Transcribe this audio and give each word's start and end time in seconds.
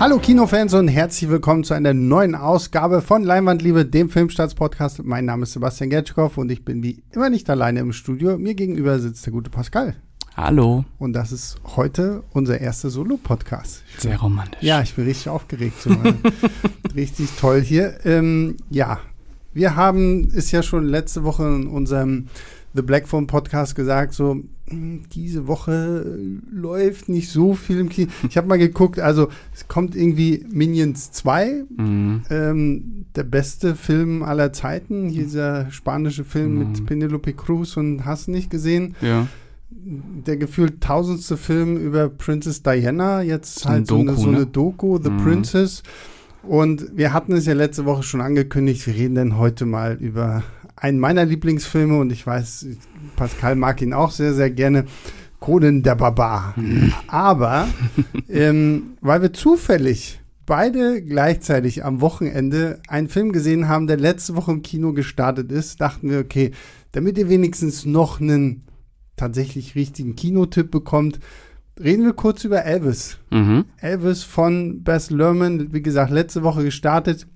Hallo 0.00 0.18
Kinofans 0.18 0.72
und 0.72 0.88
herzlich 0.88 1.28
willkommen 1.28 1.62
zu 1.62 1.74
einer 1.74 1.92
neuen 1.92 2.34
Ausgabe 2.34 3.02
von 3.02 3.22
Leinwandliebe, 3.22 3.84
dem 3.84 4.08
Filmstarts-Podcast. 4.08 5.04
Mein 5.04 5.26
Name 5.26 5.42
ist 5.42 5.52
Sebastian 5.52 5.90
Gertschikow 5.90 6.38
und 6.38 6.50
ich 6.50 6.64
bin 6.64 6.82
wie 6.82 7.02
immer 7.10 7.28
nicht 7.28 7.50
alleine 7.50 7.80
im 7.80 7.92
Studio. 7.92 8.38
Mir 8.38 8.54
gegenüber 8.54 8.98
sitzt 8.98 9.26
der 9.26 9.34
gute 9.34 9.50
Pascal. 9.50 9.96
Hallo. 10.34 10.86
Und 10.98 11.12
das 11.12 11.32
ist 11.32 11.58
heute 11.76 12.22
unser 12.32 12.62
erster 12.62 12.88
Solo-Podcast. 12.88 13.82
Sehr 13.98 14.18
romantisch. 14.18 14.62
Ja, 14.62 14.80
ich 14.80 14.94
bin 14.94 15.04
richtig 15.04 15.28
aufgeregt. 15.28 15.82
So 15.82 15.90
richtig 16.96 17.28
toll 17.38 17.60
hier. 17.60 17.98
Ähm, 18.06 18.56
ja, 18.70 19.00
wir 19.52 19.76
haben, 19.76 20.30
ist 20.30 20.50
ja 20.50 20.62
schon 20.62 20.86
letzte 20.86 21.24
Woche 21.24 21.44
in 21.44 21.66
unserem 21.66 22.28
The 22.72 22.80
Black 22.80 23.06
Phone 23.06 23.26
Podcast 23.26 23.74
gesagt, 23.74 24.14
so 24.14 24.40
diese 24.70 25.46
Woche 25.48 26.06
läuft 26.50 27.08
nicht 27.08 27.28
so 27.30 27.54
viel 27.54 27.80
im 27.80 27.88
Kino. 27.88 28.08
Ich 28.28 28.36
habe 28.36 28.46
mal 28.48 28.58
geguckt, 28.58 29.00
also 29.00 29.28
es 29.54 29.66
kommt 29.68 29.96
irgendwie 29.96 30.44
Minions 30.50 31.10
2, 31.12 31.64
Mhm. 31.76 32.22
ähm, 32.30 33.04
der 33.16 33.24
beste 33.24 33.74
Film 33.74 34.22
aller 34.22 34.52
Zeiten, 34.52 35.10
dieser 35.10 35.70
spanische 35.70 36.24
Film 36.24 36.52
Mhm. 36.54 36.58
mit 36.58 36.86
Penelope 36.86 37.32
Cruz 37.32 37.76
und 37.76 38.04
hast 38.04 38.28
nicht 38.28 38.50
gesehen. 38.50 38.94
Ja. 39.00 39.26
Der 39.72 40.36
gefühlt 40.36 40.80
tausendste 40.80 41.36
Film 41.36 41.76
über 41.76 42.08
Princess 42.08 42.62
Diana, 42.62 43.22
jetzt 43.22 43.66
eine 43.66 43.76
halt 43.76 43.86
so, 43.88 43.96
eine, 43.96 44.04
Doku, 44.12 44.20
so 44.20 44.28
eine 44.28 44.38
ne? 44.40 44.46
Doku, 44.46 44.98
The 45.02 45.10
Mhm. 45.10 45.16
Princess. 45.24 45.82
Und 46.42 46.96
wir 46.96 47.12
hatten 47.12 47.32
es 47.32 47.44
ja 47.46 47.52
letzte 47.54 47.84
Woche 47.84 48.02
schon 48.02 48.20
angekündigt, 48.20 48.86
wir 48.86 48.94
reden 48.94 49.14
dann 49.14 49.36
heute 49.36 49.66
mal 49.66 49.96
über 50.00 50.42
einen 50.80 50.98
meiner 50.98 51.24
Lieblingsfilme 51.24 51.98
und 51.98 52.10
ich 52.10 52.26
weiß, 52.26 52.66
Pascal 53.16 53.54
mag 53.54 53.80
ihn 53.82 53.92
auch 53.92 54.10
sehr, 54.10 54.34
sehr 54.34 54.50
gerne. 54.50 54.86
Conan 55.40 55.82
der 55.82 55.94
Barbar. 55.94 56.54
Aber 57.06 57.66
ähm, 58.28 58.96
weil 59.00 59.22
wir 59.22 59.32
zufällig 59.32 60.20
beide 60.46 61.02
gleichzeitig 61.02 61.84
am 61.84 62.00
Wochenende 62.00 62.80
einen 62.88 63.08
Film 63.08 63.32
gesehen 63.32 63.68
haben, 63.68 63.86
der 63.86 63.96
letzte 63.96 64.36
Woche 64.36 64.52
im 64.52 64.62
Kino 64.62 64.92
gestartet 64.92 65.50
ist, 65.50 65.80
dachten 65.80 66.10
wir, 66.10 66.18
okay, 66.18 66.50
damit 66.92 67.18
ihr 67.18 67.28
wenigstens 67.28 67.86
noch 67.86 68.20
einen 68.20 68.64
tatsächlich 69.16 69.74
richtigen 69.74 70.16
Kinotipp 70.16 70.70
bekommt, 70.70 71.20
reden 71.78 72.04
wir 72.04 72.12
kurz 72.12 72.44
über 72.44 72.64
Elvis. 72.64 73.18
Mhm. 73.30 73.64
Elvis 73.78 74.24
von 74.24 74.82
Bess 74.82 75.10
Lerman, 75.10 75.72
wie 75.72 75.82
gesagt, 75.82 76.10
letzte 76.10 76.42
Woche 76.42 76.64
gestartet 76.64 77.26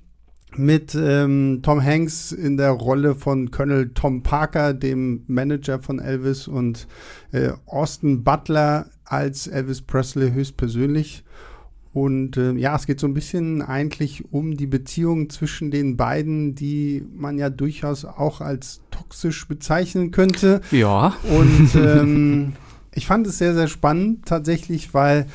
mit 0.57 0.95
ähm, 0.95 1.61
Tom 1.63 1.83
Hanks 1.83 2.33
in 2.33 2.57
der 2.57 2.71
Rolle 2.71 3.15
von 3.15 3.51
Colonel 3.51 3.91
Tom 3.95 4.23
Parker, 4.23 4.75
dem 4.75 5.25
Manager 5.27 5.79
von 5.79 5.99
Elvis, 5.99 6.49
und 6.49 6.87
äh, 7.33 7.51
Austin 7.67 8.25
Butler 8.25 8.91
als 9.05 9.47
Elvis 9.47 9.83
Presley 9.83 10.33
höchstpersönlich. 10.33 11.25
Und 11.93 12.37
äh, 12.37 12.53
ja, 12.55 12.75
es 12.75 12.87
geht 12.87 12.99
so 12.99 13.07
ein 13.07 13.15
bisschen 13.15 13.63
eigentlich 13.63 14.33
um 14.33 14.57
die 14.57 14.67
Beziehung 14.67 15.31
zwischen 15.31 15.71
den 15.71 15.97
beiden, 15.97 16.57
die 16.57 17.07
man 17.15 17.39
ja 17.39 17.51
durchaus 17.51 18.05
auch 18.05 18.41
als 18.41 18.81
toxisch 18.91 19.47
bezeichnen 19.47 20.11
könnte. 20.11 20.61
Ja. 20.73 21.15
Und 21.23 21.75
ähm, 21.77 22.55
ich 22.93 23.07
fand 23.07 23.29
es 23.29 23.39
sehr, 23.39 23.55
sehr 23.55 23.69
spannend 23.69 24.27
tatsächlich, 24.27 24.93
weil 24.93 25.27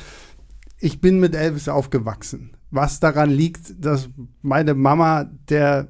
ich 0.78 1.00
bin 1.00 1.18
mit 1.18 1.34
Elvis 1.34 1.68
aufgewachsen. 1.68 2.50
Was 2.70 3.00
daran 3.00 3.30
liegt, 3.30 3.84
dass 3.84 4.08
meine 4.42 4.74
Mama 4.74 5.28
der 5.48 5.88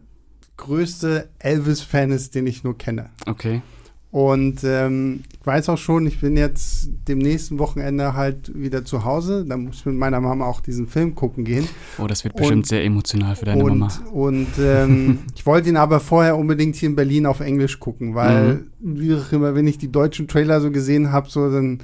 größte 0.56 1.28
Elvis-Fan 1.39 2.11
ist, 2.11 2.34
den 2.34 2.47
ich 2.47 2.64
nur 2.64 2.77
kenne. 2.77 3.11
Okay. 3.27 3.62
Und 4.11 4.64
ähm, 4.64 5.23
ich 5.41 5.47
weiß 5.47 5.69
auch 5.69 5.78
schon, 5.78 6.05
ich 6.06 6.20
bin 6.20 6.36
jetzt 6.36 6.91
dem 7.06 7.19
nächsten 7.19 7.61
Wochenende 7.61 8.14
halt 8.14 8.53
wieder 8.61 8.84
zu 8.84 9.05
Hause. 9.05 9.45
Da 9.48 9.56
muss 9.56 9.77
ich 9.77 9.86
mit 9.86 9.95
meiner 9.95 10.20
Mama 10.20 10.47
auch 10.47 10.61
diesen 10.61 10.89
Film 10.89 11.14
gucken 11.14 11.45
gehen. 11.45 11.69
Oh, 11.97 12.08
das 12.08 12.25
wird 12.25 12.35
Und- 12.35 12.41
bestimmt 12.41 12.67
sehr 12.67 12.83
emotional 12.85 13.36
für 13.36 13.45
deine 13.45 13.62
und 13.62 13.79
Mama. 13.79 13.92
und 14.11 14.48
ähm, 14.58 15.20
ich 15.36 15.47
wollte 15.47 15.68
ihn 15.68 15.77
aber 15.77 16.01
vorher 16.01 16.36
unbedingt 16.36 16.74
hier 16.74 16.89
in 16.89 16.97
Berlin 16.97 17.24
auf 17.24 17.39
Englisch 17.39 17.79
gucken, 17.79 18.17
weil 18.17 18.64
wie 18.80 19.14
auch 19.14 19.30
immer, 19.33 19.55
wenn 19.55 19.68
ich 19.68 19.79
die 19.79 19.92
deutschen 19.92 20.27
Trailer 20.27 20.61
so 20.61 20.73
gesehen 20.73 21.12
habe, 21.12 21.30
so 21.30 21.48
dann 21.51 21.79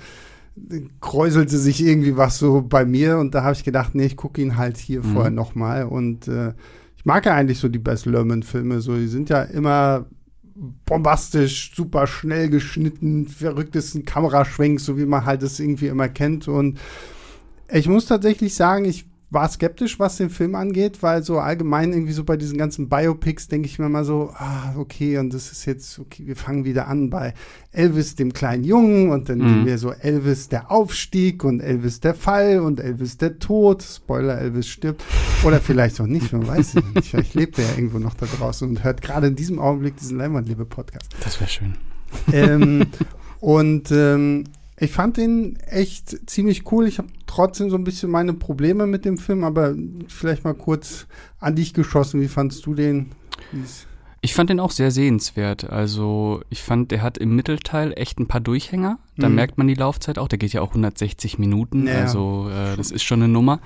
kräuselte 1.00 1.58
sich 1.58 1.84
irgendwie 1.84 2.16
was 2.16 2.38
so 2.38 2.62
bei 2.62 2.84
mir 2.84 3.18
und 3.18 3.34
da 3.34 3.42
habe 3.42 3.54
ich 3.54 3.64
gedacht, 3.64 3.94
nee, 3.94 4.06
ich 4.06 4.16
gucke 4.16 4.40
ihn 4.40 4.56
halt 4.56 4.76
hier 4.78 5.00
Mhm. 5.00 5.12
vorher 5.12 5.30
nochmal 5.30 5.84
und 5.84 6.28
äh, 6.28 6.54
ich 6.96 7.04
mag 7.04 7.26
ja 7.26 7.34
eigentlich 7.34 7.58
so 7.58 7.68
die 7.68 7.78
Bess 7.78 8.06
Lerman-Filme, 8.06 8.80
so 8.80 8.96
die 8.96 9.06
sind 9.08 9.28
ja 9.28 9.42
immer 9.42 10.06
bombastisch, 10.86 11.72
super 11.74 12.06
schnell 12.06 12.48
geschnitten, 12.48 13.26
verrücktesten 13.28 14.04
Kameraschwenks, 14.04 14.84
so 14.84 14.96
wie 14.96 15.04
man 15.06 15.26
halt 15.26 15.42
es 15.42 15.60
irgendwie 15.60 15.88
immer 15.88 16.08
kennt 16.08 16.48
und 16.48 16.78
ich 17.70 17.88
muss 17.88 18.06
tatsächlich 18.06 18.54
sagen, 18.54 18.84
ich 18.84 19.06
war 19.28 19.48
skeptisch, 19.48 19.98
was 19.98 20.18
den 20.18 20.30
Film 20.30 20.54
angeht, 20.54 21.02
weil 21.02 21.22
so 21.24 21.40
allgemein 21.40 21.92
irgendwie 21.92 22.12
so 22.12 22.22
bei 22.22 22.36
diesen 22.36 22.56
ganzen 22.58 22.88
Biopics 22.88 23.48
denke 23.48 23.66
ich 23.66 23.78
mir 23.80 23.88
mal 23.88 24.04
so, 24.04 24.30
ah, 24.36 24.72
okay, 24.76 25.18
und 25.18 25.34
das 25.34 25.50
ist 25.50 25.64
jetzt, 25.64 25.98
okay, 25.98 26.22
wir 26.26 26.36
fangen 26.36 26.64
wieder 26.64 26.86
an 26.86 27.10
bei 27.10 27.34
Elvis, 27.72 28.14
dem 28.14 28.32
kleinen 28.32 28.62
Jungen, 28.62 29.10
und 29.10 29.28
dann 29.28 29.38
Mhm. 29.38 29.66
wir 29.66 29.78
so 29.78 29.90
Elvis 29.90 30.48
der 30.48 30.70
Aufstieg 30.70 31.42
und 31.42 31.58
Elvis 31.60 31.98
der 31.98 32.14
Fall 32.14 32.60
und 32.60 32.78
Elvis 32.78 33.16
der 33.18 33.40
Tod. 33.40 33.82
Spoiler, 33.82 34.38
Elvis 34.38 34.68
stirbt. 34.68 35.02
Oder 35.44 35.60
vielleicht 35.60 36.00
auch 36.00 36.06
nicht, 36.06 36.32
man 36.32 36.46
weiß 36.46 36.74
es 36.76 36.94
nicht. 36.94 37.08
Vielleicht 37.10 37.34
lebt 37.34 37.58
er 37.58 37.64
ja 37.64 37.70
irgendwo 37.76 37.98
noch 37.98 38.14
da 38.14 38.26
draußen 38.26 38.68
und 38.68 38.84
hört 38.84 39.02
gerade 39.02 39.26
in 39.26 39.34
diesem 39.34 39.58
Augenblick 39.58 39.96
diesen 39.96 40.18
Leinwandliebe-Podcast. 40.18 41.14
Das 41.24 41.40
wäre 41.40 41.50
schön. 41.50 41.74
ähm, 42.32 42.86
und 43.40 43.90
ähm, 43.90 44.44
ich 44.78 44.92
fand 44.92 45.16
den 45.16 45.56
echt 45.66 46.28
ziemlich 46.28 46.70
cool. 46.70 46.86
Ich 46.86 46.98
habe 46.98 47.08
trotzdem 47.26 47.70
so 47.70 47.76
ein 47.76 47.84
bisschen 47.84 48.10
meine 48.10 48.34
Probleme 48.34 48.86
mit 48.86 49.04
dem 49.04 49.16
Film, 49.18 49.42
aber 49.44 49.74
vielleicht 50.08 50.44
mal 50.44 50.54
kurz 50.54 51.06
an 51.40 51.56
dich 51.56 51.72
geschossen. 51.74 52.20
Wie 52.20 52.28
fandst 52.28 52.66
du 52.66 52.74
den? 52.74 53.12
Ich 54.22 54.34
fand 54.34 54.50
den 54.50 54.58
auch 54.60 54.70
sehr 54.72 54.90
sehenswert. 54.90 55.70
Also, 55.70 56.42
ich 56.50 56.62
fand, 56.62 56.90
der 56.90 57.02
hat 57.02 57.16
im 57.16 57.36
Mittelteil 57.36 57.92
echt 57.96 58.18
ein 58.18 58.26
paar 58.26 58.40
Durchhänger. 58.40 58.98
Da 59.16 59.28
Mhm. 59.28 59.34
merkt 59.36 59.56
man 59.58 59.68
die 59.68 59.74
Laufzeit 59.74 60.18
auch. 60.18 60.26
Der 60.28 60.38
geht 60.38 60.52
ja 60.52 60.62
auch 60.62 60.70
160 60.74 61.38
Minuten. 61.38 61.86
Ja. 61.86 62.00
Also, 62.00 62.48
äh, 62.50 62.76
das 62.76 62.90
ist 62.90 63.02
schon 63.04 63.22
eine 63.22 63.32
Nummer. 63.32 63.60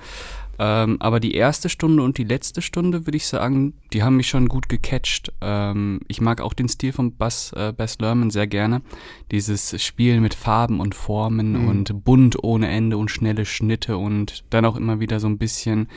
Ähm, 0.63 0.97
aber 0.99 1.19
die 1.19 1.33
erste 1.33 1.69
Stunde 1.69 2.03
und 2.03 2.19
die 2.19 2.23
letzte 2.23 2.61
Stunde, 2.61 3.07
würde 3.07 3.17
ich 3.17 3.25
sagen, 3.25 3.73
die 3.93 4.03
haben 4.03 4.17
mich 4.17 4.29
schon 4.29 4.47
gut 4.47 4.69
gecatcht. 4.69 5.33
Ähm, 5.41 6.01
ich 6.07 6.21
mag 6.21 6.39
auch 6.39 6.53
den 6.53 6.69
Stil 6.69 6.91
von 6.93 7.13
Buzz, 7.13 7.51
äh, 7.55 7.73
Bess 7.75 7.97
Lerman 7.97 8.29
sehr 8.29 8.45
gerne. 8.45 8.83
Dieses 9.31 9.81
Spielen 9.83 10.21
mit 10.21 10.35
Farben 10.35 10.79
und 10.79 10.93
Formen 10.93 11.63
Mhm. 11.63 11.67
und 11.67 12.03
bunt 12.03 12.43
ohne 12.43 12.67
Ende 12.69 12.97
und 12.97 13.09
schnelle 13.09 13.45
Schnitte 13.45 13.97
und 13.97 14.43
dann 14.51 14.65
auch 14.65 14.75
immer 14.75 14.99
wieder 14.99 15.19
so 15.19 15.25
ein 15.27 15.39
bisschen 15.39 15.87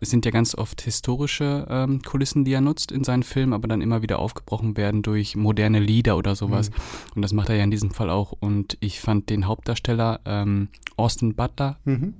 es 0.00 0.10
sind 0.10 0.26
ja 0.26 0.30
ganz 0.32 0.54
oft 0.54 0.82
historische 0.82 1.66
ähm, 1.70 2.02
Kulissen, 2.02 2.44
die 2.44 2.52
er 2.52 2.60
nutzt 2.60 2.92
in 2.92 3.04
seinen 3.04 3.22
Filmen, 3.22 3.54
aber 3.54 3.68
dann 3.68 3.80
immer 3.80 4.02
wieder 4.02 4.18
aufgebrochen 4.18 4.76
werden 4.76 5.00
durch 5.00 5.34
moderne 5.34 5.78
Lieder 5.80 6.18
oder 6.18 6.34
sowas. 6.34 6.68
Mhm. 6.70 6.74
Und 7.16 7.22
das 7.22 7.32
macht 7.32 7.48
er 7.48 7.56
ja 7.56 7.64
in 7.64 7.70
diesem 7.70 7.90
Fall 7.90 8.10
auch. 8.10 8.32
Und 8.32 8.76
ich 8.80 9.00
fand 9.00 9.30
den 9.30 9.46
Hauptdarsteller 9.46 10.20
ähm, 10.26 10.68
Austin 10.98 11.34
Butler 11.34 11.78
Mhm. 11.86 12.14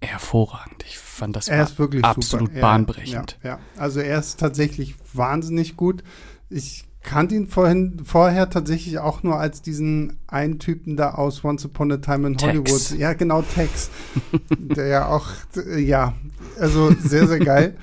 Hervorragend. 0.00 0.84
Ich 0.86 0.98
fand 0.98 1.36
das 1.36 1.48
Er 1.48 1.64
ist 1.64 1.78
wirklich 1.78 2.04
absolut 2.04 2.48
super. 2.50 2.60
Bahnbrechend. 2.60 3.38
Ja, 3.42 3.50
ja, 3.50 3.58
also 3.76 4.00
er 4.00 4.18
ist 4.18 4.38
tatsächlich 4.38 4.94
wahnsinnig 5.12 5.76
gut. 5.76 6.02
Ich 6.50 6.84
kannte 7.02 7.34
ihn 7.34 7.46
vorhin, 7.46 8.00
vorher 8.04 8.50
tatsächlich 8.50 8.98
auch 8.98 9.22
nur 9.22 9.38
als 9.38 9.62
diesen 9.62 10.18
einen 10.26 10.58
Typen 10.58 10.96
da 10.96 11.12
aus 11.14 11.44
Once 11.44 11.64
Upon 11.64 11.92
a 11.92 11.96
Time 11.96 12.26
in 12.26 12.36
Tex. 12.36 12.52
Hollywood. 12.52 12.98
Ja, 12.98 13.12
genau, 13.14 13.42
Tex. 13.42 13.90
der 14.58 14.86
ja 14.86 15.08
auch, 15.08 15.28
ja, 15.76 16.14
also 16.58 16.92
sehr, 16.92 17.26
sehr 17.26 17.38
geil. 17.38 17.76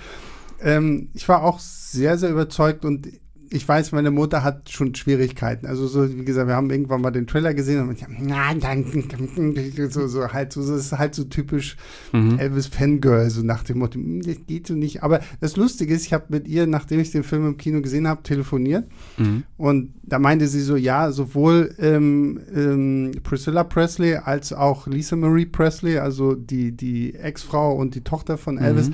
ähm, 0.61 1.09
ich 1.13 1.27
war 1.27 1.43
auch 1.43 1.59
sehr, 1.59 2.17
sehr 2.17 2.29
überzeugt 2.29 2.85
und 2.85 3.07
ich 3.49 3.67
weiß, 3.67 3.91
meine 3.91 4.11
Mutter 4.11 4.43
hat 4.43 4.69
schon 4.69 4.95
Schwierigkeiten. 4.95 5.65
Also 5.65 5.87
so, 5.87 6.09
wie 6.15 6.25
gesagt, 6.25 6.47
wir 6.47 6.55
haben 6.55 6.69
irgendwann 6.69 7.01
mal 7.01 7.11
den 7.11 7.27
Trailer 7.27 7.53
gesehen 7.53 7.81
und 7.87 7.95
ich 7.95 8.03
hab, 8.03 8.09
nein, 8.19 8.59
danke, 8.59 9.89
so, 9.89 10.07
so 10.07 10.27
halt, 10.33 10.53
so, 10.53 10.61
das 10.61 10.85
ist 10.85 10.91
halt 10.97 11.15
so 11.15 11.23
typisch 11.25 11.77
Mhm. 12.13 12.39
Elvis 12.39 12.67
Fangirl, 12.67 13.29
so 13.29 13.41
nach 13.43 13.63
dem 13.63 13.79
Motto, 13.79 13.95
"Hm, 13.99 14.21
das 14.21 14.37
geht 14.47 14.67
so 14.67 14.73
nicht. 14.73 15.03
Aber 15.03 15.19
das 15.41 15.55
Lustige 15.57 15.93
ist, 15.93 16.05
ich 16.05 16.13
habe 16.13 16.25
mit 16.29 16.47
ihr, 16.47 16.67
nachdem 16.67 16.99
ich 16.99 17.11
den 17.11 17.23
Film 17.23 17.45
im 17.47 17.57
Kino 17.57 17.81
gesehen 17.81 18.07
habe, 18.07 18.23
telefoniert 18.23 18.85
Mhm. 19.17 19.43
und 19.57 19.93
da 20.03 20.19
meinte 20.19 20.47
sie 20.47 20.61
so, 20.61 20.75
ja, 20.75 21.11
sowohl 21.11 21.73
ähm, 21.79 22.39
ähm, 22.55 23.11
Priscilla 23.23 23.63
Presley 23.63 24.15
als 24.15 24.53
auch 24.53 24.87
Lisa 24.87 25.15
Marie 25.15 25.45
Presley, 25.45 25.97
also 25.97 26.33
die, 26.35 26.71
die 26.71 27.15
Ex-Frau 27.15 27.75
und 27.75 27.95
die 27.95 28.01
Tochter 28.01 28.37
von 28.37 28.57
Elvis, 28.57 28.89
Mhm. 28.89 28.93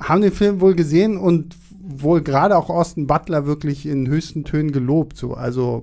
haben 0.00 0.20
den 0.22 0.32
Film 0.32 0.60
wohl 0.60 0.74
gesehen 0.74 1.16
und 1.16 1.54
wohl 1.84 2.22
gerade 2.22 2.56
auch 2.56 2.70
Austin 2.70 3.06
Butler 3.06 3.46
wirklich 3.46 3.86
in 3.86 4.06
höchsten 4.08 4.44
Tönen 4.44 4.72
gelobt. 4.72 5.16
So, 5.16 5.34
also 5.34 5.82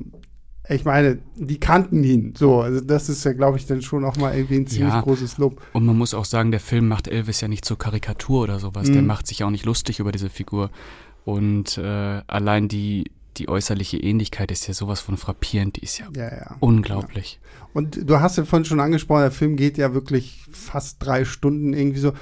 ich 0.72 0.86
meine, 0.86 1.18
die 1.36 1.60
kannten 1.60 2.04
ihn. 2.04 2.34
So, 2.38 2.62
also 2.62 2.80
das 2.80 3.10
ist 3.10 3.24
ja, 3.26 3.34
glaube 3.34 3.58
ich, 3.58 3.66
dann 3.66 3.82
schon 3.82 4.06
auch 4.06 4.18
mal 4.18 4.36
irgendwie 4.36 4.58
ein 4.58 4.68
ziemlich 4.68 4.94
Ja. 4.94 5.02
großes 5.02 5.38
Lob. 5.40 5.60
Und 5.74 5.86
man 5.86 5.98
muss 5.98 6.14
auch 6.14 6.26
sagen, 6.26 6.52
der 6.52 6.60
Film 6.60 6.88
macht 6.88 7.08
Elvis 7.08 7.42
ja 7.42 7.48
nicht 7.48 7.66
zur 7.66 7.78
Karikatur 7.78 8.44
oder 8.44 8.60
sowas. 8.60 8.90
Der 8.92 9.02
Mhm. 9.02 9.08
macht 9.08 9.26
sich 9.28 9.44
auch 9.44 9.50
nicht 9.50 9.66
lustig 9.66 10.00
über 10.00 10.12
diese 10.12 10.30
Figur. 10.30 10.70
Und 11.26 11.78
äh, 11.78 12.22
allein 12.28 12.68
die, 12.68 13.12
die 13.38 13.50
äußerliche 13.50 13.98
Ähnlichkeit 13.98 14.52
ist 14.52 14.68
ja 14.68 14.74
sowas 14.74 15.00
von 15.00 15.18
frappierend. 15.18 15.78
Die 15.78 15.82
ist 15.84 15.98
ja 16.00 16.06
Ja, 16.16 16.30
ja. 16.36 16.56
unglaublich. 16.60 17.40
Und 17.74 18.08
du 18.10 18.20
hast 18.20 18.38
ja 18.38 18.46
vorhin 18.46 18.66
schon 18.66 18.80
angesprochen, 18.80 19.22
der 19.22 19.32
Film 19.32 19.56
geht 19.56 19.78
ja 19.78 19.94
wirklich 19.94 20.44
fast 20.52 20.98
drei 21.04 21.26
Stunden 21.26 21.74
irgendwie 21.74 22.00
so. 22.00 22.14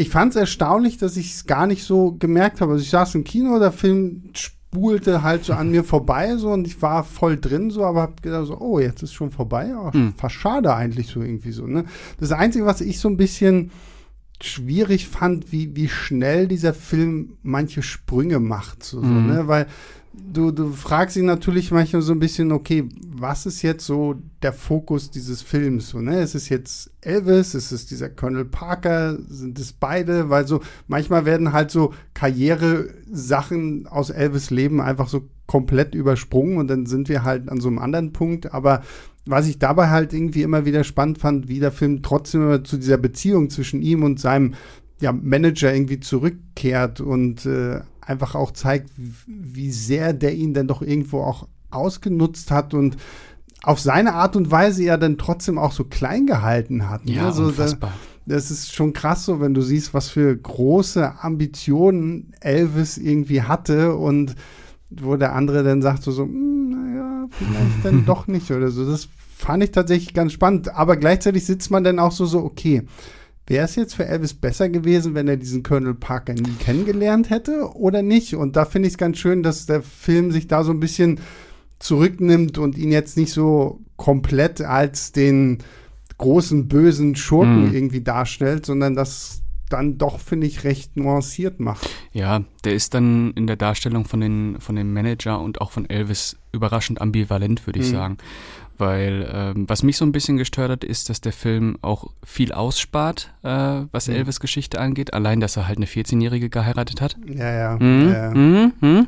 Ich 0.00 0.08
fand 0.08 0.30
es 0.30 0.36
erstaunlich, 0.36 0.96
dass 0.96 1.18
ich 1.18 1.34
es 1.34 1.46
gar 1.46 1.66
nicht 1.66 1.84
so 1.84 2.12
gemerkt 2.12 2.60
habe. 2.62 2.72
Also 2.72 2.82
ich 2.82 2.90
saß 2.90 3.14
im 3.16 3.24
Kino, 3.24 3.58
der 3.58 3.70
Film 3.70 4.30
spulte 4.34 5.22
halt 5.22 5.44
so 5.44 5.52
an 5.52 5.70
mir 5.70 5.84
vorbei 5.84 6.36
so 6.36 6.50
und 6.50 6.66
ich 6.66 6.80
war 6.80 7.04
voll 7.04 7.38
drin 7.38 7.70
so, 7.70 7.84
aber 7.84 8.02
hab 8.02 8.22
gedacht 8.22 8.46
so, 8.46 8.58
oh, 8.58 8.78
jetzt 8.78 9.02
ist 9.02 9.12
schon 9.12 9.30
vorbei. 9.30 9.74
Oh, 9.76 9.92
hm. 9.92 10.14
Fast 10.16 10.36
schade 10.36 10.74
eigentlich 10.74 11.08
so 11.08 11.20
irgendwie 11.20 11.52
so. 11.52 11.66
Ne? 11.66 11.84
Das 12.18 12.32
Einzige, 12.32 12.64
was 12.64 12.80
ich 12.80 12.98
so 12.98 13.08
ein 13.08 13.18
bisschen 13.18 13.72
schwierig 14.42 15.06
fand, 15.06 15.52
wie, 15.52 15.76
wie 15.76 15.88
schnell 15.88 16.48
dieser 16.48 16.72
Film 16.72 17.34
manche 17.42 17.82
Sprünge 17.82 18.40
macht. 18.40 18.82
So, 18.82 19.02
mhm. 19.02 19.04
so, 19.04 19.34
ne? 19.34 19.48
Weil 19.48 19.66
du, 20.12 20.50
du 20.50 20.72
fragst 20.72 21.16
ihn 21.16 21.26
natürlich 21.26 21.70
manchmal 21.70 22.02
so 22.02 22.12
ein 22.12 22.18
bisschen, 22.18 22.52
okay, 22.52 22.88
was 23.06 23.46
ist 23.46 23.62
jetzt 23.62 23.86
so 23.86 24.16
der 24.42 24.52
Fokus 24.52 25.10
dieses 25.10 25.42
Films? 25.42 25.90
So, 25.90 26.00
ne? 26.00 26.22
Ist 26.22 26.34
es 26.34 26.48
jetzt 26.48 26.90
Elvis? 27.00 27.54
Ist 27.54 27.72
es 27.72 27.86
dieser 27.86 28.08
Colonel 28.08 28.44
Parker? 28.44 29.18
Sind 29.28 29.58
es 29.58 29.72
beide? 29.72 30.30
Weil 30.30 30.46
so 30.46 30.60
manchmal 30.88 31.24
werden 31.24 31.52
halt 31.52 31.70
so 31.70 31.92
Karriere-Sachen 32.14 33.86
aus 33.86 34.10
Elvis 34.10 34.50
Leben 34.50 34.80
einfach 34.80 35.08
so 35.08 35.28
komplett 35.46 35.94
übersprungen 35.94 36.58
und 36.58 36.68
dann 36.68 36.86
sind 36.86 37.08
wir 37.08 37.24
halt 37.24 37.48
an 37.48 37.60
so 37.60 37.68
einem 37.68 37.78
anderen 37.78 38.12
Punkt. 38.12 38.54
Aber 38.54 38.82
was 39.26 39.48
ich 39.48 39.58
dabei 39.58 39.90
halt 39.90 40.12
irgendwie 40.12 40.42
immer 40.42 40.64
wieder 40.64 40.84
spannend 40.84 41.18
fand, 41.18 41.48
wie 41.48 41.60
der 41.60 41.72
Film 41.72 42.02
trotzdem 42.02 42.42
immer 42.42 42.64
zu 42.64 42.76
dieser 42.76 42.98
Beziehung 42.98 43.50
zwischen 43.50 43.82
ihm 43.82 44.02
und 44.02 44.20
seinem 44.20 44.54
ja, 45.00 45.12
Manager 45.12 45.72
irgendwie 45.72 46.00
zurückkehrt 46.00 47.00
und 47.00 47.46
äh, 47.46 47.80
einfach 48.00 48.34
auch 48.34 48.52
zeigt, 48.52 48.90
wie 49.26 49.70
sehr 49.70 50.12
der 50.12 50.34
ihn 50.34 50.54
dann 50.54 50.66
doch 50.66 50.82
irgendwo 50.82 51.22
auch 51.22 51.48
ausgenutzt 51.70 52.50
hat 52.50 52.74
und 52.74 52.96
auf 53.62 53.80
seine 53.80 54.14
Art 54.14 54.36
und 54.36 54.50
Weise 54.50 54.84
ja 54.84 54.96
dann 54.96 55.18
trotzdem 55.18 55.58
auch 55.58 55.72
so 55.72 55.84
klein 55.84 56.26
gehalten 56.26 56.88
hat. 56.88 57.04
Ne? 57.04 57.12
Ja, 57.12 57.26
also, 57.26 57.44
unfassbar. 57.44 57.92
das 58.26 58.50
ist 58.50 58.74
schon 58.74 58.92
krass 58.92 59.26
so, 59.26 59.40
wenn 59.40 59.54
du 59.54 59.60
siehst, 59.60 59.92
was 59.92 60.08
für 60.08 60.34
große 60.34 61.22
Ambitionen 61.22 62.32
Elvis 62.40 62.96
irgendwie 62.96 63.42
hatte 63.42 63.94
und 63.96 64.34
wo 64.90 65.16
der 65.16 65.34
andere 65.34 65.62
dann 65.62 65.82
sagt 65.82 66.02
so, 66.02 66.10
so 66.10 66.24
hm, 66.24 66.70
naja, 66.70 67.28
vielleicht 67.30 67.84
dann 67.84 68.04
doch 68.06 68.26
nicht 68.26 68.50
oder 68.50 68.70
so. 68.70 68.90
Das 68.90 69.08
fand 69.36 69.62
ich 69.62 69.72
tatsächlich 69.72 70.14
ganz 70.14 70.32
spannend. 70.32 70.74
Aber 70.74 70.96
gleichzeitig 70.96 71.44
sitzt 71.44 71.70
man 71.70 71.84
dann 71.84 71.98
auch 71.98 72.12
so, 72.12 72.26
so, 72.26 72.42
okay, 72.42 72.82
wäre 73.50 73.64
es 73.64 73.74
jetzt 73.74 73.94
für 73.94 74.06
Elvis 74.06 74.32
besser 74.32 74.68
gewesen, 74.68 75.14
wenn 75.14 75.26
er 75.26 75.36
diesen 75.36 75.64
Colonel 75.64 75.94
Parker 75.94 76.34
nie 76.34 76.54
kennengelernt 76.60 77.30
hätte 77.30 77.72
oder 77.74 78.00
nicht? 78.00 78.34
Und 78.36 78.54
da 78.56 78.64
finde 78.64 78.86
ich 78.86 78.94
es 78.94 78.98
ganz 78.98 79.18
schön, 79.18 79.42
dass 79.42 79.66
der 79.66 79.82
Film 79.82 80.30
sich 80.30 80.46
da 80.46 80.62
so 80.62 80.70
ein 80.70 80.80
bisschen 80.80 81.18
zurücknimmt 81.80 82.58
und 82.58 82.78
ihn 82.78 82.92
jetzt 82.92 83.16
nicht 83.16 83.32
so 83.32 83.80
komplett 83.96 84.60
als 84.60 85.10
den 85.10 85.58
großen 86.16 86.68
bösen 86.68 87.16
Schurken 87.16 87.68
mhm. 87.68 87.74
irgendwie 87.74 88.02
darstellt, 88.02 88.66
sondern 88.66 88.94
das 88.94 89.42
dann 89.68 89.98
doch, 89.98 90.20
finde 90.20 90.46
ich, 90.46 90.64
recht 90.64 90.96
nuanciert 90.96 91.60
macht. 91.60 91.88
Ja, 92.12 92.42
der 92.64 92.74
ist 92.74 92.94
dann 92.94 93.32
in 93.32 93.46
der 93.46 93.56
Darstellung 93.56 94.04
von 94.04 94.20
den, 94.20 94.60
von 94.60 94.76
dem 94.76 94.92
Manager 94.92 95.40
und 95.40 95.60
auch 95.60 95.70
von 95.70 95.88
Elvis 95.88 96.36
überraschend 96.52 97.00
ambivalent, 97.00 97.66
würde 97.66 97.80
ich 97.80 97.86
mhm. 97.86 97.92
sagen. 97.92 98.18
Weil 98.80 99.30
ähm, 99.32 99.68
was 99.68 99.82
mich 99.82 99.96
so 99.96 100.04
ein 100.04 100.12
bisschen 100.12 100.36
gestört 100.38 100.70
hat, 100.70 100.84
ist, 100.84 101.10
dass 101.10 101.20
der 101.20 101.32
Film 101.32 101.76
auch 101.82 102.10
viel 102.24 102.52
ausspart, 102.52 103.32
äh, 103.42 103.82
was 103.92 104.08
mhm. 104.08 104.14
Elvis 104.14 104.40
Geschichte 104.40 104.80
angeht. 104.80 105.12
Allein, 105.12 105.40
dass 105.40 105.56
er 105.56 105.68
halt 105.68 105.76
eine 105.78 105.86
14-Jährige 105.86 106.48
geheiratet 106.48 107.00
hat. 107.00 107.16
Ja, 107.26 107.52
ja. 107.52 107.76
Mhm. 107.78 108.12
ja. 108.12 108.30
Mhm. 108.30 108.72
Mhm. 108.80 109.06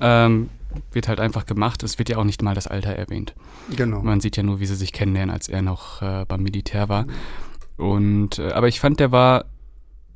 Ähm, 0.00 0.50
wird 0.92 1.08
halt 1.08 1.20
einfach 1.20 1.46
gemacht. 1.46 1.82
Es 1.82 1.98
wird 1.98 2.10
ja 2.10 2.18
auch 2.18 2.24
nicht 2.24 2.42
mal 2.42 2.54
das 2.54 2.66
Alter 2.66 2.90
erwähnt. 2.90 3.34
Genau. 3.74 4.02
Man 4.02 4.20
sieht 4.20 4.36
ja 4.36 4.42
nur, 4.42 4.60
wie 4.60 4.66
sie 4.66 4.76
sich 4.76 4.92
kennenlernen, 4.92 5.32
als 5.32 5.48
er 5.48 5.62
noch 5.62 6.02
äh, 6.02 6.24
beim 6.28 6.42
Militär 6.42 6.88
war. 6.88 7.06
Und 7.76 8.38
äh, 8.38 8.52
aber 8.52 8.68
ich 8.68 8.80
fand, 8.80 9.00
der 9.00 9.12
war 9.12 9.46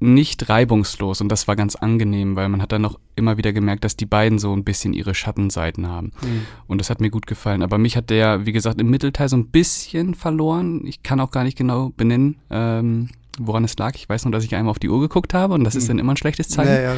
nicht 0.01 0.49
reibungslos 0.49 1.21
und 1.21 1.29
das 1.29 1.47
war 1.47 1.57
ganz 1.57 1.77
angenehm, 1.77 2.35
weil 2.35 2.49
man 2.49 2.63
hat 2.63 2.73
dann 2.73 2.83
noch 2.83 2.99
immer 3.17 3.37
wieder 3.37 3.53
gemerkt, 3.53 3.85
dass 3.85 3.97
die 3.97 4.07
beiden 4.07 4.39
so 4.39 4.53
ein 4.55 4.65
bisschen 4.65 4.95
ihre 4.95 5.15
Schattenseiten 5.15 5.89
haben. 5.89 6.13
Mhm. 6.23 6.47
Und 6.67 6.79
das 6.79 6.89
hat 6.89 7.01
mir 7.01 7.11
gut 7.11 7.27
gefallen. 7.27 7.63
Aber 7.63 7.77
mich 7.77 7.97
hat 7.97 8.09
der, 8.09 8.47
wie 8.47 8.53
gesagt, 8.53 8.81
im 8.81 8.89
Mittelteil 8.89 9.29
so 9.29 9.37
ein 9.37 9.49
bisschen 9.49 10.15
verloren. 10.15 10.87
Ich 10.87 11.03
kann 11.03 11.21
auch 11.21 11.31
gar 11.31 11.45
nicht 11.45 11.59
genau 11.59 11.93
benennen, 11.95 12.37
ähm, 12.49 13.11
woran 13.39 13.63
es 13.65 13.77
lag. 13.77 13.95
Ich 13.95 14.09
weiß 14.09 14.25
nur, 14.25 14.33
dass 14.33 14.43
ich 14.45 14.55
einmal 14.55 14.71
auf 14.71 14.79
die 14.79 14.89
Uhr 14.89 15.01
geguckt 15.01 15.35
habe 15.35 15.53
und 15.53 15.65
das 15.65 15.75
ist 15.75 15.85
mhm. 15.85 15.89
dann 15.89 15.99
immer 15.99 16.15
ein 16.15 16.17
schlechtes 16.17 16.49
Zeichen. 16.49 16.73
Ja, 16.73 16.95
ja. 16.95 16.97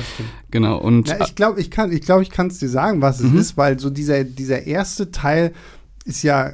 Genau. 0.52 0.78
Und 0.78 1.08
ja, 1.08 1.25
ich 1.25 1.34
glaube, 1.34 1.60
ich 1.60 1.72
kann, 1.72 1.90
ich 1.90 2.02
glaube, 2.02 2.22
ich 2.22 2.31
kann 2.31 2.46
es 2.46 2.58
dir 2.58 2.69
sagen, 2.69 3.00
was 3.00 3.19
es 3.19 3.32
mhm. 3.32 3.38
ist, 3.38 3.56
weil 3.56 3.81
so 3.81 3.90
dieser, 3.90 4.22
dieser 4.22 4.62
erste 4.64 5.10
Teil 5.10 5.52
ist 6.05 6.22
ja 6.22 6.52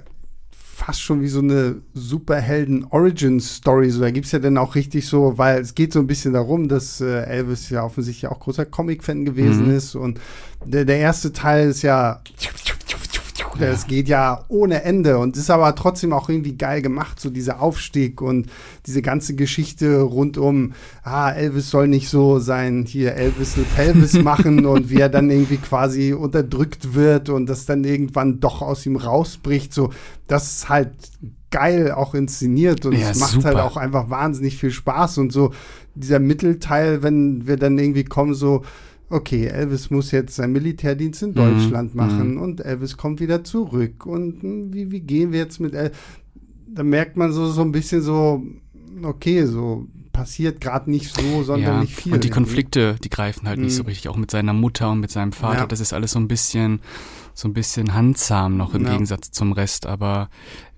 fast 0.78 1.02
schon 1.02 1.20
wie 1.22 1.28
so 1.28 1.40
eine 1.40 1.76
Superhelden-Origin-Story. 1.94 3.90
So, 3.90 4.00
da 4.00 4.12
gibt 4.12 4.26
es 4.26 4.32
ja 4.32 4.38
dann 4.38 4.56
auch 4.56 4.76
richtig 4.76 5.08
so, 5.08 5.36
weil 5.36 5.60
es 5.60 5.75
geht 5.75 5.92
so 5.92 5.98
ein 5.98 6.06
bisschen 6.06 6.34
darum, 6.34 6.69
dass 6.69 7.00
äh, 7.00 7.25
Elvis 7.25 7.69
ja 7.70 7.82
offensichtlich 7.82 8.30
auch 8.30 8.38
großer 8.38 8.64
Comic-Fan 8.64 9.25
gewesen 9.25 9.66
mhm. 9.66 9.76
ist. 9.76 9.96
Und 9.96 10.20
der, 10.64 10.84
der 10.84 10.98
erste 10.98 11.32
Teil 11.32 11.69
ist 11.69 11.82
ja 11.82 12.20
das 13.58 13.87
geht 13.87 14.08
ja 14.08 14.44
ohne 14.49 14.82
Ende 14.82 15.19
und 15.19 15.37
ist 15.37 15.50
aber 15.50 15.75
trotzdem 15.75 16.12
auch 16.12 16.29
irgendwie 16.29 16.56
geil 16.56 16.82
gemacht, 16.82 17.20
so 17.20 17.31
dieser 17.31 17.61
Aufstieg 17.61 18.20
und 18.20 18.49
diese 18.87 19.02
ganze 19.02 19.35
Geschichte 19.35 20.00
rund 20.00 20.38
um, 20.38 20.73
ah, 21.02 21.31
Elvis 21.31 21.70
soll 21.70 21.88
nicht 21.88 22.08
so 22.08 22.38
sein, 22.38 22.85
hier 22.87 23.14
Elvis 23.14 23.56
Pelvis 23.76 24.12
machen 24.23 24.67
und 24.67 24.90
wie 24.90 25.00
er 25.00 25.08
dann 25.08 25.31
irgendwie 25.31 25.58
quasi 25.58 26.12
unterdrückt 26.12 26.94
wird 26.94 27.29
und 27.29 27.46
das 27.46 27.67
dann 27.67 27.85
irgendwann 27.85 28.40
doch 28.40 28.62
aus 28.62 28.87
ihm 28.87 28.96
rausbricht, 28.96 29.73
so, 29.73 29.90
das 30.26 30.50
ist 30.52 30.69
halt 30.69 30.93
geil 31.50 31.93
auch 31.93 32.14
inszeniert 32.14 32.85
und 32.85 32.93
ja, 32.93 33.11
es 33.11 33.19
macht 33.19 33.32
halt 33.32 33.43
super. 33.43 33.55
halt 33.55 33.58
auch 33.58 33.76
einfach 33.76 34.11
wahnsinnig 34.11 34.56
viel 34.56 34.70
Spaß 34.70 35.19
und 35.19 35.32
so 35.32 35.52
dieser 35.94 36.19
Mittelteil, 36.19 37.02
wenn 37.02 37.46
wir 37.46 37.56
dann 37.56 37.79
irgendwie 37.79 38.05
kommen, 38.05 38.35
so, 38.35 38.62
okay, 39.10 39.46
Elvis 39.46 39.90
muss 39.90 40.10
jetzt 40.10 40.37
seinen 40.37 40.52
Militärdienst 40.52 41.22
in 41.22 41.31
mhm. 41.31 41.34
Deutschland 41.34 41.94
mhm. 41.94 42.00
machen 42.00 42.38
und 42.38 42.60
Elvis 42.60 42.96
kommt 42.96 43.20
wieder 43.20 43.44
zurück. 43.44 44.06
Und 44.06 44.43
hm, 44.43 44.72
wie, 44.72 44.90
wie 44.90 45.00
gehen 45.00 45.32
wir 45.32 45.40
jetzt 45.40 45.60
mit 45.60 45.75
Elvis? 45.75 45.96
Da 46.66 46.82
merkt 46.82 47.16
man 47.16 47.32
so, 47.32 47.46
so 47.46 47.62
ein 47.62 47.72
bisschen 47.72 48.02
so, 48.02 48.43
okay, 49.02 49.46
so 49.46 49.87
passiert 50.12 50.60
gerade 50.60 50.90
nicht 50.90 51.14
so, 51.14 51.43
sondern 51.44 51.75
ja, 51.75 51.81
nicht 51.81 51.94
viel. 51.94 52.12
Und 52.12 52.25
die 52.25 52.31
Konflikte, 52.31 52.96
die 53.02 53.08
greifen 53.08 53.49
halt 53.49 53.58
mhm. 53.58 53.66
nicht 53.66 53.75
so 53.75 53.84
mhm. 53.84 53.88
richtig, 53.88 54.08
auch 54.08 54.16
mit 54.16 54.31
seiner 54.31 54.52
Mutter 54.52 54.90
und 54.90 55.00
mit 55.00 55.11
seinem 55.11 55.32
Vater. 55.32 55.61
Ja. 55.61 55.66
Das 55.66 55.81
ist 55.81 55.93
alles 55.93 56.12
so 56.12 56.19
ein 56.19 56.28
bisschen, 56.28 56.81
so 57.38 57.46
ein 57.46 57.55
bisschen 57.55 57.94
handsam 57.94 58.56
noch 58.56 58.75
im 58.75 58.85
ja. 58.85 58.90
Gegensatz 58.90 59.31
zum 59.31 59.52
Rest. 59.52 59.87
Aber 59.87 60.29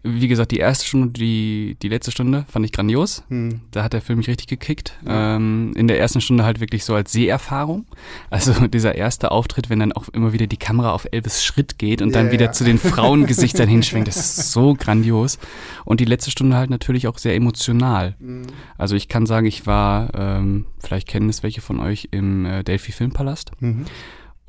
wie 0.03 0.29
gesagt, 0.29 0.51
die 0.51 0.59
erste 0.59 0.85
Stunde, 0.85 1.09
die, 1.09 1.79
die 1.81 1.89
letzte 1.89 2.11
Stunde 2.11 2.45
fand 2.51 2.67
ich 2.67 2.73
grandios. 2.73 3.23
Hm. 3.29 3.63
Da 3.71 3.83
hat 3.83 3.95
der 3.95 4.03
Film 4.03 4.19
mich 4.19 4.29
richtig 4.29 4.47
gekickt. 4.47 4.99
Ja. 5.07 5.37
Ähm, 5.37 5.73
in 5.75 5.89
der 5.89 5.99
ersten 5.99 6.21
Stunde 6.21 6.45
halt 6.45 6.61
wirklich 6.61 6.85
so 6.85 6.95
als 6.95 7.13
Seherfahrung. 7.13 7.87
Also 8.29 8.53
dieser 8.69 8.95
erste 8.95 9.31
Auftritt, 9.31 9.71
wenn 9.71 9.79
dann 9.79 9.93
auch 9.95 10.11
immer 10.11 10.35
wieder 10.35 10.47
die 10.47 10.59
Kamera 10.59 10.93
auf 10.93 11.09
Elvis 11.11 11.43
Schritt 11.43 11.79
geht 11.79 12.03
und 12.03 12.11
ja, 12.11 12.21
dann 12.21 12.31
wieder 12.31 12.47
ja. 12.47 12.53
zu 12.53 12.65
den 12.65 12.79
Frauengesichtern 12.79 13.67
hinschwenkt, 13.67 14.09
das 14.09 14.17
ist 14.17 14.53
so 14.53 14.75
grandios. 14.75 15.39
Und 15.87 16.01
die 16.01 16.05
letzte 16.05 16.31
Stunde 16.31 16.59
halt 16.59 16.69
natürlich 16.69 17.07
auch 17.07 17.17
sehr 17.17 17.35
emotional. 17.35 18.17
Mhm. 18.19 18.43
Also 18.77 18.97
ich 18.97 19.09
kann 19.09 19.25
sagen, 19.25 19.47
ich 19.47 19.67
war, 19.67 20.11
ähm, 20.15 20.67
vielleicht 20.79 21.09
kennen 21.09 21.31
es 21.31 21.43
welche 21.43 21.63
von 21.63 21.81
euch, 21.81 22.09
im 22.11 22.45
äh, 22.45 22.65
Delphi 22.65 22.93
Filmpalast. 22.93 23.53
Mhm. 23.61 23.87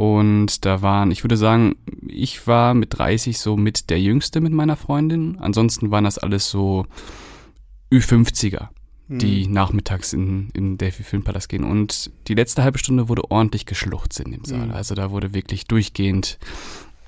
Und 0.02 0.66
da 0.66 0.82
waren, 0.82 1.12
ich 1.12 1.24
würde 1.24 1.38
sagen, 1.38 1.76
ich 2.08 2.48
war 2.48 2.74
mit 2.74 2.98
30 2.98 3.38
so 3.38 3.56
mit 3.56 3.92
der 3.92 4.02
Jüngste 4.02 4.42
mit 4.42 4.52
meiner 4.52 4.76
Freundin. 4.76 5.38
Ansonsten 5.40 5.92
waren 5.92 6.06
das 6.06 6.18
alles 6.18 6.50
so 6.50 6.88
Ü50er, 7.92 8.70
die 9.10 9.46
mhm. 9.46 9.54
nachmittags 9.54 10.14
in, 10.14 10.50
in 10.56 10.80
Delphi 10.80 11.04
Filmpalast 11.04 11.50
gehen. 11.50 11.64
Und 11.64 12.10
die 12.28 12.34
letzte 12.34 12.64
halbe 12.64 12.80
Stunde 12.80 13.10
wurde 13.10 13.30
ordentlich 13.30 13.68
geschluchzt 13.68 14.20
in 14.20 14.32
dem 14.32 14.44
Saal. 14.44 14.66
Mhm. 14.66 14.72
Also 14.72 14.96
da 14.96 15.12
wurde 15.12 15.36
wirklich 15.36 15.68
durchgehend 15.68 16.40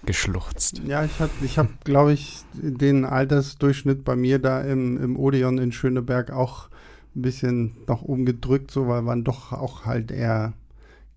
geschluchzt. 0.05 0.83
Ja, 0.85 1.03
ich 1.03 1.19
habe, 1.19 1.31
ich 1.43 1.57
hab, 1.57 1.83
glaube 1.85 2.13
ich, 2.13 2.43
den 2.53 3.05
Altersdurchschnitt 3.05 4.03
bei 4.03 4.15
mir 4.15 4.37
da 4.37 4.61
im, 4.61 5.03
im 5.03 5.17
Odeon 5.17 5.57
in 5.57 5.71
Schöneberg 5.71 6.29
auch 6.29 6.69
ein 7.15 7.23
bisschen 7.23 7.75
nach 7.87 8.03
oben 8.03 8.27
gedrückt, 8.27 8.69
so, 8.69 8.87
weil 8.87 9.01
man 9.01 9.23
doch 9.23 9.51
auch 9.51 9.85
halt 9.85 10.11
eher 10.11 10.53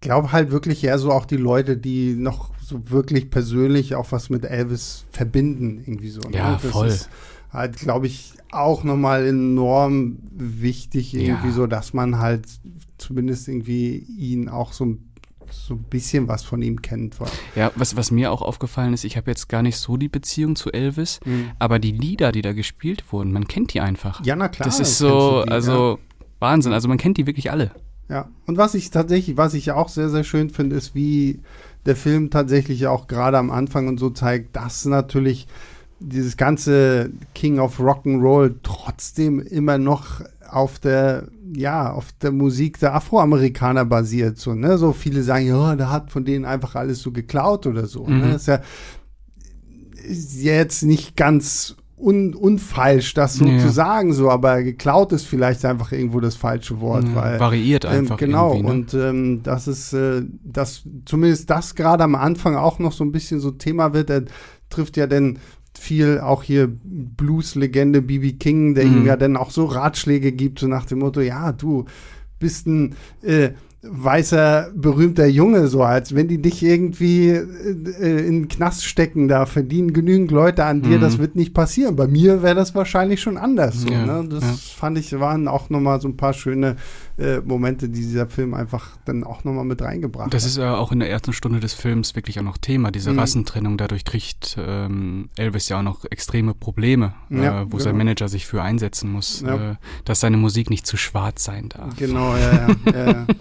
glaube 0.01 0.33
halt 0.33 0.51
wirklich 0.51 0.83
eher 0.85 0.99
so 0.99 1.13
auch 1.13 1.25
die 1.25 1.37
Leute, 1.37 1.77
die 1.77 2.15
noch 2.15 2.51
so 2.63 2.91
wirklich 2.91 3.31
persönlich 3.31 3.95
auch 3.95 4.13
was 4.13 4.31
mit 4.31 4.45
Elvis 4.45 5.05
verbinden, 5.11 5.79
irgendwie 5.79 6.11
so. 6.11 6.21
Ne? 6.21 6.37
Ja, 6.37 6.59
das 6.61 6.71
voll. 6.71 6.89
Ist 6.89 7.09
halt, 7.53 7.77
glaube 7.77 8.07
ich, 8.07 8.33
auch 8.51 8.85
nochmal 8.85 9.27
enorm 9.27 10.19
wichtig, 10.33 11.15
irgendwie 11.15 11.49
ja. 11.49 11.55
so, 11.55 11.67
dass 11.67 11.95
man 11.95 12.19
halt 12.19 12.47
zumindest 12.99 13.49
irgendwie 13.49 13.99
ihn 14.19 14.49
auch 14.49 14.73
so 14.73 14.97
so 15.51 15.75
ein 15.75 15.83
bisschen 15.85 16.27
was 16.29 16.43
von 16.43 16.61
ihm 16.61 16.83
kennt. 16.83 17.17
Ja, 17.55 17.71
was, 17.77 17.97
was 17.97 18.11
mir 18.11 18.33
auch 18.33 18.43
aufgefallen 18.43 18.93
ist, 18.93 19.05
ich 19.05 19.17
habe 19.17 19.31
jetzt 19.31 19.49
gar 19.49 19.63
nicht 19.63 19.77
so 19.77 19.97
die 19.97 20.09
Beziehung 20.09 20.57
zu 20.57 20.73
Elvis, 20.73 21.21
mhm. 21.25 21.51
aber 21.59 21.79
die 21.79 21.93
Lieder, 21.93 22.33
die 22.33 22.43
da 22.43 22.53
gespielt 22.53 23.13
wurden, 23.13 23.33
man 23.33 23.47
kennt 23.47 23.73
die 23.75 23.81
einfach. 23.81 24.25
Ja, 24.25 24.37
na 24.37 24.49
klar. 24.49 24.67
Das 24.67 24.81
ist 24.81 24.99
so, 24.99 25.45
die, 25.45 25.51
also 25.51 25.99
ja. 26.01 26.27
Wahnsinn, 26.41 26.73
also 26.73 26.89
man 26.89 26.99
kennt 26.99 27.17
die 27.17 27.27
wirklich 27.27 27.51
alle. 27.51 27.71
Ja, 28.09 28.29
und 28.47 28.57
was 28.57 28.75
ich 28.75 28.91
tatsächlich, 28.91 29.37
was 29.37 29.55
ich 29.55 29.73
auch 29.73 29.89
sehr, 29.89 30.09
sehr 30.09 30.25
schön 30.25 30.51
finde, 30.51 30.77
ist, 30.77 30.95
wie 30.95 31.41
der 31.87 31.97
Film 31.97 32.31
tatsächlich 32.31 32.87
auch 32.87 33.07
gerade 33.09 33.39
am 33.39 33.51
Anfang 33.51 33.89
und 33.89 33.99
so 33.99 34.11
zeigt, 34.11 34.55
dass 34.57 34.85
natürlich 34.85 35.47
dieses 35.99 36.37
ganze 36.37 37.11
King 37.35 37.59
of 37.59 37.81
Rock'n'Roll 37.81 38.57
trotzdem 38.63 39.41
immer 39.41 39.79
noch 39.79 40.21
auf 40.49 40.79
der, 40.79 41.29
ja, 41.55 41.91
auf 41.91 42.13
der 42.21 42.33
Musik 42.33 42.79
der 42.79 42.95
Afroamerikaner 42.95 43.85
basiert. 43.85 44.39
So, 44.39 44.55
ne? 44.55 44.79
so 44.79 44.93
viele 44.93 45.23
sagen, 45.23 45.47
ja, 45.47 45.75
der 45.75 45.91
hat 45.91 46.11
von 46.11 46.25
denen 46.25 46.45
einfach 46.45 46.75
alles 46.75 47.01
so 47.01 47.13
geklaut 47.13 47.67
oder 47.67 47.87
so. 47.87 48.07
Ne? 48.07 48.15
Mhm. 48.15 48.21
Ne? 48.21 48.33
Das 48.33 48.49
ist 50.05 50.43
ja 50.43 50.53
jetzt 50.55 50.83
nicht 50.83 51.17
ganz 51.17 51.77
un, 51.99 52.35
unfalsch, 52.35 53.15
das 53.15 53.35
so 53.37 53.47
Ja. 53.47 53.59
zu 53.59 53.69
sagen, 53.71 54.13
so, 54.13 54.31
aber 54.31 54.63
geklaut 54.63 55.13
ist 55.13 55.27
vielleicht 55.27 55.65
einfach 55.65 55.93
irgendwo 55.93 56.21
das 56.21 56.37
falsche 56.37 56.81
Wort, 56.81 57.09
Ja, 57.09 57.15
weil 57.15 57.41
variiert 57.41 57.85
ähm, 57.85 57.91
einfach 57.91 58.17
genau, 58.19 58.53
irgendwie. 58.53 58.67
Ne? 58.67 58.73
und 58.73 58.95
ähm, 58.95 59.43
das 59.43 59.67
ist, 59.67 59.93
äh, 59.95 60.23
das, 60.45 60.83
zumindest 61.07 61.49
das 61.51 61.75
gerade 61.75 62.05
am 62.05 62.15
Anfang 62.15 62.55
auch 62.57 62.79
noch 62.79 62.93
so 62.93 63.03
ein 63.05 63.13
bisschen 63.13 63.41
so 63.41 63.51
Thema 63.51 63.95
wird. 63.95 64.11
Er 64.11 64.25
trifft 64.69 64.97
ja 64.97 65.07
dann 65.07 65.39
viel 65.79 66.21
auch 66.21 66.43
hier 66.43 66.69
Blues-Legende 66.71 68.03
B.B. 68.03 68.33
King, 68.35 68.75
der 68.75 68.85
Mhm. 68.87 68.97
ihm 68.99 69.07
ja 69.07 69.17
dann 69.17 69.37
auch 69.37 69.51
so 69.51 69.65
Ratschläge 69.67 70.33
gibt, 70.33 70.59
so 70.59 70.67
nach 70.69 70.87
dem 70.87 70.99
Motto, 71.01 71.21
ja, 71.21 71.53
du 71.53 71.85
bist 72.39 72.67
ein 72.67 72.95
äh, 73.23 73.51
weißer, 73.91 74.71
berühmter 74.75 75.27
Junge, 75.27 75.69
so 75.69 75.83
als 75.83 76.15
wenn 76.15 76.29
die 76.29 76.41
dich 76.41 76.63
irgendwie 76.63 77.29
äh, 77.31 77.45
äh, 78.01 78.27
in 78.27 78.43
den 78.43 78.49
Knast 78.49 78.85
stecken, 78.85 79.29
da 79.29 79.47
verdienen 79.47 79.93
genügend 79.93 80.31
Leute 80.31 80.65
an 80.65 80.83
dir, 80.83 80.97
Mhm. 80.99 81.01
das 81.01 81.19
wird 81.19 81.37
nicht 81.37 81.55
passieren. 81.55 81.97
Bei 81.97 82.07
mir 82.07 82.43
wäre 82.43 82.55
das 82.55 82.75
wahrscheinlich 82.75 83.21
schon 83.21 83.37
anders. 83.37 83.83
So, 83.83 83.89
Ja, 83.89 84.05
ne? 84.23 84.29
Das 84.29 84.43
ja. 84.45 84.55
fand 84.77 84.99
ich, 84.99 85.19
waren 85.19 85.49
auch 85.49 85.71
nochmal 85.71 86.01
so 86.01 86.09
ein 86.09 86.17
paar 86.17 86.33
schöne 86.33 86.77
äh, 87.19 87.41
Momente, 87.41 87.89
die 87.89 88.01
dieser 88.03 88.27
Film 88.27 88.53
einfach 88.55 88.91
dann 89.07 89.25
auch 89.25 89.45
nochmal 89.45 89.65
mit 89.65 89.81
reingebracht 89.81 90.35
Das 90.35 90.43
hat. 90.43 90.51
ist 90.51 90.57
ja 90.59 90.77
auch 90.77 90.93
in 90.93 91.01
der 91.01 91.09
ersten 91.11 91.33
Stunde 91.33 91.61
des 91.61 91.73
Films 91.73 92.15
wirklich 92.15 92.39
auch 92.39 92.43
noch 92.45 92.59
Thema, 92.59 92.91
diese 92.91 93.13
Mhm. 93.13 93.19
Rassentrennung. 93.19 93.79
Dadurch 93.79 94.05
kriegt 94.05 94.57
ähm, 94.59 95.31
Elvis 95.37 95.69
ja 95.71 95.79
auch 95.79 95.83
noch 95.83 96.05
extreme 96.11 96.53
Probleme, 96.55 97.15
Ja, 97.31 97.63
äh, 97.63 97.73
wo 97.73 97.79
sein 97.79 97.93
genau. 97.95 98.05
Manager 98.05 98.29
sich 98.29 98.47
für 98.47 98.63
einsetzen 98.63 99.11
muss, 99.11 99.41
Ja. 99.41 99.73
äh, 99.73 99.75
dass 100.05 100.21
seine 100.21 100.37
Musik 100.37 100.69
nicht 100.71 100.87
zu 100.87 100.97
schwarz 100.97 101.45
sein 101.45 101.69
darf. 101.71 101.97
Genau, 101.97 102.37
ja, 102.37 102.53
ja. 102.53 102.77
ja, 102.93 103.11
ja. 103.13 103.27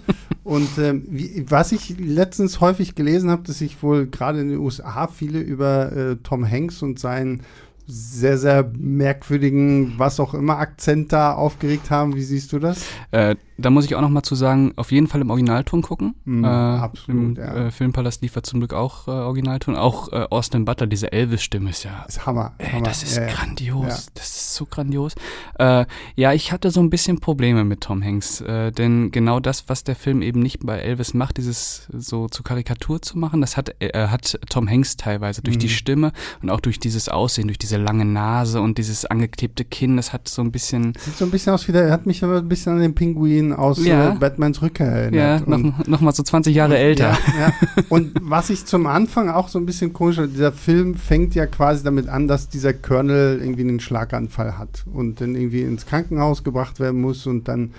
Und 0.45 0.77
ähm, 0.77 1.03
wie, 1.09 1.43
was 1.49 1.71
ich 1.71 1.97
letztens 1.97 2.61
häufig 2.61 2.93
gelesen 2.93 3.31
habe, 3.31 3.41
dass 3.43 3.57
sich 3.59 3.81
wohl 3.81 4.05
gerade 4.05 4.39
in 4.41 4.49
den 4.49 4.59
USA 4.59 5.07
viele 5.07 5.39
über 5.39 5.91
äh, 5.91 6.15
Tom 6.17 6.47
Hanks 6.49 6.83
und 6.83 6.99
seinen 6.99 7.41
sehr, 7.87 8.37
sehr 8.37 8.71
merkwürdigen, 8.77 9.93
was 9.97 10.19
auch 10.19 10.33
immer, 10.33 10.57
Akzent 10.57 11.13
da 11.13 11.33
aufgeregt 11.33 11.89
haben. 11.91 12.15
Wie 12.15 12.23
siehst 12.23 12.51
du 12.53 12.59
das? 12.59 12.85
Äh, 13.11 13.35
da 13.57 13.69
muss 13.69 13.85
ich 13.85 13.95
auch 13.95 14.01
noch 14.01 14.09
mal 14.09 14.23
zu 14.23 14.35
sagen, 14.35 14.73
auf 14.75 14.91
jeden 14.91 15.07
Fall 15.07 15.21
im 15.21 15.29
Originalton 15.29 15.81
gucken. 15.81 16.15
Mhm, 16.25 16.43
äh, 16.43 16.47
absolut, 16.47 17.37
Im 17.37 17.43
ja. 17.43 17.67
äh, 17.67 17.71
Filmpalast 17.71 18.21
liefert 18.21 18.45
zum 18.45 18.59
Glück 18.59 18.73
auch 18.73 19.07
äh, 19.07 19.11
Originalton. 19.11 19.75
Auch 19.75 20.11
äh, 20.11 20.25
Austin 20.29 20.65
Butler, 20.65 20.87
diese 20.87 21.11
Elvis-Stimme 21.11 21.69
ist 21.69 21.83
ja 21.83 22.03
Das 22.05 22.17
ist 22.17 22.25
Hammer. 22.25 22.53
Ey, 22.57 22.71
Hammer. 22.71 22.83
das 22.83 23.03
ist 23.03 23.17
ja, 23.17 23.27
grandios. 23.27 23.87
Ja. 23.87 24.11
Das 24.15 24.27
ist 24.35 24.55
so 24.55 24.65
grandios. 24.65 25.13
Äh, 25.59 25.85
ja, 26.15 26.33
ich 26.33 26.51
hatte 26.51 26.71
so 26.71 26.81
ein 26.81 26.89
bisschen 26.89 27.19
Probleme 27.19 27.63
mit 27.63 27.81
Tom 27.81 28.03
Hanks, 28.03 28.43
denn 28.45 29.11
genau 29.11 29.39
das, 29.39 29.69
was 29.69 29.83
der 29.83 29.95
Film 29.95 30.21
eben 30.21 30.39
nicht 30.41 30.65
bei 30.65 30.79
Elvis 30.79 31.13
macht, 31.13 31.37
dieses 31.37 31.87
so 31.93 32.27
zur 32.27 32.43
Karikatur 32.43 33.01
zu 33.01 33.17
machen, 33.17 33.41
das 33.41 33.57
hat, 33.57 33.71
hat 33.93 34.39
Tom 34.49 34.69
Hanks 34.69 34.97
teilweise 34.97 35.41
durch 35.41 35.57
die 35.57 35.67
Mhm. 35.67 35.71
Stimme 35.71 36.11
und 36.41 36.49
auch 36.49 36.59
durch 36.59 36.79
dieses 36.79 37.09
Aussehen, 37.09 37.47
durch 37.47 37.57
diese 37.57 37.74
lange 37.77 38.05
Nase 38.05 38.61
und 38.61 38.77
dieses 38.77 39.05
angeklebte 39.05 39.65
Kinn. 39.65 39.97
Das 39.97 40.13
hat 40.13 40.27
so 40.27 40.41
ein 40.41 40.51
bisschen, 40.51 40.93
Sieht 40.99 41.15
so 41.17 41.25
ein 41.25 41.31
bisschen 41.31 41.53
aus 41.53 41.67
wie 41.67 41.71
der, 41.71 41.91
hat 41.91 42.05
mich 42.05 42.23
aber 42.23 42.37
ein 42.37 42.47
bisschen 42.49 42.73
an 42.73 42.79
den 42.79 42.95
Pinguin 42.95 43.53
aus 43.53 43.83
Ja. 43.85 44.13
äh, 44.13 44.15
Batmans 44.15 44.61
Rückkehr 44.61 44.87
ja, 45.13 45.21
erinnert. 45.37 45.47
Und- 45.47 45.63
noch, 45.79 45.87
noch 45.87 46.01
mal 46.01 46.11
so 46.13 46.23
20 46.23 46.55
Jahre 46.55 46.77
älter. 46.77 47.17
Ja, 47.37 47.47
ja. 47.47 47.53
Und 47.89 48.13
was 48.21 48.49
ich 48.49 48.65
zum 48.65 48.87
Anfang 48.87 49.29
auch 49.29 49.47
so 49.49 49.59
ein 49.59 49.65
bisschen 49.65 49.93
komisch 49.93 50.15
fand, 50.17 50.33
dieser 50.33 50.51
Film 50.51 50.95
fängt 50.95 51.35
ja 51.35 51.45
quasi 51.45 51.83
damit 51.83 52.07
an, 52.09 52.27
dass 52.27 52.49
dieser 52.49 52.73
Colonel 52.73 53.39
irgendwie 53.41 53.61
einen 53.61 53.79
Schlaganfall 53.79 54.57
hat 54.57 54.85
und 54.93 55.21
dann 55.21 55.35
irgendwie 55.35 55.61
ins 55.61 55.85
Krankenhaus 55.85 56.43
gebracht 56.43 56.79
werden 56.79 57.01
muss 57.01 57.25
und 57.27 57.47
dann 57.47 57.71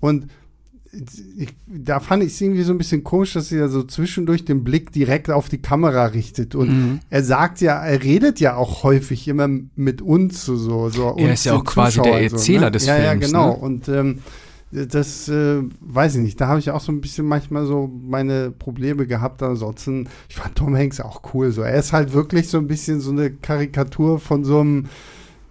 und 0.00 0.26
ich, 1.38 1.48
da 1.66 2.00
fand 2.00 2.22
ich 2.22 2.32
es 2.34 2.40
irgendwie 2.40 2.62
so 2.62 2.72
ein 2.72 2.78
bisschen 2.78 3.02
komisch, 3.02 3.32
dass 3.32 3.50
er 3.50 3.68
so 3.68 3.82
zwischendurch 3.82 4.44
den 4.44 4.62
Blick 4.62 4.92
direkt 4.92 5.30
auf 5.30 5.48
die 5.48 5.58
Kamera 5.62 6.06
richtet 6.06 6.54
und 6.54 6.68
Mhm. 6.68 7.00
er 7.08 7.24
sagt 7.24 7.60
ja, 7.62 7.82
er 7.82 8.02
redet 8.02 8.40
ja 8.40 8.56
auch 8.56 8.82
häufig 8.82 9.26
immer 9.28 9.48
mit 9.74 10.02
uns 10.02 10.44
so 10.44 10.56
so. 10.56 10.90
so 10.90 11.14
Er 11.16 11.32
ist 11.32 11.44
ja 11.44 11.54
auch 11.54 11.64
quasi 11.64 12.00
der 12.02 12.20
Erzähler 12.22 12.70
des 12.70 12.86
ja, 12.86 12.98
Ja, 12.98 13.10
Films, 13.12 13.26
genau. 13.26 13.48
ne? 13.52 13.56
Und 13.56 13.88
ähm, 13.88 14.18
das 14.70 15.28
äh, 15.28 15.62
weiß 15.80 16.14
ich 16.16 16.22
nicht. 16.22 16.40
Da 16.40 16.48
habe 16.48 16.58
ich 16.58 16.70
auch 16.70 16.80
so 16.80 16.92
ein 16.92 17.02
bisschen 17.02 17.26
manchmal 17.26 17.66
so 17.66 17.90
meine 18.02 18.50
Probleme 18.50 19.06
gehabt. 19.06 19.42
Ansonsten, 19.42 20.08
ich 20.30 20.36
fand 20.36 20.56
Tom 20.56 20.74
Hanks 20.74 20.98
auch 21.00 21.20
cool. 21.34 21.52
So, 21.52 21.60
er 21.60 21.74
ist 21.78 21.92
halt 21.92 22.14
wirklich 22.14 22.48
so 22.48 22.56
ein 22.56 22.68
bisschen 22.68 23.00
so 23.00 23.10
eine 23.10 23.30
Karikatur 23.30 24.18
von 24.18 24.44
so 24.44 24.60
einem, 24.60 24.86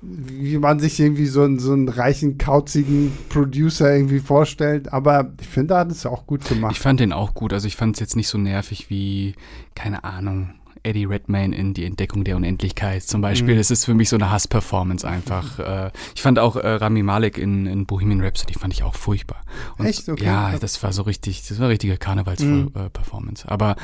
wie 0.01 0.58
man 0.58 0.79
sich 0.79 1.00
irgendwie 1.00 1.27
so 1.27 1.43
einen, 1.43 1.60
so 1.60 1.74
einen 1.74 1.88
reichen, 1.88 2.38
kauzigen 2.38 3.12
Producer 3.29 3.93
irgendwie 3.96 4.20
vorstellt. 4.20 4.91
Aber 4.91 5.31
ich 5.39 5.48
finde, 5.48 5.75
er 5.75 5.81
hat 5.81 5.91
es 5.91 6.05
auch 6.05 6.25
gut 6.25 6.43
gemacht. 6.48 6.74
Ich 6.74 6.79
fand 6.79 7.00
den 7.00 7.13
auch 7.13 7.34
gut. 7.34 7.53
Also 7.53 7.67
ich 7.67 7.75
fand 7.75 7.96
es 7.96 8.00
jetzt 8.00 8.15
nicht 8.15 8.27
so 8.27 8.38
nervig 8.38 8.89
wie, 8.89 9.36
keine 9.75 10.03
Ahnung, 10.03 10.55
Eddie 10.84 11.05
Redmayne 11.05 11.55
in 11.55 11.75
Die 11.75 11.86
Entdeckung 11.86 12.24
der 12.24 12.36
Unendlichkeit 12.36 13.03
zum 13.03 13.22
Beispiel. 13.22 13.53
Mhm. 13.53 13.60
Es 13.60 13.70
ist 13.70 13.86
für 13.86 13.93
mich 13.93 14.10
so 14.10 14.15
eine 14.15 14.31
Hass-Performance 14.31 15.08
einfach. 15.08 15.60
Äh, 15.62 15.91
ich 16.15 16.24
fand 16.24 16.39
auch 16.39 16.55
äh, 16.55 16.67
Rami 16.67 17.03
Malek 17.03 17.38
in, 17.38 17.67
in 17.67 17.86
Bohemian 17.86 18.22
Rhapsody 18.22 18.55
fand 18.55 18.74
ich 18.74 18.81
auch 18.81 18.96
furchtbar. 18.96 19.41
Und 19.77 19.86
Echt? 19.86 20.10
Okay. 20.10 20.25
Ja, 20.25 20.58
das 20.58 20.81
war 20.81 20.91
so 20.91 21.03
richtig, 21.03 21.48
das 21.48 21.60
war 21.60 21.70
richtige 21.70 21.93
Mhm. 21.93 22.00
Karnevals-Performance. 22.00 23.48
Aber 23.48 23.75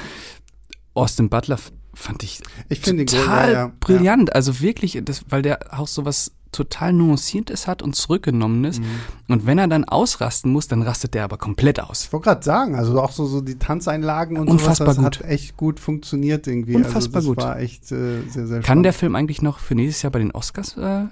Austin 0.96 1.30
Butler 1.30 1.60
fand 1.98 2.24
ich 2.24 2.42
ich 2.70 2.82
total 2.82 3.52
Ja, 3.52 3.52
ja. 3.52 3.72
brillant. 3.80 4.34
Also 4.36 4.62
wirklich, 4.62 5.00
das, 5.04 5.26
weil 5.30 5.42
der 5.42 5.60
auch 5.78 5.88
so 5.88 6.06
was 6.06 6.32
total 6.52 6.94
Nuanciertes 6.94 7.68
hat 7.68 7.82
und 7.82 7.96
Zurückgenommenes. 7.96 8.80
Mhm. 8.80 8.86
Und 9.28 9.46
wenn 9.46 9.58
er 9.58 9.68
dann 9.68 9.84
ausrasten 9.84 10.52
muss, 10.52 10.68
dann 10.68 10.82
rastet 10.82 11.14
der 11.14 11.24
aber 11.24 11.38
komplett 11.38 11.80
aus. 11.80 12.06
Ich 12.06 12.14
wollte 12.14 12.26
gerade 12.26 12.44
sagen, 12.44 12.76
also 12.76 13.02
auch 13.02 13.12
so, 13.12 13.26
so 13.26 13.42
die 13.42 13.56
Tanzeinlagen 13.56 14.38
und 14.38 14.48
Unfassbar 14.48 14.94
sowas, 14.94 15.12
das 15.12 15.20
gut. 15.20 15.26
hat 15.26 15.32
echt 15.32 15.58
gut 15.58 15.80
funktioniert 15.80 16.48
irgendwie. 16.48 16.76
Unfassbar 16.76 17.18
also 17.18 17.36
das 17.36 17.44
gut. 17.44 17.52
war 17.52 17.60
echt 17.60 17.92
äh, 17.92 18.22
sehr, 18.30 18.48
sehr 18.48 18.62
Kann 18.62 18.84
der 18.84 18.92
spannend. 18.92 18.96
Film 18.96 19.16
eigentlich 19.16 19.42
noch 19.42 19.60
für 19.60 19.76
nächstes 19.76 20.02
Jahr 20.04 20.12
bei 20.12 20.20
den 20.20 20.32
Oscars? 20.32 20.78
Äh, 20.78 21.06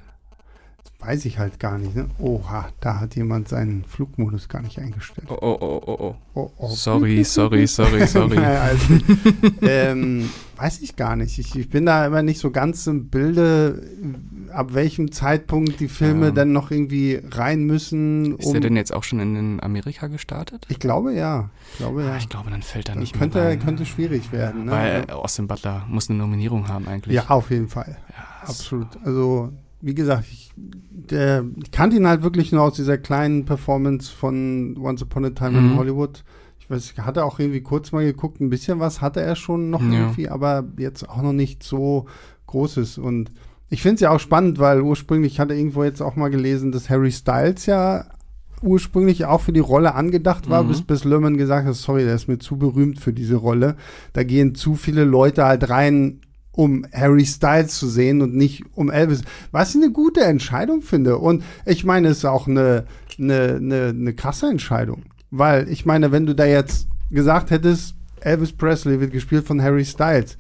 Weiß 1.00 1.26
ich 1.26 1.38
halt 1.38 1.60
gar 1.60 1.78
nicht. 1.78 1.96
Ne? 1.96 2.08
Oha, 2.18 2.70
da 2.80 3.00
hat 3.00 3.16
jemand 3.16 3.48
seinen 3.48 3.84
Flugmodus 3.84 4.48
gar 4.48 4.62
nicht 4.62 4.80
eingestellt. 4.80 5.28
oh, 5.30 5.38
oh, 5.40 5.58
oh, 5.60 5.84
oh, 5.86 5.98
oh. 6.00 6.16
Oh, 6.34 6.52
oh. 6.58 6.70
Sorry, 6.70 7.24
sorry, 7.24 7.68
sorry, 7.68 8.08
sorry. 8.08 8.36
Naja, 8.36 8.62
also, 8.62 8.94
ähm, 9.62 10.30
weiß 10.58 10.82
ich 10.82 10.96
gar 10.96 11.16
nicht. 11.16 11.38
Ich, 11.40 11.56
ich 11.56 11.70
bin 11.70 11.86
da 11.86 12.06
immer 12.06 12.22
nicht 12.24 12.40
so 12.40 12.52
ganz 12.52 12.86
im 12.88 13.10
Bilde, 13.10 13.82
ab 14.52 14.74
welchem 14.74 15.12
Zeitpunkt 15.12 15.80
die 15.80 15.88
Filme 15.88 16.28
Ja. 16.28 16.32
dann 16.32 16.52
noch 16.52 16.72
irgendwie 16.72 17.22
rein 17.32 17.64
müssen. 17.64 18.38
Ist 18.38 18.52
der 18.54 18.62
denn 18.62 18.76
jetzt 18.76 18.94
auch 18.94 19.04
schon 19.04 19.20
in 19.20 19.62
Amerika 19.62 20.08
gestartet? 20.08 20.66
ich 20.70 20.80
glaube 20.80 21.14
ja. 21.14 21.50
Ich 21.74 21.78
glaube 21.78 22.04
ja. 22.04 22.14
Ah, 22.14 22.18
ich 22.18 22.30
glaube, 22.30 22.50
dann 22.52 22.62
fällt 22.62 22.90
er 22.90 22.96
das 22.96 23.02
nicht 23.02 23.18
könnte, 23.18 23.40
mehr 23.40 23.50
rein. 23.50 23.60
könnte 23.60 23.86
schwierig 23.86 24.32
werden. 24.32 24.66
Ne? 24.66 24.72
Weil 24.72 25.06
äh, 25.08 25.12
Austin 25.12 25.48
Butler 25.48 25.86
muss 25.90 26.10
eine 26.10 26.20
Nominierung 26.20 26.68
haben 26.68 26.88
eigentlich. 26.88 27.16
ja, 27.16 27.26
auf 27.30 27.50
jeden 27.52 27.68
Fall. 27.68 27.98
Ja, 28.10 28.48
Absolut. 28.50 28.88
Also, 29.04 29.52
wie 29.82 29.94
gesagt, 29.96 30.26
ich, 30.32 30.52
der, 30.56 31.44
ich 31.62 31.72
kannte 31.72 31.98
ihn 31.98 32.08
halt 32.08 32.24
wirklich 32.24 32.52
nur 32.52 32.62
aus 32.64 32.74
dieser 32.76 32.98
kleinen 32.98 33.46
Performance 33.46 34.12
von 34.12 34.78
Once 34.78 35.02
Upon 35.04 35.26
a 35.26 35.30
Time 35.32 35.58
in 35.58 35.72
Mhm. 35.74 35.78
Hollywood. 35.78 36.24
Ich 36.66 36.70
weiß, 36.72 36.94
hatte 37.06 37.24
auch 37.26 37.40
irgendwie 37.40 37.62
kurz 37.62 37.92
mal 37.92 38.04
geguckt, 38.04 38.42
ein 38.42 38.50
bisschen 38.50 38.80
was 38.80 39.00
hatte 39.02 39.22
er 39.22 39.36
schon 39.36 39.70
noch 39.70 39.82
Ja. 39.82 39.92
irgendwie, 39.92 40.30
aber 40.30 40.66
jetzt 40.78 41.08
auch 41.08 41.22
noch 41.22 41.32
nicht 41.34 41.62
so 41.64 42.08
Großes. 42.48 42.98
Und 42.98 43.30
ich 43.70 43.82
finde 43.82 43.96
es 43.96 44.02
ja 44.02 44.10
auch 44.12 44.20
spannend, 44.20 44.58
weil 44.60 44.82
ursprünglich 44.82 45.34
ich 45.34 45.40
hatte 45.40 45.54
irgendwo 45.54 45.84
jetzt 45.84 46.02
auch 46.02 46.16
mal 46.16 46.30
gelesen, 46.30 46.72
dass 46.72 46.90
Harry 46.90 47.12
Styles 47.12 47.66
ja 47.68 48.06
ursprünglich 48.62 49.26
auch 49.26 49.42
für 49.42 49.52
die 49.54 49.60
Rolle 49.60 49.94
angedacht 49.96 50.50
war, 50.50 50.64
Mhm. 50.64 50.68
bis, 50.70 50.82
bis 50.82 51.04
Lerman 51.04 51.38
gesagt 51.38 51.68
hat, 51.68 51.76
sorry, 51.76 52.04
der 52.04 52.16
ist 52.16 52.28
mir 52.28 52.40
zu 52.40 52.58
berühmt 52.58 53.00
für 53.00 53.14
diese 53.14 53.36
Rolle. 53.36 53.76
Da 54.14 54.24
gehen 54.24 54.56
zu 54.56 54.76
viele 54.76 55.04
Leute 55.04 55.46
halt 55.46 55.70
rein, 55.70 56.22
um 56.52 56.86
Harry 56.94 57.26
Styles 57.26 57.78
zu 57.78 57.88
sehen 57.88 58.22
und 58.22 58.34
nicht 58.34 58.64
um 58.76 58.90
Elvis. 58.90 59.22
Was 59.52 59.76
ich 59.76 59.84
eine 59.84 59.92
gute 59.92 60.22
Entscheidung 60.22 60.82
finde. 60.82 61.18
Und 61.18 61.44
ich 61.66 61.84
meine, 61.84 62.08
es 62.08 62.20
ist 62.20 62.26
auch 62.26 62.48
eine, 62.48 62.86
eine, 63.20 63.56
eine, 63.58 63.88
eine 63.90 64.14
krasse 64.14 64.48
Entscheidung. 64.50 65.04
Weil 65.38 65.70
ich 65.70 65.86
meine, 65.86 66.12
wenn 66.12 66.26
du 66.26 66.34
da 66.36 66.46
jetzt 66.46 66.88
gesagt 67.12 67.52
hättest, 67.52 67.96
Elvis 68.22 68.54
Presley 68.54 69.00
wird 69.00 69.12
gespielt 69.12 69.46
von 69.46 69.62
Harry 69.62 69.86
Styles, 69.86 70.38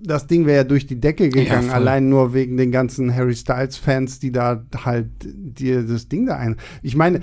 das 0.00 0.26
Ding 0.26 0.44
wäre 0.46 0.58
ja 0.58 0.64
durch 0.64 0.86
die 0.86 1.00
Decke 1.00 1.28
gegangen, 1.28 1.68
voll. 1.68 1.74
allein 1.74 2.08
nur 2.08 2.34
wegen 2.34 2.56
den 2.56 2.70
ganzen 2.72 3.14
Harry 3.14 3.34
Styles-Fans, 3.34 4.18
die 4.18 4.32
da 4.32 4.62
halt 4.84 5.08
dir 5.22 5.82
das 5.82 6.08
Ding 6.08 6.26
da 6.26 6.36
ein. 6.36 6.56
Ich 6.82 6.94
meine, 6.96 7.20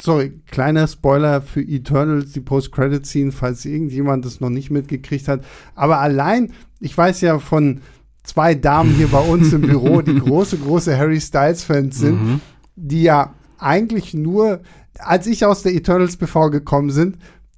sorry, 0.00 0.40
kleiner 0.50 0.86
Spoiler 0.86 1.42
für 1.42 1.60
Eternals, 1.62 2.32
die 2.32 2.40
Post-Credit-Scene, 2.40 3.32
falls 3.32 3.64
irgendjemand 3.64 4.24
das 4.24 4.40
noch 4.40 4.50
nicht 4.50 4.70
mitgekriegt 4.70 5.28
hat. 5.28 5.44
Aber 5.74 5.98
allein, 5.98 6.52
ich 6.80 6.96
weiß 6.96 7.20
ja 7.20 7.38
von 7.38 7.80
zwei 8.22 8.54
Damen 8.54 8.94
hier 8.94 9.08
bei 9.08 9.20
uns 9.20 9.52
im 9.52 9.62
Büro, 9.62 10.00
die 10.00 10.14
große, 10.18 10.56
große 10.58 10.96
Harry 10.96 11.20
Styles-Fans 11.20 11.98
sind, 11.98 12.22
Mhm. 12.22 12.40
die 12.76 13.02
ja 13.02 13.34
eigentlich 13.58 14.14
nur, 14.14 14.60
als 14.98 15.26
ich 15.26 15.44
aus 15.44 15.62
der 15.62 15.74
Eternals 15.74 16.16
BV 16.16 16.50
gekommen 16.50 16.90
sind, 16.90 17.16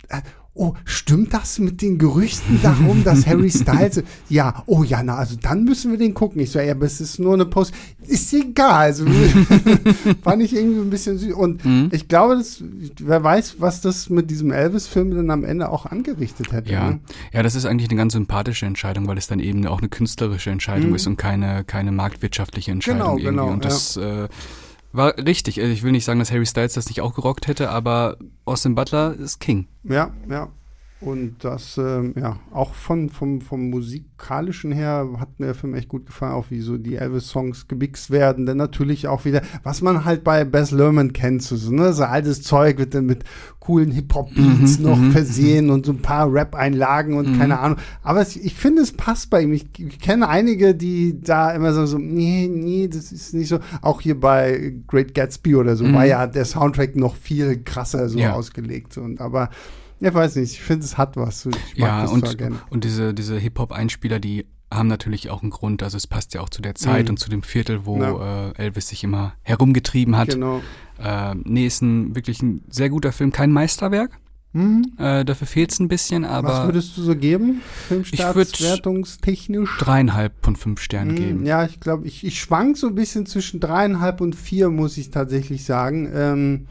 äh, 0.08 0.20
oh, 0.56 0.74
stimmt 0.84 1.34
das 1.34 1.58
mit 1.58 1.82
den 1.82 1.98
Gerüchten 1.98 2.60
darum, 2.62 3.02
dass 3.02 3.26
Harry 3.26 3.50
Styles, 3.50 4.02
ja, 4.28 4.62
oh 4.66 4.84
ja, 4.84 5.02
na, 5.02 5.16
also 5.16 5.36
dann 5.40 5.64
müssen 5.64 5.90
wir 5.90 5.98
den 5.98 6.14
gucken. 6.14 6.40
Ich 6.40 6.52
so, 6.52 6.60
ja, 6.60 6.72
aber 6.72 6.86
es 6.86 7.00
ist 7.00 7.18
nur 7.18 7.34
eine 7.34 7.44
Post. 7.44 7.74
Ist 8.06 8.32
egal. 8.32 8.72
Also 8.72 9.04
fand 10.22 10.42
ich 10.42 10.54
irgendwie 10.54 10.80
ein 10.80 10.90
bisschen 10.90 11.18
süß. 11.18 11.34
Und 11.34 11.64
mhm. 11.64 11.88
ich 11.92 12.06
glaube, 12.06 12.36
das, 12.36 12.62
wer 13.00 13.22
weiß, 13.22 13.56
was 13.58 13.80
das 13.80 14.08
mit 14.08 14.30
diesem 14.30 14.52
Elvis-Film 14.52 15.14
dann 15.16 15.30
am 15.30 15.44
Ende 15.44 15.68
auch 15.68 15.86
angerichtet 15.86 16.52
hätte. 16.52 16.72
Ja. 16.72 16.90
Ne? 16.90 17.00
ja, 17.32 17.42
das 17.42 17.56
ist 17.56 17.64
eigentlich 17.64 17.90
eine 17.90 17.98
ganz 17.98 18.12
sympathische 18.12 18.66
Entscheidung, 18.66 19.08
weil 19.08 19.18
es 19.18 19.26
dann 19.26 19.40
eben 19.40 19.66
auch 19.66 19.78
eine 19.78 19.88
künstlerische 19.88 20.50
Entscheidung 20.50 20.90
mhm. 20.90 20.96
ist 20.96 21.06
und 21.06 21.16
keine, 21.16 21.64
keine 21.64 21.90
marktwirtschaftliche 21.90 22.70
Entscheidung 22.70 23.00
genau, 23.00 23.18
irgendwie. 23.18 23.26
Genau, 23.30 23.48
und 23.48 23.64
das 23.64 23.96
ja. 23.96 24.24
äh, 24.24 24.28
war 24.94 25.16
richtig. 25.18 25.60
Also 25.60 25.72
ich 25.72 25.82
will 25.82 25.92
nicht 25.92 26.04
sagen, 26.04 26.18
dass 26.18 26.30
Harry 26.30 26.46
Styles 26.46 26.74
das 26.74 26.88
nicht 26.88 27.00
auch 27.00 27.14
gerockt 27.14 27.46
hätte, 27.46 27.70
aber 27.70 28.16
Austin 28.44 28.74
Butler 28.74 29.14
ist 29.14 29.40
King. 29.40 29.66
Ja, 29.82 30.12
ja. 30.28 30.48
Und 31.04 31.44
das, 31.44 31.76
ähm, 31.76 32.14
ja, 32.18 32.38
auch 32.50 32.72
von, 32.72 33.10
vom, 33.10 33.42
vom 33.42 33.68
musikalischen 33.68 34.72
her 34.72 35.06
hat 35.18 35.38
mir 35.38 35.46
der 35.46 35.54
Film 35.54 35.74
echt 35.74 35.90
gut 35.90 36.06
gefallen, 36.06 36.32
auch 36.32 36.46
wie 36.48 36.60
so 36.60 36.78
die 36.78 36.96
Elvis-Songs 36.96 37.68
gemixt 37.68 38.10
werden. 38.10 38.46
Dann 38.46 38.56
natürlich 38.56 39.06
auch 39.06 39.26
wieder, 39.26 39.42
was 39.62 39.82
man 39.82 40.06
halt 40.06 40.24
bei 40.24 40.44
Bess 40.44 40.70
Lerman 40.70 41.12
kennt, 41.12 41.42
so, 41.42 41.56
ne, 41.70 41.92
so 41.92 42.04
altes 42.04 42.42
Zeug 42.42 42.78
wird 42.78 42.94
dann 42.94 43.04
mit 43.04 43.22
coolen 43.60 43.90
Hip-Hop-Beats 43.90 44.78
mhm, 44.78 44.84
noch 44.84 44.96
mhm, 44.96 45.12
versehen 45.12 45.68
und 45.68 45.84
so 45.84 45.92
ein 45.92 46.00
paar 46.00 46.32
Rap-Einlagen 46.32 47.18
und 47.18 47.32
mhm. 47.32 47.38
keine 47.38 47.58
Ahnung. 47.58 47.78
Aber 48.02 48.22
es, 48.22 48.34
ich 48.34 48.54
finde, 48.54 48.80
es 48.80 48.92
passt 48.92 49.28
bei 49.28 49.42
ihm. 49.42 49.52
Ich, 49.52 49.66
ich, 49.78 50.00
kenne 50.00 50.26
einige, 50.26 50.74
die 50.74 51.20
da 51.20 51.50
immer 51.50 51.74
so, 51.74 51.84
so, 51.84 51.98
nee, 51.98 52.48
nee, 52.50 52.88
das 52.88 53.12
ist 53.12 53.34
nicht 53.34 53.48
so. 53.48 53.58
Auch 53.82 54.00
hier 54.00 54.18
bei 54.18 54.72
Great 54.86 55.14
Gatsby 55.14 55.56
oder 55.56 55.76
so 55.76 55.84
war 55.92 56.06
ja 56.06 56.26
der 56.26 56.46
Soundtrack 56.46 56.96
noch 56.96 57.14
viel 57.14 57.62
krasser 57.62 58.08
so 58.08 58.18
ja. 58.18 58.32
ausgelegt. 58.32 58.96
Und 58.96 59.20
aber 59.20 59.50
ich 60.08 60.14
weiß 60.14 60.36
nicht, 60.36 60.52
ich 60.52 60.60
finde, 60.60 60.84
es 60.84 60.98
hat 60.98 61.16
was. 61.16 61.46
Ich 61.46 61.52
mag 61.52 61.88
ja, 61.88 62.02
das 62.02 62.12
und, 62.12 62.38
gerne. 62.38 62.56
und 62.70 62.84
diese, 62.84 63.14
diese 63.14 63.38
Hip-Hop-Einspieler, 63.38 64.20
die 64.20 64.46
haben 64.72 64.88
natürlich 64.88 65.30
auch 65.30 65.42
einen 65.42 65.50
Grund. 65.50 65.82
Also 65.82 65.96
es 65.96 66.06
passt 66.06 66.34
ja 66.34 66.40
auch 66.40 66.48
zu 66.48 66.60
der 66.60 66.74
Zeit 66.74 67.04
mhm. 67.04 67.10
und 67.10 67.16
zu 67.18 67.30
dem 67.30 67.42
Viertel, 67.42 67.86
wo 67.86 67.98
ja. 67.98 68.50
äh, 68.50 68.52
Elvis 68.56 68.88
sich 68.88 69.04
immer 69.04 69.34
herumgetrieben 69.42 70.16
hat. 70.16 70.30
Genau. 70.30 70.62
Äh, 71.02 71.34
nee, 71.44 71.66
ist 71.66 71.82
ein 71.82 72.14
wirklich 72.14 72.42
ein 72.42 72.64
sehr 72.68 72.90
guter 72.90 73.12
Film, 73.12 73.32
kein 73.32 73.52
Meisterwerk. 73.52 74.18
Mhm. 74.52 74.92
Äh, 74.98 75.24
dafür 75.24 75.48
fehlt 75.48 75.72
es 75.72 75.80
ein 75.80 75.88
bisschen, 75.88 76.24
aber. 76.24 76.48
Was 76.48 76.66
würdest 76.66 76.96
du 76.96 77.02
so 77.02 77.16
geben? 77.16 77.60
Filmstartswertungstechnisch? 77.88 79.78
Dreieinhalb 79.78 80.32
von 80.42 80.54
fünf 80.54 80.80
Sternen 80.80 81.12
mhm, 81.12 81.16
geben. 81.16 81.46
Ja, 81.46 81.64
ich 81.64 81.80
glaube, 81.80 82.06
ich, 82.06 82.24
ich 82.24 82.38
schwank 82.38 82.76
so 82.76 82.86
ein 82.86 82.94
bisschen 82.94 83.26
zwischen 83.26 83.58
dreieinhalb 83.58 84.20
und 84.20 84.36
vier, 84.36 84.70
muss 84.70 84.96
ich 84.96 85.10
tatsächlich 85.10 85.64
sagen. 85.64 86.08
Ähm, 86.14 86.66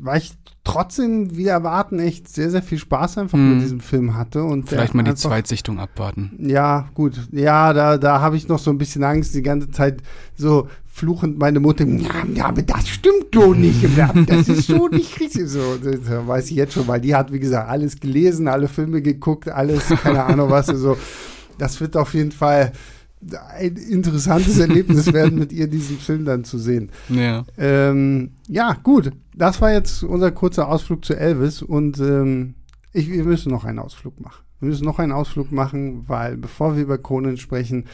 weil 0.00 0.18
ich 0.18 0.32
trotzdem, 0.64 1.36
wie 1.36 1.46
erwarten, 1.46 1.98
echt 1.98 2.28
sehr, 2.28 2.50
sehr 2.50 2.62
viel 2.62 2.78
Spaß 2.78 3.18
einfach 3.18 3.38
mm. 3.38 3.54
mit 3.54 3.62
diesem 3.62 3.80
Film 3.80 4.16
hatte. 4.16 4.44
Und 4.44 4.68
Vielleicht 4.68 4.94
mal 4.94 5.02
die 5.02 5.10
einfach, 5.10 5.30
Zweitsichtung 5.30 5.80
abwarten. 5.80 6.32
Ja, 6.38 6.88
gut. 6.94 7.20
Ja, 7.32 7.72
da, 7.72 7.98
da 7.98 8.20
habe 8.20 8.36
ich 8.36 8.48
noch 8.48 8.58
so 8.58 8.70
ein 8.70 8.78
bisschen 8.78 9.02
Angst, 9.04 9.34
die 9.34 9.42
ganze 9.42 9.70
Zeit 9.70 10.02
so 10.36 10.68
fluchend 10.92 11.38
meine 11.38 11.58
Mutter, 11.58 11.86
ja, 11.86 12.10
ja 12.34 12.44
aber 12.46 12.62
das 12.62 12.86
stimmt 12.86 13.28
so 13.34 13.54
nicht. 13.54 13.82
Das 14.26 14.48
ist 14.48 14.66
so 14.66 14.88
nicht 14.88 15.18
richtig. 15.20 15.48
So, 15.48 15.76
das 15.82 16.00
weiß 16.26 16.50
ich 16.50 16.56
jetzt 16.56 16.74
schon, 16.74 16.86
weil 16.86 17.00
die 17.00 17.14
hat, 17.14 17.32
wie 17.32 17.40
gesagt, 17.40 17.68
alles 17.68 17.98
gelesen, 17.98 18.46
alle 18.46 18.68
Filme 18.68 19.00
geguckt, 19.00 19.48
alles, 19.48 19.88
keine 20.02 20.22
Ahnung 20.22 20.50
was. 20.50 20.66
So. 20.66 20.98
Das 21.58 21.80
wird 21.80 21.96
auf 21.96 22.12
jeden 22.14 22.32
Fall 22.32 22.72
ein 23.56 23.76
interessantes 23.76 24.58
Erlebnis 24.58 25.12
werden, 25.12 25.38
mit 25.38 25.52
ihr 25.52 25.68
diesen 25.68 25.98
Film 25.98 26.24
dann 26.24 26.44
zu 26.44 26.58
sehen. 26.58 26.90
Ja. 27.08 27.44
Ähm, 27.56 28.32
ja, 28.48 28.76
gut. 28.82 29.10
Das 29.34 29.60
war 29.60 29.72
jetzt 29.72 30.02
unser 30.02 30.30
kurzer 30.30 30.68
Ausflug 30.68 31.04
zu 31.04 31.14
Elvis 31.14 31.62
und 31.62 31.98
ähm, 31.98 32.54
ich, 32.92 33.10
wir 33.10 33.24
müssen 33.24 33.50
noch 33.50 33.64
einen 33.64 33.78
Ausflug 33.78 34.20
machen. 34.20 34.44
Wir 34.60 34.68
müssen 34.68 34.84
noch 34.84 34.98
einen 34.98 35.12
Ausflug 35.12 35.50
machen, 35.50 36.04
weil 36.08 36.36
bevor 36.36 36.76
wir 36.76 36.82
über 36.82 36.98
Conan 36.98 37.36
sprechen, 37.36 37.86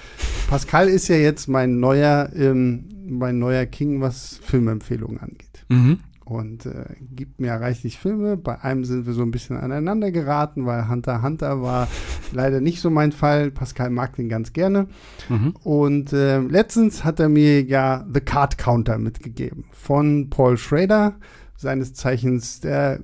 Pascal 0.48 0.88
ist 0.88 1.08
ja 1.08 1.16
jetzt 1.16 1.48
mein 1.48 1.80
neuer, 1.80 2.30
ähm, 2.34 2.88
mein 3.08 3.38
neuer 3.38 3.64
King, 3.66 4.00
was 4.00 4.38
Filmempfehlungen 4.42 5.18
angeht. 5.18 5.64
Mhm 5.68 5.98
und 6.30 6.66
äh, 6.66 6.84
gibt 7.00 7.40
mir 7.40 7.52
reichlich 7.52 7.98
Filme. 7.98 8.36
Bei 8.36 8.60
einem 8.62 8.84
sind 8.84 9.06
wir 9.06 9.12
so 9.12 9.22
ein 9.22 9.30
bisschen 9.30 9.56
aneinander 9.56 10.10
geraten, 10.10 10.66
weil 10.66 10.88
Hunter 10.88 11.22
Hunter 11.22 11.62
war 11.62 11.88
leider 12.32 12.60
nicht 12.60 12.80
so 12.80 12.90
mein 12.90 13.12
Fall. 13.12 13.50
Pascal 13.50 13.90
mag 13.90 14.16
den 14.16 14.28
ganz 14.28 14.52
gerne. 14.52 14.88
Mhm. 15.28 15.54
Und 15.62 16.12
äh, 16.12 16.40
letztens 16.40 17.04
hat 17.04 17.20
er 17.20 17.28
mir 17.28 17.62
ja 17.62 18.06
The 18.12 18.20
Card 18.20 18.58
Counter 18.58 18.98
mitgegeben 18.98 19.64
von 19.70 20.28
Paul 20.30 20.56
Schrader, 20.56 21.14
seines 21.56 21.94
Zeichens 21.94 22.60
der 22.60 23.00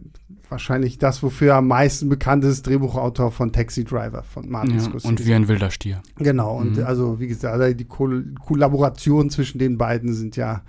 wahrscheinlich 0.49 0.99
das, 0.99 1.23
wofür 1.23 1.53
er 1.53 1.57
am 1.57 1.69
meisten 1.69 2.09
bekannt 2.09 2.45
ist, 2.45 2.67
Drehbuchautor 2.67 3.33
von 3.33 3.53
Taxi 3.53 3.83
Driver 3.85 4.23
von 4.23 4.49
Martin 4.49 4.77
ja, 4.77 4.81
Scorsese. 4.81 5.09
Und 5.09 5.27
wie 5.27 5.35
ein 5.35 5.49
wilder 5.49 5.71
Stier. 5.71 6.03
Genau, 6.17 6.57
und 6.59 6.77
mhm. 6.77 6.85
also 6.85 7.19
wie 7.19 7.27
gesagt, 7.27 7.55
also 7.55 7.75
die 7.75 7.85
Ko 7.87 8.09
Kollaborationen 8.45 9.31
zwischen 9.31 9.59
den 9.59 9.79
beiden 9.79 10.13
sind 10.13 10.37
ja 10.37 10.63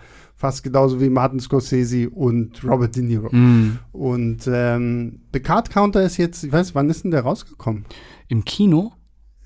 fast 0.46 0.62
genauso 0.62 1.02
wie 1.02 1.10
Martin 1.10 1.40
Scorsese 1.40 2.08
und 2.08 2.64
Robert 2.64 2.96
De 2.96 3.02
Niro. 3.02 3.30
Mm. 3.36 3.80
Und 3.92 4.48
ähm, 4.48 5.22
The 5.34 5.40
Card 5.40 5.72
Counter 5.72 6.04
ist 6.04 6.18
jetzt, 6.18 6.44
ich 6.44 6.52
weiß, 6.52 6.76
wann 6.76 6.88
ist 6.88 7.04
denn 7.04 7.10
der 7.10 7.22
rausgekommen? 7.22 7.86
Im 8.28 8.46
Kino? 8.46 8.94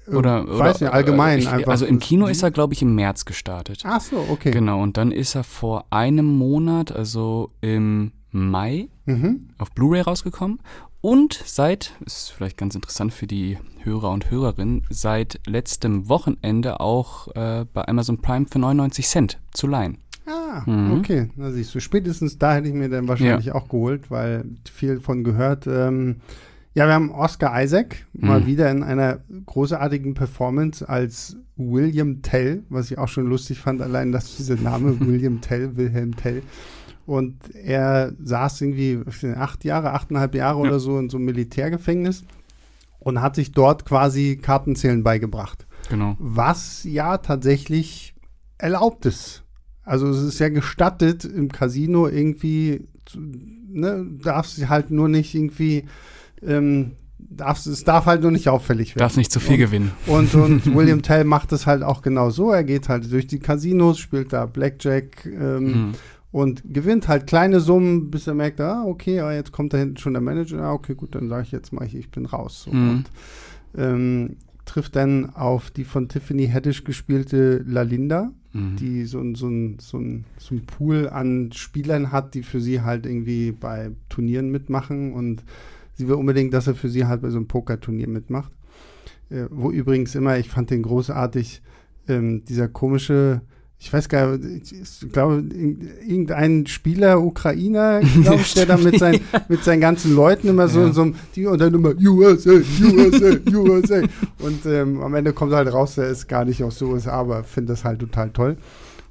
Äh, 0.07 0.15
oder, 0.15 0.43
ich 0.43 0.59
weiß 0.59 0.81
nicht, 0.81 0.91
allgemein 0.91 1.39
ich, 1.39 1.47
einfach. 1.47 1.71
Also 1.71 1.85
im 1.85 1.99
Kino 1.99 2.27
ist 2.27 2.43
er, 2.43 2.51
glaube 2.51 2.73
ich, 2.73 2.81
im 2.81 2.95
März 2.95 3.23
gestartet. 3.23 3.83
Ach 3.85 4.01
so, 4.01 4.25
okay. 4.29 4.51
Genau, 4.51 4.83
und 4.83 4.97
dann 4.97 5.13
ist 5.13 5.35
er 5.35 5.45
vor 5.45 5.85
einem 5.89 6.25
Monat, 6.25 6.91
also 6.91 7.51
im 7.61 8.11
Mai, 8.31 8.89
mhm. 9.05 9.51
auf 9.57 9.71
Blu-ray 9.71 10.01
rausgekommen. 10.01 10.59
Und 10.99 11.41
seit, 11.45 11.93
ist 12.05 12.31
vielleicht 12.31 12.57
ganz 12.57 12.75
interessant 12.75 13.13
für 13.13 13.25
die 13.25 13.57
Hörer 13.83 14.11
und 14.11 14.31
Hörerinnen, 14.31 14.85
seit 14.89 15.39
letztem 15.47 16.09
Wochenende 16.09 16.81
auch 16.81 17.29
äh, 17.35 17.65
bei 17.73 17.87
Amazon 17.87 18.21
Prime 18.21 18.47
für 18.51 18.59
99 18.59 19.07
Cent 19.07 19.39
zu 19.53 19.65
leihen. 19.65 19.99
Ah, 20.29 20.63
mhm. 20.65 20.99
okay. 20.99 21.29
Na 21.35 21.51
siehst 21.51 21.73
du, 21.73 21.79
spätestens 21.79 22.37
da 22.37 22.53
hätte 22.53 22.67
ich 22.67 22.73
mir 22.73 22.89
dann 22.89 23.07
wahrscheinlich 23.07 23.47
ja. 23.47 23.55
auch 23.55 23.67
geholt, 23.67 24.11
weil 24.11 24.45
viel 24.71 24.99
von 24.99 25.23
gehört. 25.23 25.65
Ähm, 25.65 26.17
ja, 26.75 26.85
wir 26.85 26.93
haben 26.93 27.11
Oscar 27.11 27.61
Isaac 27.61 28.05
mhm. 28.13 28.27
mal 28.27 28.45
wieder 28.45 28.69
in 28.69 28.83
einer 28.83 29.19
großartigen 29.45 30.13
Performance 30.13 30.87
als 30.87 31.35
William 31.55 32.21
Tell, 32.21 32.63
was 32.69 32.91
ich 32.91 32.97
auch 32.97 33.07
schon 33.07 33.25
lustig 33.25 33.59
fand, 33.59 33.81
allein 33.81 34.11
dass 34.11 34.37
dieser 34.37 34.55
Name 34.55 34.99
William 35.05 35.41
Tell, 35.41 35.75
Wilhelm 35.75 36.15
Tell. 36.15 36.43
Und 37.05 37.55
er 37.55 38.13
saß 38.23 38.61
irgendwie 38.61 38.99
acht 39.35 39.65
Jahre, 39.65 39.93
achteinhalb 39.93 40.35
Jahre 40.35 40.59
ja. 40.59 40.69
oder 40.69 40.79
so 40.79 40.99
in 40.99 41.09
so 41.09 41.17
einem 41.17 41.25
Militärgefängnis 41.25 42.23
und 42.99 43.19
hat 43.19 43.35
sich 43.35 43.51
dort 43.51 43.85
quasi 43.85 44.37
Kartenzählen 44.39 45.01
beigebracht. 45.01 45.65
Genau. 45.89 46.15
Was 46.19 46.83
ja 46.83 47.17
tatsächlich 47.17 48.13
erlaubt 48.59 49.07
ist. 49.07 49.43
Also 49.89 50.07
es 50.07 50.21
ist 50.21 50.37
ja 50.37 50.49
gestattet 50.49 51.25
im 51.25 51.51
Casino 51.51 52.07
irgendwie, 52.07 52.87
ne, 53.15 54.05
darfst 54.21 54.69
halt 54.69 54.91
nur 54.91 55.09
nicht 55.09 55.33
irgendwie, 55.33 55.85
ähm, 56.43 56.91
darfst, 57.17 57.65
es 57.65 57.85
darf 57.85 58.05
halt 58.05 58.21
nur 58.21 58.29
nicht 58.29 58.49
auffällig 58.49 58.89
werden. 58.89 58.99
Darf 58.99 59.17
nicht 59.17 59.31
zu 59.31 59.39
viel 59.39 59.53
und, 59.53 59.59
gewinnen. 59.59 59.91
Und, 60.05 60.35
und 60.35 60.75
William 60.75 61.01
Tell 61.01 61.23
macht 61.23 61.51
es 61.53 61.65
halt 61.65 61.81
auch 61.81 62.03
genau 62.03 62.29
so. 62.29 62.51
Er 62.51 62.63
geht 62.63 62.87
halt 62.87 63.11
durch 63.11 63.25
die 63.25 63.39
Casinos, 63.39 63.97
spielt 63.97 64.31
da 64.31 64.45
Blackjack 64.45 65.25
ähm, 65.25 65.63
mhm. 65.63 65.91
und 66.29 66.61
gewinnt 66.71 67.07
halt 67.07 67.25
kleine 67.25 67.59
Summen, 67.59 68.11
bis 68.11 68.27
er 68.27 68.35
merkt, 68.35 68.61
ah, 68.61 68.83
okay, 68.85 69.21
ah, 69.21 69.33
jetzt 69.33 69.51
kommt 69.51 69.73
da 69.73 69.79
hinten 69.79 69.97
schon 69.97 70.13
der 70.13 70.21
Manager. 70.21 70.61
Ah, 70.61 70.73
okay, 70.73 70.93
gut, 70.93 71.15
dann 71.15 71.29
sage 71.29 71.41
ich 71.47 71.51
jetzt 71.51 71.73
mal, 71.73 71.83
ich, 71.83 71.95
ich 71.95 72.11
bin 72.11 72.27
raus. 72.27 72.61
So. 72.65 72.71
Mhm. 72.71 72.89
Und 72.91 73.05
ähm, 73.75 74.35
trifft 74.65 74.95
dann 74.95 75.31
auf 75.31 75.71
die 75.71 75.83
von 75.83 76.09
Tiffany 76.09 76.47
Haddish 76.47 76.83
gespielte 76.83 77.63
Lalinda, 77.65 78.29
mhm. 78.53 78.75
die 78.75 79.05
so, 79.05 79.23
so, 79.35 79.47
ein, 79.47 79.77
so, 79.79 80.01
so 80.37 80.55
ein 80.55 80.65
Pool 80.65 81.09
an 81.09 81.51
Spielern 81.51 82.11
hat, 82.11 82.33
die 82.33 82.43
für 82.43 82.61
sie 82.61 82.81
halt 82.81 83.05
irgendwie 83.05 83.51
bei 83.51 83.91
Turnieren 84.09 84.51
mitmachen 84.51 85.13
und 85.13 85.43
sie 85.93 86.07
will 86.07 86.15
unbedingt, 86.15 86.53
dass 86.53 86.67
er 86.67 86.75
für 86.75 86.89
sie 86.89 87.05
halt 87.05 87.21
bei 87.21 87.29
so 87.29 87.37
einem 87.37 87.47
Pokerturnier 87.47 88.07
mitmacht. 88.07 88.51
Äh, 89.29 89.45
wo 89.49 89.71
übrigens 89.71 90.15
immer, 90.15 90.37
ich 90.37 90.49
fand 90.49 90.71
den 90.71 90.83
großartig, 90.83 91.61
ähm, 92.07 92.43
dieser 92.45 92.67
komische 92.67 93.41
ich 93.81 93.93
weiß 93.93 94.09
gar 94.09 94.37
nicht, 94.37 94.73
ich 94.73 95.11
glaube, 95.11 95.41
irgendein 96.05 96.67
Spieler, 96.67 97.21
Ukrainer, 97.21 98.01
glaube 98.21 98.41
ich, 98.41 98.53
der 98.53 98.65
da 98.65 98.75
mit, 98.75 98.99
sein, 98.99 99.21
mit 99.47 99.63
seinen 99.63 99.79
ganzen 99.79 100.13
Leuten 100.13 100.49
immer 100.49 100.67
so, 100.67 100.81
ja. 100.81 100.91
so 100.91 101.11
die 101.33 101.45
und 101.45 101.61
dann 101.61 101.73
immer 101.73 101.93
USA, 101.97 102.51
USA, 102.51 103.37
USA. 103.53 104.01
Und 104.39 104.65
ähm, 104.65 105.01
am 105.01 105.15
Ende 105.15 105.31
kommt 105.31 105.53
halt 105.53 105.71
raus, 105.71 105.95
der 105.95 106.09
ist 106.09 106.27
gar 106.27 106.43
nicht 106.43 106.61
aus 106.61 106.79
den 106.79 106.89
USA, 106.89 107.11
aber 107.13 107.45
finde 107.45 107.71
das 107.71 107.85
halt 107.85 107.99
total 107.99 108.31
toll. 108.31 108.57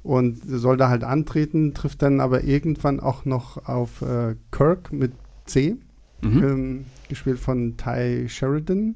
Und 0.03 0.39
soll 0.45 0.77
da 0.77 0.89
halt 0.89 1.03
antreten, 1.03 1.73
trifft 1.73 2.03
dann 2.03 2.19
aber 2.19 2.43
irgendwann 2.43 2.99
auch 2.99 3.25
noch 3.25 3.65
auf 3.67 4.03
äh, 4.03 4.35
Kirk 4.51 4.93
mit 4.93 5.13
C, 5.45 5.77
mhm. 6.21 6.43
ähm, 6.43 6.85
gespielt 7.09 7.39
von 7.39 7.75
Ty 7.75 8.29
Sheridan. 8.29 8.95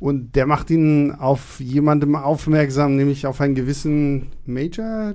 Und 0.00 0.36
der 0.36 0.46
macht 0.46 0.70
ihn 0.70 1.12
auf 1.12 1.58
jemandem 1.60 2.14
aufmerksam, 2.14 2.96
nämlich 2.96 3.26
auf 3.26 3.40
einen 3.40 3.54
gewissen 3.54 4.28
Major 4.46 5.14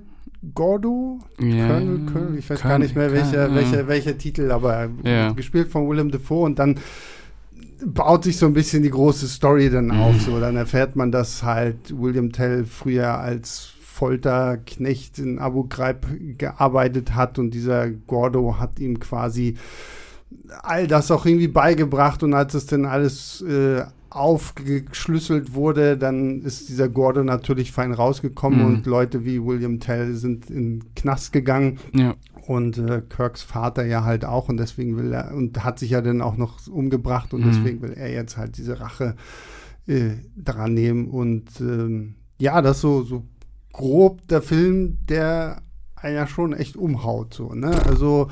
Gordo, 0.54 1.19
yeah. 1.41 1.67
Colonel, 1.67 2.06
Colonel, 2.12 2.38
ich 2.38 2.50
weiß 2.50 2.60
Colonel, 2.60 2.78
gar 2.78 2.80
nicht 2.80 2.96
mehr 2.98 3.13
welcher, 3.13 3.56
welcher, 3.56 3.88
welcher 3.88 4.17
Titel, 4.17 4.52
aber 4.52 4.89
yeah. 5.06 5.32
gespielt 5.32 5.69
von 5.69 5.89
Willem 5.89 6.12
Dafoe 6.12 6.43
und 6.43 6.60
dann 6.60 6.80
baut 7.86 8.26
sich 8.26 8.38
so 8.38 8.46
ein 8.46 8.54
bisschen 8.54 8.84
die 8.84 8.89
große 8.89 9.28
Story 9.28 9.69
dann 9.69 9.91
auf. 9.91 10.22
So, 10.22 10.39
dann 10.39 10.56
erfährt 10.56 10.96
man, 10.96 11.12
dass 11.12 11.43
halt 11.43 11.98
William 11.98 12.32
Tell 12.32 12.65
früher 12.65 13.19
als 13.19 13.72
Folterknecht 13.82 15.19
in 15.19 15.39
Abu 15.39 15.65
Ghraib 15.67 16.08
gearbeitet 16.38 17.15
hat 17.15 17.39
und 17.39 17.52
dieser 17.52 17.89
Gordo 17.89 18.60
hat 18.60 18.80
ihm 18.80 19.00
quasi 19.00 19.56
all 20.62 20.88
das 20.88 21.12
auch 21.12 21.26
irgendwie 21.26 21.48
beigebracht 21.48 22.24
und 22.24 22.34
als 22.34 22.54
es 22.54 22.65
dann 22.65 22.86
alles 22.86 23.41
äh, 23.41 23.84
aufgeschlüsselt 24.15 25.54
wurde, 25.54 25.97
dann 25.97 26.41
ist 26.41 26.69
dieser 26.69 26.89
Gordo 26.89 27.23
natürlich 27.23 27.71
fein 27.71 27.91
rausgekommen 27.93 28.60
Mhm. 28.60 28.65
und 28.65 28.86
Leute 28.86 29.26
wie 29.26 29.43
William 29.43 29.80
Tell 29.80 30.13
sind 30.15 30.49
in 30.49 30.80
den 30.80 30.95
Knast 30.95 31.34
gegangen 31.34 31.80
Ja. 31.93 32.13
und 32.47 32.78
äh, 32.78 33.02
Kirks 33.08 33.41
Vater 33.43 33.86
ja 33.86 34.04
halt 34.04 34.26
auch 34.26 34.49
und 34.49 34.58
deswegen 34.58 34.97
will 34.97 35.12
er 35.13 35.34
und 35.34 35.63
hat 35.63 35.80
sich 35.80 35.91
ja 35.91 36.02
dann 36.02 36.21
auch 36.21 36.38
noch 36.38 36.67
umgebracht 36.67 37.34
und 37.34 37.41
Mhm. 37.41 37.45
deswegen 37.52 37.82
will 37.82 37.93
er 37.93 38.12
jetzt 38.12 38.38
halt 38.38 38.58
diese 38.58 38.80
Rache 38.80 39.15
äh, 39.88 40.12
dran 40.38 40.73
nehmen 40.73 41.08
und 41.08 41.60
ähm, 41.60 42.15
ja, 42.39 42.62
das 42.62 42.80
so 42.82 43.04
so 43.04 43.23
grob 43.73 44.28
der 44.28 44.41
Film, 44.41 44.97
der 45.10 45.62
einen 45.95 46.15
ja 46.15 46.28
schon 46.28 46.54
echt 46.54 46.76
umhaut 46.78 47.34
so, 47.34 47.54
ne? 47.54 47.71
Also 47.86 48.30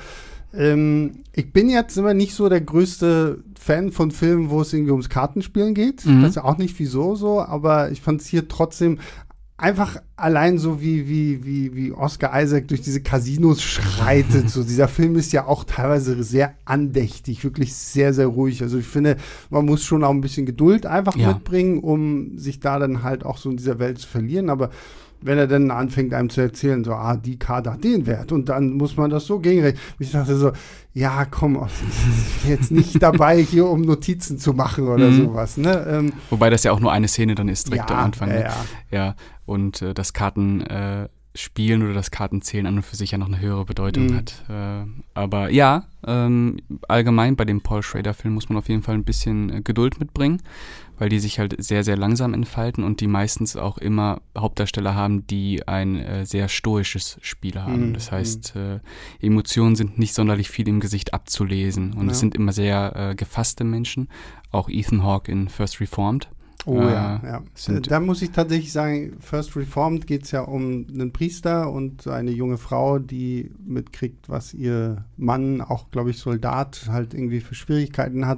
ähm, 0.54 1.24
ich 1.34 1.54
bin 1.54 1.70
jetzt 1.70 1.98
immer 1.98 2.14
nicht 2.14 2.34
so 2.34 2.50
der 2.50 2.62
größte 2.62 3.44
Fan 3.60 3.92
von 3.92 4.12
Filmen, 4.12 4.50
wo 4.50 4.62
es 4.62 4.74
irgendwie 4.74 4.92
ums 4.92 5.10
Kartenspielen 5.10 5.74
geht. 5.74 6.06
Mhm. 6.06 6.22
Das 6.22 6.32
ist 6.32 6.36
ja 6.38 6.44
auch 6.44 6.58
nicht 6.58 6.78
wieso 6.80 7.16
so, 7.16 7.42
aber 7.42 7.92
ich 7.92 8.02
fand 8.02 8.22
es 8.22 8.28
hier 8.28 8.48
trotzdem 8.48 9.00
einfach 9.58 9.98
allein 10.16 10.58
so 10.58 10.82
wie, 10.82 11.08
wie, 11.08 11.46
wie, 11.46 11.76
wie 11.76 11.92
Oscar 11.92 12.42
Isaac 12.42 12.68
durch 12.68 12.82
diese 12.82 13.02
Casinos 13.02 13.62
schreitet. 13.62 14.50
so, 14.50 14.64
dieser 14.64 14.88
Film 14.88 15.16
ist 15.16 15.32
ja 15.34 15.46
auch 15.46 15.64
teilweise 15.64 16.24
sehr 16.24 16.56
andächtig, 16.66 17.44
wirklich 17.44 17.76
sehr, 17.76 18.14
sehr 18.16 18.26
ruhig. 18.26 18.64
Also 18.64 18.80
ich 18.80 18.88
finde, 18.88 19.18
man 19.52 19.66
muss 19.68 19.84
schon 19.84 20.04
auch 20.04 20.10
ein 20.10 20.22
bisschen 20.22 20.48
Geduld 20.48 20.88
einfach 20.88 21.16
Ja. 21.16 21.28
mitbringen, 21.28 21.78
um 21.80 22.40
sich 22.40 22.60
da 22.60 22.80
dann 22.80 23.04
halt 23.04 23.24
auch 23.24 23.38
so 23.38 23.52
in 23.52 23.58
dieser 23.58 23.78
Welt 23.78 24.00
zu 24.00 24.08
verlieren. 24.08 24.50
Aber 24.50 24.72
wenn 25.23 25.38
er 25.38 25.47
dann 25.47 25.71
anfängt, 25.71 26.13
einem 26.13 26.29
zu 26.29 26.41
erzählen, 26.41 26.84
so, 26.84 26.93
ah, 26.93 27.15
die 27.15 27.38
Karte 27.38 27.71
hat 27.73 27.84
den 27.84 28.05
Wert 28.05 28.31
und 28.31 28.49
dann 28.49 28.71
muss 28.73 28.97
man 28.97 29.10
das 29.10 29.25
so 29.25 29.39
gegenrechnen. 29.39 29.81
Ich 29.99 30.12
dachte 30.12 30.36
so, 30.38 30.51
ja, 30.93 31.25
komm, 31.25 31.55
ich 32.36 32.41
bin 32.41 32.51
jetzt 32.51 32.71
nicht 32.71 33.01
dabei, 33.01 33.41
hier 33.41 33.67
um 33.67 33.81
Notizen 33.81 34.38
zu 34.38 34.53
machen 34.53 34.88
oder 34.88 35.10
Mhm. 35.10 35.13
sowas, 35.13 35.57
ne? 35.57 35.86
Ähm, 35.89 36.13
Wobei 36.29 36.49
das 36.49 36.63
ja 36.63 36.71
auch 36.71 36.79
nur 36.79 36.91
eine 36.91 37.07
Szene 37.07 37.36
dann 37.36 37.47
ist, 37.49 37.67
direkt 37.67 37.89
ja, 37.89 37.97
am 37.97 38.05
Anfang. 38.05 38.29
Ja, 38.29 38.36
ne? 38.36 38.41
ja. 38.43 38.55
Ja, 38.91 39.15
und 39.45 39.81
äh, 39.81 39.93
das 39.93 40.13
Karten 40.13 40.62
äh, 40.62 41.07
spielen 41.34 41.81
oder 41.84 41.93
das 41.93 42.12
Kartenzählen 42.12 42.65
an 42.65 42.75
und 42.75 42.84
für 42.84 42.97
sich 42.97 43.12
ja 43.12 43.17
noch 43.17 43.27
eine 43.27 43.39
höhere 43.39 43.63
Bedeutung 43.63 44.07
Mhm. 44.07 44.15
hat. 44.17 44.43
Äh, 44.49 44.86
aber 45.13 45.49
ja, 45.49 45.84
ähm, 46.05 46.57
allgemein 46.89 47.36
bei 47.38 47.45
dem 47.45 47.62
Paul 47.62 47.84
Schrader-Film 47.84 48.34
muss 48.34 48.49
man 48.49 48.57
auf 48.57 48.67
jeden 48.67 48.81
Fall 48.84 48.95
ein 48.95 49.05
bisschen 49.05 49.49
äh, 49.49 49.62
Geduld 49.62 49.97
mitbringen, 49.99 50.41
weil 51.02 51.10
die 51.10 51.18
sich 51.20 51.40
halt 51.40 51.56
sehr, 51.58 51.84
sehr 51.84 51.98
langsam 51.98 52.36
entfalten 52.36 52.84
und 52.84 53.02
die 53.02 53.08
meistens 53.08 53.56
auch 53.56 53.80
immer 53.80 54.22
Hauptdarsteller 54.38 54.94
haben, 54.94 55.26
die 55.26 55.68
ein 55.68 55.96
äh, 55.96 56.28
sehr 56.28 56.48
stoisches 56.48 57.18
Spiel 57.22 57.56
haben. 57.60 57.88
Mhm, 57.88 57.94
Das 57.96 58.12
heißt, 58.12 58.56
äh, 58.56 58.80
Emotionen 59.20 59.76
sind 59.76 59.98
nicht 59.98 60.14
sonderlich 60.14 60.52
viel 60.52 60.68
im 60.68 60.80
Gesicht 60.80 61.16
abzulesen 61.16 61.94
und 61.94 62.06
Ja. 62.06 62.12
es 62.12 62.20
sind 62.20 62.36
immer 62.36 62.54
sehr 62.54 62.94
äh, 62.96 63.16
gefasste 63.16 63.64
Menschen. 63.64 64.10
Auch 64.52 64.70
Ethan 64.70 65.04
Hawke 65.04 65.32
in 65.32 65.50
First 65.50 65.82
Reformed. 65.82 66.30
Oh 66.68 66.78
Äh, 66.78 66.92
ja, 66.94 67.22
ja. 67.24 67.42
sind- 67.56 67.90
da 67.90 68.00
muss 68.00 68.22
ich 68.22 68.30
tatsächlich 68.30 68.72
sagen, 68.72 69.18
First 69.22 69.56
Reformed 69.56 70.06
geht 70.06 70.26
es 70.26 70.32
ja 70.32 70.42
um 70.42 70.86
einen 70.94 71.12
Priester 71.12 71.72
und 71.72 72.06
eine 72.08 72.30
junge 72.30 72.60
Frau, 72.60 73.00
die 73.00 73.50
mitkriegt, 73.66 74.30
was 74.30 74.54
ihr 74.54 75.04
Mann, 75.18 75.62
auch 75.62 75.90
glaube 75.90 76.12
ich 76.12 76.20
Soldat, 76.20 76.86
halt 76.90 77.16
irgendwie 77.16 77.40
für 77.42 77.56
Schwierigkeiten 77.56 78.28
hat. 78.28 78.38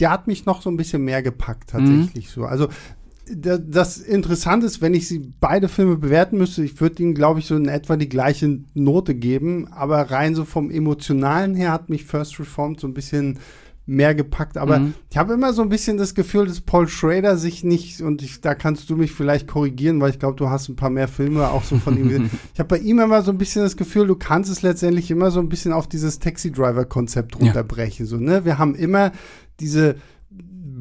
Der 0.00 0.10
hat 0.10 0.26
mich 0.26 0.46
noch 0.46 0.62
so 0.62 0.70
ein 0.70 0.76
bisschen 0.76 1.02
mehr 1.04 1.22
gepackt, 1.22 1.70
tatsächlich 1.70 2.30
so. 2.30 2.44
Also 2.44 2.68
da- 3.34 3.58
das 3.58 3.98
Interessante 3.98 4.66
ist, 4.66 4.80
wenn 4.80 4.94
ich 4.94 5.06
sie 5.08 5.32
beide 5.40 5.68
Filme 5.68 5.96
bewerten 5.96 6.38
müsste, 6.38 6.62
ich 6.64 6.80
würde 6.80 7.02
ihnen, 7.02 7.14
glaube 7.14 7.40
ich, 7.40 7.46
so 7.46 7.56
in 7.56 7.66
etwa 7.68 7.96
die 7.96 8.08
gleiche 8.08 8.60
Note 8.74 9.14
geben, 9.14 9.68
aber 9.70 10.10
rein 10.10 10.34
so 10.34 10.44
vom 10.44 10.70
Emotionalen 10.70 11.54
her 11.54 11.72
hat 11.72 11.90
mich 11.90 12.04
First 12.04 12.38
Reformed 12.40 12.80
so 12.80 12.86
ein 12.86 12.94
bisschen 12.94 13.38
mehr 13.88 14.14
gepackt. 14.14 14.58
Aber 14.58 14.78
Mhm. 14.80 14.94
ich 15.10 15.16
habe 15.16 15.32
immer 15.32 15.52
so 15.54 15.62
ein 15.62 15.70
bisschen 15.70 15.96
das 15.96 16.14
Gefühl, 16.14 16.46
dass 16.46 16.60
Paul 16.60 16.86
Schrader 16.88 17.36
sich 17.38 17.64
nicht, 17.64 18.02
und 18.02 18.20
ich, 18.22 18.40
da 18.42 18.54
kannst 18.54 18.90
du 18.90 18.96
mich 18.96 19.12
vielleicht 19.12 19.48
korrigieren, 19.48 19.98
weil 20.00 20.10
ich 20.10 20.18
glaube, 20.18 20.36
du 20.36 20.50
hast 20.50 20.68
ein 20.68 20.76
paar 20.76 20.90
mehr 20.90 21.08
Filme 21.08 21.48
auch 21.48 21.64
so 21.64 21.76
von 21.78 21.96
ihm 21.96 22.08
gesehen. 22.08 22.30
Ich 22.52 22.60
habe 22.60 22.68
bei 22.68 22.78
ihm 22.78 22.98
immer 22.98 23.22
so 23.22 23.30
ein 23.32 23.38
bisschen 23.38 23.62
das 23.62 23.76
Gefühl, 23.76 24.06
du 24.06 24.14
kannst 24.14 24.50
es 24.50 24.60
letztendlich 24.62 25.10
immer 25.10 25.30
so 25.30 25.40
ein 25.40 25.48
bisschen 25.48 25.72
auf 25.72 25.88
dieses 25.88 26.18
Taxi-Driver-Konzept 26.18 27.36
Ja. 27.36 27.40
runterbrechen. 27.46 28.04
So, 28.06 28.18
ne? 28.18 28.44
Wir 28.44 28.58
haben 28.58 28.74
immer 28.74 29.10
diese 29.58 29.96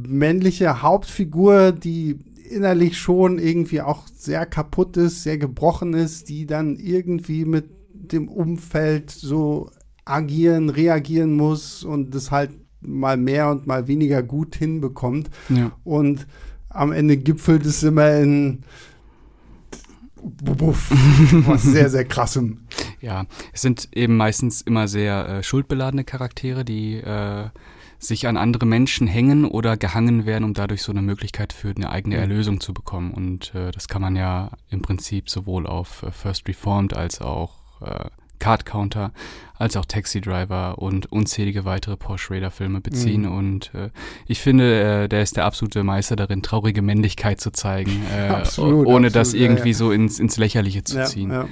männliche 0.08 0.82
Hauptfigur, 0.82 1.72
die 1.72 2.20
innerlich 2.50 2.98
schon 2.98 3.40
irgendwie 3.40 3.82
auch 3.82 4.04
sehr 4.14 4.46
kaputt 4.46 4.96
ist, 4.98 5.24
sehr 5.24 5.38
gebrochen 5.38 5.94
ist, 5.94 6.30
die 6.30 6.46
dann 6.46 6.78
irgendwie 6.78 7.46
mit 7.46 7.70
dem 7.94 8.30
Umfeld 8.30 9.12
so 9.12 9.70
agieren, 10.06 10.70
reagieren 10.70 11.36
muss 11.36 11.84
und 11.84 12.16
das 12.16 12.32
halt 12.32 12.52
mal 12.82 13.18
mehr 13.18 13.50
und 13.50 13.68
mal 13.68 13.88
weniger 13.88 14.24
gut 14.24 14.56
hinbekommt. 14.56 15.30
Ja. 15.50 15.72
Und 15.84 16.28
am 16.70 16.92
Ende 16.92 17.18
gipfelt 17.18 17.66
es 17.66 17.84
immer 17.84 18.16
in 18.18 18.64
Buff, 20.22 20.90
was 21.48 21.64
sehr, 21.64 21.90
sehr 21.90 22.06
krassem. 22.06 22.62
Ja, 23.02 23.26
es 23.54 23.62
sind 23.62 23.90
eben 23.94 24.18
meistens 24.18 24.62
immer 24.62 24.88
sehr 24.88 25.28
äh, 25.30 25.44
schuldbeladene 25.44 26.04
Charaktere, 26.04 26.66
die 26.66 26.96
äh, 26.96 27.50
sich 28.00 28.28
an 28.28 28.38
andere 28.38 28.66
Menschen 28.66 29.08
hängen 29.08 29.46
oder 29.46 29.78
gehangen 29.78 30.26
werden, 30.26 30.44
um 30.44 30.54
dadurch 30.54 30.82
so 30.84 30.92
eine 30.92 31.02
Möglichkeit 31.02 31.54
für 31.54 31.70
eine 31.70 31.92
eigene 31.92 32.16
Mhm. 32.16 32.22
Erlösung 32.22 32.60
zu 32.60 32.74
bekommen. 32.74 33.12
Und 33.12 33.54
äh, 33.56 33.72
das 33.72 33.88
kann 33.88 34.02
man 34.02 34.16
ja 34.16 34.52
im 34.70 34.82
Prinzip 34.82 35.30
sowohl 35.30 35.66
auf 35.68 36.04
äh, 36.04 36.12
First 36.12 36.48
Reformed 36.48 36.96
als 36.96 37.22
auch 37.22 37.82
äh, 37.82 38.10
Card 38.40 38.66
Counter, 38.66 39.12
als 39.56 39.76
auch 39.76 39.86
Taxi 39.86 40.22
Driver 40.22 40.78
und 40.80 41.12
unzählige 41.12 41.66
weitere 41.66 41.98
Paul 41.98 42.18
Schrader 42.18 42.52
Filme 42.52 42.82
beziehen. 42.82 43.24
Mhm. 43.24 43.32
Und 43.32 43.74
äh, 43.74 43.90
ich 44.28 44.40
finde, 44.40 45.04
äh, 45.04 45.08
der 45.10 45.24
ist 45.24 45.38
der 45.38 45.46
absolute 45.46 45.84
Meister 45.84 46.16
darin, 46.16 46.44
traurige 46.44 46.82
Männlichkeit 46.82 47.42
zu 47.42 47.52
zeigen, 47.52 48.04
äh, 48.16 48.28
Absolut, 48.30 48.88
ohne 48.88 49.10
das 49.10 49.30
absolut, 49.30 49.42
ja, 49.42 49.50
irgendwie 49.50 49.70
ja. 49.70 49.76
so 49.76 49.92
ins, 49.92 50.20
ins 50.20 50.38
Lächerliche 50.38 50.84
zu 50.84 51.04
ziehen. 51.06 51.32
Ja, 51.32 51.48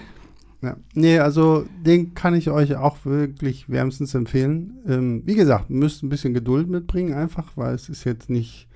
ja. 0.62 0.78
Nee, 0.94 1.20
also 1.20 1.66
den 1.86 2.14
kann 2.14 2.34
ich 2.34 2.50
euch 2.50 2.76
auch 2.76 2.98
wirklich 3.04 3.70
wärmstens 3.70 4.14
empfehlen. 4.14 4.78
Ähm, 4.88 5.22
wie 5.26 5.36
gesagt, 5.36 5.70
müsst 5.70 6.04
ein 6.04 6.10
bisschen 6.10 6.34
Geduld 6.34 6.70
mitbringen, 6.70 7.14
einfach, 7.14 7.52
weil 7.56 7.76
es 7.76 7.90
ist 7.90 8.04
jetzt 8.04 8.30
nicht 8.30 8.68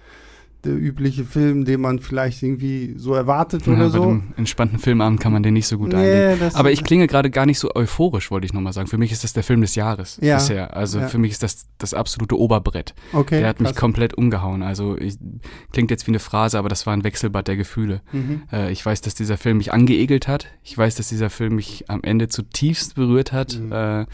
der 0.65 0.73
übliche 0.75 1.23
Film, 1.23 1.63
den 1.63 1.79
man 1.79 1.99
vielleicht 1.99 2.43
irgendwie 2.43 2.93
so 2.97 3.13
erwartet 3.13 3.65
Ja, 3.65 3.73
oder 3.73 3.83
bei 3.85 3.89
so. 3.89 4.03
einem 4.03 4.33
entspannten 4.35 4.77
Filmabend 4.77 5.19
kann 5.21 5.31
man 5.31 5.41
den 5.41 5.53
nicht 5.53 5.67
so 5.67 5.77
gut 5.77 5.93
Nee, 5.93 5.95
eingehen. 6.31 6.51
Aber 6.53 6.71
ich 6.71 6.83
klinge 6.83 7.07
gerade 7.07 7.29
gar 7.29 7.45
nicht 7.45 7.59
so 7.59 7.73
euphorisch, 7.73 8.29
wollte 8.29 8.45
ich 8.45 8.51
nochmal 8.53 8.73
sagen. 8.73 8.87
Für 8.87 8.97
mich 8.97 9.11
ist 9.13 9.23
das 9.23 9.31
der 9.33 9.43
Film 9.43 9.61
des 9.61 9.75
Jahres 9.75 10.19
Ja. 10.21 10.35
bisher. 10.35 10.75
Also 10.75 10.99
Ja. 10.99 11.07
für 11.07 11.17
mich 11.17 11.31
ist 11.31 11.43
das 11.43 11.65
das 11.77 11.93
absolute 11.93 12.37
Oberbrett. 12.37 12.93
Okay, 13.13 13.39
der 13.39 13.47
hat 13.47 13.59
mich 13.61 13.69
krass. 13.69 13.79
komplett 13.79 14.13
umgehauen. 14.15 14.61
Also 14.61 14.97
ich, 14.97 15.17
klingt 15.71 15.91
jetzt 15.91 16.07
wie 16.07 16.11
eine 16.11 16.19
Phrase, 16.19 16.59
aber 16.59 16.67
das 16.67 16.85
war 16.85 16.93
ein 16.93 17.05
Wechselbad 17.05 17.47
der 17.47 17.55
Gefühle. 17.55 18.01
Mhm. 18.11 18.41
Äh, 18.51 18.71
ich 18.71 18.85
weiß, 18.85 18.99
dass 18.99 19.15
dieser 19.15 19.37
Film 19.37 19.57
mich 19.57 19.71
angeekelt 19.71 20.27
hat. 20.27 20.47
Ich 20.63 20.77
weiß, 20.77 20.95
dass 20.95 21.07
dieser 21.07 21.29
Film 21.29 21.55
mich 21.55 21.85
am 21.89 22.03
Ende 22.03 22.27
zutiefst 22.27 22.95
berührt 22.95 23.31
hat. 23.31 23.57
Mhm. 23.57 23.71
Äh, 23.71 24.05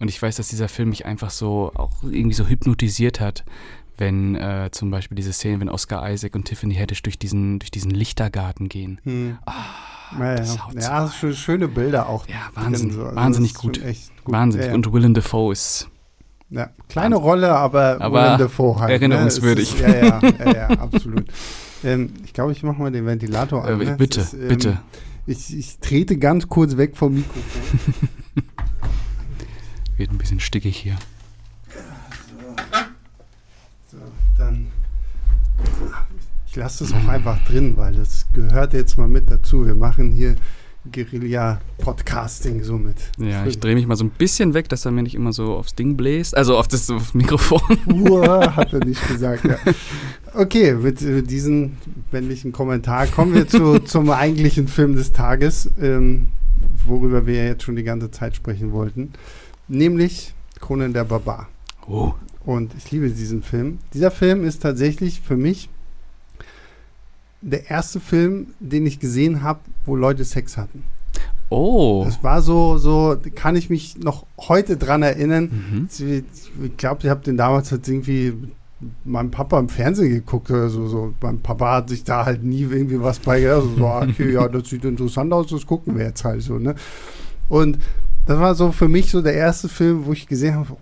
und 0.00 0.08
ich 0.08 0.20
weiß, 0.20 0.34
dass 0.36 0.48
dieser 0.48 0.68
Film 0.68 0.88
mich 0.88 1.06
einfach 1.06 1.30
so 1.30 1.70
auch 1.76 2.02
irgendwie 2.02 2.34
so 2.34 2.46
hypnotisiert 2.48 3.20
hat. 3.20 3.44
Wenn 3.96 4.34
äh, 4.34 4.70
zum 4.72 4.90
Beispiel 4.90 5.14
diese 5.14 5.32
Szene, 5.32 5.60
wenn 5.60 5.68
Oscar 5.68 6.10
Isaac 6.10 6.34
und 6.34 6.44
Tiffany 6.46 6.74
Haddish 6.74 7.02
durch 7.02 7.18
diesen, 7.18 7.60
durch 7.60 7.70
diesen 7.70 7.92
Lichtergarten 7.92 8.68
gehen. 8.68 9.00
Hm. 9.04 9.38
Ah, 9.46 9.52
Ja, 10.18 10.34
das 10.34 10.56
ja. 10.74 10.80
ja 10.80 11.06
so 11.06 11.28
schö- 11.28 11.34
schöne 11.34 11.68
Bilder 11.68 12.08
auch. 12.08 12.26
Ja, 12.26 12.50
Wahnsinn, 12.54 12.90
so. 12.92 13.04
Also 13.04 13.16
wahnsinnig 13.16 13.54
gut. 13.54 13.80
gut. 13.80 13.96
Wahnsinnig. 14.24 14.66
Ja. 14.68 14.74
Und 14.74 14.92
Willem 14.92 15.14
Dafoe 15.14 15.52
ist. 15.52 15.88
Ja, 16.50 16.70
kleine 16.88 17.16
Rolle, 17.16 17.52
aber, 17.54 18.00
Aber 18.00 18.22
Willem 18.24 18.38
Dafoe 18.38 18.78
halt, 18.80 18.90
erinnerungswürdig. 18.90 19.80
Ne? 19.80 19.86
Ist, 19.86 20.02
ja, 20.02 20.20
ja, 20.20 20.44
ja, 20.44 20.52
ja, 20.52 20.68
absolut. 20.78 21.24
ähm, 21.84 22.10
ich 22.24 22.32
glaube, 22.32 22.52
ich 22.52 22.62
mache 22.62 22.80
mal 22.80 22.90
den 22.92 23.06
Ventilator 23.06 23.64
an. 23.64 23.80
Äh, 23.80 23.84
ne? 23.84 23.96
bitte, 23.96 24.20
ist, 24.20 24.34
ähm, 24.34 24.48
bitte. 24.48 24.80
Ich, 25.26 25.56
ich 25.56 25.78
trete 25.78 26.18
ganz 26.18 26.48
kurz 26.48 26.76
weg 26.76 26.96
vom 26.96 27.14
Mikrofon. 27.14 28.08
Wird 29.96 30.10
ein 30.10 30.18
bisschen 30.18 30.40
stickig 30.40 30.76
hier. 30.76 30.96
So, 33.90 33.96
dann. 34.38 34.68
Ich 36.46 36.56
lasse 36.56 36.84
das 36.84 36.92
auch 36.92 37.08
einfach 37.08 37.44
drin, 37.44 37.76
weil 37.76 37.94
das 37.94 38.26
gehört 38.32 38.74
jetzt 38.74 38.96
mal 38.96 39.08
mit 39.08 39.30
dazu. 39.30 39.66
Wir 39.66 39.74
machen 39.74 40.12
hier 40.12 40.36
Guerilla-Podcasting 40.92 42.62
somit. 42.62 42.96
Ja, 43.18 43.46
ich 43.46 43.58
drehe 43.58 43.74
mich 43.74 43.86
mal 43.86 43.96
so 43.96 44.04
ein 44.04 44.10
bisschen 44.10 44.54
weg, 44.54 44.68
dass 44.68 44.84
er 44.84 44.90
mir 44.90 45.02
nicht 45.02 45.14
immer 45.14 45.32
so 45.32 45.54
aufs 45.54 45.74
Ding 45.74 45.96
bläst. 45.96 46.36
Also 46.36 46.58
auf 46.58 46.68
das 46.68 46.90
aufs 46.90 47.14
Mikrofon. 47.14 47.60
Uah, 47.86 48.54
hat 48.54 48.72
er 48.72 48.84
nicht 48.84 49.06
gesagt, 49.08 49.44
ja. 49.44 49.56
Okay, 50.34 50.74
mit 50.74 51.00
äh, 51.00 51.22
diesem 51.22 51.76
männlichen 52.12 52.52
Kommentar 52.52 53.06
kommen 53.06 53.34
wir 53.34 53.48
zu, 53.48 53.78
zum 53.84 54.10
eigentlichen 54.10 54.68
Film 54.68 54.94
des 54.94 55.12
Tages, 55.12 55.70
ähm, 55.80 56.28
worüber 56.86 57.26
wir 57.26 57.34
ja 57.34 57.44
jetzt 57.44 57.62
schon 57.62 57.76
die 57.76 57.84
ganze 57.84 58.10
Zeit 58.10 58.36
sprechen 58.36 58.72
wollten. 58.72 59.12
Nämlich 59.68 60.34
Conan 60.60 60.92
der 60.92 61.04
Barbar. 61.04 61.48
Oh. 61.86 62.14
Und 62.44 62.74
ich 62.76 62.90
liebe 62.90 63.08
diesen 63.08 63.42
Film. 63.42 63.78
Dieser 63.94 64.10
Film 64.10 64.44
ist 64.44 64.62
tatsächlich 64.62 65.20
für 65.20 65.36
mich 65.36 65.68
der 67.40 67.70
erste 67.70 68.00
Film, 68.00 68.48
den 68.60 68.86
ich 68.86 69.00
gesehen 69.00 69.42
habe, 69.42 69.60
wo 69.86 69.96
Leute 69.96 70.24
Sex 70.24 70.56
hatten. 70.56 70.84
Oh. 71.50 72.02
Das 72.06 72.22
war 72.22 72.42
so, 72.42 72.78
so 72.78 73.16
kann 73.34 73.54
ich 73.54 73.70
mich 73.70 73.98
noch 73.98 74.26
heute 74.38 74.76
dran 74.76 75.02
erinnern. 75.02 75.50
Mhm. 75.70 75.88
Ich 76.64 76.76
glaube, 76.76 77.02
ich 77.02 77.08
habe 77.08 77.22
den 77.22 77.36
damals 77.36 77.70
halt 77.70 77.86
irgendwie 77.86 78.34
meinem 79.04 79.30
Papa 79.30 79.58
im 79.58 79.68
Fernsehen 79.68 80.10
geguckt 80.10 80.50
oder 80.50 80.68
so, 80.68 80.86
so. 80.88 81.14
Mein 81.20 81.40
Papa 81.40 81.76
hat 81.76 81.88
sich 81.90 82.04
da 82.04 82.24
halt 82.24 82.42
nie 82.42 82.62
irgendwie 82.62 83.00
was 83.00 83.18
bei 83.18 83.40
gedacht. 83.40 83.62
Also 83.62 83.76
so, 83.76 83.86
okay, 84.10 84.32
ja, 84.32 84.48
das 84.48 84.68
sieht 84.68 84.84
interessant 84.84 85.32
aus, 85.32 85.48
das 85.48 85.66
gucken 85.66 85.96
wir 85.96 86.06
jetzt 86.06 86.24
halt 86.24 86.42
so, 86.42 86.58
ne? 86.58 86.74
Und 87.48 87.78
das 88.26 88.38
war 88.38 88.54
so 88.54 88.72
für 88.72 88.88
mich 88.88 89.10
so 89.10 89.20
der 89.20 89.34
erste 89.34 89.68
Film, 89.68 90.06
wo 90.06 90.12
ich 90.12 90.26
gesehen 90.26 90.54
habe, 90.54 90.76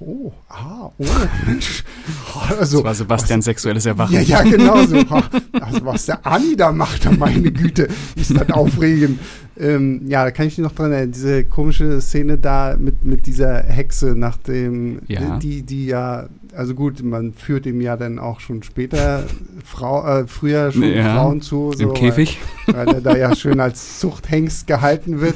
oh, 0.00 0.32
ah, 0.48 0.90
oh, 0.98 1.04
Mensch. 1.46 1.84
Also, 2.58 2.78
das 2.78 2.84
war 2.84 2.94
Sebastian 2.94 3.42
sexuelles 3.42 3.84
Erwachen. 3.86 4.14
Ja, 4.14 4.20
ja, 4.20 4.42
genau 4.42 4.84
so. 4.86 4.96
Also, 5.60 5.84
was 5.84 6.06
der 6.06 6.24
Ani 6.26 6.56
da 6.56 6.72
macht, 6.72 7.08
meine 7.18 7.50
Güte, 7.52 7.88
ist 8.16 8.34
das 8.34 8.50
aufregend. 8.50 9.18
Ähm, 9.58 10.02
ja, 10.06 10.24
da 10.24 10.30
kann 10.30 10.46
ich 10.46 10.56
mich 10.56 10.64
noch 10.64 10.74
dran 10.74 10.92
erinnern, 10.92 11.10
diese 11.12 11.44
komische 11.44 12.00
Szene 12.00 12.38
da 12.38 12.76
mit, 12.78 13.04
mit 13.04 13.26
dieser 13.26 13.62
Hexe, 13.64 14.14
nach 14.16 14.36
dem, 14.36 15.00
Ja. 15.08 15.38
die, 15.38 15.62
die 15.62 15.86
ja, 15.86 16.28
also 16.54 16.74
gut, 16.74 17.02
man 17.02 17.32
führt 17.34 17.66
ihm 17.66 17.80
ja 17.80 17.96
dann 17.96 18.18
auch 18.20 18.38
schon 18.40 18.62
später 18.62 19.24
Frau, 19.64 20.06
äh, 20.20 20.26
früher 20.28 20.70
schon 20.72 20.84
Ja, 20.84 21.16
Frauen 21.16 21.40
zu. 21.42 21.72
Im 21.78 21.92
Käfig. 21.92 22.38
Weil, 22.66 22.86
weil 22.86 22.94
er 22.94 23.00
da 23.00 23.16
ja 23.16 23.34
schön 23.34 23.58
als 23.60 23.98
Zuchthengst 23.98 24.66
gehalten 24.68 25.20
wird. 25.20 25.34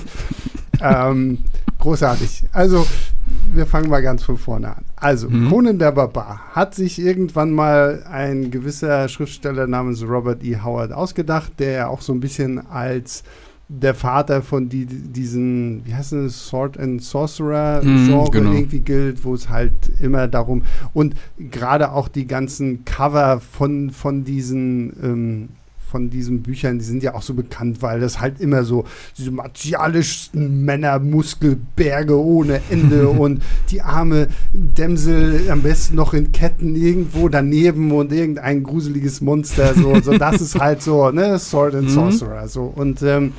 ähm, 0.80 1.38
großartig. 1.80 2.44
Also, 2.52 2.86
wir 3.54 3.66
fangen 3.66 3.88
mal 3.90 4.02
ganz 4.02 4.22
von 4.22 4.36
vorne 4.38 4.68
an. 4.76 4.84
Also, 4.96 5.28
Mhm. 5.28 5.48
Conan 5.50 5.78
der 5.78 5.92
Barbar 5.92 6.40
hat 6.52 6.74
sich 6.74 6.98
irgendwann 7.00 7.50
mal 7.52 8.04
ein 8.10 8.50
gewisser 8.50 9.08
Schriftsteller 9.08 9.66
namens 9.66 10.02
Robert 10.02 10.42
E. 10.44 10.56
Howard 10.62 10.92
ausgedacht, 10.92 11.52
der 11.58 11.70
ja 11.72 11.88
auch 11.88 12.00
so 12.00 12.12
ein 12.12 12.20
bisschen 12.20 12.66
als 12.70 13.22
der 13.68 13.94
Vater 13.94 14.42
von 14.42 14.68
die, 14.68 14.84
diesen, 14.84 15.80
wie 15.86 15.94
heißt 15.94 16.12
es, 16.12 16.46
Sword 16.48 16.78
and 16.78 17.02
Sorcerer 17.02 17.82
Mhm, 17.82 18.06
Genre 18.06 18.30
genau. 18.30 18.52
irgendwie 18.52 18.80
gilt, 18.80 19.24
wo 19.24 19.32
es 19.34 19.48
halt 19.48 19.72
immer 20.00 20.28
darum 20.28 20.62
und 20.92 21.14
gerade 21.38 21.92
auch 21.92 22.08
die 22.08 22.26
ganzen 22.26 22.84
Cover 22.84 23.40
von, 23.40 23.90
von 23.90 24.24
diesen 24.24 24.92
ähm, 25.02 25.48
von 25.92 26.10
diesen 26.10 26.42
Büchern, 26.42 26.78
die 26.78 26.84
sind 26.84 27.02
ja 27.02 27.14
auch 27.14 27.22
so 27.22 27.34
bekannt, 27.34 27.82
weil 27.82 28.00
das 28.00 28.18
halt 28.18 28.40
immer 28.40 28.64
so 28.64 28.84
diese 29.16 29.30
martialischsten 29.30 30.64
Männer, 30.64 30.98
Muskelberge 30.98 32.18
ohne 32.18 32.60
Ende 32.70 33.08
und 33.22 33.42
die 33.70 33.82
arme 33.82 34.28
Dämsel 34.52 35.50
am 35.50 35.62
besten 35.62 35.96
noch 35.96 36.14
in 36.14 36.32
Ketten 36.32 36.74
irgendwo 36.74 37.28
daneben 37.28 37.92
und 37.92 38.10
irgendein 38.10 38.62
gruseliges 38.62 39.20
Monster. 39.20 39.74
So, 39.74 40.00
so 40.00 40.16
das 40.16 40.40
ist 40.40 40.58
halt 40.58 40.82
so, 40.82 41.10
ne, 41.10 41.38
Sword 41.38 41.74
and 41.74 41.82
Mhm. 41.82 41.88
Sorcerer. 41.90 42.48
So. 42.48 42.72
Und 42.74 43.02
ähm, 43.02 43.32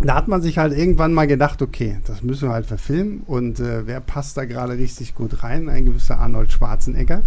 da 0.00 0.14
hat 0.14 0.28
man 0.28 0.40
sich 0.40 0.56
halt 0.56 0.76
irgendwann 0.76 1.12
mal 1.12 1.26
gedacht, 1.26 1.60
okay, 1.60 1.98
das 2.06 2.22
müssen 2.22 2.48
wir 2.48 2.54
halt 2.54 2.64
verfilmen 2.64 3.20
und 3.26 3.60
äh, 3.60 3.86
wer 3.86 4.00
passt 4.00 4.36
da 4.36 4.46
gerade 4.46 4.78
richtig 4.78 5.14
gut 5.14 5.42
rein? 5.42 5.68
Ein 5.68 5.84
gewisser 5.84 6.18
Arnold 6.18 6.50
Schwarzenegger. 6.50 7.22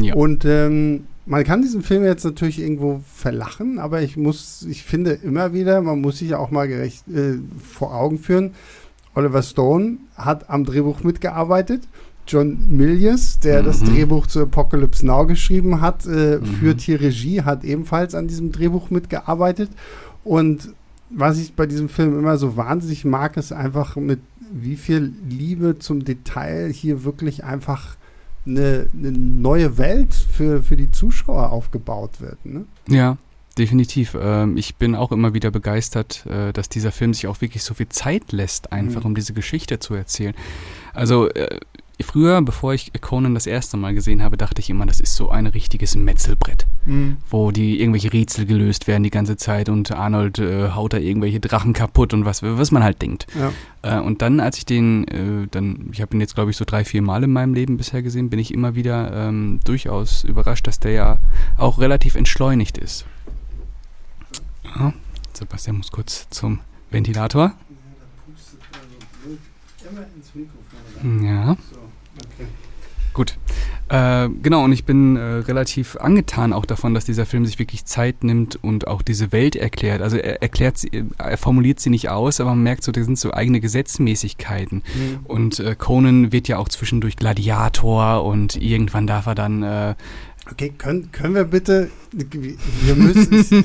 Ja. 0.00 0.14
Und 0.14 0.44
ähm, 0.44 1.08
man 1.26 1.44
kann 1.44 1.62
diesen 1.62 1.82
Film 1.82 2.04
jetzt 2.04 2.24
natürlich 2.24 2.58
irgendwo 2.60 3.00
verlachen, 3.14 3.78
aber 3.78 4.02
ich 4.02 4.16
muss, 4.16 4.66
ich 4.68 4.82
finde 4.82 5.12
immer 5.12 5.52
wieder, 5.52 5.80
man 5.80 6.00
muss 6.00 6.18
sich 6.18 6.34
auch 6.34 6.50
mal 6.50 6.66
gerecht 6.68 7.06
äh, 7.08 7.38
vor 7.62 7.94
Augen 7.94 8.18
führen. 8.18 8.52
Oliver 9.14 9.42
Stone 9.42 9.98
hat 10.16 10.48
am 10.50 10.64
Drehbuch 10.64 11.02
mitgearbeitet. 11.04 11.82
John 12.26 12.58
Milius, 12.70 13.40
der 13.40 13.62
das 13.62 13.80
Mhm. 13.80 13.86
Drehbuch 13.86 14.26
zu 14.26 14.40
Apocalypse 14.40 15.04
Now 15.04 15.26
geschrieben 15.26 15.80
hat, 15.80 16.06
äh, 16.06 16.38
Mhm. 16.38 16.44
führt 16.46 16.80
hier 16.80 17.00
Regie, 17.00 17.42
hat 17.42 17.64
ebenfalls 17.64 18.14
an 18.14 18.26
diesem 18.28 18.52
Drehbuch 18.52 18.90
mitgearbeitet. 18.90 19.70
Und 20.24 20.70
was 21.10 21.38
ich 21.38 21.54
bei 21.54 21.66
diesem 21.66 21.88
Film 21.88 22.18
immer 22.18 22.36
so 22.38 22.56
wahnsinnig 22.56 23.04
mag, 23.04 23.36
ist 23.36 23.52
einfach 23.52 23.96
mit 23.96 24.20
wie 24.52 24.76
viel 24.76 25.12
Liebe 25.28 25.78
zum 25.78 26.04
Detail 26.04 26.70
hier 26.72 27.04
wirklich 27.04 27.42
einfach 27.44 27.96
eine, 28.46 28.86
eine 28.92 29.12
neue 29.12 29.78
Welt 29.78 30.14
für, 30.14 30.62
für 30.62 30.76
die 30.76 30.90
Zuschauer 30.90 31.50
aufgebaut 31.50 32.20
wird. 32.20 32.44
Ne? 32.44 32.64
Ja, 32.88 33.16
definitiv. 33.58 34.16
Ähm, 34.20 34.56
ich 34.56 34.76
bin 34.76 34.94
auch 34.94 35.12
immer 35.12 35.34
wieder 35.34 35.50
begeistert, 35.50 36.26
äh, 36.26 36.52
dass 36.52 36.68
dieser 36.68 36.90
Film 36.92 37.14
sich 37.14 37.26
auch 37.26 37.40
wirklich 37.40 37.62
so 37.62 37.74
viel 37.74 37.88
Zeit 37.88 38.32
lässt, 38.32 38.72
einfach 38.72 39.00
Mhm. 39.00 39.06
um 39.06 39.14
diese 39.14 39.32
Geschichte 39.32 39.78
zu 39.78 39.94
erzählen. 39.94 40.34
Also 40.94 41.28
äh, 41.28 41.60
früher, 42.02 42.42
bevor 42.42 42.74
ich 42.74 42.92
Conan 43.00 43.34
das 43.34 43.46
erste 43.46 43.76
Mal 43.76 43.94
gesehen 43.94 44.22
habe, 44.22 44.36
dachte 44.36 44.60
ich 44.60 44.70
immer, 44.70 44.86
das 44.86 45.00
ist 45.00 45.16
so 45.16 45.30
ein 45.30 45.46
richtiges 45.46 45.94
Metzelbrett, 45.96 46.66
wo 47.30 47.50
die 47.50 47.80
irgendwelche 47.80 48.12
Rätsel 48.12 48.46
gelöst 48.46 48.86
werden 48.86 49.02
die 49.02 49.10
ganze 49.10 49.36
Zeit 49.36 49.68
und 49.68 49.92
Arnold 49.92 50.38
äh, 50.38 50.70
haut 50.70 50.92
da 50.92 50.98
irgendwelche 50.98 51.40
Drachen 51.40 51.72
kaputt 51.72 52.14
und 52.14 52.24
was, 52.24 52.42
was 52.42 52.70
man 52.70 52.82
halt 52.82 53.02
denkt. 53.02 53.26
Ja. 53.34 53.52
Äh, 53.82 54.00
und 54.00 54.22
dann, 54.22 54.40
als 54.40 54.58
ich 54.58 54.66
den, 54.66 55.06
äh, 55.08 55.46
dann, 55.50 55.90
ich 55.92 56.00
habe 56.00 56.16
ihn 56.16 56.20
jetzt 56.20 56.34
glaube 56.34 56.50
ich 56.50 56.56
so 56.56 56.64
drei, 56.64 56.84
vier 56.84 57.02
Mal 57.02 57.24
in 57.24 57.32
meinem 57.32 57.54
Leben 57.54 57.76
bisher 57.76 58.02
gesehen, 58.02 58.30
bin 58.30 58.38
ich 58.38 58.52
immer 58.52 58.74
wieder 58.74 59.12
ähm, 59.12 59.60
durchaus 59.64 60.24
überrascht, 60.24 60.66
dass 60.66 60.80
der 60.80 60.92
ja 60.92 61.18
auch 61.56 61.78
relativ 61.78 62.14
entschleunigt 62.14 62.78
ist. 62.78 63.06
Ja, 64.64 64.92
Sebastian 65.32 65.76
muss 65.76 65.90
kurz 65.90 66.28
zum 66.30 66.60
Ventilator. 66.90 67.54
Ja. 71.22 71.56
Gut. 73.12 73.36
Äh, 73.88 74.30
genau, 74.42 74.64
und 74.64 74.72
ich 74.72 74.86
bin 74.86 75.16
äh, 75.16 75.20
relativ 75.20 75.96
angetan 75.96 76.54
auch 76.54 76.64
davon, 76.64 76.94
dass 76.94 77.04
dieser 77.04 77.26
Film 77.26 77.44
sich 77.44 77.58
wirklich 77.58 77.84
Zeit 77.84 78.24
nimmt 78.24 78.58
und 78.62 78.86
auch 78.86 79.02
diese 79.02 79.32
Welt 79.32 79.54
erklärt. 79.54 80.00
Also 80.00 80.16
er 80.16 80.40
erklärt 80.40 80.78
sie, 80.78 81.04
er 81.18 81.36
formuliert 81.36 81.78
sie 81.78 81.90
nicht 81.90 82.08
aus, 82.08 82.40
aber 82.40 82.50
man 82.50 82.62
merkt 82.62 82.84
so, 82.84 82.92
da 82.92 83.02
sind 83.02 83.18
so 83.18 83.34
eigene 83.34 83.60
Gesetzmäßigkeiten. 83.60 84.78
Mhm. 84.78 85.18
Und 85.24 85.60
äh, 85.60 85.74
Conan 85.76 86.32
wird 86.32 86.48
ja 86.48 86.56
auch 86.56 86.70
zwischendurch 86.70 87.16
Gladiator 87.16 88.24
und 88.24 88.56
irgendwann 88.56 89.06
darf 89.06 89.26
er 89.26 89.34
dann 89.34 89.62
äh, 89.62 89.94
Okay, 90.50 90.72
können, 90.76 91.12
können 91.12 91.36
wir 91.36 91.44
bitte, 91.44 91.88
wir 92.10 92.94
müssen, 92.96 93.64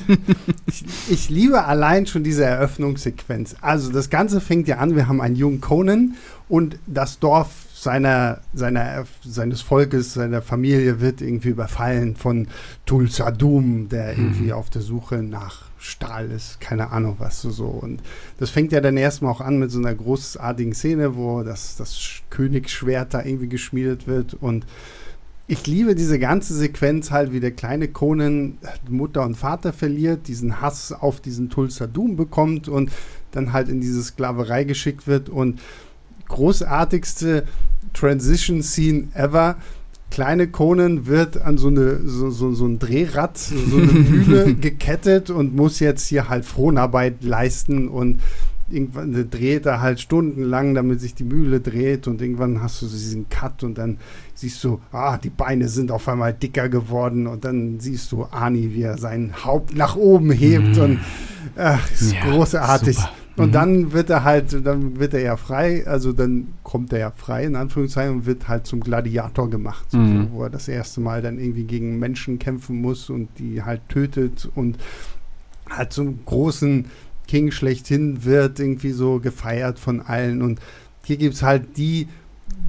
ich, 0.66 0.84
ich 1.10 1.28
liebe 1.28 1.64
allein 1.64 2.06
schon 2.06 2.22
diese 2.22 2.44
Eröffnungssequenz. 2.44 3.56
Also 3.60 3.90
das 3.90 4.10
Ganze 4.10 4.40
fängt 4.40 4.68
ja 4.68 4.78
an, 4.78 4.94
wir 4.94 5.08
haben 5.08 5.20
einen 5.20 5.34
jungen 5.34 5.60
Conan 5.60 6.14
und 6.48 6.78
das 6.86 7.18
Dorf 7.18 7.50
seiner, 7.82 8.40
seiner, 8.54 9.04
seines 9.24 9.60
Volkes, 9.60 10.14
seiner 10.14 10.42
Familie 10.42 11.00
wird 11.00 11.20
irgendwie 11.20 11.50
überfallen 11.50 12.16
von 12.16 12.48
Tulsa 12.86 13.30
Doom, 13.30 13.88
der 13.88 14.16
Mhm. 14.16 14.24
irgendwie 14.24 14.52
auf 14.52 14.68
der 14.70 14.82
Suche 14.82 15.22
nach 15.22 15.62
Stahl 15.78 16.30
ist, 16.32 16.60
keine 16.60 16.90
Ahnung 16.90 17.16
was 17.18 17.40
so. 17.42 17.66
Und 17.66 18.02
das 18.38 18.50
fängt 18.50 18.72
ja 18.72 18.80
dann 18.80 18.96
erstmal 18.96 19.30
auch 19.32 19.40
an 19.40 19.58
mit 19.58 19.70
so 19.70 19.78
einer 19.78 19.94
großartigen 19.94 20.74
Szene, 20.74 21.14
wo 21.16 21.42
das, 21.44 21.76
das 21.76 21.96
Sch- 21.96 22.22
Königsschwert 22.30 23.14
da 23.14 23.22
irgendwie 23.24 23.48
geschmiedet 23.48 24.06
wird 24.08 24.34
und 24.34 24.66
ich 25.50 25.66
liebe 25.66 25.94
diese 25.94 26.18
ganze 26.18 26.52
Sequenz 26.54 27.10
halt, 27.10 27.32
wie 27.32 27.40
der 27.40 27.52
kleine 27.52 27.88
Conan 27.88 28.58
Mutter 28.90 29.22
und 29.24 29.34
Vater 29.34 29.72
verliert, 29.72 30.28
diesen 30.28 30.60
Hass 30.60 30.92
auf 30.92 31.20
diesen 31.22 31.48
Tulsa 31.48 31.86
Doom 31.86 32.16
bekommt 32.16 32.68
und 32.68 32.90
dann 33.30 33.54
halt 33.54 33.70
in 33.70 33.80
diese 33.80 34.02
Sklaverei 34.02 34.64
geschickt 34.64 35.06
wird 35.06 35.30
und 35.30 35.60
großartigste 36.28 37.44
Transition 37.94 38.62
Scene 38.62 39.08
ever. 39.14 39.56
Kleine 40.10 40.48
Conan 40.48 41.06
wird 41.06 41.40
an 41.42 41.58
so, 41.58 41.68
eine, 41.68 42.00
so, 42.06 42.30
so, 42.30 42.52
so 42.52 42.64
ein 42.66 42.78
Drehrad, 42.78 43.36
so 43.36 43.54
eine 43.76 43.86
Mühle 43.92 44.54
gekettet 44.54 45.28
und 45.30 45.54
muss 45.54 45.80
jetzt 45.80 46.06
hier 46.06 46.28
halt 46.30 46.46
Fronarbeit 46.46 47.22
leisten 47.22 47.88
und 47.88 48.20
irgendwann 48.70 49.28
dreht 49.30 49.66
er 49.66 49.80
halt 49.82 50.00
stundenlang, 50.00 50.74
damit 50.74 51.00
sich 51.00 51.14
die 51.14 51.24
Mühle 51.24 51.60
dreht 51.60 52.06
und 52.06 52.20
irgendwann 52.22 52.62
hast 52.62 52.80
du 52.82 52.86
diesen 52.86 53.28
Cut 53.28 53.64
und 53.64 53.76
dann 53.78 53.98
siehst 54.34 54.62
du, 54.64 54.80
ah, 54.92 55.18
die 55.18 55.30
Beine 55.30 55.68
sind 55.68 55.90
auf 55.90 56.08
einmal 56.08 56.32
dicker 56.34 56.68
geworden 56.70 57.26
und 57.26 57.44
dann 57.44 57.80
siehst 57.80 58.10
du 58.12 58.24
Ani, 58.24 58.74
wie 58.74 58.82
er 58.82 58.96
sein 58.98 59.32
Haupt 59.44 59.74
nach 59.76 59.96
oben 59.96 60.30
hebt 60.30 60.76
Mhm. 60.76 60.82
und 60.82 60.98
ach, 61.56 61.90
ist 61.92 62.12
Ja, 62.12 62.30
großartig. 62.30 62.96
super. 62.96 63.10
Und 63.38 63.48
Mhm. 63.48 63.52
dann 63.52 63.92
wird 63.92 64.10
er 64.10 64.24
halt, 64.24 64.66
dann 64.66 64.98
wird 64.98 65.14
er 65.14 65.20
ja 65.20 65.36
frei, 65.36 65.86
also 65.86 66.12
dann 66.12 66.48
kommt 66.64 66.92
er 66.92 66.98
ja 66.98 67.10
frei, 67.10 67.44
in 67.44 67.56
Anführungszeichen, 67.56 68.12
und 68.16 68.26
wird 68.26 68.48
halt 68.48 68.66
zum 68.66 68.80
Gladiator 68.80 69.48
gemacht, 69.48 69.92
Mhm. 69.94 70.08
so, 70.08 70.32
wo 70.32 70.42
er 70.42 70.50
das 70.50 70.66
erste 70.68 71.00
Mal 71.00 71.22
dann 71.22 71.38
irgendwie 71.38 71.64
gegen 71.64 71.98
Menschen 71.98 72.38
kämpfen 72.38 72.80
muss 72.80 73.10
und 73.10 73.28
die 73.38 73.62
halt 73.62 73.80
tötet 73.88 74.48
und 74.54 74.78
halt 75.70 75.92
zum 75.92 76.18
großen 76.24 76.86
King 77.26 77.50
schlechthin 77.50 78.24
wird, 78.24 78.58
irgendwie 78.58 78.90
so 78.92 79.20
gefeiert 79.20 79.78
von 79.78 80.00
allen. 80.00 80.42
Und 80.42 80.58
hier 81.04 81.16
gibt 81.18 81.34
es 81.34 81.42
halt 81.42 81.76
die, 81.76 82.08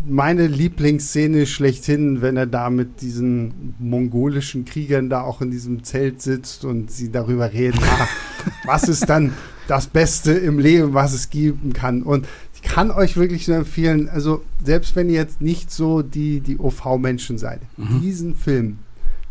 meine 0.05 0.47
Lieblingsszene 0.47 1.45
schlechthin, 1.45 2.21
wenn 2.21 2.35
er 2.37 2.45
da 2.45 2.69
mit 2.69 3.01
diesen 3.01 3.73
mongolischen 3.79 4.65
Kriegern 4.65 5.09
da 5.09 5.21
auch 5.21 5.41
in 5.41 5.51
diesem 5.51 5.83
Zelt 5.83 6.21
sitzt 6.21 6.65
und 6.65 6.91
sie 6.91 7.11
darüber 7.11 7.53
reden, 7.53 7.79
ah, 7.83 8.07
was 8.65 8.83
ist 8.89 9.09
dann 9.09 9.31
das 9.69 9.87
Beste 9.87 10.31
im 10.31 10.59
Leben, 10.59 10.93
was 10.93 11.13
es 11.13 11.29
geben 11.29 11.73
kann. 11.73 12.01
Und 12.03 12.27
ich 12.55 12.61
kann 12.61 12.91
euch 12.91 13.15
wirklich 13.17 13.47
nur 13.47 13.57
empfehlen, 13.57 14.09
also 14.09 14.41
selbst 14.63 14.95
wenn 14.95 15.07
ihr 15.09 15.15
jetzt 15.15 15.41
nicht 15.41 15.71
so 15.71 16.01
die, 16.01 16.39
die 16.41 16.57
OV-Menschen 16.57 17.37
seid, 17.37 17.61
Mhm. 17.77 18.01
diesen 18.01 18.35
Film 18.35 18.79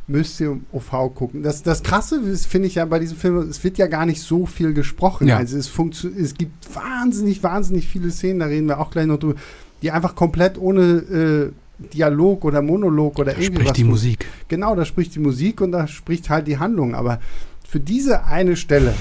müsst 0.06 0.40
ihr 0.40 0.52
im 0.52 0.64
OV 0.72 1.14
gucken. 1.14 1.42
Das, 1.42 1.62
das 1.62 1.82
Krasse 1.82 2.22
finde 2.36 2.68
ich 2.68 2.76
ja 2.76 2.86
bei 2.86 2.98
diesem 2.98 3.18
Film, 3.18 3.36
es 3.50 3.62
wird 3.62 3.76
ja 3.76 3.86
gar 3.88 4.06
nicht 4.06 4.22
so 4.22 4.46
viel 4.46 4.72
gesprochen. 4.72 5.28
Ja. 5.28 5.36
Also 5.36 5.58
es, 5.58 5.70
es 6.18 6.34
gibt 6.34 6.74
wahnsinnig, 6.74 7.42
wahnsinnig 7.42 7.86
viele 7.86 8.10
Szenen, 8.10 8.38
da 8.40 8.46
reden 8.46 8.68
wir 8.68 8.80
auch 8.80 8.90
gleich 8.90 9.06
noch 9.06 9.18
drüber, 9.18 9.38
die 9.82 9.90
einfach 9.90 10.14
komplett 10.14 10.56
ohne 10.58 10.80
äh, 10.82 11.52
Dialog 11.92 12.44
oder 12.44 12.62
Monolog 12.62 13.18
oder 13.18 13.32
Da 13.32 13.38
irgendwie 13.38 13.56
spricht 13.56 13.68
was 13.70 13.76
die 13.76 13.84
Musik. 13.84 14.26
Genau, 14.48 14.74
da 14.74 14.84
spricht 14.86 15.14
die 15.14 15.20
Musik 15.20 15.60
und 15.60 15.72
da 15.72 15.86
spricht 15.86 16.30
halt 16.30 16.46
die 16.46 16.58
Handlung. 16.58 16.94
Aber 16.94 17.20
für 17.68 17.78
diese 17.78 18.24
eine 18.24 18.56
Stelle, 18.56 18.94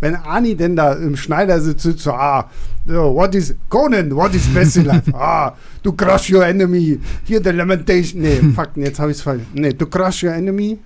wenn 0.00 0.14
Ani 0.16 0.54
denn 0.54 0.76
da 0.76 0.92
im 0.94 1.16
Schneider 1.16 1.60
sitzt, 1.60 1.82
sitzt 1.82 2.02
so, 2.04 2.12
ah, 2.12 2.48
what 2.86 3.34
is, 3.34 3.54
Conan, 3.68 4.14
what 4.14 4.34
is 4.34 4.46
best 4.54 4.76
in 4.76 4.84
life? 4.84 5.10
Ah, 5.14 5.54
to 5.82 5.92
crush 5.92 6.30
your 6.30 6.44
enemy, 6.44 6.98
here 7.24 7.40
the 7.42 7.50
lamentation. 7.50 8.22
Nee, 8.22 8.40
fuck, 8.54 8.70
jetzt 8.76 8.98
habe 9.00 9.10
ich 9.10 9.16
es 9.18 9.22
falsch. 9.22 9.42
Nee, 9.54 9.72
to 9.72 9.86
crush 9.86 10.22
your 10.24 10.32
enemy. 10.32 10.78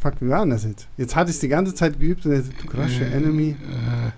Fuck, 0.00 0.14
wie 0.20 0.28
war 0.28 0.40
denn 0.40 0.50
das 0.50 0.64
jetzt? 0.64 0.86
Jetzt 0.96 1.14
hatte 1.16 1.30
ich 1.30 1.36
es 1.36 1.40
die 1.40 1.48
ganze 1.48 1.74
Zeit 1.74 1.98
geübt 1.98 2.24
und 2.26 2.32
jetzt, 2.32 2.50
to 2.58 2.66
crush 2.68 3.00
your 3.00 3.06
enemy. 3.14 3.50
Äh, 3.50 4.10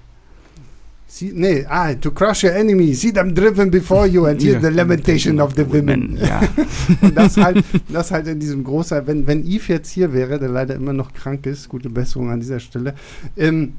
See, 1.14 1.30
nee, 1.34 1.66
ah, 1.68 1.92
to 1.92 2.10
crush 2.10 2.42
your 2.42 2.54
enemy, 2.54 2.94
see 2.94 3.12
them 3.12 3.34
driven 3.34 3.70
before 3.70 4.06
you 4.06 4.24
and 4.24 4.40
hear 4.40 4.54
Ja. 4.54 4.60
the 4.60 4.70
lamentation 4.70 5.40
of 5.40 5.52
the 5.54 5.70
women. 5.70 6.16
Ja. 6.18 6.40
Und 7.02 7.14
das 7.14 7.36
halt, 7.36 7.62
das 7.92 8.10
halt 8.10 8.26
in 8.28 8.40
diesem 8.40 8.64
großen, 8.64 9.06
wenn, 9.06 9.26
wenn 9.26 9.44
Yves 9.44 9.68
jetzt 9.68 9.90
hier 9.90 10.14
wäre, 10.14 10.38
der 10.38 10.48
leider 10.48 10.74
immer 10.74 10.94
noch 10.94 11.12
krank 11.12 11.44
ist, 11.44 11.68
gute 11.68 11.90
Besserung 11.90 12.30
an 12.30 12.40
dieser 12.40 12.60
Stelle, 12.60 12.94
ähm, 13.36 13.74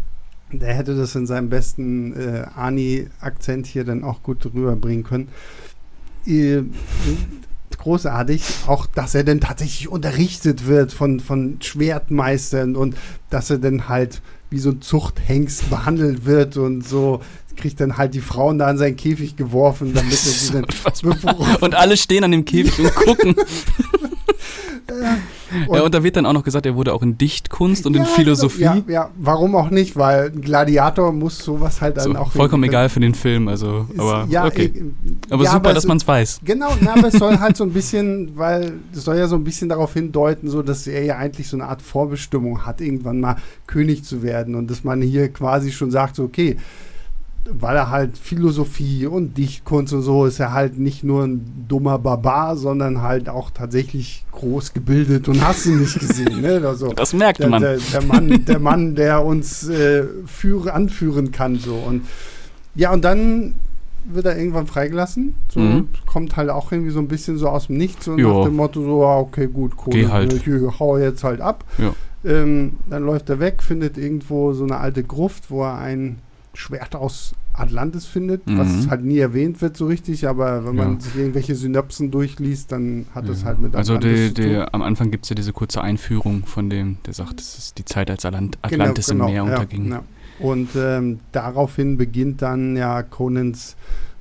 der 0.59 0.73
hätte 0.73 0.95
das 0.95 1.15
in 1.15 1.25
seinem 1.25 1.49
besten 1.49 2.13
äh, 2.13 2.45
Ani-Akzent 2.55 3.67
hier 3.67 3.83
dann 3.83 4.03
auch 4.03 4.23
gut 4.23 4.45
rüberbringen 4.45 5.03
können. 5.03 5.27
Äh, 6.25 6.63
großartig, 7.77 8.43
auch 8.67 8.85
dass 8.85 9.15
er 9.15 9.23
dann 9.23 9.41
tatsächlich 9.41 9.89
unterrichtet 9.89 10.67
wird 10.67 10.93
von, 10.93 11.19
von 11.19 11.57
Schwertmeistern 11.61 12.75
und 12.75 12.95
dass 13.29 13.49
er 13.49 13.57
dann 13.57 13.89
halt 13.89 14.21
wie 14.49 14.59
so 14.59 14.69
ein 14.69 14.81
Zuchthengst 14.81 15.69
behandelt 15.69 16.25
wird 16.25 16.57
und 16.57 16.87
so 16.87 17.21
kriegt 17.57 17.79
dann 17.79 17.97
halt 17.97 18.13
die 18.13 18.21
Frauen 18.21 18.57
da 18.57 18.69
in 18.69 18.77
seinen 18.77 18.95
Käfig 18.95 19.35
geworfen, 19.35 19.93
damit 19.93 20.11
er 20.11 20.17
sie 20.17 20.51
dann. 20.53 20.65
Und 21.61 21.75
alle 21.75 21.97
stehen 21.97 22.23
an 22.23 22.31
dem 22.31 22.45
Käfig 22.45 22.79
und 22.79 22.95
gucken. 22.95 23.35
Und- 25.67 25.75
ja, 25.75 25.81
und 25.83 25.93
da 25.93 26.03
wird 26.03 26.15
dann 26.15 26.25
auch 26.25 26.33
noch 26.33 26.43
gesagt, 26.43 26.65
er 26.65 26.75
wurde 26.75 26.93
auch 26.93 27.01
in 27.01 27.17
Dichtkunst 27.17 27.85
und 27.85 27.95
in 27.95 28.03
Ja, 28.03 28.07
Philosophie. 28.07 28.61
Ja, 28.61 28.77
ja, 28.87 29.09
warum 29.17 29.55
auch 29.55 29.69
nicht, 29.69 29.95
weil 29.95 30.31
ein 30.31 30.41
Gladiator 30.41 31.11
muss 31.11 31.37
sowas 31.39 31.81
halt 31.81 31.97
dann 31.97 32.13
So, 32.13 32.15
auch. 32.15 32.31
vollkommen 32.31 32.63
egal 32.63 32.89
für 32.89 32.99
den 32.99 33.13
Film, 33.15 33.47
also, 33.47 33.85
Ist- 33.91 33.99
aber 33.99 34.25
ja, 34.29 34.45
okay. 34.45 34.65
äh, 34.75 35.33
Aber 35.33 35.45
super, 35.45 35.69
es- 35.69 35.75
dass 35.75 35.85
man 35.87 35.97
es 35.97 36.07
weiß. 36.07 36.41
Genau, 36.43 36.69
na, 36.81 36.93
aber 36.93 37.07
es 37.09 37.15
soll 37.15 37.39
halt 37.39 37.57
so 37.57 37.63
ein 37.63 37.71
bisschen, 37.71 38.31
weil 38.37 38.73
es 38.93 39.03
soll 39.03 39.17
ja 39.17 39.27
so 39.27 39.35
ein 39.35 39.43
bisschen 39.43 39.69
darauf 39.69 39.93
hindeuten, 39.93 40.49
so 40.49 40.61
dass 40.61 40.87
er 40.87 41.03
ja 41.03 41.17
eigentlich 41.17 41.47
so 41.47 41.57
eine 41.57 41.65
Art 41.67 41.81
Vorbestimmung 41.81 42.65
hat, 42.65 42.81
irgendwann 42.81 43.19
mal 43.19 43.35
König 43.67 44.03
zu 44.03 44.23
werden 44.23 44.55
und 44.55 44.69
dass 44.71 44.83
man 44.83 45.01
hier 45.01 45.29
quasi 45.29 45.71
schon 45.71 45.91
sagt, 45.91 46.15
so, 46.15 46.23
okay, 46.23 46.57
weil 47.45 47.75
er 47.75 47.89
halt 47.89 48.17
Philosophie 48.17 49.05
und 49.05 49.37
Dichtkunst 49.37 49.93
und 49.93 50.01
so 50.01 50.25
ist 50.25 50.39
er 50.39 50.53
halt 50.53 50.79
nicht 50.79 51.03
nur 51.03 51.23
ein 51.25 51.65
dummer 51.67 51.99
Barbar, 51.99 52.55
sondern 52.55 53.01
halt 53.01 53.27
auch 53.27 53.51
tatsächlich 53.51 54.23
groß 54.31 54.73
gebildet 54.73 55.27
und 55.27 55.45
hast 55.45 55.65
du 55.65 55.71
nicht 55.75 55.99
gesehen, 55.99 56.41
ne? 56.41 56.61
Also, 56.65 56.93
Das 56.93 57.13
merkt 57.13 57.39
der, 57.39 57.49
man. 57.49 57.61
Der, 57.61 57.77
der, 57.77 58.01
Mann, 58.03 58.45
der 58.47 58.59
Mann, 58.59 58.95
der 58.95 59.25
uns 59.25 59.67
äh, 59.67 60.05
führe, 60.25 60.73
anführen 60.73 61.31
kann. 61.31 61.57
So. 61.57 61.73
Und 61.75 62.03
ja, 62.75 62.93
und 62.93 63.03
dann 63.03 63.55
wird 64.05 64.25
er 64.25 64.37
irgendwann 64.37 64.67
freigelassen. 64.67 65.35
So, 65.49 65.59
Mhm. 65.59 65.87
Kommt 66.05 66.35
halt 66.37 66.49
auch 66.49 66.71
irgendwie 66.71 66.91
so 66.91 66.99
ein 66.99 67.07
bisschen 67.07 67.37
so 67.37 67.49
aus 67.49 67.67
dem 67.67 67.77
Nichts 67.77 68.07
und 68.07 68.19
Ja. 68.19 68.27
nach 68.33 68.45
dem 68.45 68.55
Motto 68.55 68.81
so, 68.83 69.05
ah, 69.05 69.19
okay, 69.19 69.47
gut, 69.47 69.73
cool. 69.85 69.93
Geh 69.93 70.07
halt. 70.07 70.31
Ich 70.33 70.45
hau 70.79 70.97
jetzt 70.97 71.23
halt 71.23 71.41
ab. 71.41 71.63
Ähm, 72.25 72.73
dann 72.89 73.03
läuft 73.03 73.29
er 73.29 73.39
weg, 73.39 73.61
findet 73.61 73.97
irgendwo 73.97 74.53
so 74.53 74.63
eine 74.63 74.77
alte 74.77 75.03
Gruft, 75.03 75.51
wo 75.51 75.63
er 75.63 75.77
ein 75.77 76.19
Schwert 76.55 76.95
aus 76.95 77.33
Atlantis 77.53 78.05
findet, 78.05 78.45
Mhm. 78.47 78.57
was 78.57 78.87
halt 78.89 79.03
nie 79.03 79.17
erwähnt 79.17 79.61
wird 79.61 79.75
so 79.75 79.87
richtig, 79.87 80.27
aber 80.27 80.65
wenn 80.65 80.75
man 80.75 80.93
Ja. 80.95 80.99
sich 80.99 81.15
irgendwelche 81.15 81.55
Synapsen 81.55 82.11
durchliest, 82.11 82.71
dann 82.71 83.05
hat 83.15 83.27
das 83.27 83.41
Ja. 83.41 83.47
halt 83.47 83.59
mit 83.59 83.75
also 83.75 83.95
Atlantis 83.95 84.19
die, 84.19 84.33
zu 84.35 84.41
tun. 84.41 84.51
die, 84.51 84.73
am 84.73 84.81
Anfang 84.83 85.09
gibt 85.11 85.25
es 85.25 85.29
ja 85.29 85.35
diese 85.35 85.51
kurze 85.53 85.81
Einführung 85.81 86.45
von 86.45 86.69
dem, 86.69 86.97
der 87.05 87.13
sagt, 87.13 87.39
das 87.39 87.57
ist 87.57 87.77
die 87.79 87.85
Zeit, 87.85 88.09
als 88.11 88.23
Atlant 88.25 88.57
Genau, 88.61 88.83
Atlantis 88.83 89.07
genau, 89.07 89.27
im 89.27 89.33
Meer 89.33 89.43
unterging. 89.43 89.89
Ja. 89.91 90.03
Und 90.39 90.69
ähm, 90.75 91.19
daraufhin 91.31 91.97
beginnt 91.97 92.41
dann 92.41 92.75
ja 92.75 93.01
Conans 93.03 93.75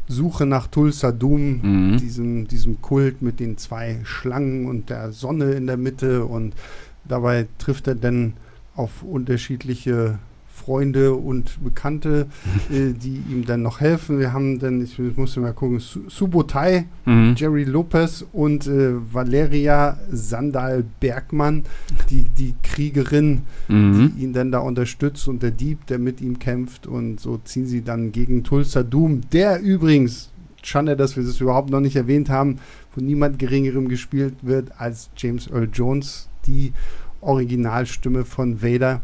Suche 0.08 0.44
nach 0.46 0.66
Tulsa 0.66 1.10
Doom, 1.12 1.60
Mhm. 1.92 1.96
diesem, 1.98 2.48
diesem 2.48 2.82
Kult 2.82 3.22
mit 3.22 3.40
den 3.40 3.56
zwei 3.56 4.00
Schlangen 4.04 4.66
und 4.66 4.90
der 4.90 5.12
Sonne 5.12 5.52
in 5.52 5.66
der 5.66 5.76
Mitte. 5.78 6.24
Und 6.26 6.54
dabei 7.04 7.46
trifft 7.58 7.86
er 7.88 7.94
dann 7.94 8.34
auf 8.74 9.02
unterschiedliche 9.02 10.18
Freunde 10.64 11.14
und 11.14 11.62
Bekannte, 11.64 12.26
äh, 12.70 12.92
die 12.92 13.20
ihm 13.30 13.44
dann 13.46 13.62
noch 13.62 13.80
helfen. 13.80 14.18
Wir 14.18 14.32
haben 14.32 14.58
dann, 14.58 14.82
ich 14.82 14.98
musste 15.16 15.40
mal 15.40 15.52
gucken, 15.52 15.78
Su- 15.80 16.08
Subotai, 16.08 16.86
Mhm. 17.04 17.34
Jerry 17.36 17.64
Lopez 17.64 18.24
und 18.32 18.66
äh, 18.66 18.92
Valeria 19.12 19.98
Sandal 20.10 20.84
Bergmann, 21.00 21.64
die, 22.10 22.24
die 22.24 22.54
Kriegerin, 22.62 23.42
Mhm. 23.68 24.12
die 24.16 24.22
ihn 24.24 24.32
dann 24.32 24.52
da 24.52 24.58
unterstützt 24.60 25.26
und 25.28 25.42
der 25.42 25.50
Dieb, 25.50 25.86
der 25.86 25.98
mit 25.98 26.20
ihm 26.20 26.38
kämpft 26.38 26.86
und 26.86 27.18
so 27.18 27.38
ziehen 27.44 27.66
sie 27.66 27.82
dann 27.82 28.12
gegen 28.12 28.44
Tulsa 28.44 28.82
Doom, 28.82 29.22
der 29.32 29.60
übrigens, 29.60 30.30
Schande, 30.62 30.96
dass 30.96 31.16
wir 31.16 31.24
das 31.24 31.40
überhaupt 31.40 31.70
noch 31.70 31.80
nicht 31.80 31.96
erwähnt 31.96 32.28
haben, 32.30 32.58
von 32.92 33.04
niemand 33.04 33.38
geringerem 33.40 33.88
gespielt 33.88 34.34
wird 34.42 34.70
als 34.78 35.10
James 35.16 35.48
Earl 35.50 35.68
Jones, 35.72 36.28
die 36.46 36.72
Originalstimme 37.20 38.24
von 38.24 38.62
Vader. 38.62 39.00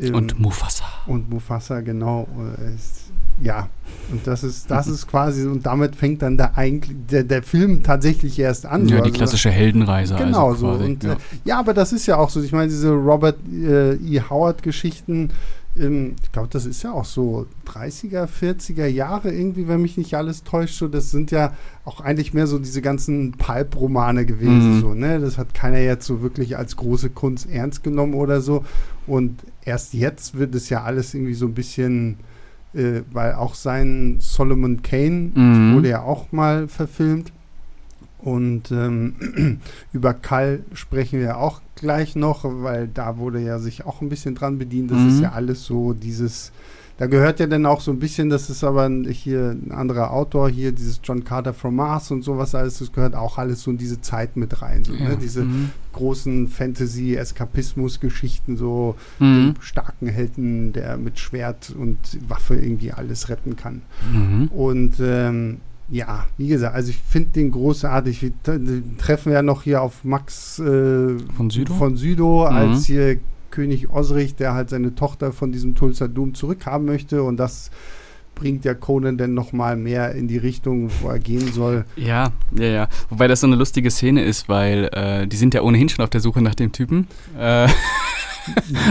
Ähm, 0.00 0.14
Und 0.14 0.38
Mufasa. 0.40 0.84
und 1.06 1.30
Mufasa, 1.30 1.80
genau. 1.80 2.26
äh, 2.58 2.74
Ist, 2.74 3.12
ja, 3.42 3.68
und 4.12 4.24
das 4.26 4.44
ist, 4.44 4.70
das 4.70 4.86
ist 4.86 5.08
quasi, 5.08 5.46
und 5.46 5.66
damit 5.66 5.96
fängt 5.96 6.22
dann 6.22 6.36
der, 6.36 6.56
eigentlich, 6.56 6.96
der, 7.10 7.24
der 7.24 7.42
Film 7.42 7.82
tatsächlich 7.82 8.38
erst 8.38 8.64
an. 8.64 8.82
Ja, 8.88 8.98
so. 8.98 9.02
die 9.02 9.08
Also, 9.08 9.12
klassische 9.12 9.50
Heldenreise. 9.50 10.14
Genau 10.14 10.50
also 10.50 10.60
so. 10.60 10.72
quasi. 10.72 10.84
Und, 10.84 11.04
ja. 11.04 11.12
äh, 11.14 11.16
ja, 11.44 11.58
aber 11.58 11.74
das 11.74 11.92
ist 11.92 12.06
ja 12.06 12.16
auch 12.16 12.30
so. 12.30 12.40
Ich 12.42 12.52
meine, 12.52 12.68
diese 12.68 12.90
Robert 12.92 13.36
äh, 13.52 13.94
E. 13.94 14.20
Howard-Geschichten, 14.30 15.30
ähm, 15.76 16.14
ich 16.22 16.30
glaube, 16.30 16.48
das 16.52 16.64
ist 16.66 16.84
ja 16.84 16.92
auch 16.92 17.04
so 17.04 17.46
30er, 17.66 18.28
40er 18.28 18.86
Jahre 18.86 19.32
irgendwie, 19.32 19.66
wenn 19.66 19.82
mich 19.82 19.96
nicht 19.96 20.14
alles 20.14 20.44
täuscht. 20.44 20.78
So, 20.78 20.86
das 20.86 21.10
sind 21.10 21.32
ja 21.32 21.52
auch 21.84 22.00
eigentlich 22.00 22.34
mehr 22.34 22.46
so 22.46 22.60
diese 22.60 22.82
ganzen 22.82 23.32
Pulp-Romane 23.32 24.26
gewesen. 24.26 24.76
Mhm. 24.76 24.80
So, 24.80 24.94
ne? 24.94 25.18
Das 25.18 25.38
hat 25.38 25.54
keiner 25.54 25.78
jetzt 25.78 26.06
so 26.06 26.22
wirklich 26.22 26.56
als 26.56 26.76
große 26.76 27.10
Kunst 27.10 27.50
ernst 27.50 27.82
genommen 27.82 28.14
oder 28.14 28.40
so. 28.40 28.64
Und 29.08 29.40
erst 29.64 29.94
jetzt 29.94 30.36
wird 30.38 30.54
es 30.54 30.68
ja 30.68 30.82
alles 30.82 31.14
irgendwie 31.14 31.34
so 31.34 31.46
ein 31.46 31.54
bisschen, 31.54 32.18
äh, 32.74 33.00
weil 33.12 33.34
auch 33.34 33.54
sein 33.54 34.16
Solomon 34.20 34.82
Kane 34.82 35.30
Mhm. 35.34 35.74
wurde 35.74 35.88
ja 35.90 36.02
auch 36.02 36.32
mal 36.32 36.68
verfilmt. 36.68 37.32
Und 38.18 38.70
ähm, 38.72 39.60
über 39.92 40.14
Kall 40.14 40.60
sprechen 40.72 41.20
wir 41.20 41.36
auch 41.38 41.60
gleich 41.74 42.16
noch, 42.16 42.44
weil 42.44 42.88
da 42.88 43.18
wurde 43.18 43.40
ja 43.40 43.58
sich 43.58 43.84
auch 43.84 44.00
ein 44.00 44.08
bisschen 44.08 44.34
dran 44.34 44.58
bedient. 44.58 44.90
Das 44.90 44.98
Mhm. 45.00 45.08
ist 45.08 45.20
ja 45.20 45.32
alles 45.32 45.64
so 45.64 45.92
dieses, 45.92 46.50
da 46.96 47.06
gehört 47.06 47.40
ja 47.40 47.46
dann 47.48 47.66
auch 47.66 47.80
so 47.80 47.90
ein 47.90 47.98
bisschen, 47.98 48.30
das 48.30 48.48
ist 48.50 48.62
aber 48.62 48.84
ein- 48.84 49.04
hier 49.10 49.50
ein 49.60 49.72
anderer 49.72 50.12
Autor, 50.12 50.48
hier 50.48 50.70
dieses 50.72 51.00
John 51.02 51.24
Carter 51.24 51.52
from 51.52 51.74
Mars 51.76 52.10
und 52.12 52.22
sowas 52.22 52.54
alles, 52.54 52.78
das 52.78 52.92
gehört 52.92 53.16
auch 53.16 53.36
alles 53.36 53.62
so 53.62 53.72
in 53.72 53.78
diese 53.78 54.00
Zeit 54.00 54.36
mit 54.36 54.62
rein. 54.62 54.84
So, 54.84 54.94
ja. 54.94 55.08
ne? 55.08 55.18
Diese 55.20 55.42
mhm. 55.44 55.70
großen 55.92 56.46
Fantasy-Eskapismus-Geschichten, 57.44 58.56
so 58.56 58.94
Mhm. 59.18 59.54
starken 59.60 60.06
Helden, 60.08 60.72
der 60.72 60.96
mit 60.96 61.18
Schwert 61.18 61.74
und 61.76 61.98
Waffe 62.28 62.54
irgendwie 62.56 62.92
alles 62.92 63.28
retten 63.28 63.56
kann. 63.56 63.82
Mhm. 64.12 64.48
Und 64.48 64.94
ähm, 65.00 65.58
ja, 65.90 66.26
wie 66.38 66.48
gesagt, 66.48 66.74
also 66.74 66.90
ich 66.90 66.96
finde 66.98 67.30
den 67.30 67.50
großartig. 67.50 68.22
Wir 68.22 68.32
treffen 68.98 69.32
ja 69.32 69.42
noch 69.42 69.62
hier 69.64 69.82
auf 69.82 70.02
Max 70.04 70.58
äh, 70.58 71.18
Von 71.36 71.50
Südow? 71.50 71.76
von 71.76 71.96
Südow 71.96 72.48
Mhm. 72.50 72.56
als 72.56 72.84
hier 72.86 73.18
König 73.54 73.88
Osrich, 73.90 74.34
der 74.34 74.54
halt 74.54 74.68
seine 74.70 74.94
Tochter 74.94 75.32
von 75.32 75.52
diesem 75.52 75.74
Tulsa 75.76 76.08
Doom 76.08 76.34
zurückhaben 76.34 76.86
möchte. 76.86 77.22
Und 77.22 77.36
das 77.38 77.70
bringt 78.34 78.64
ja 78.64 78.74
Conan 78.74 79.16
dann 79.16 79.32
noch 79.34 79.52
mal 79.52 79.76
mehr 79.76 80.12
in 80.16 80.26
die 80.26 80.38
Richtung, 80.38 80.90
wo 81.00 81.08
er 81.08 81.20
gehen 81.20 81.52
soll. 81.52 81.84
Ja, 81.94 82.32
ja, 82.56 82.64
ja. 82.66 82.88
Wobei 83.08 83.28
das 83.28 83.40
so 83.42 83.46
eine 83.46 83.54
lustige 83.54 83.92
Szene 83.92 84.24
ist, 84.24 84.48
weil 84.48 84.90
äh, 84.92 85.26
die 85.28 85.36
sind 85.36 85.54
ja 85.54 85.62
ohnehin 85.62 85.88
schon 85.88 86.02
auf 86.02 86.10
der 86.10 86.20
Suche 86.20 86.42
nach 86.42 86.56
dem 86.56 86.72
Typen. 86.72 87.06
Äh, 87.38 87.68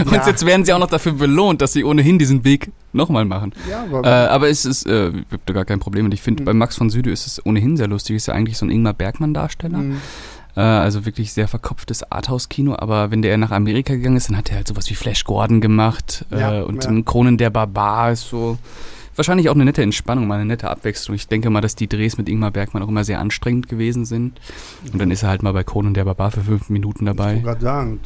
Und 0.06 0.12
Ja. 0.12 0.26
jetzt 0.26 0.44
werden 0.44 0.64
sie 0.64 0.72
auch 0.72 0.80
noch 0.80 0.88
dafür 0.88 1.12
belohnt, 1.12 1.62
dass 1.62 1.72
sie 1.74 1.84
ohnehin 1.84 2.18
diesen 2.18 2.42
Weg 2.44 2.72
nochmal 2.92 3.24
machen. 3.24 3.52
Ja, 3.70 3.84
aber 3.84 4.02
Äh, 4.04 4.28
aber 4.28 4.48
es 4.48 4.64
ist, 4.64 4.84
äh, 4.86 5.10
ich 5.10 5.14
habe 5.30 5.42
da 5.46 5.52
gar 5.52 5.64
kein 5.64 5.78
Problem. 5.78 6.06
Und 6.06 6.14
ich 6.14 6.22
finde, 6.22 6.42
Mhm. 6.42 6.46
bei 6.46 6.54
Max 6.54 6.74
von 6.76 6.90
Süde 6.90 7.10
ist 7.12 7.26
es 7.28 7.44
ohnehin 7.46 7.76
sehr 7.76 7.86
lustig. 7.86 8.16
Ist 8.16 8.26
ja 8.26 8.34
eigentlich 8.34 8.58
so 8.58 8.66
ein 8.66 8.70
Ingmar 8.70 8.94
Bergmann-Darsteller. 8.94 9.78
Mhm. 9.78 9.98
Äh, 10.56 10.60
also 10.60 11.04
wirklich 11.04 11.32
sehr 11.32 11.48
verkopftes 11.48 12.10
Arthouse-Kino. 12.10 12.74
Aber 12.76 13.10
wenn 13.10 13.22
der 13.22 13.36
nach 13.38 13.50
Amerika 13.50 13.94
gegangen 13.94 14.16
ist, 14.16 14.28
dann 14.28 14.36
hat 14.36 14.50
er 14.50 14.56
halt 14.56 14.68
sowas 14.68 14.88
wie 14.90 14.94
Flash 14.94 15.24
Gordon 15.24 15.60
gemacht. 15.60 16.24
Äh, 16.30 16.40
Ja, 16.40 16.62
und 16.62 16.84
ja. 16.84 17.02
Kronen 17.02 17.38
der 17.38 17.50
Barbar 17.50 18.12
ist 18.12 18.28
so 18.28 18.58
wahrscheinlich 19.16 19.48
auch 19.48 19.54
eine 19.54 19.64
nette 19.64 19.80
Entspannung, 19.82 20.26
mal 20.26 20.36
eine 20.36 20.46
nette 20.46 20.68
Abwechslung. 20.68 21.14
Ich 21.14 21.28
denke 21.28 21.48
mal, 21.50 21.60
dass 21.60 21.76
die 21.76 21.86
Drehs 21.88 22.18
mit 22.18 22.28
Ingmar 22.28 22.50
Bergmann 22.50 22.82
auch 22.82 22.88
immer 22.88 23.04
sehr 23.04 23.20
anstrengend 23.20 23.68
gewesen 23.68 24.04
sind. 24.04 24.40
Und 24.92 25.00
dann 25.00 25.10
ist 25.12 25.22
er 25.22 25.28
halt 25.28 25.42
mal 25.44 25.52
bei 25.52 25.62
Conan 25.62 25.94
der 25.94 26.04
Barbar 26.04 26.32
für 26.32 26.40
fünf 26.42 26.68
Minuten 26.68 27.04
dabei. 27.06 27.36
Ich 27.36 27.42
gerade 27.44 27.60
sagen, 27.60 28.00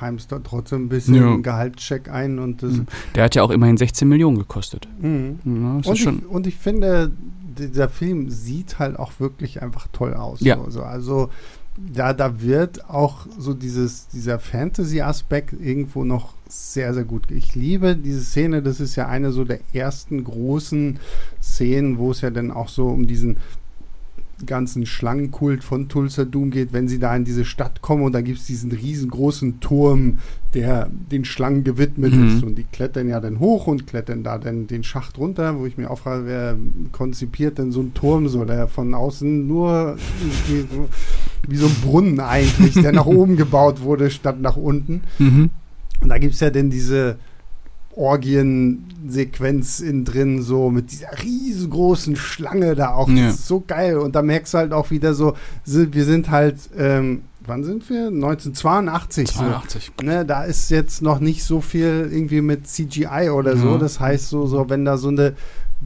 heimst 0.00 0.32
da 0.32 0.38
trotzdem 0.40 0.86
ein 0.86 0.88
bisschen 0.88 1.14
Ja. 1.14 1.26
einen 1.32 1.42
Gehaltscheck 1.44 2.08
ein 2.10 2.38
und 2.40 2.62
das. 2.62 2.72
Mhm. 2.72 2.86
Der 3.14 3.24
hat 3.24 3.34
ja 3.36 3.42
auch 3.44 3.50
immerhin 3.50 3.76
16 3.76 4.08
Millionen 4.08 4.38
gekostet. 4.38 4.88
Mhm. 5.00 5.38
Ja, 5.44 5.90
Und, 5.90 5.96
ich, 6.00 6.06
und 6.28 6.46
ich 6.48 6.56
finde, 6.56 7.12
dieser 7.58 7.88
Film 7.88 8.28
sieht 8.30 8.78
halt 8.80 8.98
auch 8.98 9.12
wirklich 9.20 9.62
einfach 9.62 9.86
toll 9.92 10.14
aus. 10.14 10.40
Ja. 10.40 10.58
So. 10.68 10.82
Also 10.82 11.30
da, 11.76 12.12
da 12.12 12.42
wird 12.42 12.88
auch 12.88 13.26
so 13.38 13.54
dieses, 13.54 14.08
dieser 14.08 14.38
Fantasy-Aspekt 14.38 15.54
irgendwo 15.54 16.04
noch 16.04 16.34
sehr, 16.46 16.92
sehr 16.92 17.04
gut. 17.04 17.30
Ich 17.30 17.54
liebe 17.54 17.96
diese 17.96 18.22
Szene, 18.22 18.62
das 18.62 18.78
ist 18.78 18.96
ja 18.96 19.08
eine 19.08 19.32
so 19.32 19.44
der 19.44 19.60
ersten 19.72 20.22
großen 20.22 20.98
Szenen, 21.40 21.96
wo 21.96 22.10
es 22.10 22.20
ja 22.20 22.30
dann 22.30 22.50
auch 22.50 22.68
so 22.68 22.88
um 22.88 23.06
diesen 23.06 23.38
ganzen 24.46 24.86
Schlangenkult 24.86 25.64
von 25.64 25.88
Tulsa 25.88 26.24
Doom 26.24 26.50
geht, 26.50 26.72
wenn 26.72 26.88
sie 26.88 26.98
da 26.98 27.14
in 27.14 27.24
diese 27.24 27.44
Stadt 27.44 27.82
kommen 27.82 28.02
und 28.02 28.12
da 28.12 28.20
gibt 28.20 28.38
es 28.38 28.46
diesen 28.46 28.72
riesengroßen 28.72 29.60
Turm, 29.60 30.18
der 30.54 30.90
den 31.10 31.24
Schlangen 31.24 31.64
gewidmet 31.64 32.14
Mhm. 32.14 32.26
ist 32.28 32.42
und 32.44 32.56
die 32.56 32.64
klettern 32.64 33.08
ja 33.08 33.20
dann 33.20 33.38
hoch 33.40 33.66
und 33.66 33.86
klettern 33.86 34.22
da 34.22 34.38
dann 34.38 34.66
den 34.66 34.84
Schacht 34.84 35.18
runter, 35.18 35.58
wo 35.58 35.66
ich 35.66 35.78
mir 35.78 35.90
auch 35.90 35.98
frage, 35.98 36.26
wer 36.26 36.56
konzipiert 36.92 37.58
denn 37.58 37.72
so 37.72 37.80
einen 37.80 37.94
Turm 37.94 38.28
so, 38.28 38.44
der 38.44 38.68
von 38.68 38.92
außen 38.94 39.46
nur 39.46 39.96
wie 40.48 40.60
so, 40.60 40.88
wie 41.48 41.56
so 41.56 41.66
ein 41.66 41.74
Brunnen 41.82 42.20
eigentlich, 42.20 42.74
der 42.74 42.92
nach 42.92 43.06
oben 43.06 43.36
gebaut 43.36 43.80
wurde, 43.82 44.10
statt 44.10 44.40
nach 44.40 44.56
unten. 44.56 45.02
Mhm. 45.18 45.50
Und 46.00 46.08
da 46.08 46.18
gibt 46.18 46.34
es 46.34 46.40
ja 46.40 46.50
dann 46.50 46.68
diese 46.68 47.16
Orgien-Sequenz 47.96 49.80
in 49.80 50.04
drin, 50.04 50.42
so 50.42 50.70
mit 50.70 50.92
dieser 50.92 51.22
riesengroßen 51.22 52.16
Schlange 52.16 52.74
da 52.74 52.94
auch. 52.94 53.08
Ja. 53.08 53.26
Das 53.26 53.36
ist 53.36 53.48
so 53.48 53.62
geil. 53.66 53.98
Und 53.98 54.14
da 54.14 54.22
merkst 54.22 54.54
du 54.54 54.58
halt 54.58 54.72
auch 54.72 54.90
wieder 54.90 55.14
so, 55.14 55.34
wir 55.64 56.04
sind 56.04 56.30
halt, 56.30 56.56
ähm, 56.76 57.22
wann 57.46 57.64
sind 57.64 57.88
wir? 57.90 58.06
1982. 58.08 59.28
82. 59.28 59.92
So. 59.98 60.06
Ne, 60.06 60.24
da 60.24 60.44
ist 60.44 60.70
jetzt 60.70 61.02
noch 61.02 61.20
nicht 61.20 61.44
so 61.44 61.60
viel 61.60 62.08
irgendwie 62.10 62.40
mit 62.40 62.66
CGI 62.66 63.30
oder 63.30 63.56
so. 63.56 63.72
Ja. 63.72 63.78
Das 63.78 64.00
heißt, 64.00 64.28
so, 64.28 64.46
so, 64.46 64.68
wenn 64.70 64.84
da 64.84 64.96
so 64.96 65.08
eine 65.08 65.34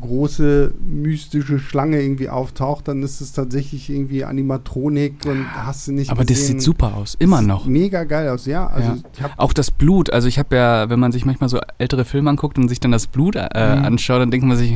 große 0.01 0.75
mystische 0.81 1.59
Schlange 1.59 2.01
irgendwie 2.03 2.29
auftaucht, 2.29 2.89
dann 2.89 3.03
ist 3.03 3.21
es 3.21 3.33
tatsächlich 3.33 3.89
irgendwie 3.91 4.25
Animatronik 4.25 5.25
und 5.27 5.47
hast 5.55 5.89
du 5.89 5.93
nicht 5.93 6.11
Aber 6.11 6.25
das 6.25 6.39
gesehen. 6.39 6.47
sieht 6.59 6.63
super 6.63 6.95
aus, 6.95 7.17
immer 7.19 7.39
Sieht 7.39 7.49
noch. 7.49 7.67
Mega 7.67 8.05
geil 8.05 8.29
aus, 8.29 8.47
ja. 8.47 8.67
Also 8.67 8.91
Ja. 9.21 9.31
Auch 9.37 9.53
das 9.53 9.71
Blut, 9.71 10.11
also 10.11 10.29
ich 10.29 10.39
habe 10.39 10.55
ja, 10.57 10.91
wenn 10.91 11.01
man 11.01 11.13
sich 11.13 11.25
manchmal 11.25 11.49
so 11.49 11.59
ältere 11.79 12.05
Filme 12.05 12.31
anguckt 12.31 12.59
und 12.59 12.69
sich 12.69 12.81
dann 12.81 12.93
das 12.93 13.07
Blut 13.07 13.37
äh, 13.37 13.47
Mhm. 13.77 13.85
anschaut, 13.85 14.21
dann 14.21 14.31
denkt 14.31 14.47
man 14.47 14.57
sich, 14.57 14.73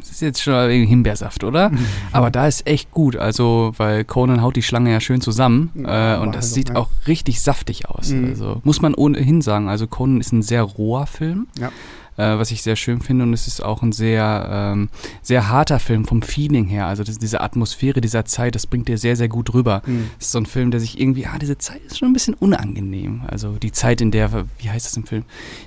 das 0.00 0.10
ist 0.10 0.20
jetzt 0.22 0.42
schon 0.42 0.54
irgendwie 0.54 0.86
Himbeersaft, 0.86 1.44
oder? 1.44 1.70
Aber 2.12 2.30
da 2.30 2.46
ist 2.46 2.66
echt 2.66 2.90
gut, 2.90 3.16
also 3.16 3.72
weil 3.76 4.04
Conan 4.04 4.42
haut 4.42 4.56
die 4.56 4.62
Schlange 4.62 4.90
ja 4.92 5.00
schön 5.00 5.20
zusammen 5.20 5.70
Ja, 5.74 6.16
äh, 6.16 6.18
und 6.20 6.34
das 6.34 6.46
halt 6.46 6.54
sieht 6.54 6.76
auch 6.76 6.88
richtig 7.06 7.40
saftig 7.40 7.88
aus. 7.88 8.10
Mhm. 8.10 8.24
Also 8.26 8.60
muss 8.64 8.80
man 8.82 8.94
ohnehin 8.94 9.40
sagen, 9.42 9.68
also 9.68 9.86
Conan 9.86 10.20
ist 10.20 10.32
ein 10.32 10.42
sehr 10.42 10.62
roher 10.62 11.06
Film. 11.06 11.46
Ja. 11.58 11.70
Äh, 12.16 12.38
was 12.38 12.50
ich 12.52 12.62
sehr 12.62 12.76
schön 12.76 13.00
finde 13.00 13.24
und 13.24 13.32
es 13.32 13.46
ist 13.48 13.62
auch 13.62 13.82
ein 13.82 13.90
sehr, 13.92 14.46
ähm, 14.50 14.88
sehr 15.22 15.48
harter 15.48 15.80
Film 15.80 16.04
vom 16.04 16.22
Feeling 16.22 16.66
her. 16.66 16.86
Also 16.86 17.02
das, 17.02 17.18
diese 17.18 17.40
Atmosphäre 17.40 18.00
dieser 18.00 18.24
Zeit, 18.24 18.54
das 18.54 18.66
bringt 18.68 18.86
dir 18.88 18.98
sehr, 18.98 19.16
sehr 19.16 19.28
gut 19.28 19.52
rüber. 19.52 19.82
Mhm. 19.84 20.10
Es 20.20 20.26
ist 20.26 20.32
so 20.32 20.38
ein 20.38 20.46
Film, 20.46 20.70
der 20.70 20.78
sich 20.80 21.00
irgendwie, 21.00 21.26
ah, 21.26 21.38
diese 21.40 21.58
Zeit 21.58 21.80
ist 21.86 21.98
schon 21.98 22.08
ein 22.10 22.12
bisschen 22.12 22.34
unangenehm. 22.34 23.22
Also 23.26 23.52
die 23.60 23.72
Zeit, 23.72 24.00
in 24.00 24.10
der, 24.12 24.30
wie 24.58 24.70
heißt 24.70 24.86
es 24.86 24.96
im 24.96 25.06
Film, 25.06 25.24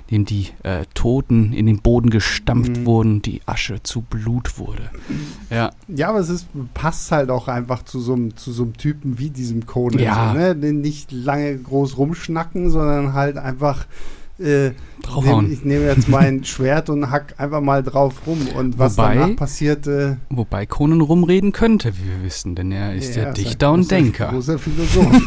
in 0.08 0.18
dem 0.18 0.24
die 0.24 0.48
äh, 0.62 0.84
Toten 0.94 1.52
in 1.52 1.66
den 1.66 1.80
Boden 1.80 2.10
gestampft 2.10 2.76
Mhm. 2.78 2.86
wurden, 2.86 3.22
die 3.22 3.40
Asche 3.46 3.82
zu 3.82 4.00
Blut 4.00 4.58
wurde. 4.58 4.90
Ja, 5.50 5.70
Ja, 5.86 6.08
aber 6.08 6.20
es 6.20 6.28
ist, 6.30 6.46
passt 6.74 7.12
halt 7.12 7.30
auch 7.30 7.48
einfach 7.48 7.82
zu 7.84 8.00
so 8.00 8.14
einem 8.14 8.36
zu 8.36 8.52
so 8.52 8.62
einem 8.62 8.74
Typen 8.76 9.18
wie 9.18 9.30
diesem 9.30 9.66
Conan. 9.66 9.98
Ja. 10.00 10.32
So, 10.32 10.38
ne? 10.38 10.56
Den 10.56 10.80
nicht 10.80 11.12
lange 11.12 11.56
groß 11.58 11.98
rumschnacken, 11.98 12.70
sondern 12.70 13.12
halt 13.12 13.36
einfach. 13.36 13.86
Äh, 14.40 14.70
nehm, 15.24 15.50
ich 15.52 15.64
nehme 15.64 15.86
jetzt 15.86 16.08
mein 16.08 16.44
Schwert 16.44 16.90
und 16.90 17.10
hack 17.10 17.34
einfach 17.38 17.60
mal 17.60 17.82
drauf 17.82 18.14
rum. 18.26 18.38
Und 18.56 18.78
was 18.78 18.96
Wobei- 18.96 19.14
danach 19.14 19.36
passiert, 19.36 19.86
äh, 19.86 20.16
Wobei 20.30 20.64
Conan 20.66 21.00
rumreden 21.00 21.52
könnte, 21.52 21.92
wie 21.96 22.08
wir 22.08 22.22
wissen, 22.24 22.54
denn 22.54 22.70
er 22.70 22.94
ist 22.94 23.16
ja, 23.16 23.28
ein 23.28 23.34
Dichter 23.34 23.72
und 23.72 23.82
großer- 23.84 23.88
Denker. 23.88 24.28
Großer 24.28 24.58
Philosoph. 24.58 25.26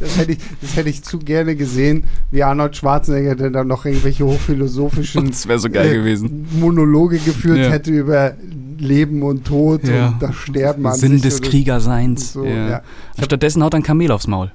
das, 0.00 0.18
hätte 0.18 0.32
ich, 0.32 0.38
das 0.60 0.76
hätte 0.76 0.88
ich 0.88 1.02
zu 1.02 1.18
gerne 1.18 1.54
gesehen, 1.56 2.04
wie 2.30 2.42
Arnold 2.42 2.76
Schwarzenegger, 2.76 3.36
der 3.36 3.50
dann 3.50 3.68
noch 3.68 3.84
irgendwelche 3.84 4.24
hochphilosophischen 4.26 5.32
so 5.32 5.70
geil 5.70 5.92
äh, 5.92 5.94
gewesen. 5.94 6.46
Monologe 6.58 7.18
geführt 7.18 7.58
Ja. 7.58 7.70
hätte 7.70 7.92
über 7.92 8.34
Leben 8.78 9.22
und 9.22 9.44
Tod 9.46 9.86
Ja. 9.86 10.08
und 10.08 10.20
das 10.22 10.34
Sterben 10.34 10.84
an 10.86 10.94
Sinn 10.96 11.12
sich 11.12 11.22
des 11.22 11.42
Kriegerseins. 11.42 12.32
So, 12.32 12.44
ja. 12.44 12.68
ja. 12.70 12.82
Stattdessen 13.22 13.62
haut 13.62 13.72
er 13.74 13.78
ein 13.80 13.82
Kamel 13.84 14.10
aufs 14.10 14.26
Maul. 14.26 14.50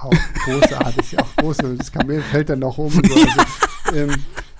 Auch 0.00 0.14
großartig, 0.44 1.18
auch 1.18 1.36
großartig. 1.36 1.78
Das 1.78 1.92
Kamel 1.92 2.22
fällt 2.22 2.50
dann 2.50 2.60
noch 2.60 2.78
um. 2.78 2.90
So. 2.90 3.00
Also, 3.00 3.96
ähm, 3.96 4.14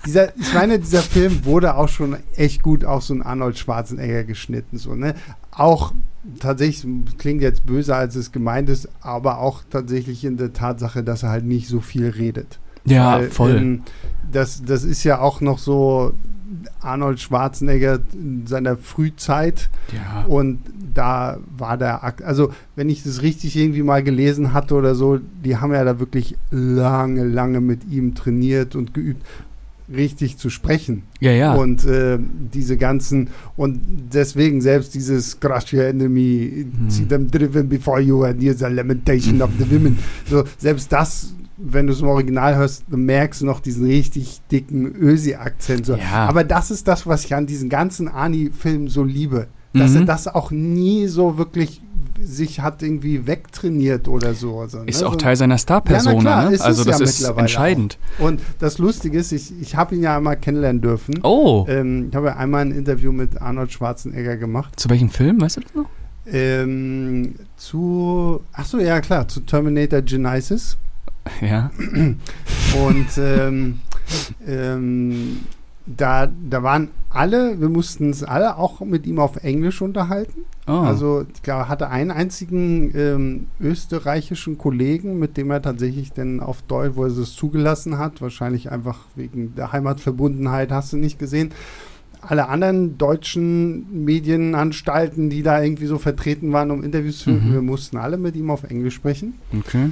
dieser, 0.05 0.35
ich 0.37 0.53
meine, 0.53 0.79
dieser 0.79 1.01
Film 1.01 1.45
wurde 1.45 1.75
auch 1.75 1.89
schon 1.89 2.17
echt 2.35 2.63
gut 2.63 2.85
auf 2.85 3.03
so 3.03 3.13
einen 3.13 3.21
Arnold 3.21 3.57
Schwarzenegger 3.57 4.23
geschnitten. 4.23 4.77
So, 4.77 4.95
ne? 4.95 5.15
Auch 5.51 5.93
tatsächlich, 6.39 6.85
klingt 7.17 7.41
jetzt 7.41 7.65
böser, 7.65 7.95
als 7.95 8.15
es 8.15 8.31
gemeint 8.31 8.69
ist, 8.69 8.89
aber 9.01 9.39
auch 9.39 9.63
tatsächlich 9.69 10.23
in 10.25 10.37
der 10.37 10.53
Tatsache, 10.53 11.03
dass 11.03 11.23
er 11.23 11.29
halt 11.29 11.45
nicht 11.45 11.67
so 11.67 11.79
viel 11.79 12.09
redet. 12.09 12.59
Ja, 12.85 13.19
Weil, 13.19 13.29
voll. 13.29 13.57
ähm, 13.57 13.83
das, 14.31 14.63
das 14.63 14.83
ist 14.83 15.03
ja 15.03 15.19
auch 15.19 15.41
noch 15.41 15.59
so 15.59 16.13
Arnold 16.81 17.19
Schwarzenegger 17.19 17.99
in 18.13 18.45
seiner 18.47 18.77
Frühzeit. 18.77 19.69
ja. 19.93 20.25
Und 20.27 20.59
da 20.93 21.37
war 21.57 21.77
der 21.77 22.03
Akt, 22.03 22.21
also 22.23 22.51
wenn 22.75 22.89
ich 22.89 23.03
das 23.03 23.21
richtig 23.21 23.55
irgendwie 23.55 23.83
mal 23.83 24.03
gelesen 24.03 24.53
hatte 24.53 24.73
oder 24.75 24.95
so, 24.95 25.19
die 25.45 25.57
haben 25.57 25.71
ja 25.73 25.83
da 25.83 25.99
wirklich 25.99 26.35
lange, 26.51 27.23
lange 27.25 27.61
mit 27.61 27.81
ihm 27.89 28.15
trainiert 28.15 28.75
und 28.75 28.93
geübt, 28.93 29.23
richtig 29.91 30.37
zu 30.37 30.49
sprechen. 30.49 31.03
ja, 31.19 31.31
ja. 31.31 31.53
Und 31.55 31.85
äh, 31.85 32.19
diese 32.53 32.77
ganzen, 32.77 33.29
und 33.55 33.79
deswegen 34.13 34.61
selbst 34.61 34.93
dieses 34.93 35.39
Crush 35.39 35.73
your 35.73 35.83
enemy, 35.85 36.65
Hm. 36.77 36.89
see 36.89 37.05
them 37.05 37.29
driven 37.31 37.67
before 37.69 37.99
you 37.99 38.23
and 38.23 38.41
here's 38.41 38.61
a 38.63 38.67
lamentation 38.67 39.41
of 39.41 39.49
the 39.57 39.69
women. 39.71 39.97
So, 40.29 40.43
selbst 40.59 40.91
das, 40.91 41.33
wenn 41.61 41.87
du 41.87 41.93
es 41.93 42.01
im 42.01 42.07
Original 42.07 42.55
hörst, 42.55 42.83
dann 42.89 43.01
merkst 43.05 43.41
du 43.41 43.45
noch 43.45 43.59
diesen 43.59 43.85
richtig 43.85 44.41
dicken 44.51 44.85
Ösi-Akzent. 44.95 45.85
So. 45.85 45.95
Ja. 45.95 46.27
Aber 46.27 46.43
das 46.43 46.71
ist 46.71 46.87
das, 46.87 47.05
was 47.05 47.25
ich 47.25 47.35
an 47.35 47.45
diesen 47.47 47.69
ganzen 47.69 48.07
Ani-Filmen 48.07 48.87
so 48.87 49.03
liebe. 49.03 49.47
Dass 49.73 49.93
er 49.93 50.01
Mhm. 50.01 50.05
das 50.07 50.27
auch 50.27 50.49
nie 50.51 51.05
so 51.07 51.37
wirklich 51.37 51.81
sich 52.21 52.59
hat 52.59 52.81
irgendwie 52.81 53.27
wegtrainiert 53.27 54.07
oder 54.07 54.33
so. 54.33 54.59
Also, 54.59 54.79
ist 54.83 55.01
ne? 55.01 55.07
auch 55.07 55.11
so, 55.13 55.17
Teil 55.19 55.35
seiner 55.35 55.57
Star-Persona, 55.57 56.19
klar, 56.19 56.49
ne? 56.49 56.59
Also 56.61 56.83
das 56.83 56.99
ja 56.99 57.05
ist 57.05 57.21
entscheidend. 57.29 57.97
Und 58.17 58.41
das 58.59 58.77
Lustige 58.77 59.17
ist, 59.19 59.31
ich, 59.31 59.53
ich 59.61 59.75
habe 59.75 59.95
ihn 59.95 60.01
ja 60.03 60.17
einmal 60.17 60.35
kennenlernen 60.37 60.81
dürfen. 60.81 61.19
Oh, 61.23 61.65
Ähm, 61.69 62.07
ich 62.09 62.15
habe 62.15 62.27
ja 62.27 62.35
einmal 62.37 62.61
ein 62.65 62.71
Interview 62.71 63.11
mit 63.11 63.41
Arnold 63.41 63.71
Schwarzenegger 63.71 64.37
gemacht. 64.37 64.77
zu 64.79 64.89
welchem 64.89 65.09
Film, 65.09 65.39
weißt 65.39 65.57
du 65.57 65.61
das 65.61 65.73
noch? 65.75 65.85
Ähm, 66.31 67.35
zu, 67.55 68.41
ach 68.53 68.65
so, 68.65 68.79
ja 68.79 68.99
klar, 69.01 69.27
zu 69.27 69.41
Terminator 69.41 70.01
Genesis. 70.01 70.77
Ja. 71.41 71.71
Und 72.85 73.07
ähm, 73.17 73.79
ähm, 74.47 75.37
da, 75.85 76.27
da 76.27 76.63
waren 76.63 76.89
alle, 77.09 77.59
wir 77.59 77.69
mussten 77.69 78.11
es 78.11 78.23
alle 78.23 78.57
auch 78.57 78.81
mit 78.81 79.07
ihm 79.07 79.19
auf 79.19 79.37
Englisch 79.43 79.81
unterhalten. 79.81 80.41
Oh. 80.67 80.71
Also 80.73 81.25
ich 81.33 81.41
glaube, 81.41 81.63
er 81.63 81.69
hatte 81.69 81.89
einen 81.89 82.11
einzigen 82.11 82.91
ähm, 82.95 83.47
österreichischen 83.59 84.57
Kollegen, 84.59 85.17
mit 85.17 85.35
dem 85.37 85.49
er 85.49 85.61
tatsächlich 85.61 86.11
dann 86.13 86.39
auf 86.39 86.61
Deutsch, 86.63 86.95
wo 86.95 87.05
er 87.05 87.09
es 87.09 87.33
zugelassen 87.35 87.97
hat, 87.97 88.21
wahrscheinlich 88.21 88.71
einfach 88.71 88.99
wegen 89.15 89.55
der 89.55 89.71
Heimatverbundenheit, 89.71 90.71
hast 90.71 90.93
du 90.93 90.97
nicht 90.97 91.17
gesehen. 91.17 91.51
Alle 92.21 92.49
anderen 92.49 92.97
deutschen 92.97 94.03
Medienanstalten, 94.05 95.29
die 95.29 95.41
da 95.41 95.61
irgendwie 95.63 95.85
so 95.85 95.97
vertreten 95.97 96.51
waren, 96.51 96.69
um 96.69 96.83
Interviews 96.83 97.19
zu 97.19 97.31
führen, 97.31 97.49
Mhm. 97.49 97.53
wir 97.53 97.61
mussten 97.61 97.97
alle 97.97 98.17
mit 98.17 98.35
ihm 98.35 98.51
auf 98.51 98.63
Englisch 98.65 98.95
sprechen. 98.95 99.33
okay. 99.57 99.89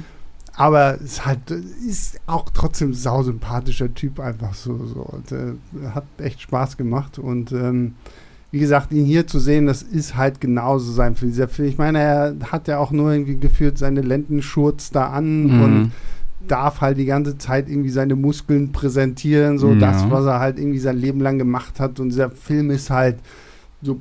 Aber 0.58 0.96
es 0.96 1.02
ist 1.12 1.26
halt, 1.26 1.50
ist 1.50 2.20
auch 2.26 2.46
trotzdem 2.52 2.90
ein 2.90 2.94
sausympathischer 2.94 3.94
Typ 3.94 4.18
einfach 4.20 4.54
so. 4.54 4.76
so. 4.86 5.00
Und, 5.02 5.30
äh, 5.32 5.52
hat 5.94 6.04
echt 6.18 6.40
Spaß 6.42 6.76
gemacht. 6.76 7.18
Und 7.18 7.52
ähm, 7.52 7.94
wie 8.50 8.58
gesagt, 8.58 8.92
ihn 8.92 9.04
hier 9.04 9.26
zu 9.26 9.38
sehen, 9.38 9.66
das 9.66 9.82
ist 9.82 10.16
halt 10.16 10.40
genauso 10.40 10.90
sein 10.92 11.14
für 11.14 11.26
dieser 11.26 11.48
Film. 11.48 11.68
Ich 11.68 11.78
meine, 11.78 11.98
er 12.00 12.34
hat 12.50 12.66
ja 12.66 12.78
auch 12.78 12.90
nur 12.90 13.12
irgendwie 13.12 13.36
geführt 13.36 13.78
seine 13.78 14.00
Lendenschurz 14.00 14.90
da 14.90 15.10
an 15.10 15.44
Mhm. 15.44 15.62
und 15.62 15.92
darf 16.48 16.80
halt 16.80 16.96
die 16.98 17.04
ganze 17.04 17.36
Zeit 17.38 17.68
irgendwie 17.68 17.90
seine 17.90 18.16
Muskeln 18.16 18.72
präsentieren, 18.72 19.58
so 19.58 19.72
Ja. 19.74 19.78
das, 19.78 20.10
was 20.10 20.24
er 20.24 20.40
halt 20.40 20.58
irgendwie 20.58 20.78
sein 20.78 20.96
Leben 20.96 21.20
lang 21.20 21.38
gemacht 21.38 21.78
hat. 21.78 22.00
Und 22.00 22.08
dieser 22.08 22.30
Film 22.30 22.70
ist 22.70 22.90
halt 22.90 23.18
so, 23.82 24.00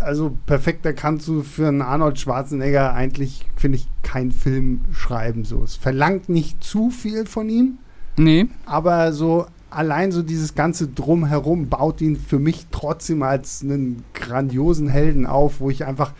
also 0.00 0.36
perfekter 0.46 0.92
kannst 0.92 1.28
du 1.28 1.42
für 1.42 1.68
einen 1.68 1.82
Arnold 1.82 2.18
Schwarzenegger 2.18 2.94
eigentlich, 2.94 3.46
finde 3.56 3.78
ich, 3.78 3.88
keinen 4.02 4.32
Film 4.32 4.82
schreiben. 4.92 5.44
So. 5.44 5.62
Es 5.62 5.76
verlangt 5.76 6.28
nicht 6.28 6.62
zu 6.62 6.90
viel 6.90 7.26
von 7.26 7.48
ihm, 7.48 7.78
Nee, 8.20 8.48
aber 8.66 9.12
so 9.12 9.46
allein 9.70 10.12
so 10.12 10.22
dieses 10.22 10.54
ganze 10.54 10.88
Drumherum 10.88 11.68
baut 11.68 12.00
ihn 12.00 12.16
für 12.16 12.38
mich 12.38 12.66
trotzdem 12.70 13.22
als 13.22 13.62
einen 13.62 14.04
grandiosen 14.14 14.88
Helden 14.88 15.26
auf, 15.26 15.60
wo 15.60 15.70
ich 15.70 15.86
einfach 15.86 16.12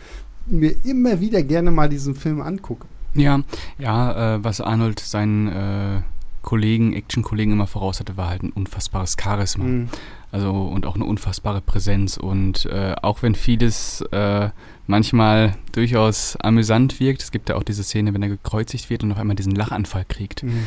mir 0.47 0.73
immer 0.83 1.19
wieder 1.19 1.43
gerne 1.43 1.69
mal 1.69 1.89
diesen 1.89 2.15
Film 2.15 2.41
angucke. 2.41 2.87
Ja, 3.13 3.41
ja, 3.77 4.35
äh, 4.35 4.43
was 4.43 4.61
Arnold 4.61 4.99
seinen 4.99 5.47
äh, 5.47 6.01
Kollegen, 6.41 6.93
Action-Kollegen 6.93 7.51
immer 7.51 7.67
voraus 7.67 7.99
hatte, 7.99 8.17
war 8.17 8.29
halt 8.29 8.43
ein 8.43 8.51
unfassbares 8.51 9.15
Charisma. 9.21 9.63
Mhm. 9.63 9.89
Also 10.31 10.51
und 10.51 10.85
auch 10.85 10.95
eine 10.95 11.05
unfassbare 11.05 11.61
Präsenz. 11.61 12.17
Und 12.17 12.65
äh, 12.65 12.95
auch 13.01 13.21
wenn 13.21 13.35
vieles 13.35 14.01
äh, 14.11 14.49
manchmal 14.87 15.55
durchaus 15.73 16.37
amüsant 16.37 16.99
wirkt, 16.99 17.21
es 17.21 17.31
gibt 17.31 17.49
ja 17.49 17.55
auch 17.55 17.63
diese 17.63 17.83
Szene, 17.83 18.13
wenn 18.13 18.23
er 18.23 18.29
gekreuzigt 18.29 18.89
wird 18.89 19.03
und 19.03 19.11
auf 19.11 19.17
einmal 19.17 19.35
diesen 19.35 19.55
Lachanfall 19.55 20.05
kriegt. 20.05 20.43
Mhm. 20.43 20.63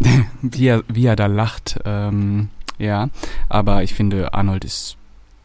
wie, 0.42 0.66
er, 0.66 0.84
wie 0.88 1.06
er 1.06 1.16
da 1.16 1.26
lacht. 1.26 1.78
Ähm, 1.84 2.50
ja, 2.78 3.08
aber 3.48 3.82
ich 3.82 3.94
finde, 3.94 4.34
Arnold 4.34 4.64
ist 4.64 4.96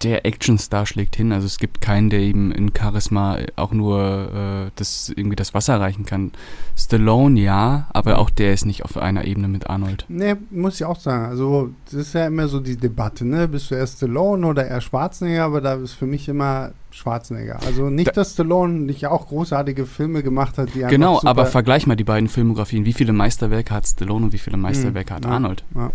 der 0.04 0.26
Actionstar 0.26 0.86
schlägt 0.86 1.16
hin. 1.16 1.32
Also 1.32 1.48
es 1.48 1.58
gibt 1.58 1.82
keinen, 1.82 2.10
der 2.10 2.20
eben 2.20 2.52
in 2.52 2.72
Charisma 2.76 3.38
auch 3.56 3.72
nur 3.72 4.68
äh, 4.68 4.72
das 4.76 5.10
irgendwie 5.16 5.36
das 5.36 5.54
Wasser 5.54 5.80
reichen 5.80 6.06
kann. 6.06 6.32
Stallone 6.76 7.40
ja, 7.40 7.88
aber 7.94 8.20
auch 8.20 8.30
der 8.30 8.54
ist 8.54 8.66
nicht 8.66 8.84
auf 8.84 8.98
einer 8.98 9.26
Ebene 9.26 9.48
mit 9.48 9.70
Arnold. 9.70 10.06
Nee, 10.10 10.36
muss 10.52 10.76
ich 10.76 10.86
auch 10.86 11.00
sagen. 11.00 11.26
Also 11.26 11.70
das 11.86 11.94
ist 11.94 12.14
ja 12.14 12.28
immer 12.28 12.48
so 12.48 12.60
die 12.60 12.78
Debatte, 12.78 13.26
ne? 13.26 13.48
Bist 13.48 13.72
du 13.72 13.76
eher 13.76 13.88
Stallone 13.88 14.46
oder 14.46 14.68
eher 14.68 14.82
Schwarzenegger? 14.82 15.46
Aber 15.46 15.62
da 15.62 15.76
ist 15.76 15.94
für 15.94 16.06
mich 16.06 16.28
immer 16.28 16.72
Schwarzenegger. 16.92 17.60
Also 17.66 17.90
nicht, 17.90 18.10
da, 18.10 18.12
dass 18.14 18.34
Stallone 18.34 18.74
nicht 18.74 19.08
auch 19.08 19.28
großartige 19.28 19.86
Filme 19.86 20.24
gemacht 20.24 20.58
hat, 20.58 20.76
die 20.76 20.82
Genau, 20.82 21.22
aber 21.24 21.46
vergleich 21.46 21.88
mal 21.88 21.96
die 21.96 22.04
beiden 22.04 22.30
Filmografien. 22.30 22.86
Wie 22.86 22.94
viele 22.94 23.14
Meisterwerke 23.14 23.74
hat 23.74 23.88
Stallone 23.88 24.26
und 24.26 24.34
wie 24.34 24.38
viele 24.38 24.58
Meisterwerke 24.58 25.12
hm, 25.12 25.16
hat 25.16 25.26
ja, 25.26 25.32
Arnold? 25.32 25.64
Ja. 25.76 25.92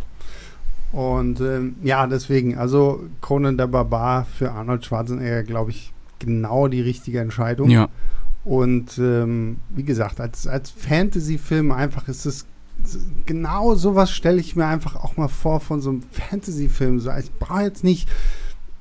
Und 0.93 1.41
ähm, 1.41 1.77
ja, 1.83 2.07
deswegen, 2.07 2.57
also 2.57 3.05
Conan 3.21 3.59
der 3.59 3.67
Barbar 3.67 4.25
für 4.25 4.53
Arnold 4.53 4.85
Schwarzenegger, 4.85 5.43
glaube 5.43 5.71
ich, 5.71 5.93
genau 6.19 6.69
die 6.69 6.81
richtige 6.81 7.21
Entscheidung. 7.21 7.71
Ja. 7.71 7.89
Und 8.45 8.97
ähm, 8.99 9.59
wie 9.69 9.85
gesagt, 9.85 10.21
als, 10.21 10.47
als 10.47 10.71
Fantasy-Film 10.71 11.73
einfach 11.73 12.09
ist 12.09 12.25
es 12.25 12.47
genau 13.27 13.75
sowas 13.75 14.13
stelle 14.13 14.39
ich 14.39 14.55
mir 14.55 14.67
einfach 14.67 14.95
auch 14.95 15.17
mal 15.17 15.29
vor 15.29 15.61
von 15.61 15.81
so 15.81 15.91
einem 15.91 16.03
Fantasy-Film. 16.13 17.01
So, 17.01 17.11
ich 17.11 17.33
brauche 17.33 17.63
jetzt 17.63 17.85
nicht 17.85 18.09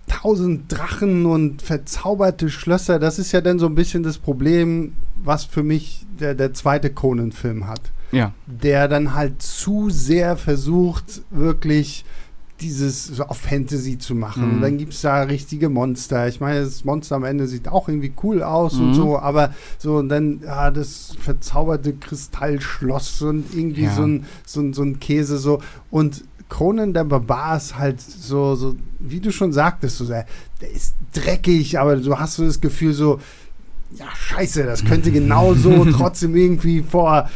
tausend 0.07 0.71
Drachen 0.71 1.25
und 1.25 1.61
verzauberte 1.61 2.49
Schlösser. 2.49 2.99
Das 2.99 3.19
ist 3.19 3.31
ja 3.33 3.41
dann 3.41 3.59
so 3.59 3.65
ein 3.65 3.75
bisschen 3.75 4.03
das 4.03 4.19
Problem, 4.19 4.93
was 5.21 5.43
für 5.43 5.63
mich 5.63 6.05
der, 6.19 6.35
der 6.35 6.53
zweite 6.53 6.89
Conan-Film 6.91 7.67
hat 7.67 7.91
ja. 8.11 8.33
der 8.45 8.87
dann 8.87 9.13
halt 9.13 9.41
zu 9.41 9.89
sehr 9.89 10.37
versucht, 10.37 11.21
wirklich 11.29 12.05
dieses 12.61 13.05
so 13.05 13.23
auf 13.23 13.37
Fantasy 13.37 13.97
zu 13.97 14.15
machen. 14.15 14.47
Mhm. 14.47 14.55
Und 14.55 14.61
dann 14.61 14.77
gibt 14.77 14.93
es 14.93 15.01
da 15.01 15.21
richtige 15.21 15.69
Monster. 15.69 16.27
Ich 16.27 16.39
meine, 16.39 16.61
das 16.61 16.83
Monster 16.85 17.15
am 17.15 17.23
Ende 17.23 17.47
sieht 17.47 17.67
auch 17.67 17.87
irgendwie 17.87 18.13
cool 18.23 18.41
aus 18.41 18.73
mhm. 18.73 18.87
und 18.87 18.93
so, 18.95 19.19
aber 19.19 19.53
so 19.77 19.97
und 19.97 20.09
dann 20.09 20.41
ja, 20.43 20.71
das 20.71 21.15
verzauberte 21.19 21.93
Kristallschloss 21.93 23.21
und 23.21 23.53
irgendwie 23.53 23.83
ja. 23.83 23.93
so, 23.93 24.03
ein, 24.03 24.25
so, 24.45 24.61
ein, 24.61 24.73
so 24.73 24.83
ein 24.83 24.99
Käse 24.99 25.37
so. 25.37 25.61
Und 25.91 26.23
Conan 26.49 26.93
der 26.93 27.03
Barbar 27.03 27.57
ist 27.57 27.77
halt 27.77 28.01
so, 28.01 28.55
so, 28.55 28.75
wie 28.99 29.19
du 29.19 29.31
schon 29.31 29.51
sagtest, 29.51 29.97
so, 29.97 30.05
der, 30.05 30.25
der 30.61 30.71
ist 30.71 30.95
dreckig, 31.13 31.77
aber 31.77 31.97
du 31.97 32.17
hast 32.17 32.35
so 32.35 32.45
das 32.45 32.61
Gefühl 32.61 32.93
so, 32.93 33.19
ja, 33.95 34.07
scheiße, 34.13 34.63
das 34.63 34.83
könnte 34.83 35.11
genauso 35.11 35.85
trotzdem 35.91 36.35
irgendwie 36.35 36.81
vor 36.81 37.29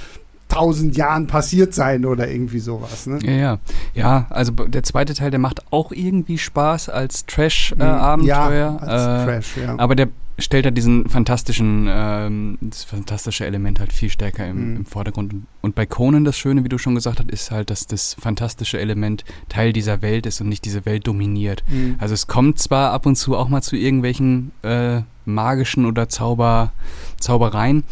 tausend 0.51 0.97
Jahren 0.97 1.27
passiert 1.27 1.73
sein 1.73 2.05
oder 2.05 2.29
irgendwie 2.29 2.59
sowas. 2.59 3.07
Ne? 3.07 3.19
Ja, 3.23 3.31
ja. 3.31 3.59
Ja, 3.93 4.27
also 4.29 4.51
der 4.51 4.83
zweite 4.83 5.13
Teil, 5.13 5.31
der 5.31 5.39
macht 5.39 5.71
auch 5.71 5.91
irgendwie 5.91 6.37
Spaß 6.37 6.89
als 6.89 7.25
Trash-Abenteuer. 7.25 8.51
Äh, 8.51 8.57
ja, 8.57 8.75
als 8.77 9.23
äh, 9.23 9.25
Trash, 9.25 9.57
ja. 9.57 9.75
Aber 9.77 9.95
der 9.95 10.09
stellt 10.39 10.65
halt 10.65 10.75
diesen 10.75 11.07
fantastischen, 11.07 11.87
ähm, 11.89 12.57
das 12.61 12.83
fantastische 12.83 13.45
Element 13.45 13.79
halt 13.79 13.93
viel 13.93 14.09
stärker 14.09 14.47
im, 14.47 14.71
mhm. 14.71 14.75
im, 14.77 14.85
Vordergrund. 14.85 15.35
Und 15.61 15.75
bei 15.75 15.85
Conan 15.85 16.25
das 16.25 16.37
Schöne, 16.37 16.63
wie 16.63 16.69
du 16.69 16.77
schon 16.77 16.95
gesagt 16.95 17.19
hast, 17.19 17.31
ist 17.31 17.51
halt, 17.51 17.69
dass 17.69 17.87
das 17.87 18.15
fantastische 18.19 18.79
Element 18.79 19.23
Teil 19.49 19.73
dieser 19.73 20.01
Welt 20.01 20.25
ist 20.25 20.41
und 20.41 20.49
nicht 20.49 20.65
diese 20.65 20.85
Welt 20.85 21.07
dominiert. 21.07 21.63
Mhm. 21.67 21.95
Also 21.99 22.13
es 22.13 22.27
kommt 22.27 22.59
zwar 22.59 22.91
ab 22.91 23.05
und 23.05 23.15
zu 23.15 23.37
auch 23.37 23.49
mal 23.49 23.61
zu 23.61 23.75
irgendwelchen 23.75 24.51
äh, 24.63 25.01
magischen 25.25 25.85
oder 25.85 26.09
Zauber, 26.09 26.73
Zaubereien, 27.19 27.83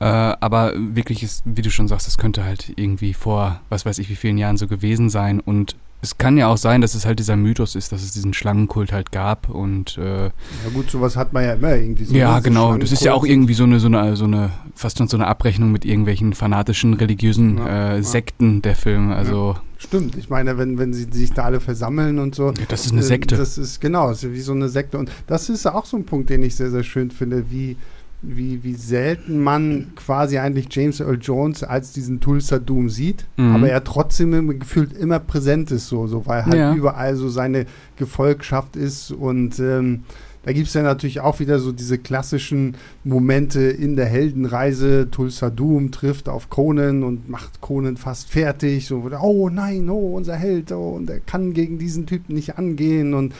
äh, 0.00 0.04
aber 0.04 0.72
wirklich 0.76 1.22
ist, 1.22 1.42
wie 1.44 1.62
du 1.62 1.70
schon 1.70 1.88
sagst, 1.88 2.06
das 2.06 2.18
könnte 2.18 2.44
halt 2.44 2.72
irgendwie 2.76 3.14
vor, 3.14 3.60
was 3.68 3.84
weiß 3.84 3.98
ich, 3.98 4.08
wie 4.08 4.16
vielen 4.16 4.38
Jahren 4.38 4.56
so 4.56 4.68
gewesen 4.68 5.10
sein. 5.10 5.40
Und 5.40 5.76
es 6.00 6.16
kann 6.16 6.36
ja 6.36 6.46
auch 6.46 6.56
sein, 6.56 6.80
dass 6.80 6.94
es 6.94 7.04
halt 7.04 7.18
dieser 7.18 7.34
Mythos 7.34 7.74
ist, 7.74 7.90
dass 7.90 8.04
es 8.04 8.12
diesen 8.12 8.32
Schlangenkult 8.32 8.92
halt 8.92 9.10
gab 9.10 9.48
und 9.48 9.98
äh, 9.98 10.26
Ja 10.26 10.30
gut, 10.72 10.88
sowas 10.90 11.16
hat 11.16 11.32
man 11.32 11.42
ja 11.42 11.54
immer 11.54 11.74
irgendwie 11.74 12.04
so. 12.04 12.14
Ja, 12.14 12.38
genau. 12.38 12.76
Das 12.76 12.92
ist 12.92 13.02
ja 13.02 13.12
auch 13.12 13.24
irgendwie 13.24 13.54
so 13.54 13.64
eine, 13.64 13.80
so 13.80 13.88
eine, 13.88 14.14
so 14.14 14.24
eine, 14.24 14.50
fast 14.76 14.98
schon 14.98 15.08
so 15.08 15.16
eine 15.16 15.26
Abrechnung 15.26 15.72
mit 15.72 15.84
irgendwelchen 15.84 16.34
fanatischen 16.34 16.94
religiösen 16.94 17.58
ja, 17.58 17.96
äh, 17.96 18.02
Sekten 18.04 18.56
ja. 18.56 18.60
der 18.60 18.76
Film. 18.76 19.10
Also 19.10 19.54
ja. 19.56 19.62
Stimmt, 19.78 20.16
ich 20.16 20.28
meine, 20.28 20.58
wenn, 20.58 20.78
wenn 20.78 20.92
sie 20.92 21.06
sich 21.10 21.32
da 21.32 21.44
alle 21.44 21.60
versammeln 21.60 22.20
und 22.20 22.34
so. 22.34 22.48
Ja, 22.48 22.64
das 22.68 22.86
ist 22.86 22.92
eine 22.92 23.02
Sekte. 23.02 23.36
Das 23.36 23.58
ist 23.58 23.80
genau, 23.80 24.08
das 24.08 24.22
ist 24.22 24.32
wie 24.32 24.40
so 24.40 24.52
eine 24.52 24.68
Sekte. 24.68 24.98
Und 24.98 25.10
das 25.26 25.48
ist 25.48 25.66
auch 25.66 25.84
so 25.84 25.96
ein 25.96 26.04
Punkt, 26.04 26.30
den 26.30 26.42
ich 26.42 26.54
sehr, 26.54 26.70
sehr 26.70 26.84
schön 26.84 27.10
finde, 27.10 27.50
wie 27.50 27.76
wie, 28.20 28.64
wie 28.64 28.74
selten 28.74 29.42
man 29.42 29.92
quasi 29.94 30.38
eigentlich 30.38 30.66
James 30.70 31.00
Earl 31.00 31.18
Jones 31.20 31.62
als 31.62 31.92
diesen 31.92 32.20
Tulsa 32.20 32.58
Doom 32.58 32.88
sieht, 32.88 33.26
mhm. 33.36 33.54
aber 33.54 33.68
er 33.68 33.84
trotzdem 33.84 34.58
gefühlt 34.58 34.92
immer 34.92 35.20
präsent 35.20 35.70
ist, 35.70 35.88
so, 35.88 36.06
so 36.06 36.26
weil 36.26 36.44
halt 36.44 36.56
ja. 36.56 36.74
überall 36.74 37.14
so 37.14 37.28
seine 37.28 37.66
Gefolgschaft 37.96 38.76
ist 38.76 39.12
und 39.12 39.60
ähm, 39.60 40.02
da 40.48 40.52
gibt 40.52 40.68
es 40.68 40.74
ja 40.74 40.82
natürlich 40.82 41.20
auch 41.20 41.40
wieder 41.40 41.58
so 41.58 41.72
diese 41.72 41.98
klassischen 41.98 42.76
Momente 43.04 43.60
in 43.60 43.96
der 43.96 44.06
Heldenreise. 44.06 45.10
Tulsa 45.10 45.50
Doom 45.50 45.90
trifft 45.90 46.28
auf 46.28 46.48
Conan 46.48 47.02
und 47.02 47.28
macht 47.28 47.60
Conan 47.60 47.98
fast 47.98 48.30
fertig. 48.30 48.86
So, 48.86 49.10
oh 49.20 49.50
nein, 49.50 49.90
oh, 49.90 50.16
unser 50.16 50.36
Held, 50.36 50.72
oh, 50.72 50.92
und 50.92 51.10
er 51.10 51.20
kann 51.20 51.52
gegen 51.52 51.78
diesen 51.78 52.06
Typen 52.06 52.34
nicht 52.34 52.56
angehen. 52.56 53.12
Und 53.12 53.34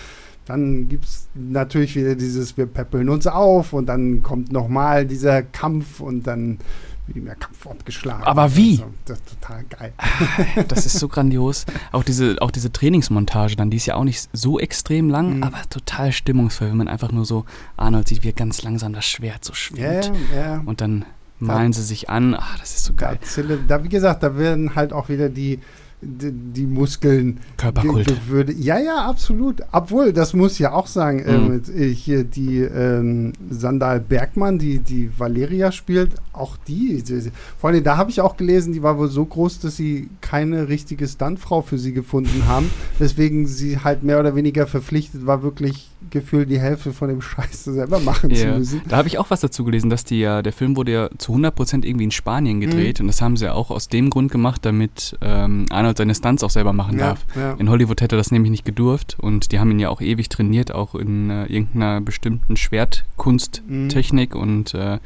dann 0.49 0.89
gibt 0.89 1.05
es 1.05 1.29
natürlich 1.35 1.95
wieder 1.95 2.15
dieses, 2.15 2.57
wir 2.57 2.67
peppeln 2.67 3.09
uns 3.11 3.27
auf 3.27 3.75
und 3.75 3.87
dann 3.87 4.23
kommt 4.23 4.51
nochmal 4.51 5.05
dieser 5.05 5.43
Kampf 5.43 6.01
und 6.01 6.27
dann 6.27 6.59
wird 7.07 7.27
der 7.27 7.35
Kampf 7.35 7.67
abgeschlagen. 7.67 8.23
Aber 8.25 8.57
wie? 8.57 8.73
Also, 8.73 8.87
das 9.05 9.19
ist 9.19 9.41
total 9.41 9.65
geil. 9.65 9.93
Das 10.69 10.87
ist 10.87 10.99
so 10.99 11.09
grandios. 11.09 11.67
Auch 11.93 12.03
diese, 12.03 12.37
auch 12.41 12.51
diese 12.51 12.73
Trainingsmontage 12.73 13.57
dann, 13.57 13.71
die 13.71 13.77
ist 13.77 13.87
ja 13.87 13.95
auch 13.97 14.05
nicht 14.05 14.29
so 14.33 14.59
extrem 14.59 15.11
lang, 15.11 15.37
mhm. 15.37 15.43
aber 15.43 15.59
total 15.69 16.13
stimmungsvoll, 16.13 16.71
wenn 16.71 16.77
man 16.77 16.89
einfach 16.89 17.13
nur 17.13 17.25
so 17.25 17.45
Arnold 17.77 18.09
sieht, 18.09 18.23
wie 18.23 18.29
er 18.29 18.35
ganz 18.35 18.63
langsam 18.63 18.93
das 18.93 19.05
Schwert 19.05 19.45
so 19.45 19.53
schwingt. 19.55 20.13
Ja, 20.33 20.37
ja. 20.37 20.63
Und 20.65 20.81
dann 20.81 21.05
malen 21.39 21.73
da, 21.73 21.79
sie 21.79 21.85
sich 21.85 22.09
an. 22.09 22.35
Ach, 22.35 22.59
das 22.59 22.75
ist 22.75 22.85
so 22.85 22.95
geil. 22.95 23.19
Da, 23.37 23.57
da, 23.69 23.85
wie 23.85 23.89
gesagt, 23.89 24.23
da 24.23 24.37
werden 24.37 24.75
halt 24.75 24.93
auch 24.93 25.09
wieder 25.09 25.29
die 25.29 25.61
die, 26.01 26.33
die 26.33 26.67
Muskeln. 26.67 27.39
Körperkult. 27.57 28.29
Würde, 28.29 28.53
ja, 28.53 28.79
ja, 28.79 29.07
absolut. 29.07 29.63
Obwohl, 29.73 30.13
das 30.13 30.35
muss 30.35 30.55
ich 30.55 30.61
ja 30.61 30.73
auch 30.73 30.87
sagen, 30.87 31.19
mhm. 31.19 31.63
ähm, 31.67 31.93
hier 31.93 32.25
die 32.25 32.59
ähm, 32.59 33.33
Sandal 33.51 34.01
Bergmann, 34.01 34.59
die, 34.59 34.79
die 34.79 35.11
Valeria 35.17 35.73
spielt, 35.73 36.13
auch 36.33 36.57
die, 36.57 37.03
die 37.03 37.31
vor 37.59 37.71
allem 37.71 37.83
da 37.83 37.97
habe 37.97 38.11
ich 38.11 38.21
auch 38.21 38.37
gelesen, 38.37 38.73
die 38.73 38.83
war 38.83 38.99
wohl 38.99 39.09
so 39.09 39.25
groß, 39.25 39.61
dass 39.61 39.77
sie 39.77 40.09
keine 40.21 40.69
richtige 40.69 41.07
Stuntfrau 41.07 41.63
für 41.63 41.79
sie 41.79 41.93
gefunden 41.93 42.45
haben, 42.47 42.71
weswegen 42.99 43.47
sie 43.47 43.79
halt 43.79 44.03
mehr 44.03 44.21
oder 44.21 44.35
weniger 44.35 44.67
verpflichtet 44.67 45.27
war, 45.27 45.43
wirklich 45.43 45.91
gefühlt 46.11 46.49
die 46.49 46.61
Hälfte 46.61 46.93
von 46.93 47.09
dem 47.09 47.21
Scheiß 47.21 47.65
selber 47.65 47.99
machen 47.99 48.31
yeah. 48.31 48.53
zu 48.53 48.59
müssen. 48.59 48.83
Da 48.89 48.97
habe 48.97 49.09
ich 49.09 49.19
auch 49.19 49.31
was 49.31 49.41
dazu 49.41 49.65
gelesen, 49.65 49.91
dass 49.91 50.05
die 50.05 50.21
ja, 50.21 50.43
der 50.43 50.53
Film 50.53 50.77
wurde 50.77 50.93
ja 50.93 51.11
zu 51.19 51.35
100% 51.35 51.85
irgendwie 51.85 52.05
in 52.05 52.11
Spanien 52.11 52.61
gedreht 52.61 52.99
mhm. 52.99 53.05
und 53.05 53.07
das 53.09 53.21
haben 53.21 53.37
sie 53.37 53.47
ja 53.47 53.55
auch 53.55 53.71
aus 53.71 53.89
dem 53.89 54.11
Grund 54.11 54.31
gemacht, 54.31 54.65
damit 54.65 55.17
ähm, 55.21 55.67
Arnold 55.71 55.88
seine 55.97 56.15
Stunts 56.15 56.43
auch 56.43 56.51
selber 56.51 56.73
machen 56.73 56.99
ja, 56.99 57.09
darf. 57.09 57.27
Ja. 57.35 57.53
In 57.55 57.71
Hollywood 57.71 58.01
hätte 58.01 58.17
das 58.17 58.31
nämlich 58.31 58.51
nicht 58.51 58.65
gedurft 58.65 59.17
und 59.19 59.53
die 59.53 59.59
haben 59.59 59.71
ihn 59.71 59.79
ja 59.79 59.89
auch 59.89 60.01
ewig 60.01 60.29
trainiert, 60.29 60.73
auch 60.73 60.95
in 60.95 61.31
äh, 61.31 61.47
irgendeiner 61.47 62.01
bestimmten 62.01 62.57
Schwertkunsttechnik 62.57 64.35
mhm. 64.35 64.41
und 64.41 64.75
äh, 64.75 64.99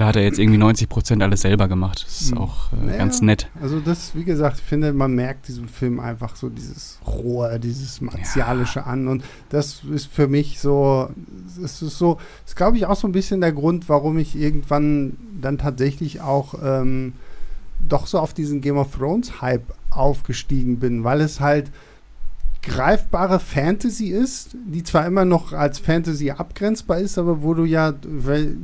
da 0.00 0.06
hat 0.06 0.16
er 0.16 0.22
jetzt 0.22 0.38
irgendwie 0.38 0.56
90 0.56 0.88
Prozent 0.88 1.22
alles 1.22 1.42
selber 1.42 1.68
gemacht. 1.68 2.04
Das 2.06 2.22
ist 2.22 2.30
hm. 2.30 2.38
auch 2.38 2.72
äh, 2.72 2.86
naja, 2.86 2.96
ganz 2.96 3.20
nett. 3.20 3.50
Also 3.60 3.80
das, 3.80 4.14
wie 4.14 4.24
gesagt, 4.24 4.56
ich 4.56 4.64
finde, 4.64 4.94
man 4.94 5.14
merkt 5.14 5.46
diesem 5.46 5.68
Film 5.68 6.00
einfach 6.00 6.36
so 6.36 6.48
dieses 6.48 6.98
Rohr, 7.06 7.58
dieses 7.58 8.00
Martialische 8.00 8.78
ja. 8.78 8.86
an. 8.86 9.08
Und 9.08 9.22
das 9.50 9.82
ist 9.92 10.06
für 10.06 10.26
mich 10.26 10.58
so, 10.58 11.10
es 11.62 11.82
ist 11.82 11.98
so, 11.98 12.16
ist 12.46 12.56
glaube 12.56 12.78
ich 12.78 12.86
auch 12.86 12.96
so 12.96 13.08
ein 13.08 13.12
bisschen 13.12 13.42
der 13.42 13.52
Grund, 13.52 13.90
warum 13.90 14.16
ich 14.16 14.36
irgendwann 14.36 15.18
dann 15.38 15.58
tatsächlich 15.58 16.22
auch 16.22 16.54
ähm, 16.62 17.12
doch 17.88 18.06
so 18.06 18.18
auf 18.18 18.34
diesen 18.34 18.60
Game 18.60 18.76
of 18.76 18.94
Thrones 18.96 19.40
Hype 19.40 19.72
aufgestiegen 19.90 20.78
bin, 20.78 21.04
weil 21.04 21.20
es 21.20 21.40
halt 21.40 21.70
greifbare 22.62 23.40
Fantasy 23.40 24.08
ist, 24.08 24.54
die 24.66 24.82
zwar 24.84 25.06
immer 25.06 25.24
noch 25.24 25.52
als 25.52 25.78
Fantasy 25.78 26.30
abgrenzbar 26.30 26.98
ist, 26.98 27.16
aber 27.18 27.42
wo 27.42 27.54
du 27.54 27.64
ja 27.64 27.92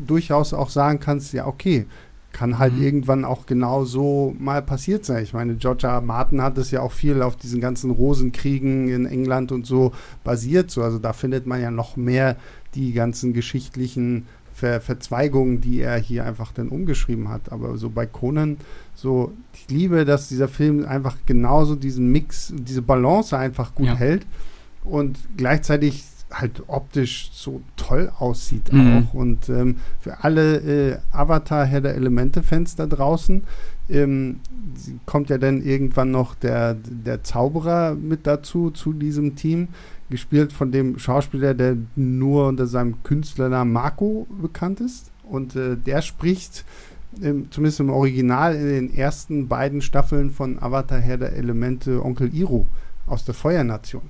durchaus 0.07 0.53
auch 0.53 0.69
sagen 0.69 1.01
kannst, 1.01 1.33
ja, 1.33 1.47
okay, 1.47 1.87
kann 2.33 2.59
halt 2.59 2.75
Mhm. 2.75 2.83
irgendwann 2.83 3.25
auch 3.25 3.47
genau 3.47 3.87
so 3.87 4.37
mal 4.39 4.61
passiert 4.61 5.07
sein. 5.07 5.23
Ich 5.23 5.33
meine, 5.33 5.55
George 5.55 5.87
R. 5.87 5.95
R. 5.95 6.01
Martin 6.03 6.43
hat 6.43 6.59
es 6.59 6.71
ja 6.71 6.83
auch 6.83 6.93
viel 6.93 7.23
auf 7.23 7.37
diesen 7.37 7.63
ganzen 7.63 7.91
Rosenkriegen 7.91 8.89
in 8.89 9.07
England 9.07 9.53
und 9.53 9.65
so 9.67 9.93
basiert. 10.23 10.71
So. 10.71 10.83
Also 10.83 10.99
da 10.99 11.15
findet 11.15 11.47
man 11.47 11.63
ja 11.63 11.71
noch 11.71 11.97
mehr 11.97 12.37
die 12.75 12.93
ganzen 12.93 13.33
geschichtlichen 13.33 14.27
Ver 14.57 14.81
Verzweigungen, 14.81 15.61
die 15.61 15.81
er 15.83 15.99
hier 15.99 16.25
einfach 16.25 16.51
dann 16.53 16.69
umgeschrieben 16.69 17.29
hat. 17.29 17.53
Aber 17.53 17.77
so 17.77 17.91
bei 17.91 18.07
Conan, 18.07 18.57
so, 18.95 19.33
ich 19.53 19.69
liebe, 19.69 20.07
dass 20.07 20.29
dieser 20.29 20.49
Film 20.49 20.87
einfach 20.87 21.17
genauso 21.27 21.77
diesen 21.77 22.11
Mix, 22.11 22.55
diese 22.57 22.81
Balance 22.81 23.37
einfach 23.37 23.75
gut 23.75 23.87
Ja. 23.89 23.97
hält 23.97 24.27
und 24.83 25.19
gleichzeitig 25.37 26.05
halt 26.33 26.63
optisch 26.69 27.31
so 27.33 27.61
toll 27.77 28.11
aussieht 28.19 28.73
Mhm. 28.73 28.97
auch. 29.11 29.15
Und 29.15 29.49
ähm, 29.51 29.77
für 30.01 30.25
alle 30.25 30.57
äh, 30.93 30.99
Avatar 31.13 31.67
Herr 31.67 31.83
der 31.83 31.95
Elemente-Fans 31.95 32.77
da 32.77 32.87
draußen 32.87 33.43
ähm, 33.89 34.41
kommt 35.05 35.29
ja 35.31 35.39
dann 35.39 35.63
irgendwann 35.63 36.11
noch 36.11 36.35
der, 36.35 36.75
der 36.75 37.23
Zauberer 37.23 37.95
mit 37.95 38.27
dazu, 38.27 38.71
zu 38.71 38.93
diesem 38.93 39.37
Team, 39.37 39.69
gespielt 40.11 40.53
von 40.53 40.71
dem 40.73 40.99
Schauspieler, 40.99 41.55
der 41.55 41.77
nur 41.97 42.49
unter 42.49 42.67
seinem 42.67 43.03
Künstlernamen 43.03 43.73
Marco 43.73 44.27
bekannt 44.41 44.81
ist. 44.81 45.11
Und 45.25 45.57
äh, 45.57 45.77
der 45.77 46.03
spricht, 46.03 46.65
ähm, 47.23 47.47
zumindest 47.51 47.81
im 47.81 47.91
Original, 47.91 48.55
in 48.55 48.67
den 48.69 48.95
ersten 48.95 49.49
beiden 49.49 49.83
Staffeln 49.83 50.31
von 50.31 50.63
Avatar 50.63 51.01
Herr 51.01 51.17
der 51.17 51.33
Elemente 51.35 52.05
Onkel 52.05 52.33
Iro 52.35 52.67
aus 53.07 53.25
der 53.25 53.35
Feuernation. 53.35 54.03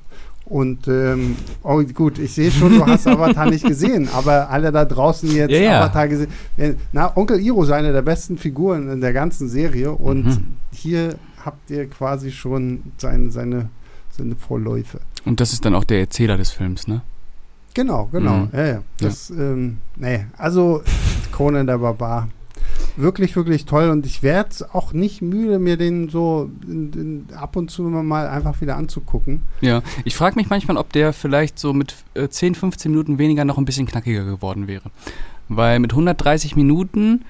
Und 0.44 0.86
ähm, 0.86 1.34
oh, 1.64 1.82
gut, 1.92 2.18
ich 2.20 2.32
sehe 2.32 2.52
schon, 2.52 2.74
du 2.78 2.86
hast 2.86 3.06
Avatar 3.08 3.50
nicht 3.50 3.66
gesehen, 3.66 4.08
aber 4.14 4.48
alle 4.48 4.70
da 4.70 4.84
draußen 4.84 5.28
jetzt 5.34 5.50
Ja, 5.50 5.58
ja. 5.58 5.80
Avatar 5.80 6.06
gesehen. 6.06 6.28
äh, 6.56 6.74
Na, 6.92 7.16
Onkel 7.16 7.40
Iro 7.40 7.64
ist 7.64 7.70
eine 7.72 7.92
der 7.92 8.02
besten 8.02 8.38
Figuren 8.38 8.88
in 8.90 9.00
der 9.00 9.12
ganzen 9.12 9.48
Serie 9.48 9.90
und 9.92 10.24
Mhm. 10.26 10.44
hier 10.72 11.16
habt 11.44 11.68
ihr 11.70 11.86
quasi 11.88 12.30
schon 12.30 12.82
seine, 12.98 13.30
seine, 13.32 13.70
seine 14.16 14.36
Vorläufe. 14.36 15.00
Und 15.24 15.40
das 15.40 15.52
ist 15.52 15.64
dann 15.64 15.74
auch 15.74 15.84
der 15.84 16.00
Erzähler 16.00 16.36
des 16.36 16.50
Films, 16.50 16.86
ne? 16.88 17.02
Genau, 17.74 18.08
genau. 18.10 18.36
Mhm. 18.36 18.48
Ja, 18.52 18.66
ja. 18.66 18.82
Das, 19.00 19.28
Ähm, 19.30 19.78
nee, 19.96 20.24
also 20.38 20.82
Conan 21.30 21.66
der 21.66 21.78
Barbar. 21.78 22.28
Wirklich, 22.96 23.36
wirklich 23.36 23.66
toll 23.66 23.90
und 23.90 24.06
ich 24.06 24.22
werde 24.22 24.50
auch 24.72 24.94
nicht 24.94 25.20
müde, 25.20 25.58
mir 25.58 25.76
den 25.76 26.08
so 26.08 26.50
in, 26.66 26.92
in, 27.28 27.34
ab 27.36 27.54
und 27.54 27.70
zu 27.70 27.82
mal 27.82 28.26
einfach 28.26 28.62
wieder 28.62 28.76
anzugucken. 28.78 29.42
Ja. 29.60 29.82
Ich 30.06 30.16
frage 30.16 30.36
mich 30.36 30.48
manchmal, 30.48 30.78
ob 30.78 30.90
der 30.92 31.12
vielleicht 31.12 31.58
so 31.58 31.74
mit 31.74 31.94
äh, 32.14 32.28
10, 32.28 32.54
15 32.54 32.90
Minuten 32.90 33.18
weniger 33.18 33.44
noch 33.44 33.58
ein 33.58 33.66
bisschen 33.66 33.86
knackiger 33.86 34.24
geworden 34.24 34.66
wäre. 34.66 34.90
Weil 35.48 35.78
mit 35.78 35.92
130 35.92 36.56
Minuten 36.56 37.26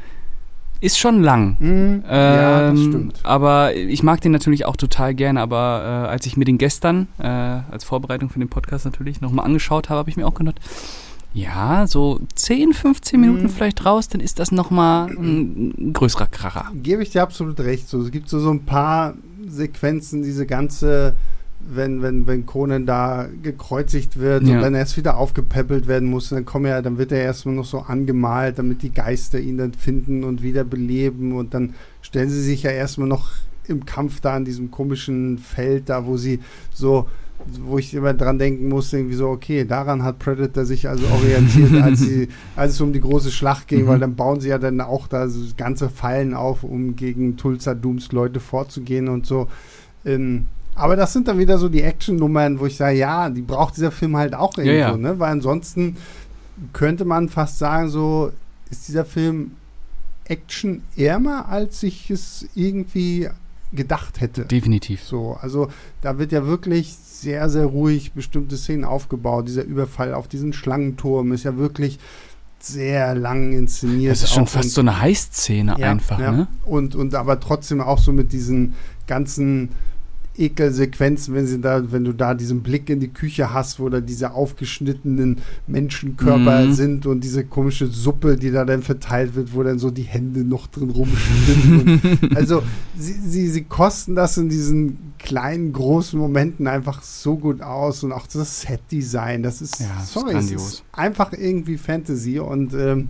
ist 0.81 0.99
schon 0.99 1.23
lang. 1.23 1.57
Mhm. 1.59 2.03
ja, 2.09 2.71
das 2.71 2.79
Ähm, 2.81 2.89
stimmt. 2.89 3.21
Aber 3.23 3.75
ich 3.75 4.03
mag 4.03 4.21
den 4.21 4.33
natürlich 4.33 4.65
auch 4.67 4.77
total 4.77 5.15
gerne. 5.15 5.41
Aber 5.41 6.05
äh, 6.07 6.09
als 6.11 6.27
ich 6.27 6.37
mir 6.37 6.45
den 6.45 6.59
gestern, 6.59 7.09
äh, 7.19 7.27
als 7.27 7.85
Vorbereitung 7.85 8.29
für 8.31 8.39
den 8.39 8.49
Podcast 8.49 8.85
natürlich, 8.85 9.21
nochmal 9.21 9.45
angeschaut 9.47 9.89
habe, 9.89 9.99
habe 10.01 10.11
ich 10.11 10.17
mir 10.17 10.27
auch 10.27 10.35
gedacht, 10.35 10.61
ja, 11.35 11.87
so 11.87 12.21
10, 12.35 12.73
15 12.73 13.21
Minuten 13.21 13.43
Mhm. 13.45 13.49
vielleicht 13.51 13.85
raus, 13.85 14.09
dann 14.09 14.21
ist 14.23 14.39
das 14.39 14.53
nochmal 14.53 15.09
ein, 15.11 15.75
ein 15.79 15.93
größerer 15.93 16.29
Kracher. 16.29 16.71
Gebe 16.83 17.03
ich 17.03 17.11
dir 17.11 17.23
absolut 17.23 17.61
recht. 17.61 17.89
So, 17.89 18.01
es 18.03 18.11
gibt 18.11 18.29
so, 18.31 18.41
so 18.41 18.51
ein 18.51 18.65
paar 18.65 19.15
Sequenzen, 19.47 20.23
diese 20.23 20.47
ganze, 20.47 21.15
wenn, 21.61 22.03
wenn, 22.03 22.27
wenn 22.27 22.47
Conan 22.47 22.87
da 22.87 23.27
gekreuzigt 23.43 24.19
wird 24.19 24.45
Ja. 24.45 24.57
und 24.57 24.63
dann 24.63 24.75
erst 24.75 24.97
wieder 24.97 25.17
aufgepäppelt 25.17 25.89
werden 25.89 26.09
muss, 26.09 26.29
dann 26.29 26.45
kommen 26.45 26.67
ja, 26.67 26.81
dann 26.83 26.99
wird 26.99 27.13
er 27.13 27.23
erstmal 27.23 27.55
noch 27.55 27.65
so 27.65 27.81
angemalt, 27.81 28.59
damit 28.59 28.83
die 28.83 28.93
Geister 28.93 29.41
ihn 29.41 29.59
dann 29.59 29.73
finden 29.73 30.23
und 30.25 30.43
wieder 30.43 30.65
beleben 30.65 31.33
und 31.33 31.55
dann 31.55 31.75
stellen 32.03 32.31
sie 32.31 32.43
sich 32.43 32.63
ja 32.63 32.71
erstmal 32.71 33.09
noch 33.09 33.31
im 33.69 33.85
Kampf 33.85 34.21
da 34.21 34.35
an 34.35 34.45
diesem 34.45 34.71
komischen 34.71 35.39
Feld 35.39 35.89
da, 35.89 36.07
wo 36.07 36.17
sie 36.17 36.41
so 36.73 37.09
wo 37.63 37.79
ich 37.79 37.93
immer 37.95 38.15
dran 38.15 38.39
denken 38.39 38.69
musste, 38.69 38.97
irgendwie 38.97 39.15
so, 39.15 39.29
okay, 39.29 39.65
daran 39.67 40.03
hat 40.03 40.19
Predator 40.19 40.65
sich 40.65 40.89
also 40.89 41.05
orientiert, 41.15 41.81
als, 41.83 42.01
sie, 42.01 42.29
als 42.57 42.73
es 42.73 42.81
um 42.81 42.93
die 42.93 43.01
große 43.01 43.31
Schlacht 43.31 43.69
ging, 43.69 43.83
Mhm. 43.85 43.87
weil 43.89 43.99
dann 44.01 44.17
bauen 44.17 44.41
sie 44.41 44.49
ja 44.49 44.59
dann 44.59 44.81
auch 44.81 45.07
da 45.07 45.29
so 45.29 45.41
ganze 45.57 45.89
Fallen 45.91 46.33
auf, 46.35 46.65
um 46.65 46.97
gegen 46.97 47.37
Tulsa 47.37 47.75
Dooms 47.75 48.11
Leute 48.11 48.41
vorzugehen 48.41 49.09
und 49.09 49.27
so. 49.27 49.49
Ähm, 50.05 50.47
aber 50.77 50.95
das 50.95 51.13
sind 51.13 51.27
dann 51.27 51.39
wieder 51.39 51.59
so 51.59 51.69
die 51.69 51.83
Action-Nummern, 51.83 52.61
wo 52.61 52.67
ich 52.67 52.77
sage, 52.77 52.99
ja, 52.99 53.29
die 53.31 53.43
braucht 53.43 53.77
dieser 53.77 53.91
Film 53.91 54.17
halt 54.17 54.35
auch 54.35 54.57
irgendwo, 54.57 54.77
Ja, 54.77 54.91
ja. 54.91 54.97
ne? 54.97 55.19
Weil 55.19 55.33
ansonsten 55.33 55.97
könnte 56.73 57.05
man 57.05 57.29
fast 57.29 57.59
sagen, 57.59 57.89
so 57.89 58.31
ist 58.71 58.89
dieser 58.89 59.05
Film 59.05 59.53
actionärmer, 60.25 61.49
als 61.49 61.83
ich 61.83 62.11
es 62.11 62.47
irgendwie 62.55 63.29
gedacht 63.73 64.21
hätte. 64.21 64.45
Definitiv. 64.45 65.03
So, 65.03 65.37
also 65.41 65.69
da 66.03 66.19
wird 66.19 66.33
ja 66.33 66.47
wirklich 66.47 66.95
sehr, 66.95 67.49
sehr 67.49 67.67
ruhig 67.67 68.13
bestimmte 68.13 68.57
Szenen 68.57 68.85
aufgebaut. 68.85 69.49
Dieser 69.49 69.65
Überfall 69.65 70.15
auf 70.15 70.29
diesen 70.29 70.53
Schlangenturm 70.53 71.33
ist 71.33 71.45
ja 71.45 71.57
wirklich 71.57 71.99
sehr 72.59 73.15
lang 73.15 73.53
inszeniert. 73.53 74.13
Das 74.13 74.23
ist 74.23 74.33
schon 74.33 74.47
fast 74.47 74.71
so 74.71 74.81
eine 74.81 75.01
Heißszene 75.01 75.77
ja, 75.79 75.91
einfach, 75.91 76.19
ja. 76.19 76.33
ne? 76.33 76.49
Und, 76.65 76.95
und 76.95 77.15
aber 77.15 77.39
trotzdem 77.41 77.81
auch 77.81 77.99
so 77.99 78.13
mit 78.13 78.33
diesen 78.33 78.75
ganzen 79.07 79.71
Ekelsequenzen, 80.39 81.35
wenn 81.35 81.47
sie 81.47 81.61
da, 81.61 81.91
wenn 81.93 82.05
du 82.05 82.13
da 82.13 82.35
diesen 82.35 82.63
Blick 82.63 82.89
in 82.91 83.01
die 83.01 83.09
Küche 83.09 83.53
hast, 83.53 83.81
wo 83.81 83.89
da 83.89 84.01
diese 84.01 84.33
aufgeschnittenen 84.33 85.39
Menschenkörper 85.67 86.67
Mhm. 86.67 86.73
sind 86.73 87.07
und 87.07 87.23
diese 87.25 87.45
komische 87.45 87.87
Suppe, 87.87 88.37
die 88.37 88.51
da 88.51 88.65
dann 88.65 88.83
verteilt 88.83 89.35
wird, 89.35 89.55
wo 89.55 89.63
dann 89.63 89.79
so 89.79 89.91
die 89.91 90.03
Hände 90.03 90.45
noch 90.45 90.67
drin 90.67 90.91
rumschwimmen. 90.91 92.01
also 92.37 92.63
sie, 92.99 93.13
sie, 93.13 93.49
sie 93.49 93.65
kosten 93.65 94.15
das 94.15 94.37
in 94.37 94.49
diesen 94.49 94.99
kleinen, 95.19 95.73
großen 95.73 96.19
Momenten 96.19 96.67
einfach 96.67 97.03
so 97.03 97.37
gut 97.37 97.61
aus 97.63 98.03
und 98.05 98.13
auch 98.13 98.27
das 98.27 98.61
Set-Design, 98.63 99.43
das 99.43 99.61
ist, 99.63 99.81
Ja, 99.81 99.87
das 99.97 100.05
ist 100.05 100.13
sorry, 100.13 100.33
grandios. 100.33 100.63
ist 100.75 100.85
einfach 100.93 101.33
irgendwie 101.33 101.77
Fantasy 101.79 102.39
und 102.39 102.75
ähm, 102.75 103.09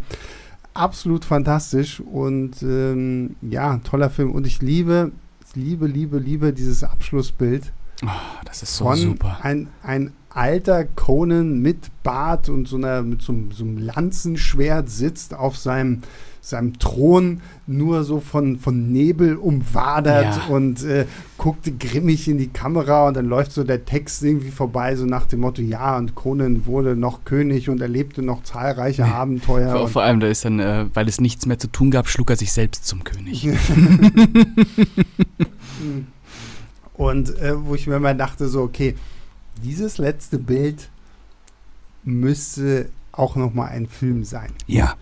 absolut 0.75 1.25
fantastisch 1.25 2.01
und 2.01 2.63
ähm, 2.63 3.37
ja, 3.43 3.79
toller 3.79 4.11
Film. 4.11 4.31
Und 4.33 4.47
ich 4.47 4.61
liebe, 4.63 5.11
liebe, 5.57 5.87
liebe, 5.87 6.19
liebe 6.19 6.53
dieses 6.53 6.85
Abschlussbild 6.85 7.73
Oh, 8.05 8.09
das 8.45 8.63
ist 8.63 8.77
so 8.77 8.85
von 8.85 8.97
super. 8.97 9.39
Ein, 9.43 9.69
ein 9.83 10.13
alter 10.29 10.85
Conan 10.85 11.61
mit 11.61 11.91
Bart 12.03 12.49
und 12.49 12.69
so 12.69 12.77
einer, 12.77 13.03
mit 13.03 13.23
so, 13.23 13.35
so 13.51 13.65
einem 13.65 13.79
Lanzenschwert 13.79 14.91
sitzt 14.91 15.33
auf 15.35 15.57
seinem, 15.57 16.03
seinem 16.47 16.79
Thron, 16.79 17.41
nur 17.67 18.05
so 18.05 18.21
von, 18.21 18.59
von 18.59 18.93
Nebel 18.93 19.35
umwadert 19.37 20.37
Ja. 20.37 20.55
und 20.55 20.85
äh, 20.85 21.07
guckte 21.39 21.73
grimmig 21.73 22.29
in 22.29 22.39
die 22.39 22.47
Kamera 22.49 23.09
und 23.09 23.15
dann 23.17 23.27
läuft 23.27 23.51
so 23.53 23.65
der 23.65 23.85
Text 23.85 24.23
irgendwie 24.23 24.51
vorbei, 24.51 24.95
so 24.95 25.07
nach 25.07 25.27
dem 25.27 25.41
Motto, 25.41 25.61
ja, 25.61 25.97
und 25.97 26.15
Conan 26.15 26.65
wurde 26.67 26.95
noch 26.95 27.25
König 27.25 27.69
und 27.69 27.81
erlebte 27.81 28.23
noch 28.23 28.45
zahlreiche 28.45 29.05
Abenteuer. 29.07 29.73
Vor, 29.73 29.83
und 29.83 29.89
vor 29.91 30.03
allem, 30.03 30.21
da 30.21 30.29
ist 30.29 30.45
dann, 30.45 30.61
äh, 30.61 30.87
weil 30.95 31.09
es 31.09 31.21
nichts 31.21 31.47
mehr 31.47 31.59
zu 31.59 31.67
tun 31.67 31.91
gab, 31.91 32.09
schlug 32.09 32.31
er 32.31 32.37
sich 32.37 32.53
selbst 32.53 32.87
zum 32.87 33.03
König. 33.03 33.49
Und 36.95 37.39
äh, 37.41 37.53
wo 37.67 37.75
ich 37.75 37.87
mir 37.87 38.01
mal 38.01 38.17
dachte, 38.17 38.49
so, 38.49 38.63
okay, 38.63 38.95
dieses 39.63 39.99
letzte 39.99 40.39
Bild 40.39 40.89
müsste 42.05 42.89
auch 43.13 43.37
noch 43.37 43.53
mal 43.53 43.67
ein 43.67 43.87
Film 43.87 44.25
sein. 44.25 44.51
Ja. 44.67 44.95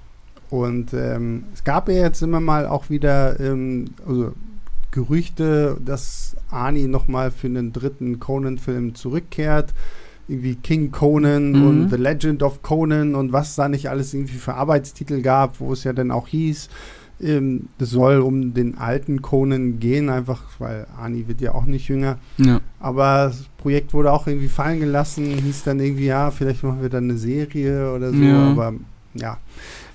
Und 0.51 0.93
ähm, 0.95 1.45
es 1.55 1.65
gab 1.65 1.89
ja 1.89 1.95
jetzt 1.97 2.23
immer 2.23 2.41
mal 2.41 2.67
auch 2.67 2.91
wieder 2.91 3.39
ähm, 3.41 3.87
also 4.07 4.33
Gerüchte, 4.91 5.77
dass 5.85 6.37
Arnie 6.51 6.87
noch 6.87 7.09
mal 7.09 7.31
für 7.31 7.49
einen 7.49 7.73
dritten 7.73 8.21
Conan-Film 8.21 8.95
zurückkehrt. 8.95 9.75
Irgendwie 10.29 10.55
King 10.55 10.91
Conan 10.93 11.53
Mhm. 11.53 11.63
und 11.63 11.89
The 11.91 11.97
Legend 11.97 12.43
of 12.43 12.63
Conan 12.63 13.15
und 13.15 13.33
was 13.33 13.57
da 13.57 13.69
nicht 13.69 13.91
alles 13.91 14.15
irgendwie 14.15 14.39
für 14.39 14.55
Arbeitstitel 14.55 15.21
gab, 15.21 15.61
wo 15.61 15.73
es 15.73 15.85
ja 15.85 15.93
dann 15.93 16.11
auch 16.11 16.29
hieß, 16.29 16.69
ähm, 17.21 17.69
das 17.79 17.91
soll 17.91 18.21
um 18.21 18.55
den 18.55 18.79
alten 18.79 19.21
Conan 19.21 19.81
gehen, 19.81 20.09
einfach 20.09 20.43
weil 20.61 20.87
Arnie 20.97 21.25
wird 21.27 21.41
ja 21.41 21.55
auch 21.55 21.65
nicht 21.67 21.89
jünger. 21.89 22.19
ja. 22.39 22.61
Aber 22.81 23.27
das 23.27 23.45
Projekt 23.59 23.93
wurde 23.95 24.13
auch 24.13 24.27
irgendwie 24.27 24.49
fallen 24.49 24.79
gelassen, 24.81 25.25
hieß 25.27 25.65
dann 25.65 25.81
irgendwie, 25.81 26.07
ja, 26.07 26.31
vielleicht 26.31 26.63
machen 26.63 26.83
wir 26.83 26.89
dann 26.89 27.05
eine 27.05 27.19
Serie 27.19 27.93
oder 27.93 28.11
so, 28.13 28.23
Ja. 28.23 28.51
aber 28.51 28.75
ja. 29.15 29.39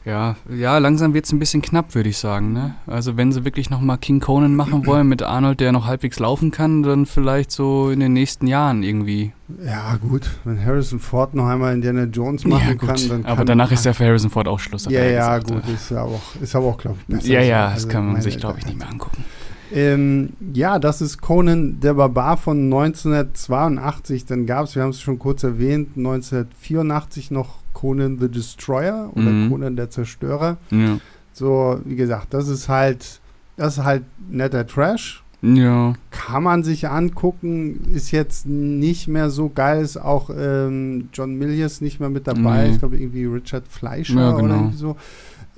Ja, 0.05 0.35
ja, 0.49 0.77
langsam 0.77 1.13
wird 1.13 1.25
es 1.25 1.31
ein 1.33 1.39
bisschen 1.39 1.61
knapp, 1.61 1.93
würde 1.93 2.09
ich 2.09 2.17
sagen. 2.17 2.53
Ne? 2.53 2.75
Also 2.87 3.17
wenn 3.17 3.31
sie 3.31 3.45
wirklich 3.45 3.69
nochmal 3.69 3.97
King 3.97 4.19
Conan 4.19 4.55
machen 4.55 4.85
wollen 4.85 5.07
mit 5.07 5.21
Arnold, 5.23 5.59
der 5.59 5.71
noch 5.71 5.85
halbwegs 5.85 6.19
laufen 6.19 6.51
kann, 6.51 6.83
dann 6.83 7.05
vielleicht 7.05 7.51
so 7.51 7.89
in 7.89 7.99
den 7.99 8.13
nächsten 8.13 8.47
Jahren 8.47 8.83
irgendwie. 8.83 9.33
Ja, 9.65 9.97
gut, 9.97 10.29
wenn 10.45 10.63
Harrison 10.63 10.99
Ford 10.99 11.33
noch 11.33 11.47
einmal 11.47 11.73
Indiana 11.73 12.03
Jones 12.03 12.45
machen 12.45 12.69
ja, 12.69 12.75
kann, 12.75 13.09
dann 13.09 13.25
aber 13.25 13.37
kann 13.37 13.45
danach 13.47 13.71
ist 13.71 13.85
ja 13.85 13.93
für 13.93 14.05
Harrison 14.05 14.29
Ford 14.29 14.47
auch 14.47 14.59
Schluss. 14.59 14.85
Ja, 14.85 15.03
ja, 15.03 15.37
gesagt. 15.37 15.65
gut, 15.65 15.73
ist 15.73 15.91
aber 15.91 16.11
auch, 16.11 16.41
ist 16.41 16.55
aber 16.55 16.65
auch 16.65 16.77
glaube 16.77 16.97
ich, 17.01 17.15
besser. 17.15 17.27
Ja, 17.27 17.41
ja, 17.41 17.63
das 17.65 17.73
Also, 17.73 17.87
kann 17.89 18.13
man 18.13 18.21
sich, 18.21 18.37
glaube 18.37 18.59
ich, 18.59 18.65
nicht 18.65 18.77
mehr 18.77 18.89
angucken. 18.89 19.23
Ähm, 19.71 20.33
ja, 20.53 20.79
das 20.79 21.01
ist 21.01 21.21
Conan 21.21 21.79
der 21.79 21.93
Barbar 21.93 22.37
von 22.37 22.63
1982. 22.65 24.25
Dann 24.25 24.45
gab 24.45 24.65
es, 24.65 24.75
wir 24.75 24.81
haben 24.81 24.89
es 24.89 25.01
schon 25.01 25.19
kurz 25.19 25.43
erwähnt, 25.43 25.89
1984 25.95 27.31
noch 27.31 27.59
Conan 27.79 28.17
the 28.19 28.27
Destroyer 28.29 29.09
oder 29.13 29.29
Mhm. 29.29 29.49
Conan 29.49 29.75
der 29.75 29.89
Zerstörer. 29.89 30.57
Ja. 30.71 30.99
So, 31.33 31.79
wie 31.85 31.95
gesagt, 31.95 32.33
das 32.33 32.47
ist 32.49 32.67
halt, 32.67 33.21
das 33.55 33.77
ist 33.77 33.83
halt 33.83 34.03
netter 34.29 34.65
Trash. 34.67 35.23
Ja. 35.41 35.93
Kann 36.11 36.43
man 36.43 36.63
sich 36.63 36.89
angucken, 36.89 37.79
ist 37.93 38.11
jetzt 38.11 38.45
nicht 38.45 39.07
mehr 39.07 39.29
so 39.29 39.47
geil, 39.49 39.81
ist 39.81 39.95
auch 39.95 40.29
ähm, 40.37 41.07
John 41.13 41.35
Milius 41.37 41.79
nicht 41.79 42.01
mehr 42.01 42.09
mit 42.09 42.27
dabei. 42.27 42.65
Nee. 42.67 42.71
Ich 42.73 42.79
glaube, 42.79 42.97
irgendwie 42.97 43.23
Richard 43.25 43.65
Fleischer 43.69 44.15
Ja, 44.19 44.33
oder 44.33 44.41
genau. 44.41 44.55
irgendwie 44.55 44.77
so. 44.77 44.97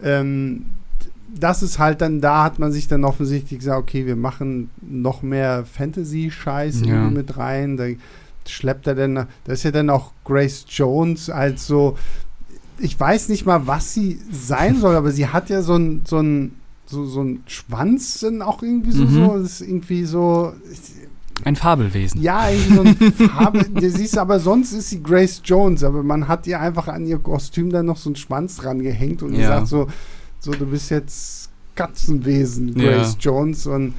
Ähm, 0.03 0.65
das 1.39 1.63
ist 1.63 1.79
halt 1.79 2.01
dann, 2.01 2.21
da 2.21 2.43
hat 2.43 2.59
man 2.59 2.71
sich 2.71 2.87
dann 2.87 3.03
offensichtlich 3.05 3.57
gesagt, 3.59 3.79
okay, 3.79 4.05
wir 4.05 4.15
machen 4.17 4.69
noch 4.81 5.23
mehr 5.23 5.65
Fantasy-Scheiß 5.65 6.81
Ja. 6.85 7.09
mit 7.09 7.37
rein. 7.37 7.77
Da 7.77 7.85
schleppt 8.47 8.87
er 8.87 8.95
dann, 8.95 9.15
da 9.15 9.51
ist 9.53 9.63
ja 9.63 9.71
dann 9.71 9.89
auch 9.89 10.11
Grace 10.25 10.65
Jones 10.67 11.29
als 11.29 11.67
so, 11.67 11.97
ich 12.79 12.99
weiß 12.99 13.29
nicht 13.29 13.45
mal, 13.45 13.67
was 13.67 13.93
sie 13.93 14.19
sein 14.31 14.79
soll, 14.79 14.95
aber 14.95 15.11
sie 15.11 15.27
hat 15.27 15.49
ja 15.49 15.61
so 15.61 15.75
ein, 15.75 16.01
so 16.05 16.19
ein, 16.19 16.53
so, 16.85 17.05
so 17.05 17.21
ein 17.23 17.43
Schwanz 17.45 18.19
dann 18.19 18.41
auch 18.41 18.61
irgendwie 18.63 18.91
so, 18.91 19.03
Mhm. 19.05 19.09
so, 19.11 19.35
ist 19.35 19.61
irgendwie 19.61 20.03
so, 20.05 20.53
Ein 21.43 21.55
Fabelwesen. 21.55 22.21
ja, 22.21 22.49
irgendwie 22.49 22.75
so 22.75 22.81
ein 22.81 23.13
Farbe, 23.29 23.63
du 23.73 23.89
siehst, 23.89 24.17
aber 24.17 24.39
sonst 24.39 24.73
ist 24.73 24.89
sie 24.89 25.01
Grace 25.01 25.41
Jones, 25.43 25.83
aber 25.83 26.03
man 26.03 26.27
hat 26.27 26.47
ihr 26.47 26.59
einfach 26.59 26.87
an 26.87 27.05
ihr 27.05 27.19
Kostüm 27.19 27.69
dann 27.69 27.85
noch 27.85 27.97
so 27.97 28.09
einen 28.09 28.15
Schwanz 28.15 28.57
dran 28.57 28.81
gehängt 28.81 29.21
und 29.23 29.33
Ja. 29.33 29.39
gesagt 29.41 29.67
so, 29.67 29.87
so, 30.39 30.51
du 30.53 30.65
bist 30.65 30.89
jetzt 30.91 31.49
Katzenwesen, 31.75 32.77
Ja. 32.79 32.83
Grace 32.97 33.17
Jones 33.19 33.65
und 33.67 33.93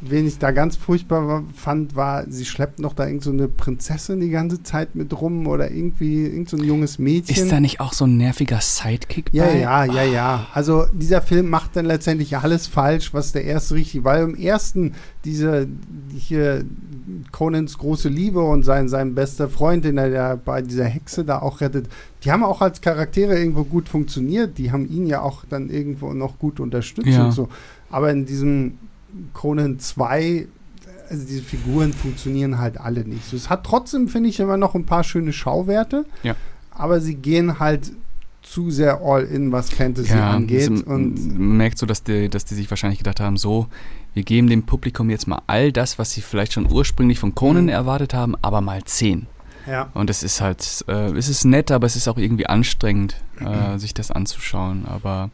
wen 0.00 0.26
ich 0.26 0.38
da 0.38 0.50
ganz 0.50 0.76
furchtbar 0.76 1.42
fand, 1.54 1.96
war, 1.96 2.24
sie 2.28 2.44
schleppt 2.44 2.78
noch 2.78 2.92
da 2.94 3.06
irgend 3.06 3.22
so 3.22 3.30
eine 3.30 3.48
Prinzessin 3.48 4.20
die 4.20 4.30
ganze 4.30 4.62
Zeit 4.62 4.94
mit 4.94 5.18
rum 5.20 5.46
oder 5.46 5.70
irgendwie 5.70 6.24
irgend 6.24 6.48
so 6.48 6.56
ein 6.56 6.64
junges 6.64 6.98
Mädchen. 6.98 7.34
Ist 7.44 7.52
da 7.52 7.60
nicht 7.60 7.80
auch 7.80 7.92
so 7.92 8.04
ein 8.06 8.16
nerviger 8.16 8.60
Sidekick 8.60 9.30
Ja, 9.32 9.44
bei? 9.46 9.58
ja, 9.58 9.84
ja, 9.84 10.02
ja. 10.04 10.46
Also 10.54 10.86
dieser 10.92 11.22
Film 11.22 11.48
macht 11.50 11.76
dann 11.76 11.86
letztendlich 11.86 12.36
alles 12.36 12.66
falsch, 12.66 13.12
was 13.14 13.32
der 13.32 13.44
erste 13.44 13.74
richtig, 13.74 14.04
weil 14.04 14.22
im 14.24 14.34
ersten 14.36 14.92
diese 15.24 15.66
hier 16.16 16.64
Conans 17.32 17.78
große 17.78 18.08
Liebe 18.08 18.40
und 18.42 18.64
sein, 18.64 18.88
sein 18.88 19.14
bester 19.14 19.48
Freund, 19.48 19.84
den 19.84 19.98
er 19.98 20.08
ja 20.08 20.34
bei 20.36 20.62
dieser 20.62 20.84
Hexe 20.84 21.24
da 21.24 21.40
auch 21.40 21.60
rettet, 21.60 21.88
die 22.24 22.30
haben 22.32 22.42
auch 22.44 22.60
als 22.60 22.80
Charaktere 22.80 23.38
irgendwo 23.38 23.64
gut 23.64 23.88
funktioniert. 23.88 24.58
Die 24.58 24.72
haben 24.72 24.88
ihn 24.88 25.06
ja 25.06 25.20
auch 25.22 25.44
dann 25.48 25.70
irgendwo 25.70 26.12
noch 26.12 26.38
gut 26.38 26.60
unterstützt 26.60 27.08
Ja. 27.08 27.26
und 27.26 27.32
so. 27.32 27.48
Aber 27.90 28.10
in 28.10 28.26
diesem 28.26 28.78
Conan 29.32 29.78
2 29.78 30.48
also 31.08 31.24
diese 31.24 31.42
Figuren 31.42 31.92
funktionieren 31.92 32.58
halt 32.58 32.80
alle 32.80 33.04
nicht. 33.04 33.24
So, 33.30 33.36
es 33.36 33.48
hat 33.48 33.62
trotzdem, 33.64 34.08
finde 34.08 34.28
ich, 34.28 34.40
immer 34.40 34.56
noch 34.56 34.74
ein 34.74 34.86
paar 34.86 35.04
schöne 35.04 35.32
Schauwerte. 35.32 36.04
Ja. 36.24 36.34
Aber 36.72 37.00
sie 37.00 37.14
gehen 37.14 37.60
halt 37.60 37.92
zu 38.42 38.72
sehr 38.72 39.00
all 39.02 39.22
in, 39.24 39.52
was 39.52 39.70
Fantasy 39.70 40.10
Ja, 40.12 40.32
angeht. 40.32 40.68
und 40.68 41.38
man 41.38 41.56
merkt 41.58 41.78
so, 41.78 41.86
dass 41.86 42.02
die, 42.02 42.28
dass 42.28 42.44
die 42.44 42.54
sich 42.56 42.68
wahrscheinlich 42.70 42.98
gedacht 42.98 43.20
haben, 43.20 43.36
so, 43.36 43.68
wir 44.14 44.24
geben 44.24 44.48
dem 44.48 44.64
Publikum 44.64 45.08
jetzt 45.08 45.28
mal 45.28 45.42
all 45.46 45.70
das, 45.70 45.96
was 46.00 46.10
sie 46.10 46.22
vielleicht 46.22 46.52
schon 46.54 46.70
ursprünglich 46.72 47.20
von 47.20 47.34
Conan 47.36 47.64
Mhm. 47.64 47.68
erwartet 47.70 48.12
haben, 48.12 48.34
aber 48.42 48.60
mal 48.60 48.82
zehn. 48.84 49.26
Ja. 49.66 49.88
Und 49.94 50.10
es 50.10 50.22
ist 50.22 50.40
halt, 50.40 50.84
äh, 50.88 51.10
es 51.16 51.28
ist 51.28 51.44
nett, 51.44 51.70
aber 51.70 51.86
es 51.86 51.96
ist 51.96 52.08
auch 52.08 52.18
irgendwie 52.18 52.46
anstrengend, 52.46 53.16
äh, 53.40 53.78
sich 53.78 53.94
das 53.94 54.10
anzuschauen. 54.10 54.84
Aber 54.86 55.30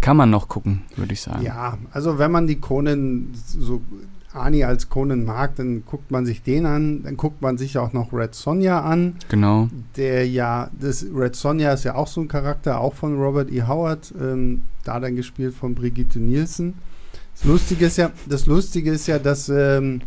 kann 0.00 0.16
man 0.16 0.30
noch 0.30 0.48
gucken, 0.48 0.82
würde 0.96 1.12
ich 1.12 1.20
sagen. 1.20 1.42
ja, 1.42 1.78
also 1.92 2.18
wenn 2.18 2.30
man 2.30 2.46
die 2.46 2.56
Conan 2.60 3.28
so 3.34 3.82
Ani 4.34 4.64
als 4.64 4.88
Conan 4.88 5.24
mag, 5.24 5.56
dann 5.56 5.84
guckt 5.84 6.10
man 6.10 6.24
sich 6.24 6.42
den 6.42 6.64
an, 6.64 7.02
dann 7.02 7.16
guckt 7.18 7.42
man 7.42 7.58
sich 7.58 7.76
auch 7.76 7.92
noch 7.92 8.12
Red 8.14 8.34
Sonja 8.34 8.80
an, 8.80 9.16
Genau. 9.28 9.68
der 9.96 10.26
ja, 10.26 10.70
das 10.80 11.04
Red 11.14 11.36
Sonja 11.36 11.72
ist 11.74 11.84
ja 11.84 11.94
auch 11.96 12.06
so 12.08 12.22
ein 12.22 12.28
Charakter, 12.28 12.80
auch 12.80 12.94
von 12.94 13.16
Robert 13.20 13.50
E. 13.52 13.62
Howard, 13.64 14.12
ähm, 14.18 14.62
da 14.84 14.98
dann 15.00 15.16
gespielt 15.16 15.54
von 15.54 15.74
Brigitte 15.74 16.18
Nielsen. 16.18 16.74
Das 17.34 17.44
Lustige 17.44 17.86
ist 17.86 17.98
ja, 17.98 18.10
das 18.26 18.46
Lustige 18.46 18.90
ist 18.90 19.06
ja, 19.06 19.18
dass 19.18 19.50
ähm, 19.50 20.00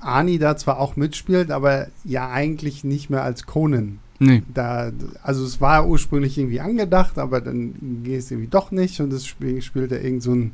Ani 0.00 0.38
da 0.38 0.56
zwar 0.56 0.78
auch 0.78 0.96
mitspielt, 0.96 1.50
aber 1.50 1.88
ja 2.04 2.30
eigentlich 2.30 2.84
nicht 2.84 3.10
mehr 3.10 3.22
als 3.22 3.46
Conan. 3.46 3.98
Nee. 4.18 4.42
Da, 4.54 4.92
also 5.22 5.44
es 5.44 5.60
war 5.60 5.86
ursprünglich 5.86 6.38
irgendwie 6.38 6.60
angedacht, 6.60 7.18
aber 7.18 7.40
dann 7.40 8.02
ging 8.02 8.14
es 8.14 8.30
irgendwie 8.30 8.48
doch 8.48 8.70
nicht 8.70 9.00
und 9.00 9.12
es 9.12 9.26
spiel, 9.26 9.60
spielt 9.60 9.92
er 9.92 10.02
irgend 10.02 10.22
so 10.22 10.32
ein 10.34 10.52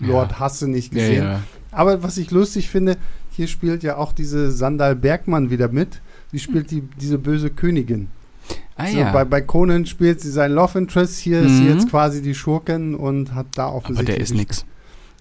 Lord 0.00 0.32
Ja. 0.32 0.38
Hasse 0.40 0.68
nicht 0.68 0.94
Ja, 0.94 1.00
gesehen. 1.00 1.24
ja. 1.24 1.42
Aber 1.70 2.02
was 2.02 2.16
ich 2.16 2.30
lustig 2.30 2.70
finde, 2.70 2.96
hier 3.30 3.48
spielt 3.48 3.82
ja 3.82 3.96
auch 3.96 4.12
diese 4.12 4.50
Sandal 4.50 4.96
Bergmann 4.96 5.50
wieder 5.50 5.68
mit. 5.68 6.00
Die 6.32 6.38
spielt 6.38 6.70
die, 6.70 6.82
diese 7.00 7.18
böse 7.18 7.50
Königin. 7.50 8.08
Ah 8.76 8.86
so, 8.86 8.98
ja. 8.98 9.12
bei, 9.12 9.24
bei 9.26 9.42
Conan 9.42 9.84
spielt 9.84 10.20
sie 10.22 10.30
sein 10.30 10.52
Love 10.52 10.78
Interest. 10.78 11.18
Hier 11.18 11.42
ist 11.42 11.56
sie 11.58 11.64
Mhm. 11.64 11.68
jetzt 11.74 11.90
quasi 11.90 12.22
die 12.22 12.34
Schurken 12.34 12.94
und 12.94 13.34
hat 13.34 13.46
da 13.54 13.66
aber 13.66 13.76
offensichtlich 13.76 14.16
der 14.16 14.22
ist 14.24 14.34
nix. 14.34 14.64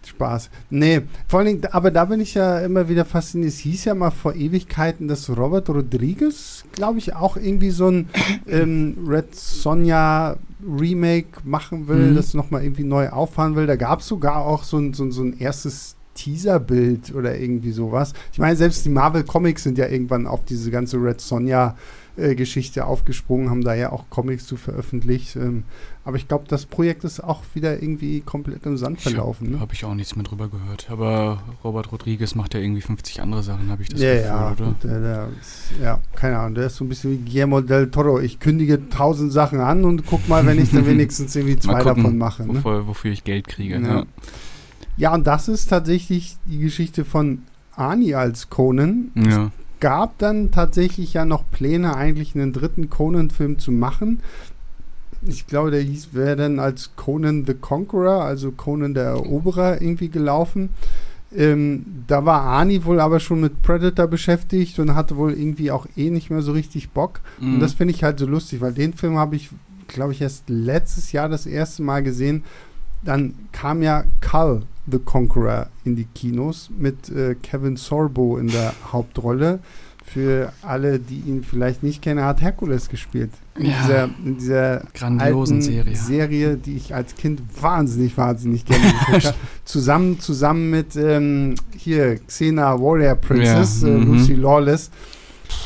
Spaß. 0.05 0.49
Nee, 0.69 1.01
vor 1.27 1.39
allen 1.39 1.47
Dingen, 1.47 1.65
aber 1.71 1.91
da 1.91 2.05
bin 2.05 2.19
ich 2.21 2.33
ja 2.33 2.59
immer 2.59 2.89
wieder 2.89 3.05
fasziniert. 3.05 3.49
Es 3.53 3.59
hieß 3.59 3.85
ja 3.85 3.93
mal 3.95 4.09
vor 4.11 4.33
Ewigkeiten, 4.35 5.07
dass 5.07 5.29
Robert 5.29 5.69
Rodriguez, 5.69 6.63
glaube 6.71 6.97
ich, 6.97 7.15
auch 7.15 7.37
irgendwie 7.37 7.69
so 7.69 7.87
ein 7.89 8.09
ähm, 8.47 8.97
Red 9.07 9.35
Sonja 9.35 10.37
Remake 10.67 11.27
machen 11.43 11.87
will, 11.87 12.11
Mhm. 12.11 12.15
das 12.15 12.33
nochmal 12.33 12.63
irgendwie 12.63 12.83
neu 12.83 13.09
auffahren 13.09 13.55
will. 13.55 13.67
Da 13.67 13.75
gab 13.75 13.99
es 14.01 14.07
sogar 14.07 14.37
auch 14.45 14.63
so 14.63 14.77
ein, 14.77 14.93
so, 14.93 15.03
ein- 15.03 15.11
so 15.11 15.23
ein 15.23 15.37
erstes 15.39 15.95
Teaserbild 16.13 17.13
oder 17.15 17.37
irgendwie 17.39 17.71
sowas. 17.71 18.13
Ich 18.33 18.39
meine, 18.39 18.55
selbst 18.55 18.85
die 18.85 18.89
Marvel 18.89 19.23
Comics 19.23 19.63
sind 19.63 19.77
ja 19.77 19.87
irgendwann 19.87 20.27
auf 20.27 20.43
diese 20.45 20.71
ganze 20.71 20.97
Red 20.97 21.21
Sonja 21.21 21.75
äh, 22.17 22.35
Geschichte 22.35 22.85
aufgesprungen, 22.85 23.49
haben 23.49 23.63
da 23.63 23.73
ja 23.73 23.91
auch 23.91 24.05
Comics 24.09 24.45
zu 24.45 24.57
veröffentlicht. 24.57 25.35
Ähm, 25.37 25.63
aber 26.03 26.17
ich 26.17 26.27
glaube, 26.27 26.45
das 26.47 26.65
Projekt 26.65 27.03
ist 27.03 27.23
auch 27.23 27.43
wieder 27.53 27.81
irgendwie 27.81 28.21
komplett 28.21 28.65
im 28.65 28.75
Sand 28.77 29.01
verlaufen. 29.01 29.51
Ne? 29.51 29.59
Habe 29.59 29.73
ich 29.73 29.85
auch 29.85 29.93
nichts 29.93 30.15
mehr 30.15 30.23
drüber 30.23 30.47
gehört. 30.47 30.87
Aber 30.89 31.43
Robert 31.63 31.91
Rodriguez 31.91 32.33
macht 32.33 32.55
ja 32.55 32.59
irgendwie 32.59 32.81
50 32.81 33.21
andere 33.21 33.43
Sachen, 33.43 33.69
habe 33.69 33.83
ich 33.83 33.89
das 33.89 34.01
ja, 34.01 34.13
Gefühl, 34.13 34.27
ja, 34.27 34.51
oder? 34.51 34.75
der, 34.83 34.99
der 34.99 35.29
ist, 35.39 35.71
ja, 35.81 35.99
keine 36.15 36.39
Ahnung, 36.39 36.55
der 36.55 36.65
ist 36.67 36.77
so 36.77 36.85
ein 36.85 36.89
bisschen 36.89 37.11
wie 37.11 37.29
Guillermo 37.29 37.61
del 37.61 37.91
Toro. 37.91 38.19
Ich 38.19 38.39
kündige 38.39 38.89
tausend 38.89 39.31
Sachen 39.31 39.59
an 39.59 39.85
und 39.85 40.05
guck 40.07 40.27
mal, 40.27 40.45
wenn 40.45 40.59
ich 40.59 40.71
dann 40.71 40.85
wenigstens 40.87 41.35
irgendwie 41.35 41.59
zwei 41.59 41.83
gucken, 41.83 42.03
davon 42.03 42.17
mache. 42.17 42.47
Ne? 42.47 42.55
Wofür, 42.55 42.87
wofür 42.87 43.11
ich 43.11 43.23
Geld 43.23 43.47
kriege. 43.47 43.79
Ja. 43.79 43.97
Ja. 43.97 44.05
Ja, 44.97 45.13
und 45.13 45.25
das 45.25 45.47
ist 45.47 45.67
tatsächlich 45.67 46.37
die 46.45 46.59
Geschichte 46.59 47.05
von 47.05 47.43
Ani 47.75 48.13
als 48.13 48.49
Conan. 48.49 49.11
ja. 49.15 49.51
gab 49.79 50.17
dann 50.19 50.51
tatsächlich 50.51 51.13
ja 51.13 51.25
noch 51.25 51.49
Pläne, 51.49 51.95
eigentlich 51.95 52.35
einen 52.35 52.53
dritten 52.53 52.89
Conan-Film 52.89 53.57
zu 53.57 53.71
machen. 53.71 54.19
Ich 55.23 55.45
glaube, 55.47 55.71
der 55.71 55.81
hieß, 55.81 56.13
wäre 56.13 56.35
dann 56.35 56.59
als 56.59 56.91
Conan 56.95 57.45
the 57.45 57.53
Conqueror, 57.53 58.23
also 58.23 58.51
Conan 58.51 58.93
der 58.93 59.05
Eroberer, 59.05 59.81
irgendwie 59.81 60.09
gelaufen. 60.09 60.69
Ähm, 61.33 62.03
da 62.07 62.25
war 62.25 62.43
Ani 62.43 62.83
wohl 62.83 62.99
aber 62.99 63.19
schon 63.19 63.39
mit 63.39 63.61
Predator 63.61 64.07
beschäftigt 64.07 64.79
und 64.79 64.95
hatte 64.95 65.15
wohl 65.15 65.31
irgendwie 65.31 65.71
auch 65.71 65.85
eh 65.95 66.09
nicht 66.09 66.29
mehr 66.29 66.41
so 66.41 66.51
richtig 66.51 66.89
Bock. 66.89 67.21
Mhm. 67.39 67.55
Und 67.55 67.59
das 67.61 67.73
finde 67.73 67.93
ich 67.93 68.03
halt 68.03 68.19
so 68.19 68.25
lustig, 68.25 68.61
weil 68.61 68.73
den 68.73 68.93
Film 68.93 69.17
habe 69.17 69.35
ich, 69.35 69.49
glaube 69.87 70.11
ich, 70.11 70.21
erst 70.21 70.49
letztes 70.49 71.11
Jahr 71.11 71.29
das 71.29 71.45
erste 71.45 71.83
Mal 71.83 72.03
gesehen. 72.03 72.43
Dann 73.03 73.33
kam 73.51 73.81
ja 73.81 74.03
Cull 74.19 74.63
the 74.91 74.99
Conqueror 74.99 75.67
in 75.85 75.95
die 75.95 76.05
Kinos 76.05 76.69
mit 76.77 77.09
äh, 77.09 77.35
Kevin 77.35 77.77
Sorbo 77.77 78.37
in 78.37 78.47
der 78.47 78.73
Hauptrolle. 78.91 79.59
Für 80.13 80.51
alle, 80.61 80.99
die 80.99 81.19
ihn 81.19 81.41
vielleicht 81.43 81.83
nicht 81.83 82.01
kennen, 82.01 82.23
hat 82.23 82.41
Herkules 82.41 82.89
gespielt. 82.89 83.29
In 83.57 83.65
Ja. 83.67 83.75
dieser, 83.81 84.03
in 84.25 84.37
dieser 84.37 84.83
Grandiosen 84.93 85.61
Serie. 85.61 85.95
Serie, 85.95 86.57
die 86.57 86.75
ich 86.75 86.93
als 86.93 87.15
Kind 87.15 87.41
wahnsinnig, 87.61 88.17
wahnsinnig 88.17 88.65
gerne 88.65 88.83
geguckt 88.91 89.25
habe. 89.27 89.35
Zusammen, 89.63 90.19
zusammen 90.19 90.69
mit 90.69 90.95
ähm, 90.97 91.55
hier 91.77 92.17
Xena 92.27 92.77
Warrior 92.79 93.15
Princess, 93.15 93.83
Ja, 93.83 93.87
äh, 93.87 93.91
mhm. 93.91 94.13
Lucy 94.17 94.33
Lawless. 94.33 94.91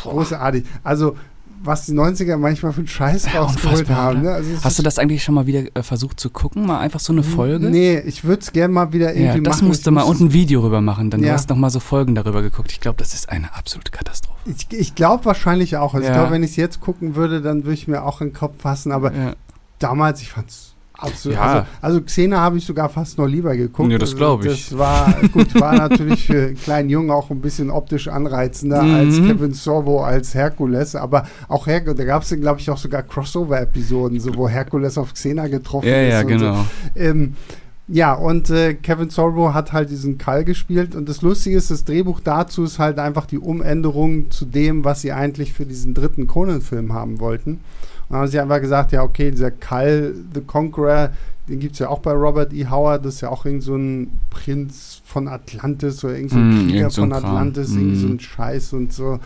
Großartig. 0.04 0.66
Also, 0.84 1.16
was 1.66 1.86
die 1.86 1.94
90er 1.94 2.38
manchmal 2.38 2.72
für 2.74 2.80
einen 2.80 2.88
Scheiß 2.88 3.26
Ja, 3.34 3.42
rausgeholt 3.42 3.90
haben. 3.90 4.22
Ne? 4.22 4.32
Also, 4.32 4.50
Hast 4.64 4.80
du 4.80 4.84
das 4.84 5.00
eigentlich 5.00 5.24
schon 5.24 5.36
mal 5.36 5.46
wieder 5.48 5.64
äh, 5.76 5.84
versucht 5.84 6.20
zu 6.20 6.30
gucken? 6.30 6.66
Mal 6.66 6.80
einfach 6.80 7.00
so 7.00 7.14
eine 7.14 7.24
Folge? 7.24 7.70
Nee, 7.70 8.00
ich 8.00 8.24
würde 8.24 8.42
es 8.42 8.52
gerne 8.52 8.74
mal 8.74 8.94
wieder 8.94 9.14
irgendwie 9.14 9.38
Ja, 9.40 9.44
das 9.44 9.58
machen. 9.58 9.68
musst 9.68 9.80
Ich 9.82 9.86
du 9.86 9.92
mal 9.92 10.04
und 10.04 10.20
ein 10.22 10.34
Video 10.34 10.62
rüber 10.62 10.82
machen. 10.82 11.10
Dann 11.10 11.22
Ja. 11.22 11.28
du 11.30 11.34
hast 11.34 11.50
noch 11.50 11.58
mal 11.58 11.70
so 11.70 11.80
Folgen 11.80 12.16
darüber 12.16 12.42
geguckt. 12.42 12.72
Ich 12.72 12.80
glaube, 12.80 12.98
das 12.98 13.14
ist 13.14 13.30
eine 13.30 13.54
absolute 13.56 13.92
Katastrophe. 13.92 14.38
Ich, 14.46 14.68
ich 14.72 14.96
glaube 14.96 15.26
wahrscheinlich 15.26 15.78
auch. 15.78 15.94
Also 15.94 16.04
ich 16.06 16.10
Ja. 16.14 16.20
glaube, 16.20 16.32
wenn 16.34 16.44
ich 16.44 16.52
es 16.52 16.56
jetzt 16.58 16.80
gucken 16.82 17.16
würde, 17.16 17.42
dann 17.42 17.64
würde 17.64 17.74
ich 17.74 17.88
mir 17.88 18.04
auch 18.04 18.22
in 18.22 18.28
den 18.30 18.34
Kopf 18.34 18.62
fassen. 18.62 18.92
Aber 18.92 19.12
damals, 19.80 20.22
ich 20.22 20.30
fand 20.30 20.50
es 20.50 20.75
absolut. 20.98 21.38
Ja. 21.38 21.42
Also, 21.44 21.68
also 21.82 22.02
Xena 22.02 22.40
habe 22.40 22.58
ich 22.58 22.66
sogar 22.66 22.90
fast 22.90 23.18
noch 23.18 23.28
lieber 23.28 23.56
geguckt. 23.56 23.92
Ja, 23.92 23.98
das 23.98 24.10
Also 24.10 24.18
glaub 24.18 24.46
ich. 24.46 24.70
Das 24.70 24.78
war, 24.78 25.14
gut, 25.32 25.60
war 25.60 25.76
natürlich 25.76 26.26
für 26.28 26.48
einen 26.48 26.56
kleinen 26.56 26.90
Jungen 26.90 27.12
auch 27.12 27.30
ein 27.30 27.42
bisschen 27.42 27.70
optisch 27.70 28.08
anreizender 28.08 28.82
Mhm. 28.84 28.96
als 28.96 29.16
Kevin 29.18 29.54
Sorbo 29.54 30.04
als 30.04 30.34
Herkules. 30.34 30.96
Aber 30.96 31.26
auch 31.48 31.68
Herkules, 31.68 31.98
da 31.98 32.06
gab 32.06 32.24
es, 32.24 32.30
glaube 32.30 32.60
ich, 32.60 32.70
auch 32.70 32.78
sogar 32.78 33.04
Crossover-Episoden, 33.04 34.20
so, 34.20 34.36
wo 34.36 34.48
Herkules 34.50 34.98
auf 34.98 35.14
Xena 35.14 35.48
getroffen 35.48 35.88
ja, 35.88 36.02
ist. 36.02 36.12
ja, 36.12 36.22
und 36.22 36.28
so. 36.30 36.46
genau. 36.46 36.66
Ähm, 36.96 37.34
ja, 37.88 38.14
und 38.14 38.50
äh, 38.50 38.74
Kevin 38.74 39.12
Sorbo 39.12 39.54
hat 39.54 39.72
halt 39.72 39.92
diesen 39.92 40.18
Kall 40.18 40.44
gespielt. 40.44 40.96
Und 40.96 41.08
das 41.08 41.22
Lustige 41.22 41.56
ist, 41.58 41.70
das 41.70 41.84
Drehbuch 41.86 42.20
dazu 42.20 42.64
ist 42.64 42.80
halt 42.80 42.98
einfach 42.98 43.28
die 43.28 43.38
Umänderung 43.38 44.32
zu 44.32 44.46
dem, 44.46 44.84
was 44.84 45.02
sie 45.02 45.12
eigentlich 45.12 45.54
für 45.54 45.68
diesen 45.68 45.94
dritten 45.94 46.26
Conan-Film 46.26 46.94
haben 46.94 47.20
wollten. 47.20 47.60
Dann 48.10 48.20
haben 48.20 48.28
sie 48.28 48.40
einfach 48.40 48.62
gesagt, 48.62 48.92
ja, 48.92 49.04
okay, 49.04 49.32
dieser 49.32 49.52
Kyle 49.52 50.14
the 50.34 50.42
Conqueror, 50.42 51.10
den 51.50 51.60
gibt 51.60 51.74
es 51.74 51.80
ja 51.80 51.90
auch 51.90 52.00
bei 52.00 52.12
Robert 52.12 52.54
E. 52.54 52.68
Howard, 52.68 53.06
das 53.06 53.16
ist 53.16 53.22
ja 53.22 53.30
auch 53.30 53.46
irgend 53.46 53.64
so 53.64 53.76
ein 53.76 54.20
Prinz 54.30 55.02
von 55.06 55.28
Atlantis 55.28 56.04
oder 56.04 56.16
irgend 56.16 56.32
so 56.32 56.38
ein 56.38 56.50
Mm, 56.50 56.68
Krieger 56.68 56.90
so 56.90 57.02
von. 57.02 57.14
Atlantis, 57.14 57.76
irgendwie 57.76 57.96
so 57.96 58.08
Mm. 58.08 58.12
ein 58.14 58.20
Scheiß 58.20 58.74
und 58.74 58.94
so. 58.94 59.20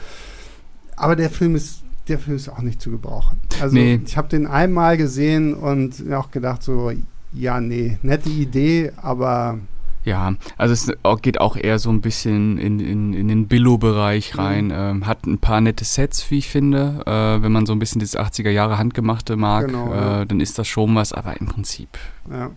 Aber 0.97 1.15
der 1.15 1.29
Film 1.29 1.55
ist, 1.55 1.81
der 2.07 2.19
Film 2.19 2.35
ist 2.37 2.49
auch 2.49 2.59
nicht 2.61 2.81
zu 2.81 2.89
gebrauchen. 2.91 3.39
Also 3.61 3.75
Nee. 3.75 4.01
ich 4.05 4.17
habe 4.17 4.27
den 4.27 4.47
einmal 4.47 4.97
gesehen 4.97 5.53
und 5.53 6.05
mir 6.05 6.19
auch 6.19 6.31
gedacht 6.31 6.63
so, 6.63 6.91
ja, 7.31 7.61
nee, 7.61 7.99
nette 8.01 8.29
Idee, 8.29 8.91
aber 9.01 9.59
Ja, 10.09 10.33
also 10.57 10.73
es 10.73 10.91
geht 11.21 11.39
auch 11.39 11.55
eher 11.55 11.77
so 11.77 11.91
ein 11.91 12.01
bisschen 12.01 12.57
in, 12.57 12.79
in, 12.79 13.13
in 13.13 13.27
den 13.27 13.47
Billo-Bereich 13.47 14.33
Mhm. 14.33 14.39
rein. 14.39 14.71
Ähm, 14.73 15.05
hat 15.05 15.25
ein 15.27 15.37
paar 15.37 15.61
nette 15.61 15.85
Sets, 15.85 16.31
wie 16.31 16.39
ich 16.39 16.49
finde. 16.49 17.03
Äh, 17.05 17.43
wenn 17.43 17.51
man 17.51 17.65
so 17.67 17.73
ein 17.73 17.79
bisschen 17.79 17.99
dieses 17.99 18.17
80er 18.17 18.49
Jahre 18.49 18.77
Handgemachte 18.79 19.35
mag, 19.35 19.67
Genau, 19.67 19.93
ja. 19.93 20.21
äh, 20.21 20.25
dann 20.25 20.39
ist 20.39 20.57
das 20.57 20.67
schon 20.67 20.95
was, 20.95 21.13
aber 21.13 21.39
im 21.39 21.45
Prinzip. 21.47 21.89
Ja. 22.31 22.49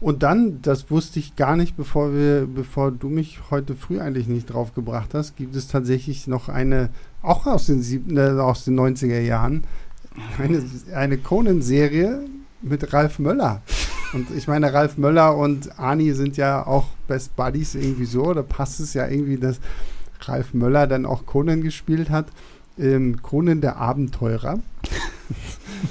Und 0.00 0.22
dann, 0.24 0.60
das 0.62 0.90
wusste 0.90 1.18
ich 1.20 1.36
gar 1.36 1.56
nicht, 1.56 1.76
bevor 1.76 2.12
wir, 2.14 2.48
bevor 2.52 2.90
du 2.90 3.08
mich 3.08 3.38
heute 3.50 3.76
früh 3.76 4.00
eigentlich 4.00 4.26
nicht 4.26 4.46
drauf 4.52 4.74
gebracht 4.74 5.10
hast, 5.14 5.36
gibt 5.36 5.54
es 5.54 5.68
tatsächlich 5.68 6.26
noch 6.26 6.48
eine, 6.48 6.88
auch 7.22 7.46
aus 7.46 7.66
den, 7.66 7.82
sieb- 7.82 8.10
äh, 8.10 8.30
aus 8.40 8.64
den 8.64 8.80
90er 8.80 9.20
Jahren, 9.20 9.62
eine, 10.38 10.62
eine 10.94 11.18
Conan-Serie 11.18 12.20
mit 12.62 12.92
Ralf 12.92 13.18
Möller. 13.18 13.62
Und 14.12 14.26
ich 14.36 14.46
meine, 14.46 14.72
Ralf 14.72 14.98
Möller 14.98 15.36
und 15.36 15.78
Ani 15.78 16.12
sind 16.12 16.36
ja 16.36 16.66
auch 16.66 16.86
Best 17.08 17.34
Buddies 17.36 17.74
irgendwie 17.74 18.04
so. 18.04 18.34
Da 18.34 18.42
passt 18.42 18.78
es 18.80 18.94
ja 18.94 19.06
irgendwie, 19.08 19.38
dass 19.38 19.58
Ralf 20.22 20.52
Möller 20.54 20.86
dann 20.86 21.06
auch 21.06 21.26
Conan 21.26 21.62
gespielt 21.62 22.10
hat. 22.10 22.26
Ähm, 22.78 23.20
Conan 23.22 23.60
der 23.60 23.76
Abenteurer. 23.76 24.58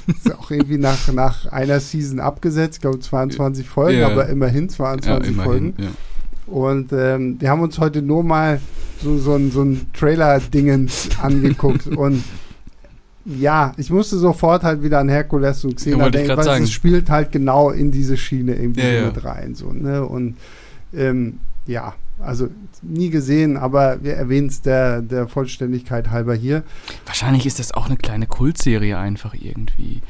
ist 0.07 0.33
auch 0.35 0.51
irgendwie 0.51 0.77
nach, 0.77 1.11
nach 1.13 1.45
einer 1.51 1.79
Season 1.79 2.19
abgesetzt, 2.19 2.77
ich 2.77 2.81
glaube 2.81 2.99
22 2.99 3.67
Folgen, 3.67 3.99
Ja. 3.99 4.09
aber 4.09 4.27
immerhin 4.27 4.69
22 4.69 5.35
Folgen. 5.35 5.73
Ja. 5.77 5.87
Und 6.47 6.91
ähm, 6.93 7.37
wir 7.39 7.49
haben 7.49 7.61
uns 7.61 7.79
heute 7.79 8.01
nur 8.01 8.23
mal 8.23 8.59
so, 9.01 9.17
so 9.17 9.35
ein, 9.35 9.51
so 9.51 9.63
ein 9.63 9.87
Trailer-Dingens 9.93 11.09
angeguckt. 11.21 11.87
und 11.87 12.23
ja, 13.25 13.73
ich 13.77 13.89
musste 13.89 14.17
sofort 14.17 14.63
halt 14.63 14.81
wieder 14.83 14.99
an 14.99 15.09
Herkules 15.09 15.63
und 15.63 15.75
Xena 15.75 16.07
ich 16.07 16.11
denken, 16.11 16.37
weil 16.37 16.43
sagen. 16.43 16.63
es 16.63 16.71
spielt 16.71 17.09
halt 17.09 17.31
genau 17.31 17.69
in 17.69 17.91
diese 17.91 18.17
Schiene 18.17 18.55
irgendwie 18.55 18.81
Ja, 18.81 18.87
ja. 18.91 19.05
mit 19.07 19.23
rein. 19.23 19.55
So, 19.55 19.71
ne? 19.71 20.05
Und 20.05 20.37
ähm, 20.93 21.39
ja, 21.67 21.93
also 22.19 22.49
nie 22.81 23.09
gesehen, 23.09 23.57
aber 23.57 24.03
wir 24.03 24.13
erwähnen 24.13 24.47
es 24.47 24.61
der, 24.61 25.01
der 25.01 25.27
Vollständigkeit 25.27 26.09
halber 26.09 26.33
hier. 26.35 26.63
Wahrscheinlich 27.05 27.45
ist 27.45 27.59
das 27.59 27.73
auch 27.73 27.87
eine 27.87 27.97
kleine 27.97 28.27
Kultserie 28.27 28.97
einfach 28.97 29.33
irgendwie. 29.33 30.01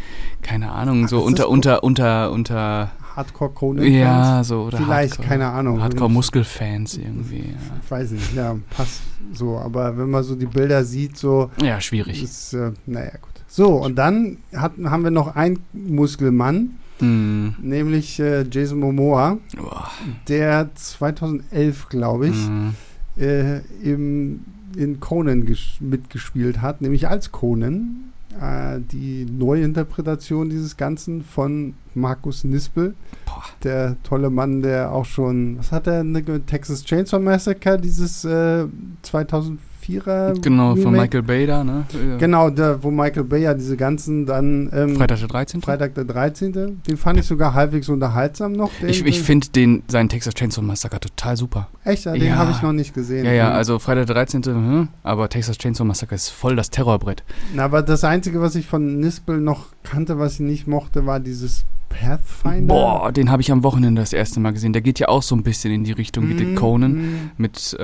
Keine 0.42 0.72
Ahnung, 0.72 1.04
Ach, 1.06 1.10
so 1.10 1.22
unter, 1.22 1.50
unter, 1.50 1.84
unter, 1.84 2.32
unter, 2.32 2.92
Hardcore 3.16 3.52
Conan. 3.52 3.86
ja, 3.86 4.44
so, 4.44 4.64
oder 4.64 4.78
Vielleicht, 4.78 5.12
Hardcore, 5.14 5.28
keine 5.28 5.48
Ahnung. 5.48 5.82
Hardcore-Muskelfans 5.82 6.98
irgendwie. 6.98 7.40
Ja. 7.52 7.80
Ich 7.84 7.92
weiß 7.92 8.12
nicht, 8.12 8.36
ja, 8.36 8.56
passt 8.76 9.02
so. 9.34 9.58
Aber 9.58 9.98
wenn 9.98 10.10
man 10.10 10.24
so 10.24 10.36
die 10.36 10.46
Bilder 10.46 10.84
sieht, 10.86 11.18
so, 11.18 11.52
ja, 11.62 11.80
schwierig. 11.82 12.22
ist, 12.24 12.54
äh, 12.54 12.72
naja, 12.86 13.12
gut. 13.22 13.32
So, 13.48 13.70
und 13.84 13.96
dann 13.96 14.38
hatten, 14.56 14.90
haben 14.90 15.04
wir 15.04 15.12
noch 15.12 15.36
einen 15.36 15.60
Muskelmann, 15.74 16.78
Mm. 17.02 17.56
nämlich 17.64 18.20
äh, 18.20 18.46
Jason 18.50 18.80
Momoa, 18.80 19.40
Boah. 19.58 19.90
der 20.28 20.70
2011, 20.76 21.90
glaube 21.90 22.28
ich, 22.28 22.36
Mm. 22.48 22.70
äh, 23.20 23.60
im, 23.84 24.42
in 24.78 25.00
Conan 25.00 25.44
ges- 25.48 25.82
mitgespielt 25.82 26.62
hat, 26.62 26.82
nämlich 26.82 27.08
als 27.08 27.32
Conan. 27.32 28.11
Äh, 28.40 28.80
die 28.92 29.26
Neuinterpretation 29.26 30.50
dieses 30.50 30.78
Ganzen 30.78 31.22
von 31.22 31.74
Markus 31.94 32.44
Nispel, 32.44 32.96
Boah. 33.26 33.44
der 33.64 33.98
tolle 34.04 34.30
Mann, 34.30 34.62
der 34.62 34.92
auch 34.92 35.06
schon, 35.06 35.58
was 35.58 35.72
hat 35.72 35.88
er, 35.88 36.06
Texas 36.46 36.84
Chainsaw 36.86 37.20
Massacre, 37.20 37.78
dieses 37.78 38.24
äh, 38.24 38.66
2004er 39.82 40.42
Genau, 40.42 40.76
von 40.76 40.94
Remake? 40.94 41.02
Michael 41.02 41.22
Bay 41.24 41.46
da, 41.48 41.64
ne? 41.64 41.86
Genau, 42.20 42.50
der, 42.50 42.84
wo 42.84 42.92
Michael 42.92 43.24
Bay 43.24 43.42
ja 43.44 43.54
diese 43.54 43.78
ganzen 43.78 44.26
dann 44.26 44.70
ähm, 44.74 44.96
Freitag 44.96 45.20
der 45.20 45.28
13. 45.28 45.62
Freitag 45.62 45.96
der 45.96 46.06
13. 46.06 46.52
Den 46.54 46.98
fand 46.98 47.20
ich 47.20 47.26
sogar 47.26 47.54
halbwegs 47.54 47.90
unterhaltsam 47.90 48.52
noch. 48.54 48.72
Den, 48.82 48.90
Ich, 48.90 49.06
ich 49.06 49.22
finde 49.22 49.50
den, 49.50 49.84
seinen 49.88 50.10
Texas 50.10 50.34
Chainsaw 50.34 50.62
Massacre 50.64 51.00
total 51.00 51.38
super. 51.38 51.68
Echt, 51.84 52.06
ja, 52.06 52.14
den 52.14 52.24
Ja. 52.24 52.36
habe 52.36 52.52
ich 52.52 52.62
noch 52.62 52.74
nicht 52.74 52.94
gesehen. 52.94 53.26
Ja, 53.26 53.32
ja, 53.32 53.50
Mhm. 53.50 53.56
also 53.56 53.80
Freitag 53.80 54.06
der 54.08 54.16
13., 54.16 54.44
hm, 54.46 54.88
aber 55.04 55.30
Texas 55.30 55.58
Chainsaw 55.58 55.86
Massacre 55.86 56.16
ist 56.16 56.30
voll 56.30 56.56
das 56.56 56.70
Terrorbrett. 56.70 57.24
Na, 57.56 57.66
aber 57.66 57.82
das 57.82 58.04
Einzige, 58.04 58.42
was 58.42 58.56
ich 58.56 58.68
von 58.68 59.00
Nispel 59.00 59.40
noch 59.40 59.68
kannte, 59.84 60.18
was 60.20 60.36
ich 60.36 60.40
nicht 60.42 60.68
mochte, 60.68 61.06
war 61.06 61.20
dieses 61.20 61.66
Pathfinder. 61.90 62.74
Boah, 62.74 63.12
den 63.12 63.30
habe 63.30 63.42
ich 63.42 63.52
am 63.52 63.64
Wochenende 63.64 64.02
das 64.02 64.14
erste 64.14 64.40
Mal 64.40 64.54
gesehen. 64.54 64.72
Der 64.72 64.82
geht 64.82 64.98
ja 65.00 65.10
auch 65.10 65.22
so 65.22 65.36
ein 65.36 65.44
bisschen 65.44 65.74
in 65.74 65.84
die 65.84 65.92
Richtung 65.92 66.30
wie 66.30 66.34
Mhm, 66.36 66.38
der 66.38 66.56
Conan 66.56 66.92
mhm. 66.94 67.32
mit 67.38 67.74
äh, 67.78 67.84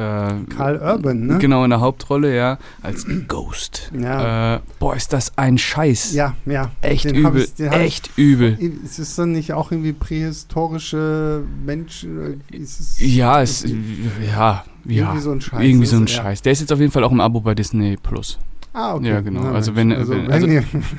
Karl 0.55 0.77
Urban, 0.81 1.27
ne? 1.27 1.37
Genau, 1.39 1.65
in 1.65 1.71
der 1.71 1.81
Hauptrolle, 1.81 2.33
ja, 2.33 2.57
als 2.81 3.05
Ghost. 3.27 3.91
Ja. 3.99 4.55
Äh, 4.55 4.59
boah, 4.79 4.95
ist 4.95 5.11
das 5.11 5.37
ein 5.37 5.57
Scheiß. 5.57 6.13
Ja, 6.13 6.35
ja. 6.45 6.71
Echt 6.81 7.03
Den 7.03 7.15
übel, 7.15 7.41
ich- 7.43 7.53
den 7.55 7.69
hab 7.69 7.79
ich- 7.79 7.85
echt 7.85 8.11
übel. 8.15 8.57
Ist 8.85 8.97
es 8.97 9.15
dann 9.15 9.33
nicht 9.33 9.51
auch 9.51 9.71
irgendwie 9.73 9.91
prähistorische 9.93 11.43
Menschen? 11.65 12.41
Ist 12.49 12.79
es 12.79 12.95
Ja, 12.99 13.41
es, 13.41 13.63
ja, 13.63 13.73
ja. 14.31 14.63
Irgendwie 14.85 15.19
so 15.21 15.31
ein 15.31 15.41
Scheiß. 15.41 15.61
Irgendwie 15.61 15.85
so 15.85 15.97
ein. 15.97 16.07
Scheiß. 16.07 16.41
Der 16.43 16.53
ist 16.53 16.61
jetzt 16.61 16.71
auf 16.71 16.79
jeden 16.79 16.91
Fall 16.93 17.03
auch 17.03 17.11
im 17.11 17.19
Abo 17.19 17.41
bei 17.41 17.53
Disney 17.55 17.97
Plus. 18.01 18.39
Ah, 18.79 18.93
okay. 18.95 19.07
Ja, 19.09 19.21
genau. 19.21 19.41
Na, 19.41 19.53
Also 19.53 19.71
Mensch. 19.71 19.95
wenn- 19.95 20.07
wenn- 20.09 20.31
also- 20.31 20.47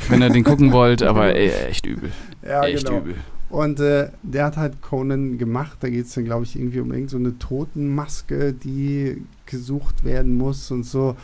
Wenn 0.09 0.23
ihr 0.23 0.31
den 0.31 0.43
gucken 0.43 0.73
wollt, 0.73 1.03
aber 1.03 1.35
ey, 1.37 1.51
echt 1.69 1.87
übel. 1.87 2.11
ja, 2.45 2.65
echt 2.65 2.87
genau. 2.87 2.99
übel. 2.99 3.15
Und 3.51 3.79
äh, 3.81 4.11
der 4.23 4.47
hat 4.47 4.57
halt 4.57 4.83
Conan 4.83 5.39
gemacht. 5.39 5.79
Da 5.81 5.89
geht 5.89 6.07
es 6.07 6.13
dann, 6.15 6.25
glaube 6.25 6.45
ich, 6.45 6.57
irgendwie 6.57 6.81
um 6.81 6.93
irgendeine 6.93 7.09
so 7.09 7.17
eine 7.17 7.39
Totenmaske, 7.39 8.53
die 8.53 9.23
gesucht 9.47 10.05
werden 10.05 10.37
muss 10.37 10.71
und 10.73 10.85
so. 10.85 11.17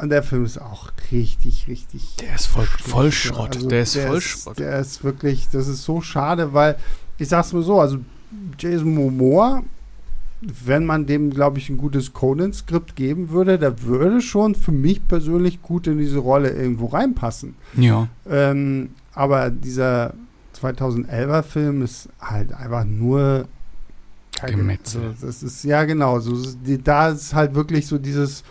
Und 0.00 0.08
der 0.10 0.22
Film 0.22 0.44
ist 0.44 0.58
auch 0.58 0.90
richtig, 1.12 1.66
richtig. 1.68 2.14
Der 2.20 2.36
ist 2.36 2.46
voll, 2.46 2.64
voll. 2.64 3.10
Schrott. 3.12 3.56
Also 3.56 3.68
der 3.68 3.82
ist 3.82 3.96
voll 3.98 4.16
ist, 4.18 4.24
Schrott. 4.24 4.58
Der 4.60 4.78
ist 4.78 5.02
wirklich, 5.04 5.48
das 5.50 5.66
ist 5.68 5.82
so 5.82 6.00
schade, 6.00 6.54
weil 6.54 6.76
ich 7.18 7.28
sag's 7.28 7.52
mal 7.52 7.62
so, 7.62 7.80
also 7.80 7.98
Jason 8.58 8.94
Momoa, 8.94 9.62
wenn 10.40 10.86
man 10.86 11.06
dem, 11.06 11.30
glaube 11.30 11.58
ich, 11.58 11.68
ein 11.68 11.76
gutes 11.76 12.12
Conan-Skript 12.12 12.96
geben 12.96 13.30
würde, 13.30 13.58
der 13.58 13.82
würde 13.82 14.22
schon 14.22 14.54
für 14.54 14.72
mich 14.72 15.06
persönlich 15.06 15.60
gut 15.60 15.86
in 15.86 15.98
diese 15.98 16.18
Rolle 16.18 16.50
irgendwo 16.50 16.86
reinpassen. 16.86 17.56
Ja. 17.76 18.08
Ähm, 18.28 18.90
aber 19.14 19.50
dieser 19.50 20.14
2011er 20.58 21.42
Film 21.42 21.82
ist 21.82 22.08
halt 22.20 22.52
einfach 22.52 22.84
nur. 22.84 23.46
Gemetzel. 24.46 25.02
Also 25.08 25.26
das 25.26 25.42
ist 25.42 25.64
ja 25.64 25.84
genau. 25.84 26.18
So, 26.20 26.34
da 26.82 27.10
ist 27.10 27.34
halt 27.34 27.54
wirklich 27.54 27.86
so 27.86 27.98
dieses. 27.98 28.42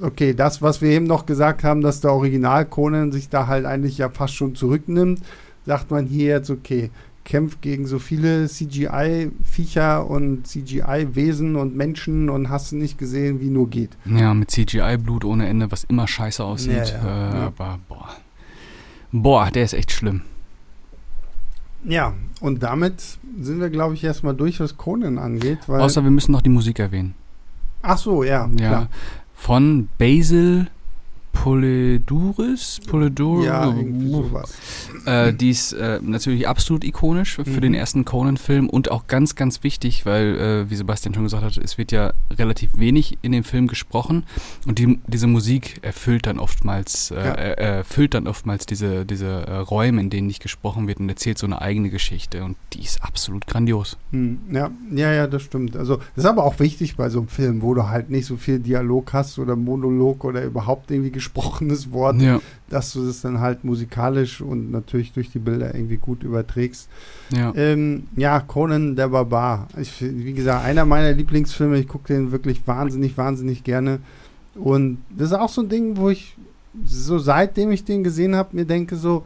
Okay, 0.00 0.32
das, 0.32 0.62
was 0.62 0.80
wir 0.80 0.88
eben 0.88 1.04
noch 1.06 1.26
gesagt 1.26 1.64
haben, 1.64 1.82
dass 1.82 2.00
der 2.00 2.12
Original 2.12 2.64
Conan 2.64 3.12
sich 3.12 3.28
da 3.28 3.46
halt 3.46 3.66
eigentlich 3.66 3.98
ja 3.98 4.08
fast 4.08 4.34
schon 4.34 4.54
zurücknimmt, 4.54 5.20
sagt 5.66 5.90
man 5.90 6.06
hier 6.06 6.28
jetzt, 6.28 6.48
okay, 6.48 6.90
kämpft 7.24 7.62
gegen 7.62 7.86
so 7.86 7.98
viele 7.98 8.48
CGI-Viecher 8.48 10.08
und 10.08 10.46
CGI-Wesen 10.46 11.56
und 11.56 11.76
Menschen 11.76 12.28
und 12.30 12.48
hast 12.48 12.72
nicht 12.72 12.98
gesehen, 12.98 13.40
wie 13.40 13.48
nur 13.50 13.68
geht. 13.70 13.90
Ja, 14.04 14.34
mit 14.34 14.50
CGI-Blut 14.50 15.24
ohne 15.24 15.46
Ende, 15.48 15.70
was 15.70 15.84
immer 15.84 16.08
scheiße 16.08 16.42
aussieht. 16.44 16.72
Ja, 16.72 17.04
ja, 17.04 17.30
äh, 17.30 17.34
ja. 17.38 17.46
Aber 17.46 17.78
boah. 17.88 18.08
Boah, 19.12 19.50
der 19.50 19.64
ist 19.64 19.74
echt 19.74 19.92
schlimm. 19.92 20.22
Ja, 21.84 22.14
und 22.40 22.62
damit 22.62 23.02
sind 23.40 23.60
wir, 23.60 23.68
glaube 23.70 23.94
ich, 23.94 24.04
erstmal 24.04 24.34
durch, 24.34 24.60
was 24.60 24.76
Conan 24.76 25.18
angeht. 25.18 25.58
Weil, 25.66 25.80
Außer 25.80 26.02
wir 26.04 26.10
müssen 26.10 26.32
noch 26.32 26.42
die 26.42 26.48
Musik 26.50 26.78
erwähnen. 26.78 27.14
ach 27.82 27.98
so, 27.98 28.22
ja, 28.22 28.48
Ja. 28.58 28.68
klar. 28.68 28.88
Von 29.34 29.88
Basil 29.98 30.68
Poliduris? 31.32 32.80
Polidur 32.86 33.44
Ja, 33.44 33.74
sowas. 34.10 34.52
Äh, 35.06 35.32
die 35.32 35.50
ist 35.50 35.72
äh, 35.72 35.98
natürlich 36.02 36.46
absolut 36.48 36.84
ikonisch 36.84 37.36
für 37.36 37.48
Mhm. 37.50 37.60
den 37.60 37.74
ersten 37.74 38.04
Conan-Film 38.04 38.68
und 38.68 38.90
auch 38.90 39.06
ganz, 39.06 39.34
ganz 39.34 39.62
wichtig, 39.64 40.06
weil, 40.06 40.38
äh, 40.66 40.70
wie 40.70 40.76
Sebastian 40.76 41.14
schon 41.14 41.24
gesagt 41.24 41.42
hat, 41.44 41.56
es 41.58 41.78
wird 41.78 41.90
ja 41.92 42.12
relativ 42.30 42.76
wenig 42.76 43.18
in 43.22 43.32
dem 43.32 43.44
Film 43.44 43.66
gesprochen 43.66 44.24
und 44.66 44.78
die, 44.78 44.98
diese 45.06 45.26
Musik 45.26 45.78
erfüllt 45.82 46.26
dann 46.26 46.38
oftmals, 46.38 47.10
äh, 47.10 47.14
Ja. 47.16 47.20
er- 47.32 47.58
erfüllt 47.58 48.14
dann 48.14 48.26
oftmals 48.28 48.66
diese, 48.66 49.04
diese 49.04 49.26
äh, 49.46 49.56
Räume, 49.56 50.00
in 50.00 50.10
denen 50.10 50.26
nicht 50.26 50.42
gesprochen 50.42 50.86
wird 50.86 51.00
und 51.00 51.08
erzählt 51.08 51.38
so 51.38 51.46
eine 51.46 51.60
eigene 51.60 51.90
Geschichte 51.90 52.44
und 52.44 52.56
die 52.72 52.82
ist 52.82 53.02
absolut 53.02 53.46
grandios. 53.46 53.96
Hm, 54.12 54.38
ja, 54.52 54.70
ja, 54.94 55.12
ja, 55.12 55.26
das 55.26 55.42
stimmt. 55.42 55.76
Also, 55.76 55.96
das 55.96 56.24
ist 56.24 56.26
aber 56.26 56.44
auch 56.44 56.58
wichtig 56.60 56.96
bei 56.96 57.08
so 57.08 57.18
einem 57.20 57.28
Film, 57.28 57.62
wo 57.62 57.74
du 57.74 57.88
halt 57.88 58.10
nicht 58.10 58.26
so 58.26 58.36
viel 58.36 58.58
Dialog 58.58 59.12
hast 59.12 59.38
oder 59.38 59.56
Monolog 59.56 60.24
oder 60.24 60.44
überhaupt 60.44 60.90
irgendwie 60.90 61.10
gesprochenes 61.22 61.92
Wort, 61.92 62.20
Ja, 62.20 62.40
dass 62.68 62.92
du 62.92 63.06
das 63.06 63.20
dann 63.20 63.38
halt 63.40 63.62
musikalisch 63.64 64.40
und 64.40 64.70
natürlich 64.72 65.12
durch 65.12 65.30
die 65.30 65.38
Bilder 65.38 65.74
irgendwie 65.74 65.98
gut 65.98 66.22
überträgst. 66.24 66.88
ja. 67.30 67.52
Ähm, 67.54 68.04
ja, 68.16 68.40
Conan 68.40 68.96
der 68.96 69.08
Barbar. 69.08 69.68
Ich, 69.80 70.00
wie 70.00 70.32
gesagt, 70.32 70.64
einer 70.64 70.84
meiner 70.84 71.12
Lieblingsfilme. 71.12 71.78
Ich 71.78 71.86
gucke 71.88 72.12
den 72.12 72.32
wirklich 72.32 72.66
wahnsinnig, 72.66 73.16
wahnsinnig 73.16 73.62
gerne. 73.62 74.00
Und 74.54 74.98
das 75.16 75.28
ist 75.30 75.38
auch 75.38 75.48
so 75.48 75.62
ein 75.62 75.68
Ding, 75.68 75.96
wo 75.96 76.10
ich 76.10 76.36
so 76.84 77.18
seitdem 77.18 77.70
ich 77.70 77.84
den 77.84 78.02
gesehen 78.02 78.34
habe, 78.34 78.56
mir 78.56 78.64
denke 78.64 78.96
so, 78.96 79.24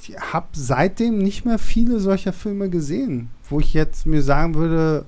ich 0.00 0.16
habe 0.18 0.46
seitdem 0.52 1.18
nicht 1.18 1.44
mehr 1.44 1.58
viele 1.58 2.00
solcher 2.00 2.32
Filme 2.32 2.70
gesehen, 2.70 3.30
wo 3.48 3.60
ich 3.60 3.74
jetzt 3.74 4.06
mir 4.06 4.22
sagen 4.22 4.54
würde, 4.54 5.04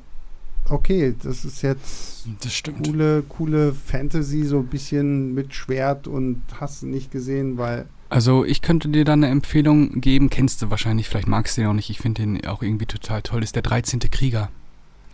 okay, 0.68 1.14
das 1.22 1.44
ist 1.44 1.62
jetzt 1.62 2.26
Das 2.42 2.62
coole, 2.84 3.22
coole 3.28 3.72
Fantasy, 3.74 4.44
so 4.44 4.58
ein 4.58 4.66
bisschen 4.66 5.34
mit 5.34 5.54
Schwert 5.54 6.06
und 6.08 6.42
hast 6.60 6.82
nicht 6.82 7.10
gesehen, 7.10 7.58
weil 7.58 7.86
Also 8.10 8.44
ich 8.44 8.62
könnte 8.62 8.88
dir 8.88 9.04
da 9.04 9.12
eine 9.14 9.28
Empfehlung 9.28 10.00
geben, 10.00 10.30
kennst 10.30 10.62
du 10.62 10.70
wahrscheinlich, 10.70 11.08
vielleicht 11.08 11.28
magst 11.28 11.56
du 11.56 11.62
den 11.62 11.70
auch 11.70 11.74
nicht, 11.74 11.90
ich 11.90 11.98
finde 11.98 12.22
den 12.22 12.46
auch 12.46 12.62
irgendwie 12.62 12.86
total 12.86 13.22
toll, 13.22 13.42
ist 13.42 13.54
der 13.56 13.62
13. 13.62 14.00
Krieger 14.10 14.48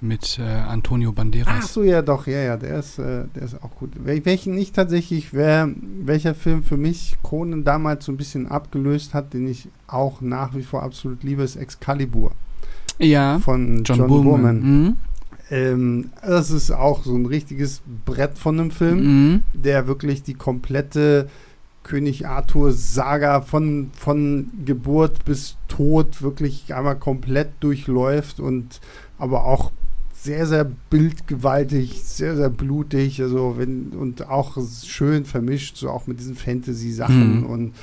mit 0.00 0.38
äh, 0.38 0.42
Antonio 0.42 1.10
Ach 1.10 1.14
Banderas. 1.16 1.74
so, 1.74 1.82
ja 1.82 2.02
doch, 2.02 2.28
ja, 2.28 2.38
ja, 2.40 2.56
der 2.56 2.78
ist, 2.78 3.00
äh, 3.00 3.24
der 3.34 3.42
ist 3.42 3.60
auch 3.62 3.74
gut. 3.80 3.90
Wel 4.04 4.24
welchen 4.24 4.54
nicht 4.54 4.76
tatsächlich, 4.76 5.32
wer, 5.34 5.68
welcher 6.04 6.36
Film 6.36 6.62
für 6.62 6.76
mich 6.76 7.16
Conan 7.22 7.64
damals 7.64 8.04
so 8.04 8.12
ein 8.12 8.16
bisschen 8.16 8.46
abgelöst 8.46 9.12
hat, 9.12 9.34
den 9.34 9.48
ich 9.48 9.66
auch 9.88 10.20
nach 10.20 10.54
wie 10.54 10.62
vor 10.62 10.84
absolut 10.84 11.24
liebe, 11.24 11.42
ist 11.42 11.56
Excalibur 11.56 12.30
Ja, 13.00 13.40
von 13.40 13.82
John, 13.82 13.98
John, 13.98 14.06
Boorman. 14.06 14.24
Boorman. 14.24 14.60
Mhm. 14.84 14.96
Ähm, 15.50 16.10
das 16.24 16.50
ist 16.50 16.70
auch 16.70 17.04
so 17.04 17.14
ein 17.14 17.26
richtiges 17.26 17.80
Brett 18.04 18.38
von 18.38 18.60
einem 18.60 18.70
Film, 18.70 18.98
Mhm. 19.32 19.42
der 19.54 19.86
wirklich 19.86 20.22
die 20.22 20.34
komplette 20.34 21.28
König 21.84 22.26
Arthur 22.26 22.72
Saga 22.72 23.40
von, 23.40 23.90
von 23.94 24.50
Geburt 24.66 25.24
bis 25.24 25.56
Tod 25.68 26.20
wirklich 26.20 26.74
einmal 26.74 26.96
komplett 26.96 27.48
durchläuft 27.60 28.40
und 28.40 28.80
aber 29.18 29.44
auch 29.44 29.72
sehr, 30.12 30.46
sehr 30.46 30.66
bildgewaltig, 30.90 32.02
sehr, 32.04 32.36
sehr 32.36 32.50
blutig, 32.50 33.22
also 33.22 33.54
wenn, 33.56 33.90
und 33.98 34.28
auch 34.28 34.58
schön 34.84 35.24
vermischt, 35.24 35.76
so 35.76 35.88
auch 35.90 36.06
mit 36.06 36.18
diesen 36.20 36.34
Fantasy-Sachen 36.34 37.40
Mhm. 37.40 37.46
und 37.46 37.74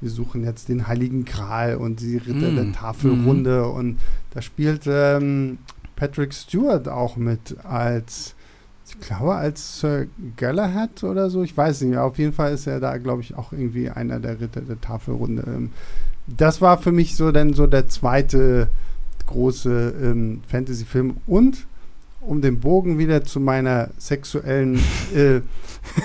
wir 0.00 0.10
suchen 0.10 0.44
jetzt 0.44 0.68
den 0.68 0.86
Heiligen 0.86 1.24
Gral 1.24 1.76
und 1.76 2.00
die 2.00 2.18
Ritter 2.18 2.50
Mhm. 2.50 2.56
der 2.56 2.72
Tafelrunde 2.72 3.66
und 3.68 3.98
da 4.34 4.42
spielt 4.42 4.82
ähm, 4.86 5.58
Patrick 5.96 6.34
Stewart 6.34 6.88
auch 6.88 7.16
mit 7.16 7.56
als, 7.64 8.34
ich 8.88 9.00
glaube, 9.00 9.34
als 9.34 9.80
Sir 9.80 10.06
Galahad 10.36 11.04
oder 11.04 11.30
so, 11.30 11.42
ich 11.42 11.56
weiß 11.56 11.80
nicht 11.82 11.90
mehr, 11.90 12.04
auf 12.04 12.18
jeden 12.18 12.32
Fall 12.32 12.52
ist 12.52 12.66
er 12.66 12.80
da, 12.80 12.96
glaube 12.98 13.22
ich, 13.22 13.34
auch 13.36 13.52
irgendwie 13.52 13.90
einer 13.90 14.20
der 14.20 14.40
Ritter 14.40 14.60
der 14.60 14.80
Tafelrunde. 14.80 15.44
Ähm, 15.46 15.70
das 16.26 16.60
war 16.60 16.78
für 16.78 16.92
mich 16.92 17.16
so 17.16 17.32
dann 17.32 17.52
so 17.52 17.66
der 17.66 17.88
zweite 17.88 18.68
große 19.26 19.94
ähm, 20.02 20.42
Fantasy-Film 20.48 21.16
und 21.26 21.66
um 22.20 22.40
den 22.40 22.60
Bogen 22.60 22.98
wieder 22.98 23.24
zu 23.24 23.40
meiner 23.40 23.90
sexuellen 23.98 24.80
äh, 25.14 25.40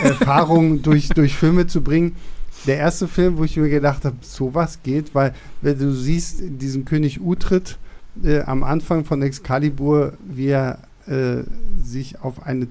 Erfahrung 0.03 0.81
durch, 0.81 1.09
durch 1.09 1.35
Filme 1.35 1.67
zu 1.67 1.81
bringen. 1.81 2.15
Der 2.67 2.77
erste 2.77 3.07
Film, 3.07 3.37
wo 3.37 3.45
ich 3.45 3.55
mir 3.55 3.69
gedacht 3.69 4.03
habe, 4.03 4.17
sowas 4.21 4.79
geht, 4.83 5.15
weil 5.15 5.33
wenn 5.61 5.79
du 5.79 5.93
siehst, 5.93 6.41
diesen 6.41 6.83
König 6.83 7.21
Uhtred 7.21 7.77
äh, 8.24 8.41
am 8.41 8.64
Anfang 8.64 9.05
von 9.05 9.22
Excalibur, 9.22 10.14
wie 10.28 10.47
er 10.47 10.80
äh, 11.07 11.43
sich 11.84 12.22
auf 12.22 12.45
eine 12.45 12.68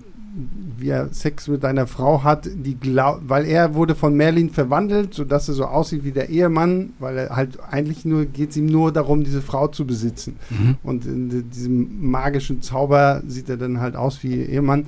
wie 0.77 0.91
er 0.91 1.13
Sex 1.13 1.49
mit 1.49 1.65
einer 1.65 1.89
Frau 1.89 2.23
hat, 2.23 2.49
die 2.55 2.77
glaub, 2.77 3.23
weil 3.27 3.45
er 3.45 3.75
wurde 3.75 3.97
von 3.97 4.15
Merlin 4.15 4.51
verwandelt, 4.51 5.13
sodass 5.13 5.49
er 5.49 5.55
so 5.55 5.65
aussieht 5.65 6.05
wie 6.05 6.13
der 6.13 6.29
Ehemann, 6.29 6.91
weil 7.01 7.19
er 7.19 7.35
halt 7.35 7.59
eigentlich 7.69 8.05
nur 8.05 8.25
geht 8.27 8.51
es 8.51 8.57
ihm 8.57 8.67
nur 8.67 8.93
darum, 8.93 9.25
diese 9.25 9.43
Frau 9.43 9.67
zu 9.67 9.85
besitzen. 9.85 10.37
Mhm. 10.51 10.77
Und 10.85 11.07
in 11.07 11.29
di- 11.31 11.43
diesem 11.43 12.09
magischen 12.11 12.63
Zauber 12.63 13.23
sieht 13.27 13.49
er 13.49 13.57
dann 13.57 13.81
halt 13.81 13.97
aus 13.97 14.23
wie 14.23 14.37
ihr 14.37 14.49
Ehemann. 14.49 14.87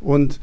Und 0.00 0.38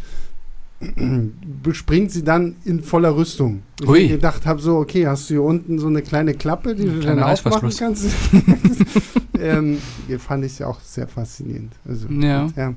bespringt 1.63 2.11
sie 2.11 2.23
dann 2.23 2.55
in 2.65 2.81
voller 2.83 3.15
Rüstung. 3.15 3.61
Ich 3.81 3.87
Hui. 3.87 4.07
gedacht 4.07 4.45
habe 4.45 4.59
so, 4.61 4.77
okay, 4.77 5.07
hast 5.07 5.29
du 5.29 5.35
hier 5.35 5.43
unten 5.43 5.79
so 5.79 5.87
eine 5.87 6.01
kleine 6.01 6.33
Klappe, 6.33 6.75
die 6.75 6.89
Ein 6.89 6.99
du 6.99 7.05
dann 7.05 7.23
aufmachen 7.23 7.71
kannst? 7.77 8.07
ähm, 9.41 9.77
fand 10.19 10.45
ich 10.45 10.59
ja 10.59 10.67
auch 10.67 10.79
sehr 10.79 11.07
faszinierend. 11.07 11.73
Also, 11.87 12.07
Ja. 12.09 12.47
ja. 12.55 12.73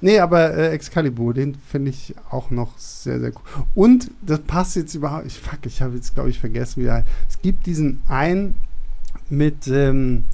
Nee, 0.00 0.18
aber 0.18 0.54
äh, 0.54 0.70
Excalibur, 0.70 1.32
den 1.34 1.54
finde 1.54 1.90
ich 1.90 2.14
auch 2.30 2.50
noch 2.50 2.76
sehr, 2.78 3.18
sehr 3.20 3.30
cool. 3.30 3.64
Und 3.74 4.10
das 4.22 4.40
passt 4.40 4.76
jetzt 4.76 4.94
überhaupt, 4.94 5.26
ich 5.26 5.38
fuck, 5.38 5.60
ich 5.64 5.80
habe 5.82 5.94
jetzt, 5.94 6.14
glaube 6.14 6.30
ich, 6.30 6.38
vergessen, 6.38 6.82
wie 6.82 6.86
er 6.86 6.94
heißt. 6.96 7.06
Es 7.30 7.40
gibt 7.40 7.66
diesen 7.66 8.00
einen 8.08 8.56
mit, 9.30 9.66
ähm, 9.68 10.24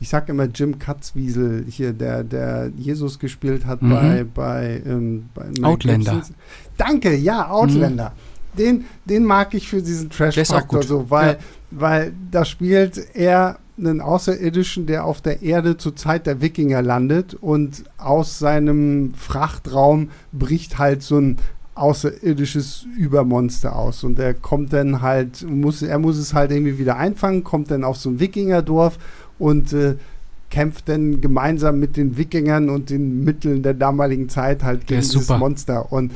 ich 0.00 0.08
sag 0.08 0.28
immer 0.28 0.44
Jim 0.46 0.78
Katzwiesel, 0.78 1.64
hier, 1.68 1.92
der, 1.92 2.24
der 2.24 2.70
Jesus 2.76 3.18
gespielt 3.18 3.64
hat 3.66 3.80
Mhm. 3.82 3.90
bei, 3.90 4.24
bei, 4.34 4.82
ähm, 4.84 5.28
bei 5.34 5.44
Outlander. 5.62 6.12
Mhm. 6.14 6.16
Gibsons. 6.18 6.32
Danke, 6.76 7.14
ja, 7.16 7.48
Outlander. 7.50 8.12
Den, 8.58 8.84
den 9.04 9.24
mag 9.24 9.54
ich 9.54 9.68
für 9.68 9.80
diesen 9.82 10.10
Trash-Faktor 10.10 10.82
so, 10.82 11.08
weil, 11.10 11.32
Ja. 11.34 11.38
weil 11.70 12.12
da 12.30 12.44
spielt 12.44 13.14
er 13.14 13.58
einen 13.78 14.00
Außerirdischen, 14.00 14.86
der 14.86 15.04
auf 15.04 15.20
der 15.20 15.42
Erde 15.42 15.76
zur 15.76 15.96
Zeit 15.96 16.26
der 16.26 16.40
Wikinger 16.40 16.82
landet 16.82 17.34
und 17.34 17.84
aus 17.98 18.38
seinem 18.38 19.14
Frachtraum 19.14 20.10
bricht 20.32 20.78
halt 20.78 21.02
so 21.02 21.18
ein 21.18 21.38
außerirdisches 21.74 22.86
Übermonster 22.96 23.76
aus 23.76 24.04
und 24.04 24.18
er 24.18 24.32
kommt 24.32 24.72
dann 24.72 25.02
halt, 25.02 25.44
muss, 25.48 25.82
er 25.82 25.98
muss 25.98 26.18
es 26.18 26.32
halt 26.32 26.52
irgendwie 26.52 26.78
wieder 26.78 26.96
einfangen, 26.96 27.42
kommt 27.42 27.70
dann 27.70 27.82
auf 27.82 27.96
so 27.96 28.10
ein 28.10 28.20
Wikingerdorf 28.20 28.98
und 29.38 29.72
äh, 29.72 29.96
kämpft 30.50 30.88
dann 30.88 31.20
gemeinsam 31.20 31.80
mit 31.80 31.96
den 31.96 32.16
Wikingern 32.16 32.70
und 32.70 32.90
den 32.90 33.24
Mitteln 33.24 33.64
der 33.64 33.74
damaligen 33.74 34.28
Zeit 34.28 34.62
halt 34.62 34.86
gegen 34.86 35.00
dieses. 35.00 35.28
Monster 35.28 35.90
und 35.90 36.12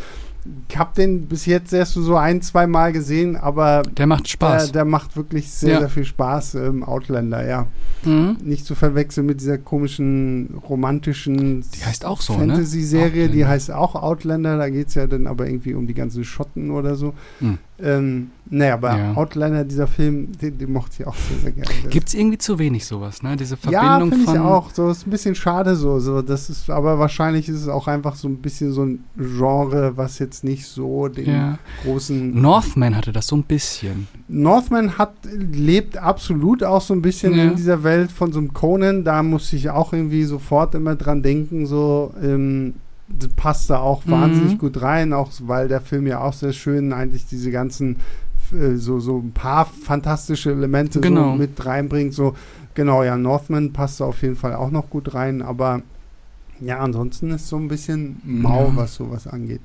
habe 0.77 0.91
den 0.97 1.27
bis 1.27 1.47
jetzt 1.47 1.73
erst 1.73 1.95
so 1.95 2.17
ein, 2.17 2.41
zwei 2.43 2.67
Mal 2.67 2.93
gesehen, 2.93 3.37
aber 3.37 3.83
Der 3.83 4.07
macht 4.07 4.29
Spaß. 4.29 4.65
der, 4.67 4.73
der 4.73 4.85
macht 4.85 5.17
wirklich 5.17 5.51
sehr, 5.51 5.75
Ja. 5.75 5.79
sehr 5.81 5.89
viel 5.89 6.05
Spaß 6.05 6.55
im 6.55 6.83
Outlander, 6.85 7.47
ja. 7.47 7.67
mhm. 8.05 8.37
Nicht 8.43 8.65
zu 8.67 8.75
verwechseln 8.75 9.27
mit 9.27 9.41
dieser 9.41 9.59
komischen 9.59 10.59
romantischen 10.69 11.65
Die 11.75 11.85
heißt 11.85 12.05
auch 12.05 12.21
so, 12.21 12.35
ne? 12.39 12.47
Fantasy-Serie, 12.55 13.13
die 13.29 13.43
Outlander. 13.45 13.49
heißt 13.49 13.71
auch 13.73 13.95
Outlander, 13.95 14.57
da 14.59 14.69
geht 14.71 14.89
es 14.89 14.95
ja 14.95 15.07
dann 15.07 15.27
aber 15.27 15.47
irgendwie 15.49 15.75
um 15.75 15.87
die 15.87 15.95
ganzen 15.95 16.25
Schotten 16.25 16.71
oder 16.71 16.95
so. 16.97 17.15
Hm. 17.41 17.59
Ähm, 17.81 18.31
naja, 18.51 18.75
aber 18.75 18.97
Ja. 18.99 19.15
Outlander, 19.15 19.65
dieser 19.65 19.87
Film, 19.87 20.37
den, 20.39 20.59
den 20.59 20.73
mochte 20.73 20.97
ich 21.03 21.07
auch 21.07 21.15
sehr, 21.15 21.39
sehr 21.39 21.53
gerne. 21.53 21.71
Gibt 21.91 22.09
es 22.09 22.15
irgendwie 22.15 22.39
zu 22.39 22.59
wenig 22.59 22.85
sowas, 22.87 23.23
ne? 23.23 23.37
Diese 23.37 23.57
ja, 23.71 23.83
Verbindung 23.99 24.19
ich 24.19 24.25
von. 24.25 24.39
auch. 24.39 24.71
So 24.73 24.91
ist 24.91 25.07
ein 25.07 25.11
bisschen 25.11 25.37
schade 25.37 25.77
so. 25.77 26.01
so. 26.01 26.21
Das 26.23 26.51
ist, 26.51 26.69
aber 26.71 26.99
wahrscheinlich 26.99 27.49
ist 27.49 27.61
es 27.63 27.69
auch 27.69 27.87
einfach 27.87 28.17
so 28.17 28.27
ein 28.29 28.39
bisschen 28.39 28.73
so 28.73 28.85
ein 28.85 29.05
Genre, 29.17 29.97
was 29.97 30.19
jetzt 30.19 30.38
nicht 30.45 30.67
so 30.67 31.09
den 31.09 31.27
Ja. 31.31 31.59
großen 31.83 32.41
Northman 32.41 32.97
hatte 32.97 33.13
das 33.13 33.27
so 33.27 33.37
ein 33.37 33.43
bisschen. 33.45 34.09
Northman 34.29 34.99
hat, 34.99 35.13
lebt 35.33 35.97
absolut 35.97 36.63
auch 36.65 36.81
so 36.81 36.95
ein 36.95 37.03
bisschen 37.03 37.35
Ja. 37.35 37.45
in 37.45 37.57
dieser 37.57 37.83
Welt 37.85 38.11
von 38.13 38.33
so 38.33 38.39
einem 38.39 38.53
Conan. 38.53 39.05
Da 39.05 39.23
musste 39.23 39.57
ich 39.57 39.71
auch 39.71 39.93
irgendwie 39.93 40.25
sofort 40.25 40.75
immer 40.75 40.95
dran 40.97 41.23
denken, 41.23 41.67
so, 41.67 42.13
ähm, 42.23 42.75
das 43.09 43.31
passt 43.31 43.71
da 43.71 43.79
auch 43.79 44.05
Mhm. 44.05 44.11
wahnsinnig 44.11 44.59
gut 44.59 44.83
rein, 44.83 45.13
auch 45.13 45.31
weil 45.41 45.69
der 45.69 45.81
Film 45.81 46.07
ja 46.07 46.21
auch 46.21 46.33
sehr 46.35 46.53
schön 46.53 46.93
eigentlich 46.93 47.27
diese 47.27 47.51
ganzen, 47.51 47.97
äh, 48.53 48.77
so, 48.77 49.01
so 49.01 49.19
ein 49.19 49.33
paar 49.33 49.65
fantastische 49.67 50.51
Elemente 50.53 51.01
Genau. 51.01 51.33
so 51.33 51.37
mit 51.39 51.65
reinbringt. 51.65 52.13
So, 52.13 52.35
genau, 52.75 53.03
ja, 53.03 53.17
Northman 53.17 53.73
passt 53.73 54.01
da 54.01 54.05
auf 54.05 54.21
jeden 54.23 54.37
Fall 54.37 54.55
auch 54.55 54.71
noch 54.71 54.91
gut 54.91 55.15
rein, 55.15 55.41
aber 55.41 55.81
ja, 56.61 56.81
ansonsten 56.81 57.31
ist 57.31 57.49
so 57.49 57.57
ein 57.57 57.69
bisschen 57.69 58.21
mau, 58.25 58.67
Ja. 58.67 58.77
was 58.77 58.95
sowas 58.97 59.27
angeht. 59.27 59.61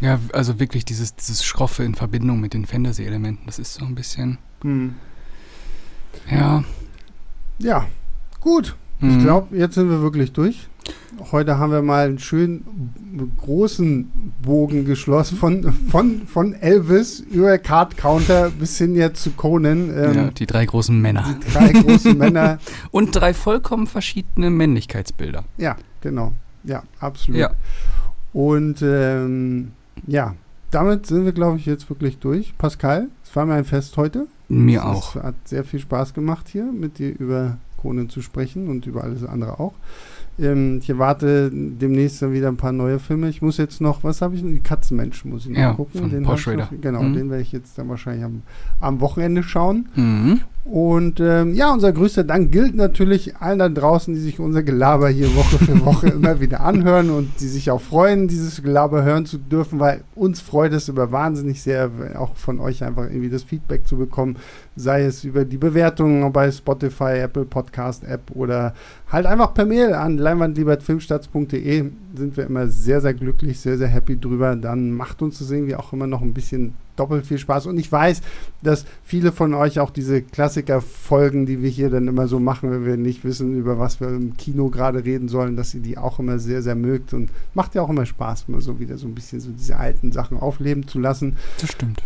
Ja, 0.00 0.18
also 0.32 0.58
wirklich 0.58 0.84
dieses, 0.84 1.14
dieses 1.14 1.44
Schroffe 1.44 1.84
in 1.84 1.94
Verbindung 1.94 2.40
mit 2.40 2.54
den 2.54 2.66
Fantasy-Elementen, 2.66 3.46
das 3.46 3.58
ist 3.58 3.74
so 3.74 3.84
ein 3.84 3.94
bisschen. 3.94 4.38
Hm. 4.62 4.94
Ja. 6.30 6.64
Ja, 7.58 7.86
gut. 8.40 8.76
Ich 9.00 9.08
mhm. 9.08 9.22
glaube, 9.22 9.56
jetzt 9.56 9.74
sind 9.74 9.88
wir 9.90 10.00
wirklich 10.00 10.32
durch. 10.32 10.68
Heute 11.30 11.58
haben 11.58 11.72
wir 11.72 11.82
mal 11.82 12.06
einen 12.06 12.18
schönen 12.18 13.34
großen 13.38 14.32
Bogen 14.42 14.84
geschlossen 14.84 15.36
von, 15.36 15.72
von, 15.72 16.26
von 16.26 16.54
Elvis 16.54 17.20
über 17.20 17.58
Card 17.58 17.96
Counter 17.96 18.50
bis 18.50 18.78
hin 18.78 18.94
jetzt 18.94 19.22
zu 19.22 19.32
Conan. 19.32 19.90
Ähm, 19.90 20.14
ja, 20.14 20.30
die 20.30 20.46
drei 20.46 20.64
großen 20.64 21.00
Männer. 21.00 21.36
die 21.44 21.52
drei 21.52 21.72
großen 21.72 22.16
Männer. 22.16 22.58
Und 22.90 23.12
drei 23.12 23.34
vollkommen 23.34 23.86
verschiedene 23.86 24.50
Männlichkeitsbilder. 24.50 25.44
Ja, 25.58 25.76
genau. 26.00 26.32
Ja, 26.64 26.82
absolut. 26.98 27.40
Ja. 27.40 27.50
Und 28.32 28.82
ähm, 28.82 29.72
ja, 30.06 30.34
damit 30.70 31.06
sind 31.06 31.24
wir, 31.24 31.32
glaube 31.32 31.58
ich, 31.58 31.66
jetzt 31.66 31.88
wirklich 31.90 32.18
durch. 32.18 32.56
Pascal, 32.58 33.08
es 33.24 33.34
war 33.36 33.44
mir 33.46 33.54
ein 33.54 33.64
Fest 33.64 33.96
heute. 33.96 34.26
Mir 34.48 34.80
Es 34.80 34.84
auch. 34.86 35.14
hat 35.16 35.34
sehr 35.44 35.64
viel 35.64 35.80
Spaß 35.80 36.14
gemacht 36.14 36.48
hier 36.48 36.64
mit 36.64 36.98
dir 36.98 37.18
über 37.18 37.58
Conan 37.76 38.08
zu 38.08 38.22
sprechen 38.22 38.68
und 38.68 38.86
über 38.86 39.02
alles 39.04 39.24
andere 39.24 39.58
auch. 39.60 39.74
Ähm, 40.38 40.78
ich 40.82 40.88
erwarte 40.88 41.50
demnächst 41.52 42.22
dann 42.22 42.32
wieder 42.32 42.48
ein 42.48 42.56
paar 42.56 42.72
neue 42.72 42.98
Filme. 42.98 43.28
Ich 43.28 43.42
muss 43.42 43.58
jetzt 43.58 43.80
noch, 43.80 44.02
was 44.02 44.22
habe 44.22 44.34
ich 44.34 44.40
denn? 44.42 44.52
Die 44.54 44.60
Katzenmensch 44.60 45.24
muss 45.24 45.44
ich 45.46 45.52
noch 45.52 45.58
Ja, 45.58 45.72
gucken. 45.74 46.00
von 46.00 46.10
Den 46.10 46.22
Paul 46.24 46.38
Schrader. 46.38 46.68
noch- 46.72 46.80
Genau, 46.80 47.02
Mhm. 47.02 47.14
den 47.14 47.30
werde 47.30 47.42
ich 47.42 47.52
jetzt 47.52 47.76
dann 47.76 47.88
wahrscheinlich 47.88 48.24
am, 48.24 48.42
am 48.80 49.00
Wochenende 49.00 49.42
schauen. 49.42 49.88
Mhm. 49.94 50.40
Und 50.64 51.18
ähm, 51.18 51.54
ja, 51.54 51.72
unser 51.72 51.92
größter 51.92 52.22
Dank 52.22 52.52
gilt 52.52 52.76
natürlich 52.76 53.36
allen 53.38 53.58
da 53.58 53.68
draußen, 53.68 54.14
die 54.14 54.20
sich 54.20 54.38
unser 54.38 54.62
Gelaber 54.62 55.08
hier 55.08 55.34
Woche 55.34 55.58
für 55.58 55.80
Woche 55.84 56.06
immer 56.08 56.38
wieder 56.40 56.60
anhören 56.60 57.10
und 57.10 57.28
die 57.40 57.48
sich 57.48 57.68
auch 57.72 57.80
freuen, 57.80 58.28
dieses 58.28 58.62
Gelaber 58.62 59.02
hören 59.02 59.26
zu 59.26 59.38
dürfen, 59.38 59.80
weil 59.80 60.02
uns 60.14 60.40
freut 60.40 60.72
es 60.72 60.88
über 60.88 61.10
wahnsinnig 61.10 61.60
sehr, 61.62 61.90
auch 62.16 62.36
von 62.36 62.60
euch 62.60 62.84
einfach 62.84 63.04
irgendwie 63.04 63.28
das 63.28 63.42
Feedback 63.42 63.88
zu 63.88 63.96
bekommen, 63.96 64.36
sei 64.76 65.02
es 65.02 65.24
über 65.24 65.44
die 65.44 65.56
Bewertungen 65.58 66.32
bei 66.32 66.48
Spotify, 66.52 67.18
Apple 67.18 67.44
Podcast 67.44 68.04
App 68.04 68.30
oder 68.32 68.72
halt 69.10 69.26
einfach 69.26 69.52
per 69.54 69.66
Mail 69.66 69.94
an 69.94 70.16
leinwandliebertfilmstarts.de 70.22 71.90
sind 72.14 72.36
wir 72.36 72.46
immer 72.46 72.68
sehr, 72.68 73.00
sehr 73.00 73.14
glücklich, 73.14 73.60
sehr, 73.60 73.78
sehr 73.78 73.88
happy 73.88 74.18
drüber. 74.18 74.56
Dann 74.56 74.92
macht 74.92 75.22
uns 75.22 75.38
das 75.38 75.50
irgendwie 75.50 75.74
auch 75.74 75.92
immer 75.92 76.06
noch 76.06 76.22
ein 76.22 76.32
bisschen 76.32 76.74
doppelt 76.96 77.26
viel 77.26 77.38
Spaß. 77.38 77.66
Und 77.66 77.78
ich 77.78 77.90
weiß, 77.90 78.20
dass 78.62 78.84
viele 79.02 79.32
von 79.32 79.54
euch 79.54 79.80
auch 79.80 79.90
diese 79.90 80.22
Klassiker-Folgen, 80.22 81.46
die 81.46 81.62
wir 81.62 81.70
hier 81.70 81.90
dann 81.90 82.08
immer 82.08 82.28
so 82.28 82.38
machen, 82.38 82.70
wenn 82.70 82.84
wir 82.84 82.96
nicht 82.96 83.24
wissen, 83.24 83.56
über 83.56 83.78
was 83.78 84.00
wir 84.00 84.08
im 84.08 84.36
Kino 84.36 84.68
gerade 84.68 85.04
reden 85.04 85.28
sollen, 85.28 85.56
dass 85.56 85.74
ihr 85.74 85.80
die 85.80 85.98
auch 85.98 86.18
immer 86.18 86.38
sehr, 86.38 86.62
sehr 86.62 86.74
mögt. 86.74 87.12
Und 87.12 87.30
macht 87.54 87.74
ja 87.74 87.82
auch 87.82 87.90
immer 87.90 88.06
Spaß, 88.06 88.48
mal 88.48 88.60
so 88.60 88.78
wieder 88.78 88.98
so 88.98 89.06
ein 89.06 89.14
bisschen 89.14 89.40
so 89.40 89.50
diese 89.50 89.76
alten 89.76 90.12
Sachen 90.12 90.38
aufleben 90.38 90.86
zu 90.86 90.98
lassen. 90.98 91.36
Das 91.60 91.70
stimmt. 91.70 92.02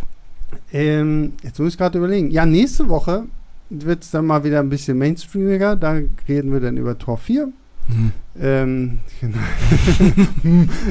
Ähm, 0.71 1.33
jetzt 1.43 1.59
muss 1.59 1.73
ich 1.73 1.77
gerade 1.77 1.97
überlegen. 1.97 2.31
Ja, 2.31 2.45
nächste 2.45 2.89
Woche 2.89 3.25
wird 3.69 4.03
es 4.03 4.11
dann 4.11 4.25
mal 4.25 4.43
wieder 4.43 4.59
ein 4.59 4.69
bisschen 4.69 4.97
mainstreamiger. 4.97 5.75
Da 5.75 5.99
reden 6.27 6.51
wir 6.51 6.59
dann 6.59 6.77
über 6.77 6.97
Tor 6.97 7.17
4. 7.17 7.51
Mhm. 7.87 8.11
Ähm, 8.39 8.99
genau. 9.21 9.37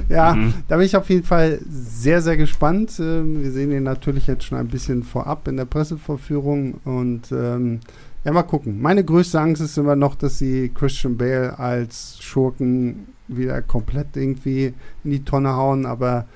ja, 0.08 0.34
Mhm. 0.34 0.54
da 0.68 0.76
bin 0.76 0.86
ich 0.86 0.96
auf 0.96 1.08
jeden 1.10 1.24
Fall 1.24 1.60
sehr, 1.68 2.22
sehr 2.22 2.36
gespannt. 2.36 2.98
Ähm, 2.98 3.42
wir 3.42 3.50
sehen 3.52 3.72
ihn 3.72 3.82
natürlich 3.84 4.26
jetzt 4.26 4.44
schon 4.44 4.58
ein 4.58 4.68
bisschen 4.68 5.02
vorab 5.02 5.46
in 5.48 5.56
der 5.56 5.64
Pressevorführung 5.64 6.74
und 6.84 7.30
ähm, 7.32 7.80
ja, 8.24 8.32
mal 8.32 8.42
gucken. 8.42 8.80
Meine 8.82 9.04
größte 9.04 9.40
Angst 9.40 9.62
ist 9.62 9.78
immer 9.78 9.94
noch, 9.96 10.16
dass 10.16 10.38
sie 10.38 10.70
Christian 10.74 11.16
Bale 11.16 11.58
als 11.58 12.18
Schurken 12.20 13.06
wieder 13.28 13.62
komplett 13.62 14.16
irgendwie 14.16 14.72
in 15.04 15.10
die 15.10 15.24
Tonne 15.24 15.54
hauen, 15.54 15.86
aber 15.86 16.26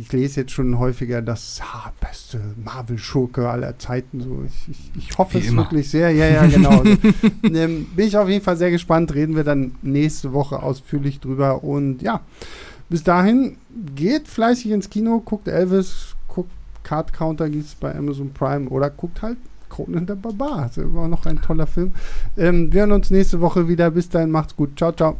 ich 0.00 0.12
lese 0.12 0.40
jetzt 0.40 0.52
schon 0.52 0.78
häufiger, 0.78 1.20
das 1.20 1.60
ah, 1.62 1.92
beste 2.00 2.40
Marvel-Schurke 2.64 3.48
aller 3.48 3.78
Zeiten. 3.78 4.20
So, 4.20 4.44
ich, 4.46 4.68
ich, 4.68 4.90
ich 4.96 5.18
hoffe 5.18 5.34
Wie 5.34 5.38
es 5.38 5.48
immer. 5.48 5.62
wirklich 5.62 5.90
sehr. 5.90 6.10
Ja, 6.10 6.26
ja, 6.26 6.46
genau. 6.46 6.70
Also, 6.70 6.96
ähm, 7.42 7.86
bin 7.94 8.06
ich 8.06 8.16
auf 8.16 8.28
jeden 8.28 8.44
Fall 8.44 8.56
sehr 8.56 8.70
gespannt. 8.70 9.14
Reden 9.14 9.36
wir 9.36 9.44
dann 9.44 9.72
nächste 9.82 10.32
Woche 10.32 10.62
ausführlich 10.62 11.20
drüber. 11.20 11.64
Und 11.64 12.02
ja, 12.02 12.20
bis 12.88 13.02
dahin 13.04 13.56
geht 13.94 14.28
fleißig 14.28 14.70
ins 14.70 14.90
Kino, 14.90 15.20
guckt 15.20 15.48
Elvis, 15.48 16.16
guckt 16.28 16.50
Card 16.82 17.12
Counter, 17.12 17.48
gibt 17.50 17.66
es 17.66 17.74
bei 17.74 17.94
Amazon 17.94 18.32
Prime 18.32 18.68
oder 18.68 18.90
guckt 18.90 19.22
halt 19.22 19.36
Conan 19.68 20.06
der 20.06 20.16
Barbar. 20.16 20.62
Das 20.62 20.78
ist 20.78 20.84
immer 20.84 21.08
noch 21.08 21.26
ein 21.26 21.40
toller 21.40 21.66
Film. 21.66 21.92
Ähm, 22.36 22.72
wir 22.72 22.82
hören 22.82 22.92
uns 22.92 23.10
nächste 23.10 23.40
Woche 23.40 23.68
wieder. 23.68 23.90
Bis 23.90 24.08
dahin, 24.08 24.30
macht's 24.30 24.56
gut. 24.56 24.76
Ciao, 24.76 24.92
ciao. 24.92 25.16